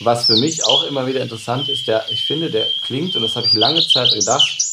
Was 0.00 0.26
für 0.26 0.36
mich 0.36 0.64
auch 0.64 0.84
immer 0.84 1.06
wieder 1.06 1.20
interessant 1.20 1.68
ist, 1.68 1.86
der, 1.86 2.04
ich 2.10 2.24
finde, 2.24 2.50
der 2.50 2.66
klingt, 2.82 3.14
und 3.14 3.22
das 3.22 3.36
habe 3.36 3.46
ich 3.46 3.52
lange 3.52 3.86
Zeit 3.86 4.10
gedacht, 4.12 4.63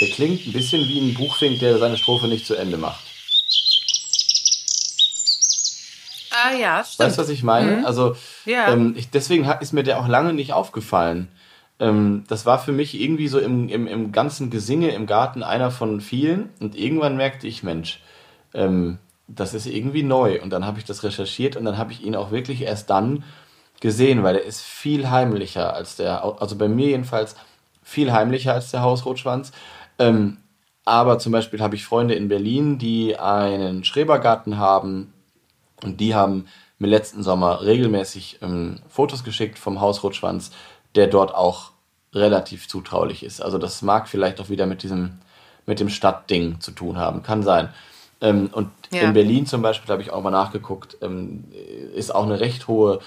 der 0.00 0.08
klingt 0.08 0.46
ein 0.46 0.52
bisschen 0.52 0.88
wie 0.88 0.98
ein 1.00 1.14
Buchfink, 1.14 1.58
der 1.60 1.78
seine 1.78 1.96
Strophe 1.96 2.26
nicht 2.28 2.46
zu 2.46 2.54
Ende 2.54 2.76
macht. 2.78 3.00
Ah 6.30 6.54
ja, 6.54 6.84
stimmt. 6.84 7.06
Weißt 7.06 7.18
du, 7.18 7.22
was 7.22 7.28
ich 7.28 7.42
meine? 7.42 7.84
Also 7.86 8.14
Ja. 8.46 8.72
ähm, 8.72 8.94
ich, 8.96 9.10
deswegen 9.10 9.44
ist 9.60 9.72
mir 9.72 9.82
der 9.82 9.98
auch 10.00 10.08
lange 10.08 10.32
nicht 10.32 10.52
aufgefallen. 10.52 11.28
ähm, 11.80 12.24
das 12.28 12.46
war 12.46 12.58
für 12.58 12.72
mich 12.72 13.00
irgendwie 13.00 13.28
so 13.28 13.38
im, 13.38 13.68
im, 13.68 13.86
im 13.86 14.12
ganzen 14.12 14.50
Gesinge 14.50 14.90
im 14.90 15.06
Garten 15.06 15.42
einer 15.42 15.70
von 15.70 16.00
vielen. 16.00 16.50
Und 16.60 16.76
irgendwann 16.76 17.16
merkte 17.16 17.46
ich, 17.46 17.62
Mensch, 17.62 18.00
ähm, 18.54 18.98
das 19.28 19.54
ist 19.54 19.66
irgendwie 19.66 20.02
neu. 20.02 20.40
Und 20.42 20.50
dann 20.50 20.66
habe 20.66 20.78
ich 20.78 20.84
das 20.84 21.02
recherchiert 21.04 21.56
und 21.56 21.64
dann 21.64 21.78
habe 21.78 21.92
ich 21.92 22.02
ihn 22.04 22.16
auch 22.16 22.30
wirklich 22.32 22.62
erst 22.62 22.90
dann 22.90 23.24
gesehen, 23.80 24.22
weil 24.22 24.36
er 24.36 24.44
ist 24.44 24.60
viel 24.60 25.08
heimlicher 25.10 25.72
als 25.74 25.96
der, 25.96 26.22
also 26.22 26.56
bei 26.56 26.68
mir 26.68 26.88
jedenfalls 26.88 27.34
viel 27.82 28.12
heimlicher 28.12 28.52
als 28.54 28.70
der 28.70 28.82
Hausrotschwanz. 28.82 29.52
Ähm, 30.00 30.38
aber 30.84 31.20
zum 31.20 31.30
Beispiel 31.30 31.60
habe 31.60 31.76
ich 31.76 31.84
Freunde 31.84 32.14
in 32.14 32.28
Berlin, 32.28 32.78
die 32.78 33.16
einen 33.16 33.84
Schrebergarten 33.84 34.58
haben 34.58 35.12
und 35.84 36.00
die 36.00 36.14
haben 36.14 36.46
mir 36.78 36.88
letzten 36.88 37.22
Sommer 37.22 37.62
regelmäßig 37.62 38.38
ähm, 38.42 38.80
Fotos 38.88 39.22
geschickt 39.22 39.58
vom 39.58 39.80
Hausrotschwanz, 39.80 40.50
der 40.96 41.06
dort 41.06 41.34
auch 41.34 41.70
relativ 42.14 42.66
zutraulich 42.66 43.22
ist. 43.22 43.40
Also 43.40 43.58
das 43.58 43.82
mag 43.82 44.08
vielleicht 44.08 44.40
auch 44.40 44.48
wieder 44.48 44.66
mit 44.66 44.82
diesem, 44.82 45.18
mit 45.66 45.78
dem 45.78 45.90
Stadtding 45.90 46.58
zu 46.60 46.72
tun 46.72 46.96
haben, 46.96 47.22
kann 47.22 47.42
sein. 47.42 47.68
Ähm, 48.22 48.48
und 48.52 48.70
ja. 48.92 49.02
in 49.02 49.12
Berlin 49.12 49.46
zum 49.46 49.62
Beispiel 49.62 49.92
habe 49.92 50.02
ich 50.02 50.10
auch 50.10 50.22
mal 50.22 50.30
nachgeguckt, 50.30 50.96
ähm, 51.02 51.44
ist 51.94 52.14
auch 52.14 52.24
eine 52.24 52.40
recht 52.40 52.66
hohe, 52.66 53.00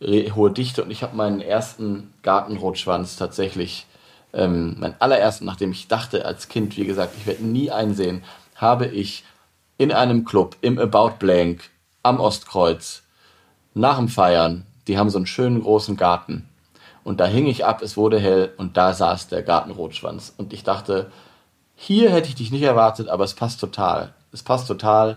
hohe 0.00 0.50
Dichte 0.50 0.82
und 0.82 0.90
ich 0.90 1.02
habe 1.02 1.16
meinen 1.16 1.40
ersten 1.40 2.12
Gartenrotschwanz 2.22 3.16
tatsächlich, 3.16 3.86
ähm, 4.32 4.76
meinen 4.78 4.94
allerersten, 4.98 5.44
nachdem 5.44 5.72
ich 5.72 5.88
dachte 5.88 6.24
als 6.24 6.48
Kind, 6.48 6.76
wie 6.76 6.84
gesagt, 6.84 7.14
ich 7.18 7.26
werde 7.26 7.44
nie 7.44 7.70
einsehen, 7.70 8.22
habe 8.56 8.86
ich 8.86 9.24
in 9.78 9.92
einem 9.92 10.24
Club 10.24 10.56
im 10.60 10.78
About 10.78 11.14
Blank 11.18 11.70
am 12.02 12.20
Ostkreuz 12.20 13.02
nach 13.74 13.98
dem 13.98 14.08
Feiern, 14.08 14.66
die 14.86 14.98
haben 14.98 15.10
so 15.10 15.18
einen 15.18 15.26
schönen 15.26 15.62
großen 15.62 15.96
Garten. 15.96 16.48
Und 17.04 17.20
da 17.20 17.26
hing 17.26 17.46
ich 17.46 17.64
ab, 17.64 17.80
es 17.80 17.96
wurde 17.96 18.18
hell 18.18 18.52
und 18.58 18.76
da 18.76 18.92
saß 18.92 19.28
der 19.28 19.42
Gartenrotschwanz. 19.42 20.34
Und 20.36 20.52
ich 20.52 20.64
dachte, 20.64 21.10
hier 21.76 22.10
hätte 22.10 22.28
ich 22.28 22.34
dich 22.34 22.50
nicht 22.50 22.62
erwartet, 22.62 23.08
aber 23.08 23.24
es 23.24 23.34
passt 23.34 23.60
total. 23.60 24.14
Es 24.32 24.42
passt 24.42 24.66
total. 24.66 25.16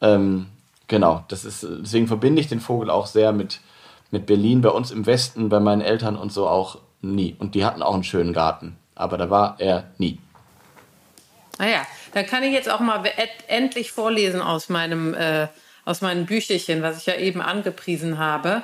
Ähm, 0.00 0.46
genau, 0.86 1.24
das 1.28 1.44
ist, 1.44 1.66
deswegen 1.82 2.06
verbinde 2.06 2.40
ich 2.40 2.48
den 2.48 2.60
Vogel 2.60 2.88
auch 2.88 3.06
sehr 3.06 3.32
mit, 3.32 3.60
mit 4.10 4.26
Berlin. 4.26 4.60
Bei 4.60 4.70
uns 4.70 4.90
im 4.90 5.06
Westen, 5.06 5.48
bei 5.48 5.60
meinen 5.60 5.82
Eltern 5.82 6.16
und 6.16 6.32
so 6.32 6.48
auch 6.48 6.78
nie. 7.00 7.36
Und 7.38 7.54
die 7.54 7.64
hatten 7.64 7.82
auch 7.82 7.94
einen 7.94 8.04
schönen 8.04 8.32
Garten. 8.32 8.76
Aber 8.94 9.18
da 9.18 9.30
war 9.30 9.56
er 9.58 9.90
nie. 9.98 10.18
Naja, 11.58 11.86
dann 12.14 12.26
kann 12.26 12.42
ich 12.42 12.52
jetzt 12.52 12.70
auch 12.70 12.80
mal 12.80 13.04
endlich 13.48 13.92
vorlesen 13.92 14.40
aus 14.40 14.68
meinem 14.68 15.14
äh, 15.14 15.48
aus 15.84 16.02
meinem 16.02 16.26
Bücherchen, 16.26 16.82
was 16.82 16.98
ich 16.98 17.06
ja 17.06 17.14
eben 17.14 17.40
angepriesen 17.40 18.18
habe. 18.18 18.62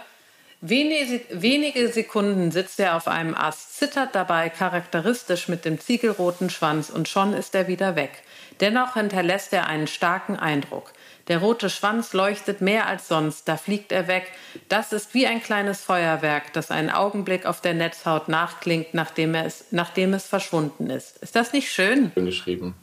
Wenige 0.61 1.89
Sekunden 1.93 2.51
sitzt 2.51 2.81
er 2.81 2.97
auf 2.97 3.07
einem 3.07 3.35
Ast, 3.35 3.79
zittert 3.79 4.15
dabei 4.15 4.49
charakteristisch 4.49 5.49
mit 5.49 5.67
dem 5.67 5.79
ziegelroten 5.79 6.49
Schwanz 6.49 6.89
und 6.89 7.07
schon 7.07 7.35
ist 7.35 7.55
er 7.55 7.69
wieder 7.69 7.97
weg. 7.97 8.23
Dennoch 8.61 8.95
hinterlässt 8.95 9.53
er 9.53 9.67
einen 9.67 9.87
starken 9.87 10.37
Eindruck. 10.37 10.94
Der 11.29 11.39
rote 11.39 11.71
Schwanz 11.71 12.13
leuchtet 12.13 12.61
mehr 12.61 12.87
als 12.87 13.09
sonst, 13.09 13.49
da 13.49 13.57
fliegt 13.57 13.93
er 13.93 14.09
weg. 14.09 14.31
Das 14.69 14.93
ist 14.93 15.15
wie 15.15 15.27
ein 15.27 15.43
kleines 15.43 15.81
Feuerwerk, 15.81 16.53
das 16.53 16.71
einen 16.71 16.91
Augenblick 16.91 17.47
auf 17.47 17.61
der 17.63 17.73
Netzhaut 17.73 18.29
nachklingt, 18.29 18.93
nachdem, 18.93 19.35
es, 19.35 19.67
nachdem 19.71 20.13
es 20.13 20.27
verschwunden 20.27 20.91
ist. 20.91 21.17
Ist 21.19 21.35
das 21.35 21.53
nicht 21.53 21.71
schön? 21.71 22.13
Schön 22.15 22.27
geschrieben. 22.27 22.75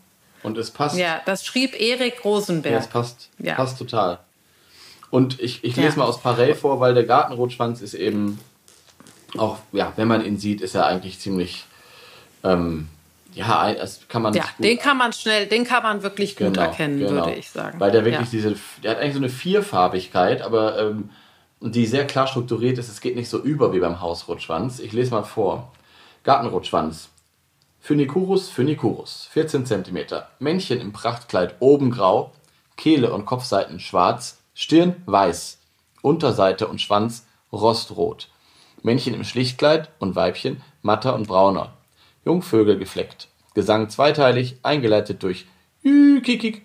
Und 0.43 0.57
es 0.57 0.71
passt. 0.71 0.97
Ja, 0.97 1.21
das 1.25 1.45
schrieb 1.45 1.79
Erik 1.79 2.25
Rosenberg. 2.25 2.73
Ja, 2.73 2.79
es 2.79 2.87
passt. 2.87 3.29
Ja. 3.37 3.53
Passt 3.53 3.77
total. 3.77 4.19
Und 5.11 5.39
ich, 5.39 5.63
ich 5.63 5.75
lese 5.75 5.89
ja. 5.89 5.95
mal 5.97 6.05
aus 6.05 6.21
Parell 6.21 6.55
vor, 6.55 6.79
weil 6.79 6.93
der 6.93 7.03
Gartenrotschwanz 7.03 7.81
ist 7.81 7.93
eben 7.93 8.39
auch, 9.37 9.59
ja, 9.71 9.93
wenn 9.97 10.07
man 10.07 10.25
ihn 10.25 10.37
sieht, 10.37 10.61
ist 10.61 10.73
er 10.73 10.87
eigentlich 10.87 11.19
ziemlich, 11.19 11.65
ähm, 12.43 12.87
ja, 13.33 13.73
das 13.73 14.07
kann 14.07 14.21
man. 14.21 14.33
Ja, 14.33 14.45
den 14.59 14.77
kann 14.77 14.97
man 14.97 15.13
schnell, 15.13 15.47
den 15.47 15.63
kann 15.63 15.83
man 15.83 16.03
wirklich 16.03 16.35
gut 16.35 16.53
genau, 16.53 16.61
erkennen, 16.61 16.99
genau. 16.99 17.11
würde 17.25 17.35
ich 17.35 17.49
sagen. 17.49 17.79
Weil 17.79 17.91
der 17.91 18.03
wirklich 18.05 18.31
ja. 18.31 18.31
diese, 18.31 18.55
der 18.83 18.91
hat 18.91 18.99
eigentlich 18.99 19.13
so 19.13 19.19
eine 19.19 19.29
Vierfarbigkeit, 19.29 20.41
aber 20.41 20.79
ähm, 20.79 21.09
die 21.61 21.85
sehr 21.85 22.05
klar 22.07 22.27
strukturiert 22.27 22.77
ist. 22.77 22.89
Es 22.89 23.01
geht 23.01 23.15
nicht 23.15 23.29
so 23.29 23.39
über 23.39 23.73
wie 23.73 23.79
beim 23.79 24.01
Hausrotschwanz. 24.01 24.79
Ich 24.79 24.91
lese 24.91 25.11
mal 25.11 25.23
vor. 25.23 25.71
Gartenrotschwanz. 26.23 27.09
Phoenicurus 27.79 28.49
phoenicurus, 28.49 29.27
14 29.31 29.65
cm. 29.65 29.97
Männchen 30.37 30.79
im 30.79 30.93
Prachtkleid 30.93 31.55
oben 31.59 31.89
grau, 31.89 32.31
Kehle 32.77 33.11
und 33.11 33.25
Kopfseiten 33.25 33.79
schwarz, 33.79 34.37
Stirn 34.53 35.01
weiß, 35.07 35.57
Unterseite 36.03 36.67
und 36.67 36.79
Schwanz 36.79 37.25
rostrot. 37.51 38.29
Männchen 38.83 39.15
im 39.15 39.23
Schlichtkleid 39.23 39.89
und 39.97 40.15
Weibchen 40.15 40.61
matter 40.83 41.15
und 41.15 41.27
brauner. 41.27 41.73
Jungvögel 42.25 42.77
gefleckt. 42.77 43.27
Gesang 43.53 43.89
zweiteilig, 43.89 44.57
eingeleitet 44.63 45.23
durch 45.23 45.45
Kikik, 45.83 46.63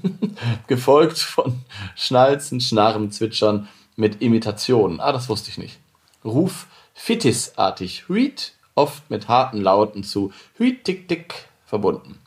gefolgt 0.66 1.18
von 1.18 1.60
Schnalzen, 1.96 2.60
Schnarren, 2.60 3.10
Zwitschern 3.10 3.68
mit 3.96 4.20
Imitationen. 4.22 5.00
Ah, 5.00 5.12
das 5.12 5.28
wusste 5.28 5.50
ich 5.50 5.58
nicht. 5.58 5.78
Ruf 6.24 6.66
Fittisartig, 6.94 8.08
Huit, 8.08 8.52
oft 8.74 9.10
mit 9.10 9.28
harten 9.28 9.60
Lauten 9.60 10.04
zu 10.04 10.32
Huit, 10.58 10.84
Tick, 10.84 11.08
Tick 11.08 11.48
verbunden. 11.64 12.18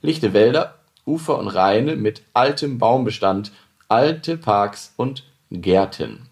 Lichte 0.00 0.32
Wälder, 0.32 0.78
Ufer 1.04 1.38
und 1.38 1.48
Reine 1.48 1.96
mit 1.96 2.22
altem 2.32 2.78
Baumbestand 2.78 3.52
alte 3.88 4.36
Parks 4.36 4.92
und 4.96 5.24
Gärten. 5.50 6.28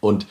Und 0.00 0.26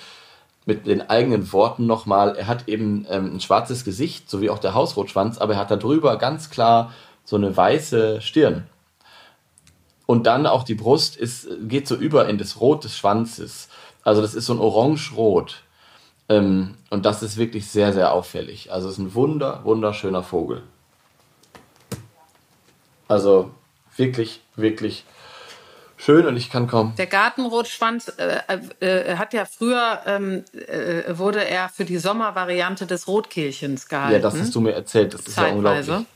mit 0.67 0.85
den 0.85 1.09
eigenen 1.09 1.51
Worten 1.53 1.87
nochmal, 1.87 2.35
er 2.35 2.47
hat 2.47 2.67
eben 2.67 3.07
ähm, 3.09 3.35
ein 3.35 3.39
schwarzes 3.39 3.85
Gesicht, 3.85 4.29
so 4.29 4.41
wie 4.41 4.49
auch 4.49 4.59
der 4.59 4.73
Hausrotschwanz, 4.73 5.37
aber 5.37 5.53
er 5.53 5.59
hat 5.59 5.71
darüber 5.71 6.17
ganz 6.17 6.49
klar 6.49 6.93
so 7.23 7.37
eine 7.37 7.55
weiße 7.55 8.21
Stirn. 8.21 8.67
Und 10.05 10.27
dann 10.27 10.45
auch 10.45 10.63
die 10.63 10.75
Brust 10.75 11.15
ist, 11.15 11.47
geht 11.61 11.87
so 11.87 11.95
über 11.95 12.27
in 12.27 12.37
das 12.37 12.59
Rot 12.59 12.83
des 12.83 12.97
Schwanzes. 12.97 13.69
Also 14.03 14.21
das 14.21 14.35
ist 14.35 14.45
so 14.45 14.53
ein 14.53 14.59
Orange-Rot. 14.59 15.63
Ähm, 16.27 16.75
und 16.89 17.05
das 17.05 17.23
ist 17.23 17.37
wirklich 17.37 17.67
sehr, 17.67 17.93
sehr 17.93 18.13
auffällig. 18.13 18.71
Also 18.71 18.89
es 18.89 18.95
ist 18.95 18.99
ein 18.99 19.15
wunder, 19.15 19.61
wunderschöner 19.63 20.23
Vogel. 20.23 20.63
Also 23.07 23.51
wirklich, 23.95 24.41
wirklich 24.57 25.05
schön 25.97 26.25
und 26.25 26.37
ich 26.37 26.49
kann 26.49 26.67
kaum. 26.67 26.93
Der 26.97 27.07
Gartenrotschwanz 27.07 28.13
äh, 28.17 28.59
äh, 28.79 29.17
hat 29.17 29.33
ja 29.33 29.45
früher, 29.45 30.01
ähm, 30.05 30.45
äh, 30.53 31.17
wurde 31.17 31.43
er 31.43 31.69
für 31.69 31.85
die 31.85 31.97
Sommervariante 31.97 32.85
des 32.85 33.07
Rotkehlchens 33.07 33.87
gehalten. 33.87 34.13
Ja, 34.13 34.19
das 34.19 34.39
hast 34.39 34.55
du 34.55 34.61
mir 34.61 34.73
erzählt, 34.73 35.13
das 35.13 35.21
ist 35.21 35.35
Zeitweise. 35.35 35.91
ja 35.91 35.97
unglaublich. 35.97 36.07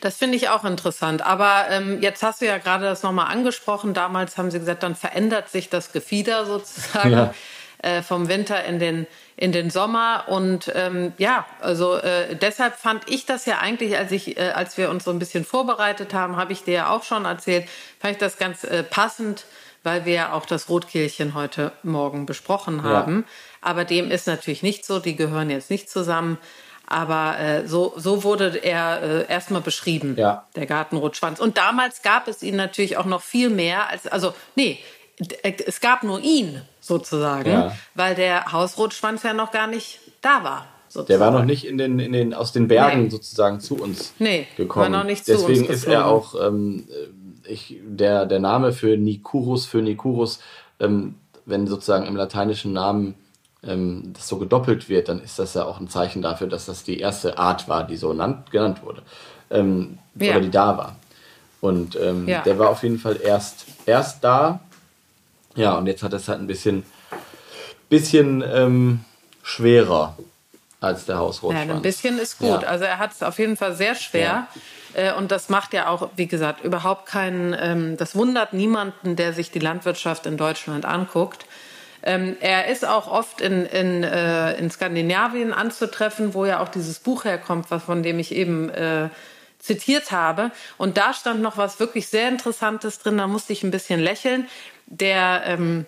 Das 0.00 0.16
finde 0.16 0.36
ich 0.36 0.48
auch 0.48 0.64
interessant. 0.64 1.26
Aber 1.26 1.66
ähm, 1.70 2.00
jetzt 2.00 2.22
hast 2.22 2.40
du 2.40 2.46
ja 2.46 2.58
gerade 2.58 2.84
das 2.84 3.02
nochmal 3.02 3.32
angesprochen. 3.32 3.94
Damals 3.94 4.38
haben 4.38 4.50
sie 4.50 4.58
gesagt, 4.58 4.82
dann 4.82 4.94
verändert 4.94 5.48
sich 5.48 5.70
das 5.70 5.92
Gefieder 5.92 6.46
sozusagen 6.46 7.10
ja. 7.10 7.34
äh, 7.78 8.02
vom 8.02 8.28
Winter 8.28 8.64
in 8.64 8.78
den 8.78 9.06
in 9.38 9.52
den 9.52 9.70
Sommer. 9.70 10.24
Und 10.26 10.70
ähm, 10.74 11.12
ja, 11.16 11.46
also 11.60 11.94
äh, 11.94 12.34
deshalb 12.34 12.74
fand 12.74 13.08
ich 13.08 13.24
das 13.24 13.46
ja 13.46 13.58
eigentlich, 13.58 13.96
als 13.96 14.10
ich, 14.10 14.36
äh, 14.36 14.50
als 14.50 14.76
wir 14.76 14.90
uns 14.90 15.04
so 15.04 15.12
ein 15.12 15.20
bisschen 15.20 15.44
vorbereitet 15.44 16.12
haben, 16.12 16.36
habe 16.36 16.52
ich 16.52 16.64
dir 16.64 16.74
ja 16.74 16.90
auch 16.90 17.04
schon 17.04 17.24
erzählt, 17.24 17.68
fand 18.00 18.14
ich 18.14 18.18
das 18.18 18.36
ganz 18.36 18.64
äh, 18.64 18.82
passend, 18.82 19.44
weil 19.84 20.04
wir 20.04 20.12
ja 20.12 20.32
auch 20.32 20.44
das 20.44 20.68
Rotkehlchen 20.68 21.34
heute 21.34 21.70
Morgen 21.84 22.26
besprochen 22.26 22.82
haben. 22.82 23.24
Ja. 23.26 23.32
Aber 23.60 23.84
dem 23.84 24.10
ist 24.10 24.26
natürlich 24.26 24.64
nicht 24.64 24.84
so, 24.84 24.98
die 24.98 25.14
gehören 25.14 25.50
jetzt 25.50 25.70
nicht 25.70 25.88
zusammen. 25.88 26.38
Aber 26.88 27.38
äh, 27.38 27.68
so, 27.68 27.92
so 27.96 28.24
wurde 28.24 28.56
er 28.56 29.02
äh, 29.02 29.32
erstmal 29.32 29.60
beschrieben, 29.60 30.16
ja. 30.16 30.46
der 30.56 30.66
Gartenrotschwanz. 30.66 31.38
Und 31.38 31.58
damals 31.58 32.02
gab 32.02 32.26
es 32.26 32.42
ihn 32.42 32.56
natürlich 32.56 32.96
auch 32.96 33.04
noch 33.04 33.22
viel 33.22 33.50
mehr 33.50 33.88
als, 33.88 34.08
also 34.08 34.34
nee, 34.56 34.80
es 35.42 35.80
gab 35.80 36.02
nur 36.02 36.20
ihn 36.20 36.60
sozusagen, 36.80 37.50
ja. 37.50 37.72
weil 37.94 38.14
der 38.14 38.52
Hausrotschwanz 38.52 39.22
ja 39.22 39.32
noch 39.32 39.50
gar 39.50 39.66
nicht 39.66 40.00
da 40.20 40.44
war. 40.44 40.66
Sozusagen. 40.88 41.06
Der 41.08 41.20
war 41.20 41.30
noch 41.30 41.44
nicht 41.44 41.66
in 41.66 41.76
den, 41.76 41.98
in 41.98 42.12
den, 42.12 42.32
aus 42.32 42.52
den 42.52 42.66
Bergen 42.66 43.04
nee. 43.04 43.08
sozusagen 43.10 43.60
zu 43.60 43.76
uns 43.76 44.14
nee, 44.18 44.46
gekommen. 44.56 44.92
War 44.92 45.00
noch 45.00 45.04
nicht 45.04 45.26
zu 45.26 45.32
Deswegen 45.32 45.66
uns 45.66 45.70
ist 45.70 45.86
er 45.86 46.06
auch 46.06 46.34
ähm, 46.40 46.88
ich, 47.46 47.76
der, 47.82 48.26
der 48.26 48.38
Name 48.38 48.72
für 48.72 48.96
Nikurus, 48.96 49.66
für 49.66 49.82
Nikurus, 49.82 50.40
ähm, 50.80 51.16
wenn 51.44 51.66
sozusagen 51.66 52.06
im 52.06 52.16
lateinischen 52.16 52.72
Namen 52.72 53.14
ähm, 53.62 54.12
das 54.14 54.28
so 54.28 54.38
gedoppelt 54.38 54.88
wird, 54.88 55.08
dann 55.08 55.20
ist 55.20 55.38
das 55.38 55.54
ja 55.54 55.64
auch 55.64 55.80
ein 55.80 55.88
Zeichen 55.88 56.22
dafür, 56.22 56.46
dass 56.46 56.66
das 56.66 56.84
die 56.84 56.98
erste 56.98 57.38
Art 57.38 57.68
war, 57.68 57.86
die 57.86 57.96
so 57.96 58.12
nannt, 58.12 58.50
genannt 58.50 58.82
wurde. 58.82 59.02
Ähm, 59.50 59.98
ja. 60.14 60.32
Oder 60.32 60.40
die 60.40 60.50
da 60.50 60.76
war. 60.76 60.96
Und 61.60 61.96
ähm, 61.96 62.28
ja. 62.28 62.42
der 62.42 62.58
war 62.58 62.70
auf 62.70 62.82
jeden 62.82 62.98
Fall 62.98 63.18
erst, 63.20 63.66
erst 63.84 64.22
da 64.22 64.60
ja, 65.58 65.74
und 65.74 65.86
jetzt 65.86 66.02
hat 66.02 66.12
es 66.12 66.28
halt 66.28 66.40
ein 66.40 66.46
bisschen, 66.46 66.84
bisschen 67.88 68.42
ähm, 68.46 69.00
schwerer 69.42 70.16
als 70.80 71.06
der 71.06 71.18
Hausrotschwanz. 71.18 71.68
Ja, 71.68 71.74
ein 71.74 71.82
bisschen 71.82 72.18
ist 72.18 72.38
gut. 72.38 72.62
Ja. 72.62 72.68
Also 72.68 72.84
er 72.84 72.98
hat 72.98 73.12
es 73.12 73.22
auf 73.22 73.38
jeden 73.38 73.56
Fall 73.56 73.74
sehr 73.74 73.94
schwer. 73.94 74.48
Ja. 74.94 75.10
Äh, 75.10 75.12
und 75.14 75.30
das 75.30 75.48
macht 75.48 75.72
ja 75.72 75.88
auch, 75.88 76.10
wie 76.16 76.26
gesagt, 76.26 76.64
überhaupt 76.64 77.06
keinen, 77.06 77.56
ähm, 77.58 77.96
das 77.96 78.14
wundert 78.14 78.52
niemanden, 78.52 79.16
der 79.16 79.32
sich 79.32 79.50
die 79.50 79.58
Landwirtschaft 79.58 80.26
in 80.26 80.36
Deutschland 80.36 80.84
anguckt. 80.84 81.46
Ähm, 82.02 82.36
er 82.40 82.68
ist 82.68 82.86
auch 82.86 83.08
oft 83.08 83.40
in, 83.40 83.66
in, 83.66 84.04
äh, 84.04 84.56
in 84.56 84.70
Skandinavien 84.70 85.52
anzutreffen, 85.52 86.32
wo 86.32 86.44
ja 86.46 86.60
auch 86.60 86.68
dieses 86.68 87.00
Buch 87.00 87.24
herkommt, 87.24 87.70
was 87.70 87.82
von 87.82 88.02
dem 88.02 88.18
ich 88.20 88.32
eben 88.32 88.70
äh, 88.70 89.08
zitiert 89.58 90.12
habe. 90.12 90.52
Und 90.76 90.96
da 90.96 91.12
stand 91.12 91.42
noch 91.42 91.56
was 91.56 91.80
wirklich 91.80 92.06
sehr 92.06 92.28
Interessantes 92.28 93.00
drin, 93.00 93.18
da 93.18 93.26
musste 93.26 93.52
ich 93.52 93.64
ein 93.64 93.72
bisschen 93.72 93.98
lächeln. 93.98 94.46
Der 94.90 95.42
ähm, 95.44 95.86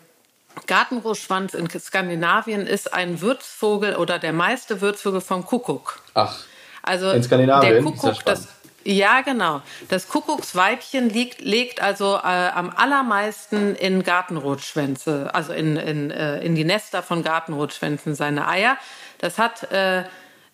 Gartenrotschwanz 0.66 1.55
in 1.55 1.68
Skandinavien 1.70 2.66
ist 2.66 2.92
ein 2.92 3.20
Würzvogel 3.20 3.96
oder 3.96 4.18
der 4.18 4.32
meiste 4.32 4.80
Würzvogel 4.80 5.20
vom 5.20 5.44
Kuckuck. 5.44 6.03
Ach. 6.14 6.36
Also 6.82 7.11
in 7.11 7.22
Skandinavien 7.22 7.72
der 7.72 7.82
Kuckuck, 7.82 8.24
das, 8.24 8.48
ja, 8.84 9.20
genau. 9.20 9.62
Das 9.88 10.09
Kuckucksweibchen 10.09 11.11
liegt, 11.11 11.40
legt 11.40 11.82
also 11.82 12.16
äh, 12.16 12.48
am 12.48 12.70
allermeisten 12.70 13.74
in 13.74 14.03
Gartenrotschwänze, 14.03 15.30
also 15.34 15.53
in, 15.53 15.76
in, 15.76 16.11
äh, 16.11 16.40
in 16.40 16.55
die 16.55 16.64
Nester 16.64 17.03
von 17.03 17.22
Gartenrotschwänzen 17.22 18.14
seine 18.14 18.48
Eier. 18.48 18.76
Das 19.18 19.38
hat 19.38 19.70
äh, 19.70 20.05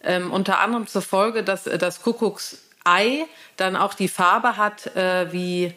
ähm, 0.02 0.32
unter 0.32 0.58
anderem 0.58 0.86
zur 0.86 1.02
Folge, 1.02 1.44
dass 1.44 1.64
das 1.64 2.02
Kuckucksei 2.02 3.26
dann 3.56 3.76
auch 3.76 3.94
die 3.94 4.08
Farbe 4.08 4.56
hat 4.56 4.94
äh, 4.96 5.32
wie 5.32 5.74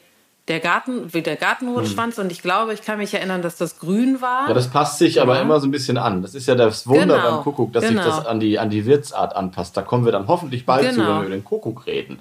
der 0.49 0.59
Garten, 0.59 1.13
wie 1.13 1.21
der 1.21 1.35
Gartenrotschwanz. 1.35 2.17
Hm. 2.17 2.25
Und 2.25 2.31
ich 2.31 2.41
glaube, 2.41 2.73
ich 2.73 2.81
kann 2.81 2.97
mich 2.97 3.13
erinnern, 3.13 3.41
dass 3.41 3.55
das 3.55 3.79
grün 3.79 4.19
war. 4.21 4.47
Ja, 4.47 4.53
das 4.53 4.69
passt 4.69 4.97
sich 4.97 5.15
ja. 5.15 5.21
aber 5.21 5.39
immer 5.39 5.59
so 5.59 5.67
ein 5.67 5.71
bisschen 5.71 5.97
an. 5.97 6.21
Das 6.21 6.35
ist 6.35 6.47
ja 6.47 6.55
das 6.55 6.87
Wunder 6.87 7.17
genau. 7.17 7.31
beim 7.31 7.43
Kuckuck, 7.43 7.71
dass 7.71 7.85
genau. 7.85 8.03
sich 8.03 8.11
das 8.11 8.25
an 8.25 8.39
die, 8.39 8.59
an 8.59 8.69
die 8.69 8.85
Wirtsart 8.85 9.35
anpasst. 9.35 9.77
Da 9.77 9.83
kommen 9.83 10.05
wir 10.05 10.11
dann 10.11 10.27
hoffentlich 10.27 10.65
bald 10.65 10.89
genau. 10.89 10.93
zu, 10.93 10.99
wenn 10.99 11.07
wir 11.07 11.21
über 11.21 11.29
den 11.29 11.43
Kuckuck 11.43 11.85
reden. 11.85 12.19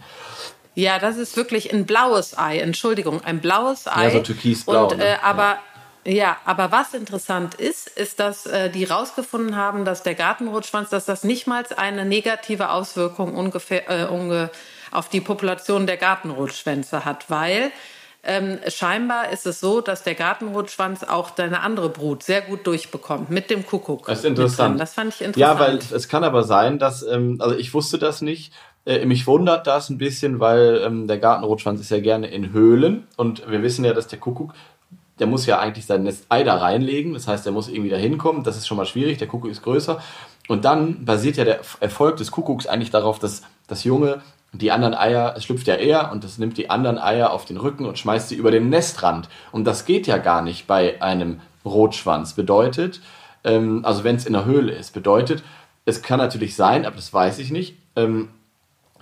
Ja, 0.74 1.00
das 1.00 1.16
ist 1.16 1.36
wirklich 1.36 1.72
ein 1.72 1.86
blaues 1.86 2.38
Ei. 2.38 2.58
Entschuldigung, 2.58 3.24
ein 3.24 3.40
blaues 3.40 3.88
Ei. 3.88 4.04
Ja, 4.04 4.10
so 4.10 4.20
türkisblau. 4.20 4.88
Und, 4.88 5.00
äh, 5.00 5.16
aber 5.24 5.58
ja. 6.04 6.12
ja. 6.12 6.36
aber 6.44 6.70
was 6.70 6.94
interessant 6.94 7.54
ist, 7.54 7.88
ist, 7.88 8.20
dass 8.20 8.46
äh, 8.46 8.70
die 8.70 8.86
herausgefunden 8.86 9.56
haben, 9.56 9.84
dass 9.84 10.04
der 10.04 10.14
Gartenrotschwanz, 10.14 10.90
dass 10.90 11.04
das 11.04 11.24
nicht 11.24 11.48
mal 11.48 11.64
eine 11.76 12.04
negative 12.04 12.70
Auswirkung 12.70 13.34
ungefähr 13.34 13.90
äh, 13.90 14.04
unge 14.06 14.50
auf 14.92 15.08
die 15.08 15.20
Population 15.20 15.86
der 15.86 15.96
Gartenrotschwänze 15.96 17.04
hat, 17.04 17.28
weil 17.28 17.72
ähm, 18.22 18.58
scheinbar 18.68 19.30
ist 19.30 19.46
es 19.46 19.60
so, 19.60 19.80
dass 19.80 20.02
der 20.02 20.14
Gartenrotschwanz 20.14 21.04
auch 21.04 21.30
deine 21.30 21.60
andere 21.60 21.88
Brut 21.88 22.22
sehr 22.22 22.42
gut 22.42 22.66
durchbekommt 22.66 23.30
mit 23.30 23.50
dem 23.50 23.64
Kuckuck. 23.64 24.06
Das 24.06 24.20
ist 24.20 24.24
interessant. 24.24 24.80
Das 24.80 24.94
fand 24.94 25.14
ich 25.14 25.22
interessant. 25.22 25.60
Ja, 25.60 25.64
weil 25.64 25.78
es 25.78 26.08
kann 26.08 26.24
aber 26.24 26.42
sein, 26.42 26.78
dass, 26.78 27.02
ähm, 27.02 27.36
also 27.40 27.56
ich 27.56 27.72
wusste 27.74 27.98
das 27.98 28.20
nicht. 28.20 28.52
Äh, 28.84 29.06
mich 29.06 29.26
wundert 29.26 29.66
das 29.66 29.88
ein 29.88 29.98
bisschen, 29.98 30.40
weil 30.40 30.82
ähm, 30.84 31.06
der 31.06 31.18
Gartenrotschwanz 31.18 31.80
ist 31.80 31.90
ja 31.90 32.00
gerne 32.00 32.28
in 32.28 32.52
Höhlen 32.52 33.06
und 33.16 33.48
wir 33.48 33.62
wissen 33.62 33.84
ja, 33.84 33.94
dass 33.94 34.08
der 34.08 34.18
Kuckuck 34.18 34.52
der 35.18 35.26
muss 35.26 35.46
ja 35.46 35.58
eigentlich 35.58 35.86
sein 35.86 36.04
Nest 36.04 36.26
Ei 36.28 36.44
da 36.44 36.56
reinlegen. 36.56 37.14
Das 37.14 37.26
heißt, 37.26 37.44
der 37.44 37.52
muss 37.52 37.68
irgendwie 37.68 37.90
da 37.90 37.96
hinkommen. 37.96 38.44
Das 38.44 38.56
ist 38.56 38.66
schon 38.66 38.76
mal 38.76 38.86
schwierig. 38.86 39.18
Der 39.18 39.26
Kuckuck 39.26 39.50
ist 39.50 39.62
größer. 39.62 40.00
Und 40.48 40.64
dann 40.64 41.04
basiert 41.04 41.36
ja 41.36 41.44
der 41.44 41.60
Erfolg 41.80 42.16
des 42.16 42.30
Kuckucks 42.30 42.66
eigentlich 42.66 42.90
darauf, 42.90 43.18
dass 43.18 43.42
das 43.66 43.84
Junge 43.84 44.22
die 44.52 44.72
anderen 44.72 44.94
Eier, 44.94 45.34
es 45.36 45.44
schlüpft 45.44 45.66
ja 45.66 45.74
eher 45.74 46.10
und 46.10 46.24
es 46.24 46.38
nimmt 46.38 46.56
die 46.56 46.70
anderen 46.70 46.98
Eier 46.98 47.32
auf 47.32 47.44
den 47.44 47.58
Rücken 47.58 47.84
und 47.84 47.98
schmeißt 47.98 48.28
sie 48.28 48.34
über 48.34 48.50
den 48.50 48.70
Nestrand. 48.70 49.28
Und 49.52 49.64
das 49.64 49.84
geht 49.84 50.06
ja 50.06 50.18
gar 50.18 50.42
nicht 50.42 50.66
bei 50.66 51.00
einem 51.02 51.40
Rotschwanz. 51.64 52.32
Bedeutet, 52.32 53.00
ähm, 53.44 53.84
also 53.84 54.04
wenn 54.04 54.16
es 54.16 54.26
in 54.26 54.32
der 54.32 54.46
Höhle 54.46 54.72
ist, 54.72 54.94
bedeutet, 54.94 55.42
es 55.84 56.02
kann 56.02 56.18
natürlich 56.18 56.56
sein, 56.56 56.86
aber 56.86 56.96
das 56.96 57.12
weiß 57.12 57.38
ich 57.38 57.50
nicht, 57.50 57.76
ähm, 57.96 58.28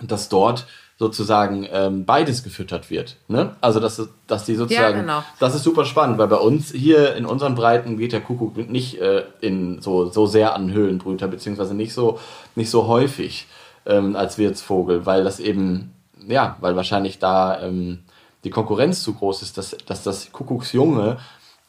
dass 0.01 0.29
dort 0.29 0.67
sozusagen 0.99 1.67
ähm, 1.71 2.05
beides 2.05 2.43
gefüttert 2.43 2.89
wird. 2.89 3.17
Ne? 3.27 3.55
Also 3.61 3.79
dass, 3.79 4.09
dass 4.25 4.45
die 4.45 4.55
sozusagen, 4.55 4.97
ja, 4.97 5.01
genau. 5.01 5.23
das 5.39 5.53
ist 5.53 5.63
super 5.63 5.85
spannend, 5.85 6.17
weil 6.17 6.27
bei 6.27 6.37
uns 6.37 6.71
hier 6.71 7.15
in 7.15 7.25
unseren 7.25 7.53
Breiten 7.53 7.97
geht 7.97 8.13
der 8.13 8.21
Kuckuck 8.21 8.57
nicht 8.69 8.99
äh, 8.99 9.23
in 9.39 9.79
so, 9.81 10.09
so 10.09 10.25
sehr 10.25 10.55
an 10.55 10.71
Höhlenbrüter, 10.71 11.27
beziehungsweise 11.27 11.75
nicht 11.75 11.93
so, 11.93 12.19
nicht 12.55 12.71
so 12.71 12.87
häufig 12.87 13.47
ähm, 13.87 14.15
als 14.15 14.37
Wirtsvogel, 14.37 15.05
weil 15.05 15.23
das 15.23 15.39
eben, 15.39 15.93
ja, 16.27 16.57
weil 16.59 16.75
wahrscheinlich 16.75 17.19
da 17.19 17.61
ähm, 17.61 18.03
die 18.43 18.49
Konkurrenz 18.49 19.01
zu 19.01 19.13
groß 19.13 19.41
ist, 19.41 19.57
dass, 19.57 19.75
dass 19.85 20.03
das 20.03 20.31
Kuckucksjunge 20.31 21.17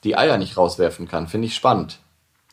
die 0.05 0.17
Eier 0.17 0.37
nicht 0.37 0.57
rauswerfen 0.57 1.09
kann. 1.09 1.29
Finde 1.29 1.47
ich 1.47 1.55
spannend. 1.55 1.99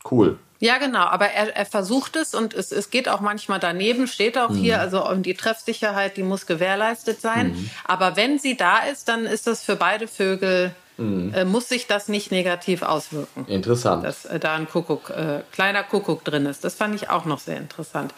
Cool. 0.10 0.40
Ja, 0.60 0.78
genau, 0.78 1.04
aber 1.06 1.28
er, 1.28 1.56
er 1.56 1.66
versucht 1.66 2.16
es 2.16 2.34
und 2.34 2.54
es, 2.54 2.72
es 2.72 2.90
geht 2.90 3.10
auch 3.10 3.20
manchmal 3.20 3.60
daneben, 3.60 4.08
steht 4.08 4.38
auch 4.38 4.50
mhm. 4.50 4.56
hier, 4.56 4.80
also 4.80 5.14
die 5.16 5.34
Treffsicherheit, 5.34 6.16
die 6.16 6.24
muss 6.24 6.46
gewährleistet 6.46 7.20
sein. 7.20 7.50
Mhm. 7.50 7.70
Aber 7.84 8.16
wenn 8.16 8.40
sie 8.40 8.56
da 8.56 8.80
ist, 8.80 9.10
dann 9.10 9.26
ist 9.26 9.48
das 9.48 9.64
für 9.64 9.76
beide 9.76 10.08
Vögel, 10.08 10.74
mhm. 10.98 11.34
äh, 11.34 11.44
muss 11.44 11.68
sich 11.68 11.88
das 11.88 12.08
nicht 12.08 12.32
negativ 12.32 12.84
auswirken. 12.84 13.46
Interessant. 13.48 14.06
Dass 14.06 14.26
äh, 14.26 14.40
da 14.40 14.56
ein 14.56 14.68
Kuckuck, 14.68 15.10
äh, 15.10 15.42
kleiner 15.52 15.84
Kuckuck 15.84 16.24
drin 16.24 16.46
ist. 16.46 16.64
Das 16.64 16.76
fand 16.76 16.96
ich 16.96 17.10
auch 17.10 17.26
noch 17.26 17.40
sehr 17.40 17.58
interessant. 17.58 18.14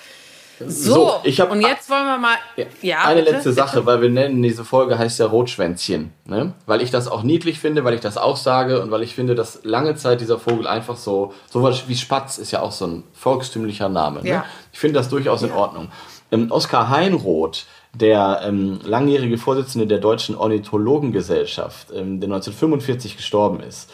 So, 0.60 0.94
so 0.94 1.16
ich 1.24 1.40
hab, 1.40 1.52
und 1.52 1.62
jetzt 1.62 1.90
wollen 1.90 2.06
wir 2.06 2.18
mal. 2.18 2.36
Ja, 2.82 3.04
eine 3.04 3.22
bitte, 3.22 3.34
letzte 3.34 3.54
Sache, 3.54 3.86
weil 3.86 4.02
wir 4.02 4.10
nennen 4.10 4.42
diese 4.42 4.66
Folge 4.66 4.98
heißt 4.98 5.20
ja 5.20 5.28
Rotschwänzchen. 5.28 6.12
Ne? 6.26 6.54
Weil 6.66 6.82
ich 6.82 6.92
das 6.92 7.08
auch 7.08 7.24
niedlich 7.24 7.60
finde, 7.60 7.84
weil 7.84 7.94
ich 7.94 8.02
das 8.02 8.18
auch 8.18 8.38
sage 8.38 8.82
und 8.82 8.92
weil 8.92 9.04
ich 9.04 9.16
finde, 9.16 9.36
dass 9.36 9.60
lange 9.64 9.96
Zeit 9.96 10.22
dieser 10.22 10.40
Vogel 10.40 10.68
einfach 10.68 10.98
so, 10.98 11.34
sowas 11.50 11.84
wie 11.88 11.96
Spatz 11.96 12.38
ist 12.38 12.52
ja 12.52 12.62
auch 12.62 12.72
so 12.72 12.88
ein 12.88 13.04
volkstümlicher 13.14 13.90
Name. 13.90 14.24
Ne? 14.24 14.30
Ja. 14.30 14.46
Ich 14.74 14.80
finde 14.80 15.00
das 15.00 15.10
durchaus 15.10 15.44
in 15.44 15.52
Ordnung. 15.52 15.90
Ähm, 16.32 16.52
Oskar 16.52 16.90
Heinroth 16.90 17.66
der 17.98 18.42
ähm, 18.44 18.80
langjährige 18.84 19.38
Vorsitzende 19.38 19.88
der 19.88 20.00
Deutschen 20.00 20.36
Ornithologengesellschaft, 20.36 21.88
ähm, 21.92 22.20
der 22.20 22.28
1945 22.28 23.18
gestorben 23.18 23.60
ist. 23.62 23.90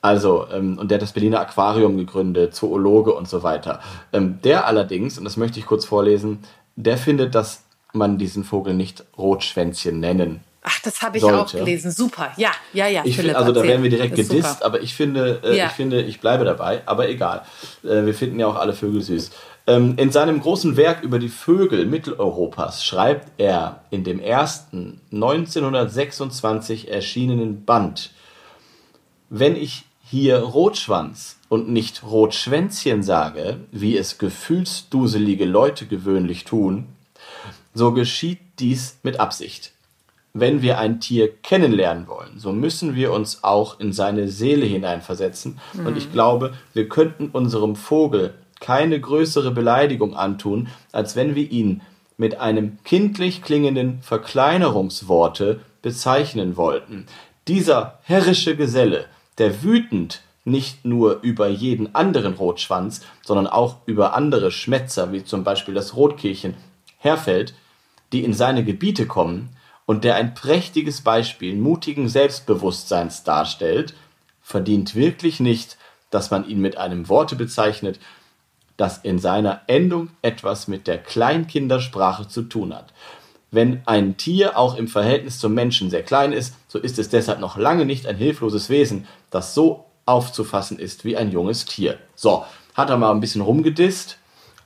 Also, 0.00 0.46
ähm, 0.52 0.78
und 0.78 0.90
der 0.90 0.96
hat 0.96 1.02
das 1.02 1.12
Berliner 1.12 1.40
Aquarium 1.40 1.96
gegründet, 1.96 2.54
Zoologe 2.54 3.14
und 3.14 3.28
so 3.28 3.42
weiter. 3.42 3.80
Ähm, 4.12 4.38
der 4.44 4.66
allerdings, 4.66 5.18
und 5.18 5.24
das 5.24 5.36
möchte 5.36 5.58
ich 5.58 5.66
kurz 5.66 5.84
vorlesen, 5.84 6.40
der 6.76 6.98
findet, 6.98 7.34
dass 7.34 7.64
man 7.92 8.18
diesen 8.18 8.44
Vogel 8.44 8.74
nicht 8.74 9.04
Rotschwänzchen 9.16 10.00
nennen 10.00 10.40
Ach, 10.66 10.80
das 10.80 11.02
habe 11.02 11.18
ich 11.18 11.20
sollte. 11.20 11.38
auch 11.38 11.52
gelesen. 11.52 11.90
Super. 11.90 12.32
Ja, 12.38 12.50
ja, 12.72 12.88
ja. 12.88 13.02
Ich 13.04 13.16
Philipp, 13.16 13.32
find, 13.32 13.36
also 13.36 13.52
da 13.52 13.62
werden 13.62 13.82
wir 13.82 13.90
direkt 13.90 14.16
gedisst, 14.16 14.48
super. 14.54 14.64
aber 14.64 14.80
ich 14.80 14.94
finde, 14.94 15.42
äh, 15.44 15.58
ja. 15.58 15.66
ich 15.66 15.72
finde, 15.72 16.00
ich 16.00 16.20
bleibe 16.20 16.46
dabei. 16.46 16.80
Aber 16.86 17.06
egal. 17.10 17.42
Äh, 17.84 18.06
wir 18.06 18.14
finden 18.14 18.40
ja 18.40 18.46
auch 18.46 18.56
alle 18.56 18.72
Vögel 18.72 19.02
süß. 19.02 19.30
Ähm, 19.66 19.94
in 19.96 20.10
seinem 20.10 20.40
großen 20.40 20.76
Werk 20.76 21.02
über 21.02 21.18
die 21.18 21.28
Vögel 21.28 21.86
Mitteleuropas 21.86 22.84
schreibt 22.84 23.32
er 23.38 23.84
in 23.90 24.04
dem 24.04 24.20
ersten 24.20 25.00
1926 25.10 26.90
erschienenen 26.90 27.64
Band, 27.64 28.10
wenn 29.30 29.56
ich 29.56 29.84
hier 30.02 30.38
Rotschwanz 30.40 31.38
und 31.48 31.70
nicht 31.70 32.04
Rotschwänzchen 32.04 33.02
sage, 33.02 33.60
wie 33.72 33.96
es 33.96 34.18
gefühlsduselige 34.18 35.46
Leute 35.46 35.86
gewöhnlich 35.86 36.44
tun, 36.44 36.88
so 37.72 37.92
geschieht 37.92 38.38
dies 38.58 38.98
mit 39.02 39.18
Absicht. 39.18 39.72
Wenn 40.34 40.62
wir 40.62 40.78
ein 40.78 41.00
Tier 41.00 41.34
kennenlernen 41.34 42.06
wollen, 42.06 42.38
so 42.38 42.52
müssen 42.52 42.94
wir 42.94 43.12
uns 43.12 43.44
auch 43.44 43.80
in 43.80 43.92
seine 43.92 44.28
Seele 44.28 44.66
hineinversetzen. 44.66 45.58
Mhm. 45.72 45.86
Und 45.86 45.96
ich 45.96 46.12
glaube, 46.12 46.52
wir 46.74 46.88
könnten 46.88 47.30
unserem 47.30 47.76
Vogel 47.76 48.34
keine 48.64 48.98
größere 48.98 49.50
Beleidigung 49.50 50.16
antun, 50.16 50.68
als 50.90 51.16
wenn 51.16 51.34
wir 51.34 51.50
ihn 51.50 51.82
mit 52.16 52.40
einem 52.40 52.78
kindlich 52.82 53.42
klingenden 53.42 54.00
Verkleinerungsworte 54.00 55.60
bezeichnen 55.82 56.56
wollten. 56.56 57.04
Dieser 57.46 57.98
herrische 58.04 58.56
Geselle, 58.56 59.04
der 59.36 59.62
wütend 59.62 60.22
nicht 60.44 60.86
nur 60.86 61.20
über 61.20 61.48
jeden 61.48 61.94
anderen 61.94 62.32
Rotschwanz, 62.34 63.02
sondern 63.22 63.46
auch 63.46 63.76
über 63.84 64.14
andere 64.14 64.50
Schmätzer, 64.50 65.12
wie 65.12 65.24
zum 65.24 65.44
Beispiel 65.44 65.74
das 65.74 65.94
Rotkehlchen, 65.94 66.54
herfällt, 66.96 67.52
die 68.14 68.24
in 68.24 68.32
seine 68.32 68.64
Gebiete 68.64 69.06
kommen 69.06 69.50
und 69.84 70.04
der 70.04 70.14
ein 70.14 70.32
prächtiges 70.32 71.02
Beispiel 71.02 71.54
mutigen 71.54 72.08
Selbstbewusstseins 72.08 73.24
darstellt, 73.24 73.94
verdient 74.40 74.94
wirklich 74.94 75.38
nicht, 75.38 75.76
dass 76.08 76.30
man 76.30 76.48
ihn 76.48 76.60
mit 76.60 76.78
einem 76.78 77.10
Worte 77.10 77.36
bezeichnet, 77.36 77.98
das 78.76 78.98
in 78.98 79.18
seiner 79.18 79.62
Endung 79.66 80.10
etwas 80.22 80.68
mit 80.68 80.86
der 80.86 80.98
Kleinkindersprache 80.98 82.28
zu 82.28 82.42
tun 82.42 82.74
hat. 82.74 82.92
Wenn 83.50 83.82
ein 83.86 84.16
Tier 84.16 84.58
auch 84.58 84.76
im 84.76 84.88
Verhältnis 84.88 85.38
zum 85.38 85.54
Menschen 85.54 85.88
sehr 85.88 86.02
klein 86.02 86.32
ist, 86.32 86.54
so 86.66 86.78
ist 86.78 86.98
es 86.98 87.08
deshalb 87.08 87.38
noch 87.38 87.56
lange 87.56 87.84
nicht 87.84 88.06
ein 88.06 88.16
hilfloses 88.16 88.68
Wesen, 88.68 89.06
das 89.30 89.54
so 89.54 89.84
aufzufassen 90.06 90.78
ist 90.78 91.04
wie 91.04 91.16
ein 91.16 91.30
junges 91.30 91.64
Tier. 91.64 91.98
So, 92.16 92.44
hat 92.74 92.90
er 92.90 92.96
mal 92.96 93.12
ein 93.12 93.20
bisschen 93.20 93.42
rumgedisst. 93.42 94.18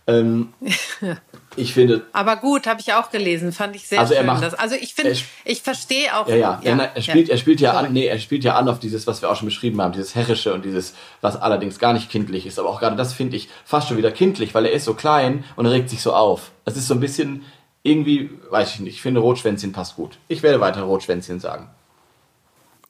Ähm, 0.06 0.54
ich 1.58 1.74
finde. 1.74 2.06
Aber 2.12 2.36
gut, 2.36 2.66
habe 2.66 2.80
ich 2.80 2.92
auch 2.92 3.10
gelesen, 3.10 3.52
fand 3.52 3.76
ich 3.76 3.86
sehr 3.88 4.00
also 4.00 4.14
schön. 4.14 4.26
Macht, 4.26 4.42
das, 4.42 4.54
also 4.54 4.74
ich 4.74 4.94
finde, 4.94 5.16
ich 5.44 5.62
verstehe 5.62 6.16
auch. 6.16 6.28
Ja, 6.28 6.36
ja, 6.36 6.60
ja, 6.62 6.90
er, 6.94 7.02
spielt, 7.02 7.28
ja. 7.28 7.34
er 7.34 7.38
spielt 7.38 7.60
ja 7.60 7.72
an, 7.72 7.92
nee, 7.92 8.06
er 8.06 8.18
spielt 8.18 8.44
ja 8.44 8.56
an 8.56 8.68
auf 8.68 8.78
dieses, 8.78 9.06
was 9.06 9.22
wir 9.22 9.30
auch 9.30 9.36
schon 9.36 9.46
beschrieben 9.46 9.80
haben, 9.80 9.92
dieses 9.92 10.14
herrische 10.14 10.54
und 10.54 10.64
dieses, 10.64 10.94
was 11.20 11.36
allerdings 11.36 11.78
gar 11.78 11.92
nicht 11.92 12.10
kindlich 12.10 12.46
ist. 12.46 12.58
Aber 12.58 12.68
auch 12.68 12.80
gerade 12.80 12.96
das 12.96 13.12
finde 13.12 13.36
ich 13.36 13.48
fast 13.64 13.88
schon 13.88 13.96
wieder 13.96 14.10
kindlich, 14.10 14.54
weil 14.54 14.64
er 14.64 14.72
ist 14.72 14.84
so 14.84 14.94
klein 14.94 15.44
und 15.56 15.66
er 15.66 15.72
regt 15.72 15.90
sich 15.90 16.00
so 16.00 16.12
auf. 16.12 16.52
Es 16.64 16.76
ist 16.76 16.88
so 16.88 16.94
ein 16.94 17.00
bisschen 17.00 17.44
irgendwie, 17.82 18.30
weiß 18.50 18.74
ich 18.74 18.80
nicht. 18.80 18.94
Ich 18.94 19.02
finde 19.02 19.20
Rotschwänzchen 19.20 19.72
passt 19.72 19.96
gut. 19.96 20.18
Ich 20.28 20.42
werde 20.42 20.60
weiter 20.60 20.82
Rotschwänzchen 20.82 21.40
sagen. 21.40 21.70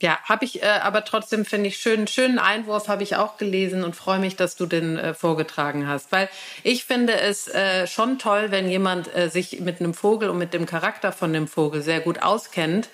Ja, 0.01 0.19
habe 0.25 0.45
ich, 0.45 0.63
äh, 0.63 0.67
aber 0.67 1.05
trotzdem 1.05 1.45
finde 1.45 1.69
ich 1.69 1.79
schön, 1.79 2.07
schönen 2.07 2.39
Einwurf 2.39 2.87
habe 2.87 3.03
ich 3.03 3.17
auch 3.17 3.37
gelesen 3.37 3.83
und 3.83 3.97
freue 3.97 4.21
mich, 4.21 4.37
dass 4.37 4.55
du 4.55 4.67
den 4.67 4.97
äh, 4.97 5.13
vorgetragen 5.13 5.89
hast, 5.89 6.13
weil 6.13 6.29
ich 6.63 6.85
finde 6.85 7.19
es 7.19 7.49
äh, 7.49 7.87
schon 7.89 8.19
toll, 8.19 8.51
wenn 8.51 8.71
jemand 8.71 9.15
äh, 9.15 9.29
sich 9.29 9.61
mit 9.61 9.81
einem 9.81 9.95
Vogel 9.95 10.31
und 10.31 10.39
mit 10.39 10.55
dem 10.55 10.67
Charakter 10.67 11.11
von 11.11 11.33
dem 11.33 11.49
Vogel 11.49 11.83
sehr 11.83 12.01
gut 12.01 12.23
auskennt, 12.23 12.89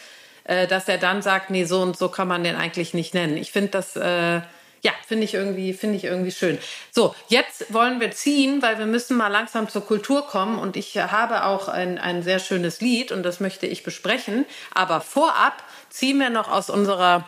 äh, 0.44 0.66
dass 0.66 0.88
er 0.88 0.96
dann 0.96 1.20
sagt, 1.20 1.50
nee, 1.50 1.64
so 1.64 1.82
und 1.82 1.96
so 1.96 2.08
kann 2.08 2.28
man 2.28 2.42
den 2.42 2.56
eigentlich 2.56 2.94
nicht 2.94 3.12
nennen. 3.12 3.36
Ich 3.36 3.52
finde 3.52 3.70
das 3.72 3.96
äh, 3.96 4.40
ja, 4.84 4.92
finde 5.06 5.24
ich 5.24 5.32
irgendwie, 5.32 5.72
finde 5.72 5.96
ich 5.96 6.04
irgendwie 6.04 6.30
schön. 6.30 6.58
So, 6.90 7.14
jetzt 7.28 7.72
wollen 7.72 8.00
wir 8.00 8.10
ziehen, 8.10 8.60
weil 8.60 8.78
wir 8.78 8.84
müssen 8.84 9.16
mal 9.16 9.28
langsam 9.28 9.66
zur 9.70 9.84
Kultur 9.84 10.26
kommen 10.26 10.58
und 10.58 10.76
ich 10.76 10.98
habe 10.98 11.44
auch 11.44 11.68
ein, 11.68 11.98
ein 11.98 12.22
sehr 12.22 12.38
schönes 12.38 12.82
Lied 12.82 13.10
und 13.10 13.22
das 13.22 13.40
möchte 13.40 13.66
ich 13.66 13.82
besprechen. 13.82 14.44
Aber 14.74 15.00
vorab 15.00 15.62
ziehen 15.94 16.18
wir 16.18 16.30
noch 16.30 16.50
aus 16.50 16.70
unserer 16.70 17.24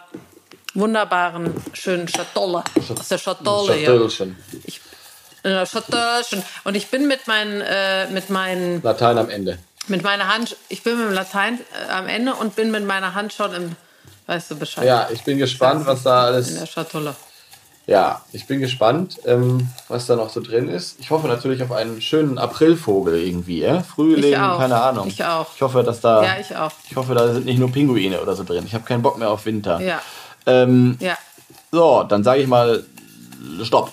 wunderbaren, 0.74 1.54
schönen 1.72 2.08
Schatolle, 2.08 2.64
aus 2.98 3.08
der 3.08 3.18
Schatolle 3.18 3.74
hier. 3.74 4.10
Ich, 4.64 4.80
äh, 5.44 5.64
Schatollchen. 5.64 6.42
Und 6.64 6.74
ich 6.74 6.88
bin 6.88 7.06
mit 7.06 7.26
meinen, 7.28 7.60
äh, 7.60 8.08
mit 8.10 8.28
meinen 8.28 8.82
Latein 8.82 9.18
am 9.18 9.30
Ende. 9.30 9.58
Mit 9.88 10.02
meiner 10.02 10.26
Hand, 10.26 10.56
ich 10.68 10.82
bin 10.82 10.98
mit 10.98 11.06
dem 11.06 11.14
Latein 11.14 11.60
äh, 11.88 11.92
am 11.92 12.08
Ende 12.08 12.34
und 12.34 12.56
bin 12.56 12.72
mit 12.72 12.84
meiner 12.84 13.14
Hand 13.14 13.32
schon 13.32 13.54
im, 13.54 13.76
weißt 14.26 14.50
du 14.50 14.56
Bescheid. 14.56 14.84
Ja, 14.84 15.08
ich 15.12 15.22
bin 15.22 15.38
gespannt, 15.38 15.86
was 15.86 16.02
da 16.02 16.24
alles. 16.24 16.50
In 16.50 16.58
der 16.58 16.66
Schatulle. 16.66 17.14
Ja, 17.88 18.22
ich 18.32 18.46
bin 18.48 18.58
gespannt, 18.60 19.20
ähm, 19.26 19.68
was 19.86 20.06
da 20.06 20.16
noch 20.16 20.28
so 20.28 20.40
drin 20.40 20.68
ist. 20.68 20.96
Ich 20.98 21.10
hoffe 21.10 21.28
natürlich 21.28 21.62
auf 21.62 21.70
einen 21.70 22.00
schönen 22.02 22.36
Aprilvogel 22.36 23.16
irgendwie, 23.16 23.60
ja? 23.60 23.82
Frühling, 23.84 24.32
keine 24.34 24.82
Ahnung. 24.82 25.06
Ich 25.06 25.22
auch. 25.24 25.46
Ich 25.54 25.62
hoffe, 25.62 25.84
dass 25.84 26.00
da. 26.00 26.24
Ja, 26.24 26.36
ich 26.40 26.56
auch. 26.56 26.72
Ich 26.90 26.96
hoffe, 26.96 27.14
da 27.14 27.32
sind 27.32 27.46
nicht 27.46 27.58
nur 27.60 27.70
Pinguine 27.70 28.20
oder 28.20 28.34
so 28.34 28.42
drin. 28.42 28.64
Ich 28.66 28.74
habe 28.74 28.84
keinen 28.84 29.02
Bock 29.02 29.18
mehr 29.18 29.30
auf 29.30 29.46
Winter. 29.46 29.80
Ja, 29.80 30.02
Ähm, 30.46 30.96
ja. 31.00 31.16
so, 31.70 32.02
dann 32.02 32.24
sage 32.24 32.40
ich 32.42 32.48
mal 32.48 32.84
Stopp. 33.62 33.92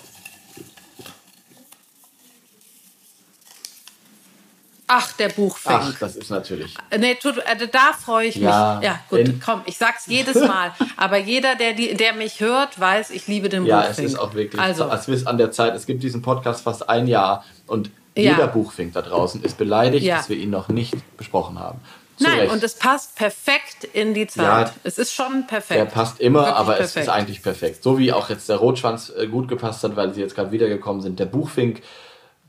Ach, 4.96 5.12
der 5.14 5.28
Buchfink. 5.30 5.80
Ach, 5.82 5.98
das 5.98 6.14
ist 6.14 6.30
natürlich. 6.30 6.76
Nee, 6.96 7.16
tut, 7.16 7.38
äh, 7.38 7.66
da 7.70 7.92
freue 7.92 8.28
ich 8.28 8.36
Ja, 8.36 8.76
mich. 8.76 8.86
Ja, 8.86 9.00
gut, 9.10 9.40
komm, 9.44 9.62
ich 9.66 9.76
sag's 9.76 10.06
jedes 10.06 10.36
Mal. 10.36 10.72
Aber 10.96 11.16
jeder, 11.18 11.56
der, 11.56 11.72
die, 11.72 11.94
der 11.94 12.12
mich 12.12 12.38
hört, 12.40 12.78
weiß, 12.78 13.10
ich 13.10 13.26
liebe 13.26 13.48
den 13.48 13.66
Ja, 13.66 13.82
es 13.82 13.88
Buchfink. 13.88 14.08
ist 14.08 14.18
auch 14.18 14.34
wirklich. 14.34 14.60
Also, 14.62 14.88
es 14.90 15.08
ist 15.08 15.26
an 15.26 15.36
der 15.38 15.50
Zeit. 15.50 15.74
Es 15.74 15.86
gibt 15.86 16.02
diesen 16.04 16.22
Podcast 16.22 16.62
fast 16.62 16.88
ein 16.88 17.06
Jahr 17.08 17.44
und 17.66 17.90
Ja. 18.16 18.32
jeder 18.32 18.46
Buchfink 18.46 18.92
da 18.92 19.02
draußen 19.02 19.42
ist 19.42 19.58
beleidigt, 19.58 20.04
Ja. 20.06 20.18
dass 20.18 20.28
wir 20.28 20.36
ihn 20.36 20.50
noch 20.50 20.68
nicht 20.68 20.94
besprochen 21.16 21.58
haben. 21.58 21.80
Zu 22.16 22.28
nein, 22.28 22.48
und 22.50 22.62
es 22.62 22.74
passt 22.74 23.16
perfekt 23.16 23.82
in 23.92 24.14
die 24.14 24.28
Zeit. 24.28 24.68
Ja, 24.68 24.72
es 24.84 24.98
ist 24.98 25.12
schon 25.12 25.48
perfekt. 25.48 25.80
Der 25.80 25.86
passt 25.86 26.20
immer, 26.20 26.42
Wirklich 26.42 26.54
aber 26.56 26.72
es 26.74 26.78
perfekt. 26.92 27.06
ist 27.06 27.12
eigentlich 27.12 27.42
perfekt. 27.42 27.82
So 27.82 27.98
wie 27.98 28.12
auch 28.12 28.30
jetzt 28.30 28.48
der 28.48 28.58
Rotschwanz 28.58 29.10
äh, 29.18 29.26
gut 29.26 29.48
gepasst 29.48 29.82
hat, 29.82 29.96
weil 29.96 30.14
sie 30.14 30.20
jetzt 30.20 30.36
gerade 30.36 30.52
wiedergekommen 30.52 31.02
sind. 31.02 31.18
Der 31.18 31.24
Buchfink, 31.26 31.82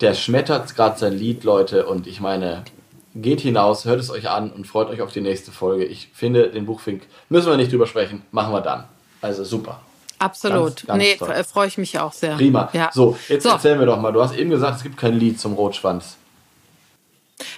der 0.02 0.14
schmettert 0.14 0.76
gerade 0.76 0.98
sein 1.00 1.14
Lied, 1.14 1.44
Leute. 1.44 1.86
Und 1.86 2.08
ich 2.08 2.20
meine, 2.20 2.64
geht 3.16 3.42
hinaus, 3.42 3.86
hört 3.86 4.00
es 4.00 4.10
euch 4.10 4.30
an 4.30 4.52
und 4.52 4.68
freut 4.68 4.90
euch 4.90 5.02
auf 5.02 5.12
die 5.12 5.22
nächste 5.22 5.52
Folge. 5.52 5.86
Ich 5.86 6.10
finde, 6.14 6.50
den 6.50 6.66
Buchfink 6.66 7.04
müssen 7.30 7.50
wir 7.50 7.58
nicht 7.58 7.72
drüber 7.72 7.88
sprechen, 7.88 8.24
machen 8.32 8.54
wir 8.54 8.62
dann. 8.62 8.86
Also 9.22 9.44
super. 9.44 9.82
Absolut. 10.20 10.76
Ganz, 10.76 10.86
ganz 10.88 11.04
nee, 11.04 11.16
toll. 11.16 11.44
freue 11.44 11.68
ich 11.68 11.78
mich 11.78 12.00
auch 12.00 12.14
sehr. 12.14 12.36
Prima. 12.36 12.70
Ja. 12.74 12.90
So, 12.94 13.18
jetzt 13.28 13.44
So. 13.44 13.50
erzähl 13.50 13.78
mir 13.78 13.86
doch 13.86 14.00
mal. 14.00 14.12
Du 14.12 14.22
hast 14.22 14.36
eben 14.36 14.50
gesagt, 14.50 14.78
es 14.78 14.84
gibt 14.84 14.98
kein 14.98 15.18
Lied 15.20 15.40
zum 15.40 15.54
Rotschwanz. 15.54 16.18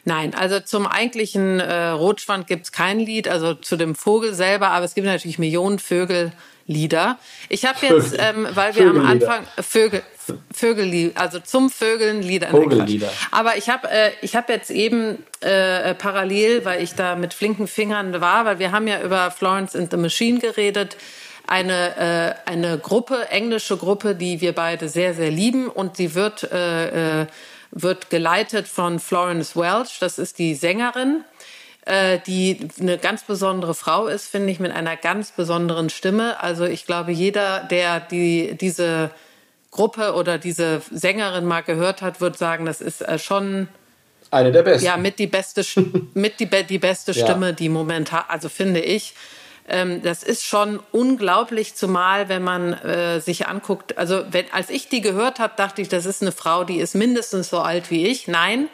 Nein, 0.06 0.34
also 0.34 0.60
zum 0.60 0.88
eigentlichen 0.88 1.60
äh, 1.60 1.90
Rotschwanz 1.90 2.48
gibt's 2.48 2.72
kein 2.72 3.00
Lied, 3.00 3.28
also 3.28 3.54
zu 3.54 3.76
dem 3.78 3.94
Vogel 3.94 4.34
selber, 4.34 4.70
aber 4.70 4.86
es 4.86 4.96
gibt 4.96 5.06
natürlich 5.06 5.38
Millionen 5.38 5.78
Vögellieder. 6.68 7.18
Ich 7.50 7.66
habe 7.66 7.78
jetzt, 7.82 8.14
Vögel- 8.14 8.20
ähm, 8.20 8.48
weil 8.54 8.76
wir 8.76 8.90
am. 8.90 9.06
Anfang 9.06 9.48
Vögel, 9.60 10.04
Vögellied, 10.54 11.16
also 11.18 11.40
zum 11.40 11.70
Vögeln 11.70 12.22
Lieder. 12.22 12.50
Vogellieder. 12.50 13.10
Aber 13.32 13.58
ich 13.58 13.70
habe 13.70 13.90
äh, 13.90 14.12
ich 14.22 14.36
hab 14.36 14.50
jetzt 14.50 14.70
eben 14.70 15.24
äh, 15.40 15.94
parallel, 15.96 16.66
weil 16.66 16.84
ich 16.84 16.94
da 16.94 17.16
mit 17.16 17.34
flinken 17.34 17.68
Fingern 17.68 18.20
war, 18.20 18.46
weil 18.46 18.60
wir 18.60 18.72
haben 18.72 18.88
ja 18.88 19.02
über 19.02 19.32
Florence 19.32 19.76
and 19.76 19.92
the 19.92 19.98
Machine 19.98 20.40
geredet, 20.40 20.98
eine, 21.48 22.36
äh, 22.46 22.50
eine 22.50 22.78
Gruppe, 22.78 23.30
englische 23.30 23.78
Gruppe, 23.78 24.16
die 24.16 24.42
wir 24.42 24.54
beide 24.54 24.90
sehr, 24.90 25.14
sehr 25.14 25.32
lieben 25.32 25.70
und 25.70 25.96
sie 25.96 26.14
wird, 26.14 26.44
äh, 26.52 27.22
äh, 27.22 27.28
wird 27.72 28.10
geleitet 28.10 28.68
von 28.68 29.00
Florence 29.00 29.56
Welch, 29.56 29.98
das 30.00 30.20
ist 30.20 30.40
die 30.40 30.56
Sängerin 30.56 31.24
äh, 31.88 32.20
die 32.28 32.68
eine 32.80 32.98
ganz 32.98 33.24
besondere 33.24 33.74
Frau 33.74 34.08
ist, 34.08 34.28
finde 34.28 34.52
ich, 34.52 34.60
mit 34.60 34.72
einer 34.72 34.96
ganz 34.98 35.32
besonderen 35.32 35.90
Stimme. 35.90 36.42
Also 36.42 36.66
ich 36.66 36.86
glaube, 36.86 37.12
jeder, 37.12 37.62
der 37.72 38.00
die, 38.00 38.56
diese 38.60 39.12
Gruppe 39.72 40.14
oder 40.14 40.38
diese 40.38 40.82
Sängerin 40.92 41.46
mal 41.46 41.62
gehört 41.62 42.02
hat, 42.02 42.20
wird 42.22 42.38
sagen, 42.38 42.66
das 42.66 42.82
ist 42.82 43.02
äh, 43.02 43.18
schon 43.20 43.68
Eine 44.32 44.52
der 44.52 44.64
besten. 44.64 44.86
ja 44.86 44.98
mit 44.98 45.20
die 45.20 45.28
beste 45.28 45.64
mit 46.14 46.40
die, 46.40 46.48
die 46.66 46.80
beste 46.80 47.12
Ja. 47.14 47.26
Stimme, 47.26 47.54
die 47.54 47.70
momentan, 47.70 48.24
also 48.28 48.50
finde 48.50 48.82
ich, 48.82 49.14
ähm, 49.70 50.02
das 50.02 50.24
ist 50.24 50.46
schon 50.46 50.80
unglaublich, 50.92 51.76
zumal 51.76 52.30
wenn 52.30 52.42
man 52.42 52.74
äh, 52.74 53.20
sich 53.20 53.48
anguckt. 53.48 53.98
Also 53.98 54.24
wenn, 54.32 54.46
als 54.52 54.70
ich 54.70 54.88
die 54.90 55.02
gehört 55.02 55.40
habe, 55.40 55.54
dachte 55.58 55.82
ich, 55.82 55.90
das 55.90 56.06
ist 56.06 56.22
eine 56.22 56.32
Frau, 56.32 56.64
die 56.64 56.78
ist 56.80 56.96
mindestens 56.96 57.50
so 57.50 57.60
alt 57.60 57.92
wie 57.92 58.08
ich. 58.08 58.28
Nein, 58.28 58.70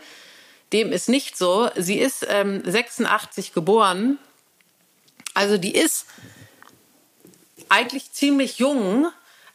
dem 0.73 0.91
ist 0.91 1.07
nicht 1.07 1.37
so. 1.37 1.69
Sie 1.75 1.99
ist 1.99 2.25
ähm, 2.29 2.61
86 2.65 3.53
geboren, 3.53 4.17
also 5.33 5.57
die 5.57 5.75
ist 5.75 6.05
eigentlich 7.69 8.11
ziemlich 8.11 8.59
jung. 8.59 9.07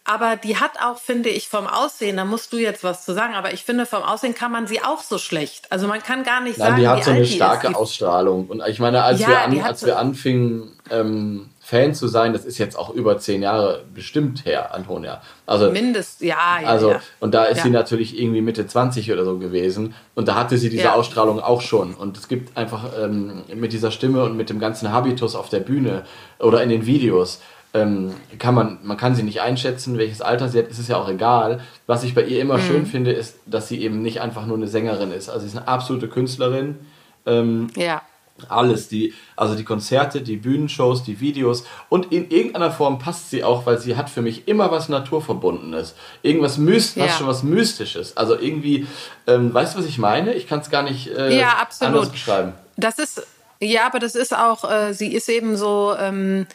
Aber 0.05 0.37
die 0.37 0.57
hat 0.57 0.81
auch, 0.81 0.97
finde 0.97 1.29
ich, 1.29 1.51
vom 1.51 1.67
Aussehen, 1.67 2.17
da 2.17 2.25
musst 2.25 2.51
du 2.55 2.57
jetzt 2.57 2.83
was 2.83 3.05
zu 3.05 3.13
sagen, 3.13 3.35
aber 3.35 3.53
ich 3.53 3.63
finde, 3.63 3.85
vom 3.85 4.03
Aussehen 4.03 4.35
kann 4.35 4.51
man 4.51 4.67
sie 4.67 4.83
auch 4.83 5.03
so 5.03 5.19
schlecht. 5.19 5.71
Also 5.71 5.87
man 5.87 6.03
kann 6.03 6.25
gar 6.25 6.41
nicht 6.41 6.57
Nein, 6.59 6.71
sagen, 6.71 6.81
die 6.81 6.89
hat 6.89 7.05
so 7.05 7.11
eine 7.11 7.27
starke 7.27 7.67
ist. 7.69 7.75
Ausstrahlung. 7.75 8.47
Und 8.47 8.63
ich 8.67 8.79
meine, 8.79 9.03
als, 9.03 9.21
Ja, 9.21 9.29
wir, 9.29 9.43
an, 9.43 9.61
als 9.61 9.85
wir 9.85 9.99
anfingen, 9.99 10.81
ähm, 10.91 11.51
Fan 11.71 11.93
zu 11.95 12.09
sein, 12.09 12.33
das 12.33 12.47
ist 12.47 12.57
jetzt 12.57 12.79
auch 12.79 12.89
über 12.95 13.19
zehn 13.19 13.43
Jahre 13.43 13.85
bestimmt 13.95 14.47
her, 14.47 14.75
Antonia. 14.75 15.21
Also, 15.45 15.71
Mindest, 15.71 16.23
ja, 16.23 16.61
ja. 16.63 16.67
also 16.67 16.93
ja. 16.93 17.01
und 17.21 17.35
da 17.35 17.45
ist 17.45 17.59
Ja. 17.59 17.65
sie 17.65 17.71
natürlich 17.71 18.19
irgendwie 18.19 18.41
Mitte 18.41 18.67
20 18.67 19.13
oder 19.13 19.27
so 19.27 19.37
gewesen. 19.37 19.95
Und 20.15 20.29
da 20.29 20.35
hatte 20.37 20.57
sie 20.57 20.71
diese 20.71 20.85
Ja. 20.85 20.95
Ausstrahlung 20.95 21.41
auch 21.41 21.61
schon. 21.61 21.93
Und 21.93 22.17
es 22.17 22.29
gibt 22.29 22.57
einfach 22.57 22.85
ähm, 22.99 23.43
mit 23.55 23.75
dieser 23.75 23.91
Stimme 23.91 24.25
und 24.25 24.35
mit 24.35 24.49
dem 24.49 24.61
ganzen 24.61 24.93
Habitus 24.93 25.35
auf 25.35 25.51
der 25.51 25.61
Bühne 25.61 26.05
oder 26.39 26.63
in 26.63 26.71
den 26.71 26.87
Videos, 26.87 27.43
ähm, 27.75 28.15
kann 28.39 28.55
man, 28.55 28.79
man 28.83 28.97
kann 28.97 29.15
sie 29.15 29.23
nicht 29.23 29.43
einschätzen, 29.43 29.99
welches 29.99 30.23
Alter 30.23 30.49
sie 30.49 30.61
hat, 30.61 30.69
ist 30.69 30.79
es 30.79 30.89
ja 30.89 30.97
auch 30.97 31.11
egal. 31.11 31.61
Was 31.87 32.03
ich 32.03 32.15
bei 32.15 32.23
ihr 32.23 32.37
Mhm. 32.37 32.51
immer 32.51 32.59
schön 32.61 32.87
finde, 32.87 33.13
ist, 33.13 33.41
dass 33.45 33.69
sie 33.69 33.83
eben 33.83 34.01
nicht 34.01 34.23
einfach 34.23 34.47
nur 34.47 34.57
eine 34.57 34.69
Sängerin 34.69 35.13
ist. 35.13 35.29
Also 35.29 35.41
sie 35.43 35.49
ist 35.49 35.57
eine 35.59 35.69
absolute 35.69 36.09
Künstlerin. 36.09 36.79
Ähm, 37.27 37.67
ja. 37.77 38.01
Alles, 38.49 38.89
die, 38.89 39.15
also 39.37 39.55
die 39.55 39.65
Konzerte, 39.65 40.21
die 40.23 40.37
Bühnenshows, 40.37 41.03
die 41.03 41.21
Videos 41.21 41.65
und 41.89 42.13
in 42.13 42.31
irgendeiner 42.31 42.71
Form 42.71 42.99
passt 42.99 43.31
sie 43.31 43.45
auch, 43.45 43.67
weil 43.67 43.79
sie 43.79 43.97
hat 43.97 44.09
für 44.11 44.23
mich 44.23 44.49
immer 44.49 44.71
was 44.71 44.89
Naturverbundenes. 44.89 45.95
Irgendwas 46.23 46.59
Myst, 46.59 46.97
Ja. 46.97 47.05
fast 47.07 47.19
schon 47.19 47.27
was 47.27 47.43
Mystisches. 47.43 48.17
Also 48.17 48.39
irgendwie, 48.39 48.87
ähm, 49.27 49.53
weißt 49.53 49.75
du, 49.75 49.79
was 49.81 49.87
ich 49.87 49.99
meine? 49.99 50.35
Ich 50.35 50.47
kann 50.47 50.61
es 50.61 50.71
gar 50.71 50.83
nicht 50.83 51.09
äh, 51.09 51.39
Ja, 51.39 51.57
absolut. 51.61 51.95
anders 51.95 52.11
beschreiben. 52.11 52.53
Das 52.77 52.99
ist, 52.99 53.27
ja, 53.61 53.87
aber 53.87 53.99
das 53.99 54.15
ist 54.15 54.37
auch, 54.37 54.71
äh, 54.71 54.93
sie 54.95 55.13
ist 55.13 55.29
eben 55.29 55.57
so 55.57 55.95
ähm, 55.99 56.47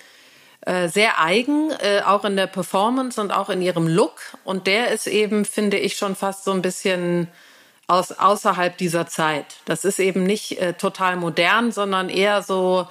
äh, 0.62 0.88
sehr 0.88 1.20
eigen, 1.22 1.72
äh, 1.72 2.02
auch 2.06 2.24
in 2.24 2.38
der 2.38 2.48
Performance 2.48 3.20
und 3.20 3.32
auch 3.32 3.50
in 3.50 3.62
ihrem 3.62 3.88
Look. 3.88 4.20
Und 4.46 4.66
der 4.68 4.92
ist 4.92 5.08
eben, 5.08 5.44
finde 5.44 5.78
ich, 5.78 5.98
schon 5.98 6.16
fast 6.16 6.46
so 6.46 6.52
ein 6.52 6.62
bisschen 6.62 7.28
aus, 7.88 8.12
außerhalb 8.12 8.78
dieser 8.78 9.08
Zeit. 9.08 9.46
Das 9.66 9.86
ist 9.86 10.00
eben 10.00 10.24
nicht 10.24 10.60
äh, 10.60 10.74
total 10.74 11.16
modern, 11.18 11.72
sondern 11.72 12.10
eher 12.10 12.42
so 12.42 12.88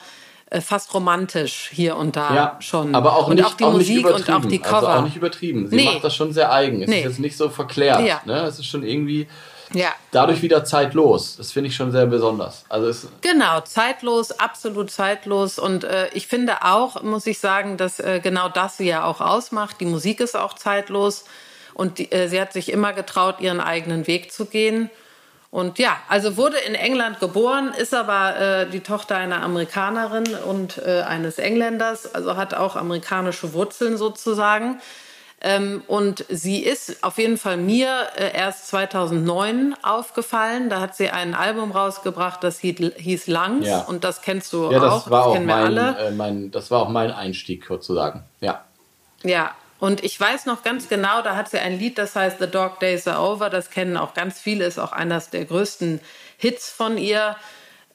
äh, 0.51 0.61
fast 0.61 0.93
romantisch 0.95 1.71
hier 1.73 1.97
und 1.97 2.15
da 2.17 2.35
Ja, 2.35 2.57
schon. 2.61 2.95
aber 2.95 3.17
auch 3.17 3.29
und 3.29 3.37
nicht, 3.37 3.45
auch 3.47 3.55
die 3.55 3.65
auch 3.65 3.73
Musik 3.73 4.07
und 4.07 4.13
auch 4.15 4.43
die 4.43 4.57
übertrieben. 4.57 4.63
Cover. 4.63 4.89
Also 4.89 5.01
auch 5.01 5.05
nicht 5.05 5.17
übertrieben. 5.17 5.69
Sie 5.69 5.77
Nee. 5.77 5.85
macht 5.87 6.05
das 6.05 6.15
schon 6.15 6.33
sehr 6.33 6.53
eigen. 6.53 6.83
Es 6.83 6.89
Nee. 6.91 6.99
ist 7.01 7.05
jetzt 7.05 7.21
nicht 7.21 7.37
so 7.37 7.49
verklärt. 7.49 8.01
Ja. 8.07 8.21
Ne? 8.27 8.43
Es 8.43 8.59
ist 8.59 8.67
schon 8.67 8.83
irgendwie 8.83 9.27
ja. 9.73 9.89
dadurch 10.11 10.43
wieder 10.43 10.63
zeitlos. 10.67 11.37
Das 11.39 11.53
finde 11.53 11.71
ich 11.71 11.75
schon 11.77 11.91
sehr 11.91 12.05
besonders. 12.05 12.67
Also 12.69 12.89
es, 12.89 13.09
Genau, 13.23 13.61
zeitlos, 13.63 14.31
absolut 14.33 14.91
zeitlos. 14.91 15.59
Und 15.59 15.85
äh, 15.85 16.09
ich 16.13 16.27
finde 16.27 16.63
auch, 16.65 17.03
muss 17.03 17.27
ich 17.27 17.39
sagen, 17.39 17.79
dass 17.79 17.99
äh, 17.99 18.21
genau 18.23 18.51
das 18.51 18.77
sie 18.77 18.87
ja 18.89 19.05
auch 19.05 19.23
ausmacht. 19.23 19.77
Die 19.81 19.87
Musik 19.87 20.21
ist 20.21 20.37
auch 20.37 20.53
zeitlos. 20.53 21.25
Und 21.75 21.99
die, 21.99 22.11
äh, 22.13 22.29
sie 22.29 22.41
hat 22.41 22.53
sich 22.53 22.71
immer 22.71 22.93
getraut, 22.93 23.37
ihren 23.41 23.61
eigenen 23.61 24.07
Weg 24.07 24.33
zu 24.33 24.47
gehen. 24.47 24.91
Und 25.51 25.79
ja, 25.79 25.97
also 26.09 26.37
wurde 26.39 26.57
in 26.59 26.75
England 26.75 27.21
geboren, 27.21 27.73
ist 27.77 27.93
aber 27.93 28.37
äh, 28.39 28.71
die 28.71 28.81
Tochter 28.81 29.17
einer 29.17 29.43
Amerikanerin 29.43 30.35
und 30.47 30.79
äh, 30.79 31.03
eines 31.03 31.39
Engländers, 31.39 32.15
also 32.15 32.37
hat 32.37 32.55
auch 32.55 32.75
amerikanische 32.75 33.53
Wurzeln 33.53 33.99
sozusagen. 33.99 34.81
Ähm, 35.45 35.83
und 35.89 36.25
sie 36.31 36.61
ist 36.63 37.03
auf 37.03 37.19
jeden 37.19 37.37
Fall 37.37 37.57
mir 37.57 37.89
äh, 38.17 38.35
erst 38.35 38.69
2009 38.69 39.75
aufgefallen. 39.83 40.71
Da 40.71 40.81
hat 40.81 40.95
sie 40.97 41.11
ein 41.11 41.35
Album 41.35 41.73
rausgebracht, 41.73 42.43
das 42.45 42.61
hieß, 42.61 43.27
Langs. 43.27 43.67
Ja. 43.67 43.81
Und 43.81 44.05
das 44.05 44.23
kennst 44.23 44.53
du 44.53 44.71
Ja, 44.71 44.79
das 44.79 44.93
auch. 44.93 45.11
war 45.11 45.19
das 45.19 45.27
auch 45.27 45.33
kennen 45.35 45.47
wir 45.49 45.55
mein, 45.57 45.79
alle. 45.79 45.99
äh, 45.99 46.11
mein, 46.13 46.51
das 46.53 46.71
war 46.71 46.83
auch 46.83 46.89
mein 46.89 47.11
Einstieg 47.11 47.67
sozusagen. 47.67 48.23
Ja. 48.41 48.65
Ja, 49.25 49.51
und 49.83 50.05
ich 50.05 50.21
weiß 50.21 50.47
noch 50.47 50.63
ganz 50.63 50.89
genau, 50.89 51.23
da 51.23 51.35
hat 51.35 51.51
sie 51.51 51.59
ein 51.59 51.77
Lied, 51.77 51.99
das 51.99 52.15
heißt 52.15 52.37
The 52.39 52.47
Dog 52.47 52.79
Days 52.79 53.09
Are 53.09 53.21
Over. 53.21 53.51
Das 53.51 53.69
kennen 53.69 53.97
auch 53.97 54.15
ganz 54.15 54.39
viele, 54.39 54.65
ist 54.65 54.79
auch 54.79 54.93
eines 54.93 55.31
der 55.31 55.45
größten 55.45 55.99
Hits 56.37 56.71
von 56.71 56.97
ihr. 56.97 57.35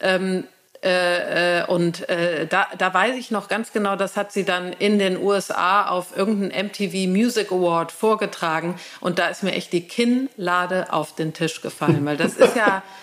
Ähm, 0.01 0.43
äh, 0.83 1.61
äh, 1.61 1.65
und 1.65 2.09
äh, 2.09 2.45
da, 2.45 2.67
da 2.77 2.93
weiß 2.93 3.15
ich 3.15 3.31
noch 3.31 3.47
ganz 3.47 3.71
genau, 3.71 3.95
das 3.95 4.17
hat 4.17 4.33
sie 4.33 4.43
dann 4.43 4.73
in 4.73 4.99
den 4.99 5.15
USA 5.15 5.87
auf 5.87 6.07
irgendeinem 6.13 6.65
MTV 6.65 7.07
Music 7.07 7.53
Award 7.53 7.93
vorgetragen. 7.93 8.77
Und 8.99 9.17
da 9.17 9.29
ist 9.29 9.41
mir 9.41 9.53
echt 9.53 9.71
die 9.71 9.87
Kinnlade 9.87 10.91
auf 10.91 11.15
den 11.15 11.33
Tisch 11.33 11.61
gefallen, 11.61 12.05
weil 12.05 12.17
das 12.17 12.33
ist 12.33 12.57
ja. 12.57 12.83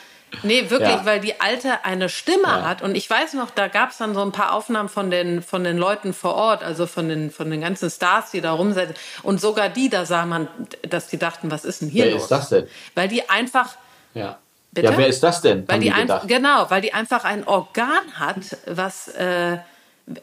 Nee, 0.43 0.71
wirklich, 0.71 0.89
Ja. 0.91 1.05
weil 1.07 1.21
die 1.21 1.41
Alte 1.41 1.85
eine 1.85 2.09
Stimme 2.09 2.43
Ja. 2.49 2.63
hat. 2.63 2.83
Und 2.83 2.97
ich 2.97 3.09
weiß 3.09 3.35
noch, 3.35 3.51
da 3.51 3.69
gab 3.69 3.91
es 3.91 3.99
dann 3.99 4.15
so 4.15 4.23
ein 4.23 4.33
paar 4.33 4.53
Aufnahmen 4.53 4.89
von 4.89 5.11
den, 5.11 5.43
von 5.43 5.65
den 5.65 5.77
Leuten 5.79 6.13
vor 6.15 6.35
Ort, 6.35 6.63
also 6.63 6.87
von 6.87 7.09
den, 7.09 7.31
von 7.31 7.51
den 7.51 7.61
ganzen 7.61 7.91
Stars, 7.91 8.31
die 8.31 8.41
da 8.41 8.53
rumsitzen. 8.53 8.95
Und 9.23 9.41
sogar 9.41 9.69
die, 9.69 9.89
da 9.89 10.05
sah 10.07 10.27
man, 10.27 10.49
dass 10.89 11.07
die 11.09 11.19
dachten, 11.19 11.51
was 11.51 11.65
ist 11.65 11.81
denn 11.83 11.89
hier 11.89 12.05
Wer 12.07 12.13
los? 12.13 12.23
ist 12.25 12.31
das 12.31 12.49
denn? 12.49 12.67
Weil 12.95 13.09
die 13.09 13.29
einfach, 13.29 13.77
Ja. 14.15 14.39
Bitte? 14.73 14.91
Ja, 14.91 14.99
wer 14.99 15.07
ist 15.07 15.23
das 15.23 15.41
denn? 15.41 15.69
weil 15.69 15.79
die, 15.79 15.89
gedacht. 15.91 16.27
genau, 16.27 16.69
weil 16.69 16.81
die 16.81 16.93
einfach 16.93 17.23
ein 17.25 17.47
Organ 17.47 18.03
hat, 18.19 18.39
was 18.67 19.07
äh, 19.07 19.59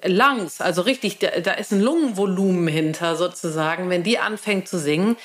Lungs, 0.06 0.60
also 0.62 0.82
richtig, 0.82 1.20
da, 1.20 1.30
da 1.42 1.54
ist 1.54 1.72
ein 1.72 1.80
Lungenvolumen 1.82 2.68
hinter 2.68 3.16
sozusagen. 3.16 3.90
Wenn 3.90 4.04
die 4.04 4.20
anfängt 4.20 4.68
zu 4.68 4.78
singen, 4.78 5.16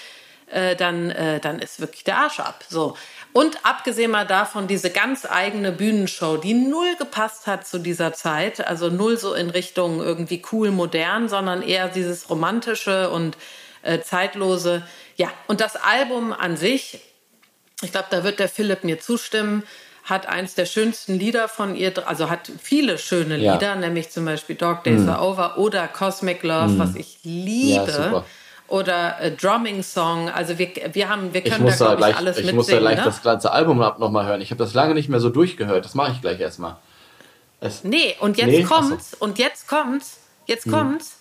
äh, 0.50 0.76
dann, 0.76 1.10
äh, 1.10 1.40
dann 1.40 1.58
ist 1.58 1.80
wirklich 1.80 2.04
der 2.04 2.18
Arsch 2.18 2.38
ab. 2.38 2.64
So. 2.68 2.96
Und 3.36 3.66
abgesehen 3.66 4.12
mal 4.12 4.26
davon, 4.26 4.66
diese 4.66 4.88
ganz 4.88 5.26
eigene 5.26 5.70
Bühnenshow, 5.70 6.38
die 6.38 6.54
null 6.54 6.96
gepasst 6.98 7.46
hat 7.46 7.66
zu 7.66 7.78
dieser 7.78 8.14
Zeit, 8.14 8.66
also 8.66 8.88
null 8.88 9.18
so 9.18 9.34
in 9.34 9.50
Richtung 9.50 10.00
irgendwie 10.02 10.42
cool, 10.52 10.70
modern, 10.70 11.28
sondern 11.28 11.60
eher 11.60 11.88
dieses 11.88 12.30
romantische 12.30 13.10
und 13.10 13.36
äh, 13.82 14.00
zeitlose. 14.00 14.84
Ja, 15.16 15.28
und 15.48 15.60
das 15.60 15.76
Album 15.76 16.32
an 16.32 16.56
sich, 16.56 16.98
ich 17.82 17.92
glaube, 17.92 18.06
da 18.08 18.24
wird 18.24 18.38
der 18.38 18.48
Philipp 18.48 18.84
mir 18.84 19.00
zustimmen, 19.00 19.64
hat 20.04 20.26
eins 20.26 20.54
der 20.54 20.64
schönsten 20.64 21.18
Lieder 21.18 21.48
von 21.48 21.76
ihr, 21.76 21.92
also 22.08 22.30
hat 22.30 22.50
viele 22.58 22.96
schöne 22.96 23.36
Ja. 23.36 23.52
Lieder, 23.52 23.74
nämlich 23.76 24.08
zum 24.08 24.24
Beispiel 24.24 24.56
Dog 24.56 24.82
Days 24.84 25.06
Are 25.06 25.22
Over 25.22 25.58
oder 25.58 25.88
Cosmic 25.88 26.42
Love, 26.42 26.78
was 26.78 26.94
ich 26.94 27.18
liebe. 27.22 27.84
super. 27.92 28.24
Oder 28.68 29.16
Drumming 29.40 29.82
Song. 29.82 30.28
Also 30.28 30.58
wir, 30.58 30.68
wir 30.92 31.08
haben, 31.08 31.32
wir 31.32 31.44
Ich 31.44 31.52
können 31.52 31.66
da 31.66 31.70
da 31.72 31.76
glaube 31.76 31.94
ich 31.94 31.98
gleich, 31.98 32.16
alles 32.16 32.36
ich 32.38 32.44
mitsingen. 32.44 32.56
muss 32.56 32.66
da 32.66 32.78
gleich 32.78 32.98
ne? 32.98 33.04
das 33.04 33.22
ganze 33.22 33.52
Album 33.52 33.78
nochmal 33.78 34.26
hören. 34.26 34.40
Ich 34.40 34.50
habe 34.50 34.58
das 34.58 34.74
lange 34.74 34.94
nicht 34.94 35.08
mehr 35.08 35.20
so 35.20 35.30
durchgehört. 35.30 35.84
Das 35.84 35.94
mache 35.94 36.12
ich 36.12 36.20
gleich 36.20 36.40
erstmal. 36.40 36.76
Es, 37.60 37.84
Nee, 37.84 38.16
und 38.20 38.36
jetzt 38.36 38.46
Nee? 38.48 38.64
Ach 38.64 38.68
so. 38.68 38.76
Hm. 38.78 38.88
kommt's, 38.88 39.14
und 39.14 39.38
jetzt 39.38 39.68
kommt's, 39.68 40.18
jetzt 40.46 40.70
kommt's, 40.70 41.16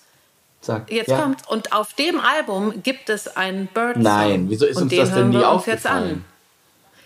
sag, 0.61 0.91
jetzt 0.91 1.09
ja. 1.09 1.21
kommt's. 1.21 1.47
Und 1.47 1.73
auf 1.73 1.93
dem 1.93 2.19
Album 2.19 2.83
gibt 2.83 3.09
es 3.09 3.35
einen 3.37 3.67
Bird 3.67 3.95
Song. 3.95 4.03
Nein, 4.03 4.49
wieso 4.49 4.65
ist 4.65 4.77
und 4.77 4.83
uns 4.83 4.89
den 4.91 4.99
das 4.99 5.13
denn 5.13 5.29
nie 5.29 5.43
aufgefallen? 5.43 6.09
an. 6.09 6.25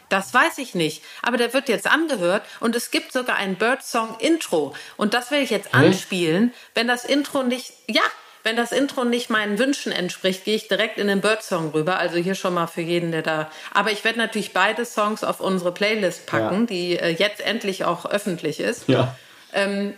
Das 0.10 0.34
weiß 0.34 0.58
ich 0.58 0.74
nicht. 0.74 1.04
Aber 1.22 1.38
der 1.38 1.54
wird 1.54 1.70
jetzt 1.70 1.86
angehört 1.86 2.42
und 2.60 2.76
es 2.76 2.90
gibt 2.90 3.14
sogar 3.14 3.36
ein 3.36 3.56
Bird 3.56 3.84
Song 3.84 4.16
Intro. 4.20 4.74
Und 4.98 5.14
das 5.14 5.30
will 5.30 5.40
ich 5.40 5.52
jetzt 5.52 5.74
anspielen. 5.76 6.52
Wenn 6.74 6.88
das 6.88 7.06
Intro 7.06 7.44
nicht, 7.44 7.74
ja, 7.88 8.02
wenn 8.44 8.56
das 8.56 8.72
Intro 8.72 9.04
nicht 9.04 9.30
meinen 9.30 9.60
Wünschen 9.60 9.92
entspricht, 9.92 10.46
gehe 10.46 10.56
ich 10.56 10.68
direkt 10.68 10.98
in 10.98 11.08
den 11.08 11.22
Bird 11.22 11.44
Song 11.44 11.70
rüber. 11.72 12.00
Also 12.00 12.18
hier 12.18 12.36
schon 12.36 12.54
mal 12.54 12.68
für 12.68 12.82
jeden, 12.82 13.12
der 13.12 13.22
da. 13.22 13.52
Aber 13.74 13.92
ich 13.92 14.04
werde 14.04 14.18
natürlich 14.18 14.54
beide 14.54 14.86
Songs 14.86 15.24
auf 15.24 15.40
unsere 15.40 15.72
Playlist 15.74 16.26
packen, 16.26 16.62
Ja. 16.62 16.66
die 16.68 16.98
äh, 17.00 17.10
jetzt 17.10 17.42
endlich 17.42 17.84
auch 17.86 18.06
öffentlich 18.06 18.60
ist. 18.60 18.88
Ja. 18.88 19.16
Ähm, 19.54 19.94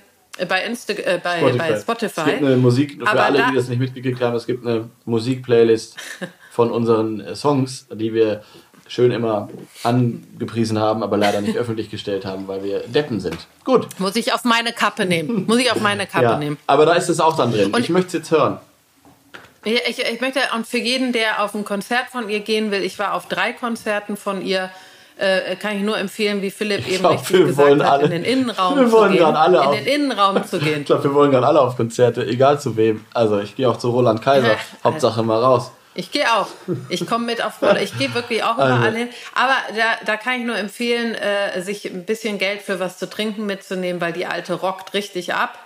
bei, 0.47 0.63
Insta 0.63 0.93
äh, 0.93 1.19
bei, 1.21 1.39
Spotify. 1.39 1.57
bei 1.57 1.79
Spotify. 1.79 2.19
Es 2.21 2.25
gibt 2.25 2.43
eine 2.43 2.57
Musik, 2.57 2.97
für 2.99 3.07
Aber 3.07 3.23
alle, 3.25 3.37
da- 3.39 3.49
die 3.51 3.55
das 3.55 3.67
nicht 3.67 3.79
mitgekriegt 3.79 4.21
haben, 4.21 4.35
es 4.35 4.45
gibt 4.47 4.65
eine 4.65 4.89
Musikplaylist 5.05 5.97
von 6.51 6.71
unseren 6.71 7.19
äh, 7.19 7.35
Songs, 7.35 7.85
die 7.93 8.13
wir 8.13 8.43
schön 8.91 9.11
immer 9.11 9.47
angepriesen 9.83 10.77
haben, 10.79 11.01
aber 11.01 11.15
leider 11.17 11.39
nicht 11.39 11.57
öffentlich 11.57 11.89
gestellt 11.89 12.25
haben, 12.25 12.47
weil 12.49 12.61
wir 12.63 12.79
Deppen 12.81 13.19
sind. 13.21 13.37
Gut. 13.63 13.87
Muss 13.99 14.15
ich 14.17 14.33
auf 14.33 14.43
meine 14.43 14.73
Kappe 14.73 15.05
nehmen. 15.05 15.45
Muss 15.47 15.59
ich 15.59 15.71
auf 15.71 15.79
meine 15.81 16.05
Kappe 16.07 16.25
Ja, 16.25 16.37
nehmen. 16.37 16.57
aber 16.67 16.85
da 16.85 16.93
ist 16.93 17.07
es 17.09 17.19
auch 17.21 17.35
dann 17.37 17.51
drin. 17.53 17.71
Und- 17.73 17.79
ich 17.79 17.89
möchte 17.89 18.07
es 18.07 18.13
jetzt 18.13 18.31
hören. 18.31 18.57
Ich, 19.63 19.99
ich 19.99 20.21
möchte, 20.21 20.39
und 20.55 20.65
für 20.65 20.79
jeden, 20.79 21.13
der 21.13 21.43
auf 21.43 21.53
ein 21.53 21.63
Konzert 21.63 22.07
von 22.11 22.27
ihr 22.29 22.39
gehen 22.39 22.71
will, 22.71 22.81
ich 22.83 22.97
war 22.99 23.13
auf 23.13 23.27
drei 23.27 23.53
Konzerten 23.53 24.17
von 24.17 24.41
ihr, 24.41 24.71
äh, 25.17 25.55
kann 25.55 25.77
ich 25.77 25.83
nur 25.83 25.97
empfehlen, 25.99 26.41
wie 26.41 26.49
Philipp 26.49 26.87
eben 26.87 26.97
glaub, 26.99 27.13
richtig 27.13 27.37
wir 27.37 27.45
gesagt 27.45 27.67
wollen 27.69 27.83
hat, 27.83 27.91
alle- 27.91 28.05
in 28.05 28.11
den 28.11 28.23
Innenraum 28.23 28.75
wir 28.79 28.85
zu 28.87 28.91
wollen 28.91 29.11
gehen. 29.11 29.19
gerade 29.21 29.37
alle 29.39 29.57
in 29.59 29.63
auf- 29.63 29.75
den 29.75 29.85
Innenraum 29.85 30.45
zu 30.47 30.57
gehen. 30.59 30.79
Ich 30.81 30.85
glaube, 30.87 31.03
wir 31.03 31.13
wollen 31.13 31.29
gerade 31.31 31.45
alle 31.47 31.61
auf 31.61 31.77
Konzerte, 31.77 32.25
egal 32.25 32.59
zu 32.59 32.75
wem. 32.75 33.05
Also 33.13 33.39
ich 33.39 33.55
gehe 33.55 33.69
auch 33.69 33.77
zu 33.77 33.91
Roland 33.91 34.21
Kaiser. 34.23 34.55
Hauptsache 34.83 35.21
mal 35.23 35.39
raus. 35.41 35.71
Ich 35.93 36.11
gehe 36.11 36.31
auch. 36.33 36.47
Ich 36.89 37.05
komme 37.05 37.25
mit 37.25 37.43
auf 37.43 37.61
oder 37.61 37.81
ich 37.81 37.97
gehe 37.97 38.13
wirklich 38.13 38.43
auch 38.43 38.55
überall 38.55 38.81
Also. 38.85 38.97
hin. 38.97 39.09
Aber 39.35 39.55
da, 39.75 40.05
da 40.05 40.15
kann 40.17 40.39
ich 40.39 40.45
nur 40.45 40.57
empfehlen, 40.57 41.15
äh, 41.15 41.61
sich 41.61 41.85
ein 41.85 42.05
bisschen 42.05 42.37
Geld 42.37 42.61
für 42.61 42.79
was 42.79 42.97
zu 42.97 43.09
trinken 43.09 43.45
mitzunehmen, 43.45 43.99
weil 44.01 44.13
die 44.13 44.25
alte 44.25 44.53
rockt 44.53 44.93
richtig 44.93 45.33
ab 45.33 45.59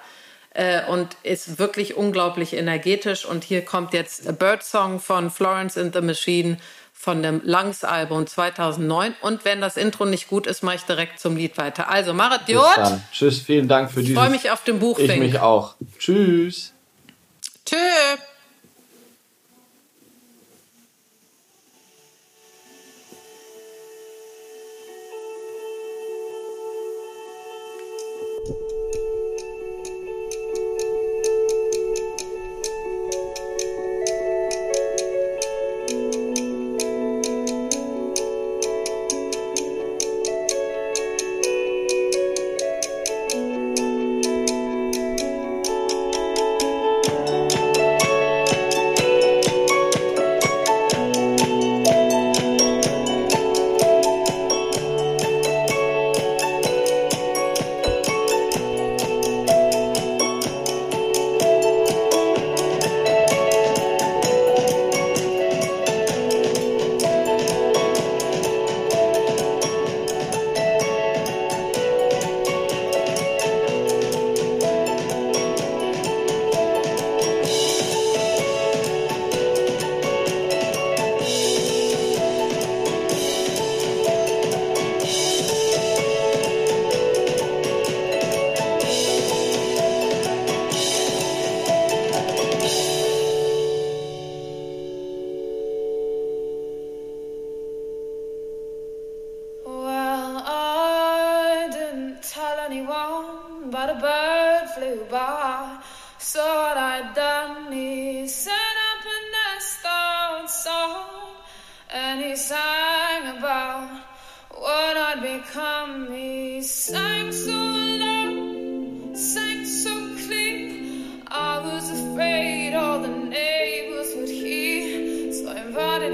äh, 0.55 0.83
und 0.87 1.15
ist 1.21 1.59
wirklich 1.59 1.95
unglaublich 1.95 2.53
energetisch. 2.53 3.23
Und 3.25 3.43
hier 3.43 3.63
kommt 3.63 3.93
jetzt 3.93 4.27
A 4.27 4.31
Bird 4.31 4.63
Song 4.63 4.99
von 4.99 5.29
Florence 5.29 5.77
and 5.77 5.93
the 5.93 6.01
Machine 6.01 6.57
von 6.91 7.21
dem 7.21 7.41
Lungs-Album 7.43 8.25
2009. 8.25 9.13
Und 9.21 9.45
wenn 9.45 9.61
das 9.61 9.77
Intro 9.77 10.05
nicht 10.05 10.27
gut 10.27 10.47
ist, 10.47 10.63
mache 10.63 10.77
ich 10.77 10.83
direkt 10.83 11.19
zum 11.19 11.35
Lied 11.37 11.55
weiter. 11.59 11.87
Also, 11.89 12.13
Marit 12.15 12.47
Jod. 12.47 12.65
Tschüss, 13.11 13.41
vielen 13.41 13.67
Dank 13.67 13.91
für 13.91 13.99
ich 13.99 14.07
dieses. 14.07 14.19
freue 14.19 14.31
mich 14.31 14.49
auf 14.49 14.63
den 14.63 14.75
Ich 14.77 14.81
Buchfink. 14.81 15.19
mich 15.19 15.39
auch. 15.39 15.75
Tschüss. 15.99 16.73
Tschö. 17.63 17.75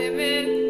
me 0.10 0.60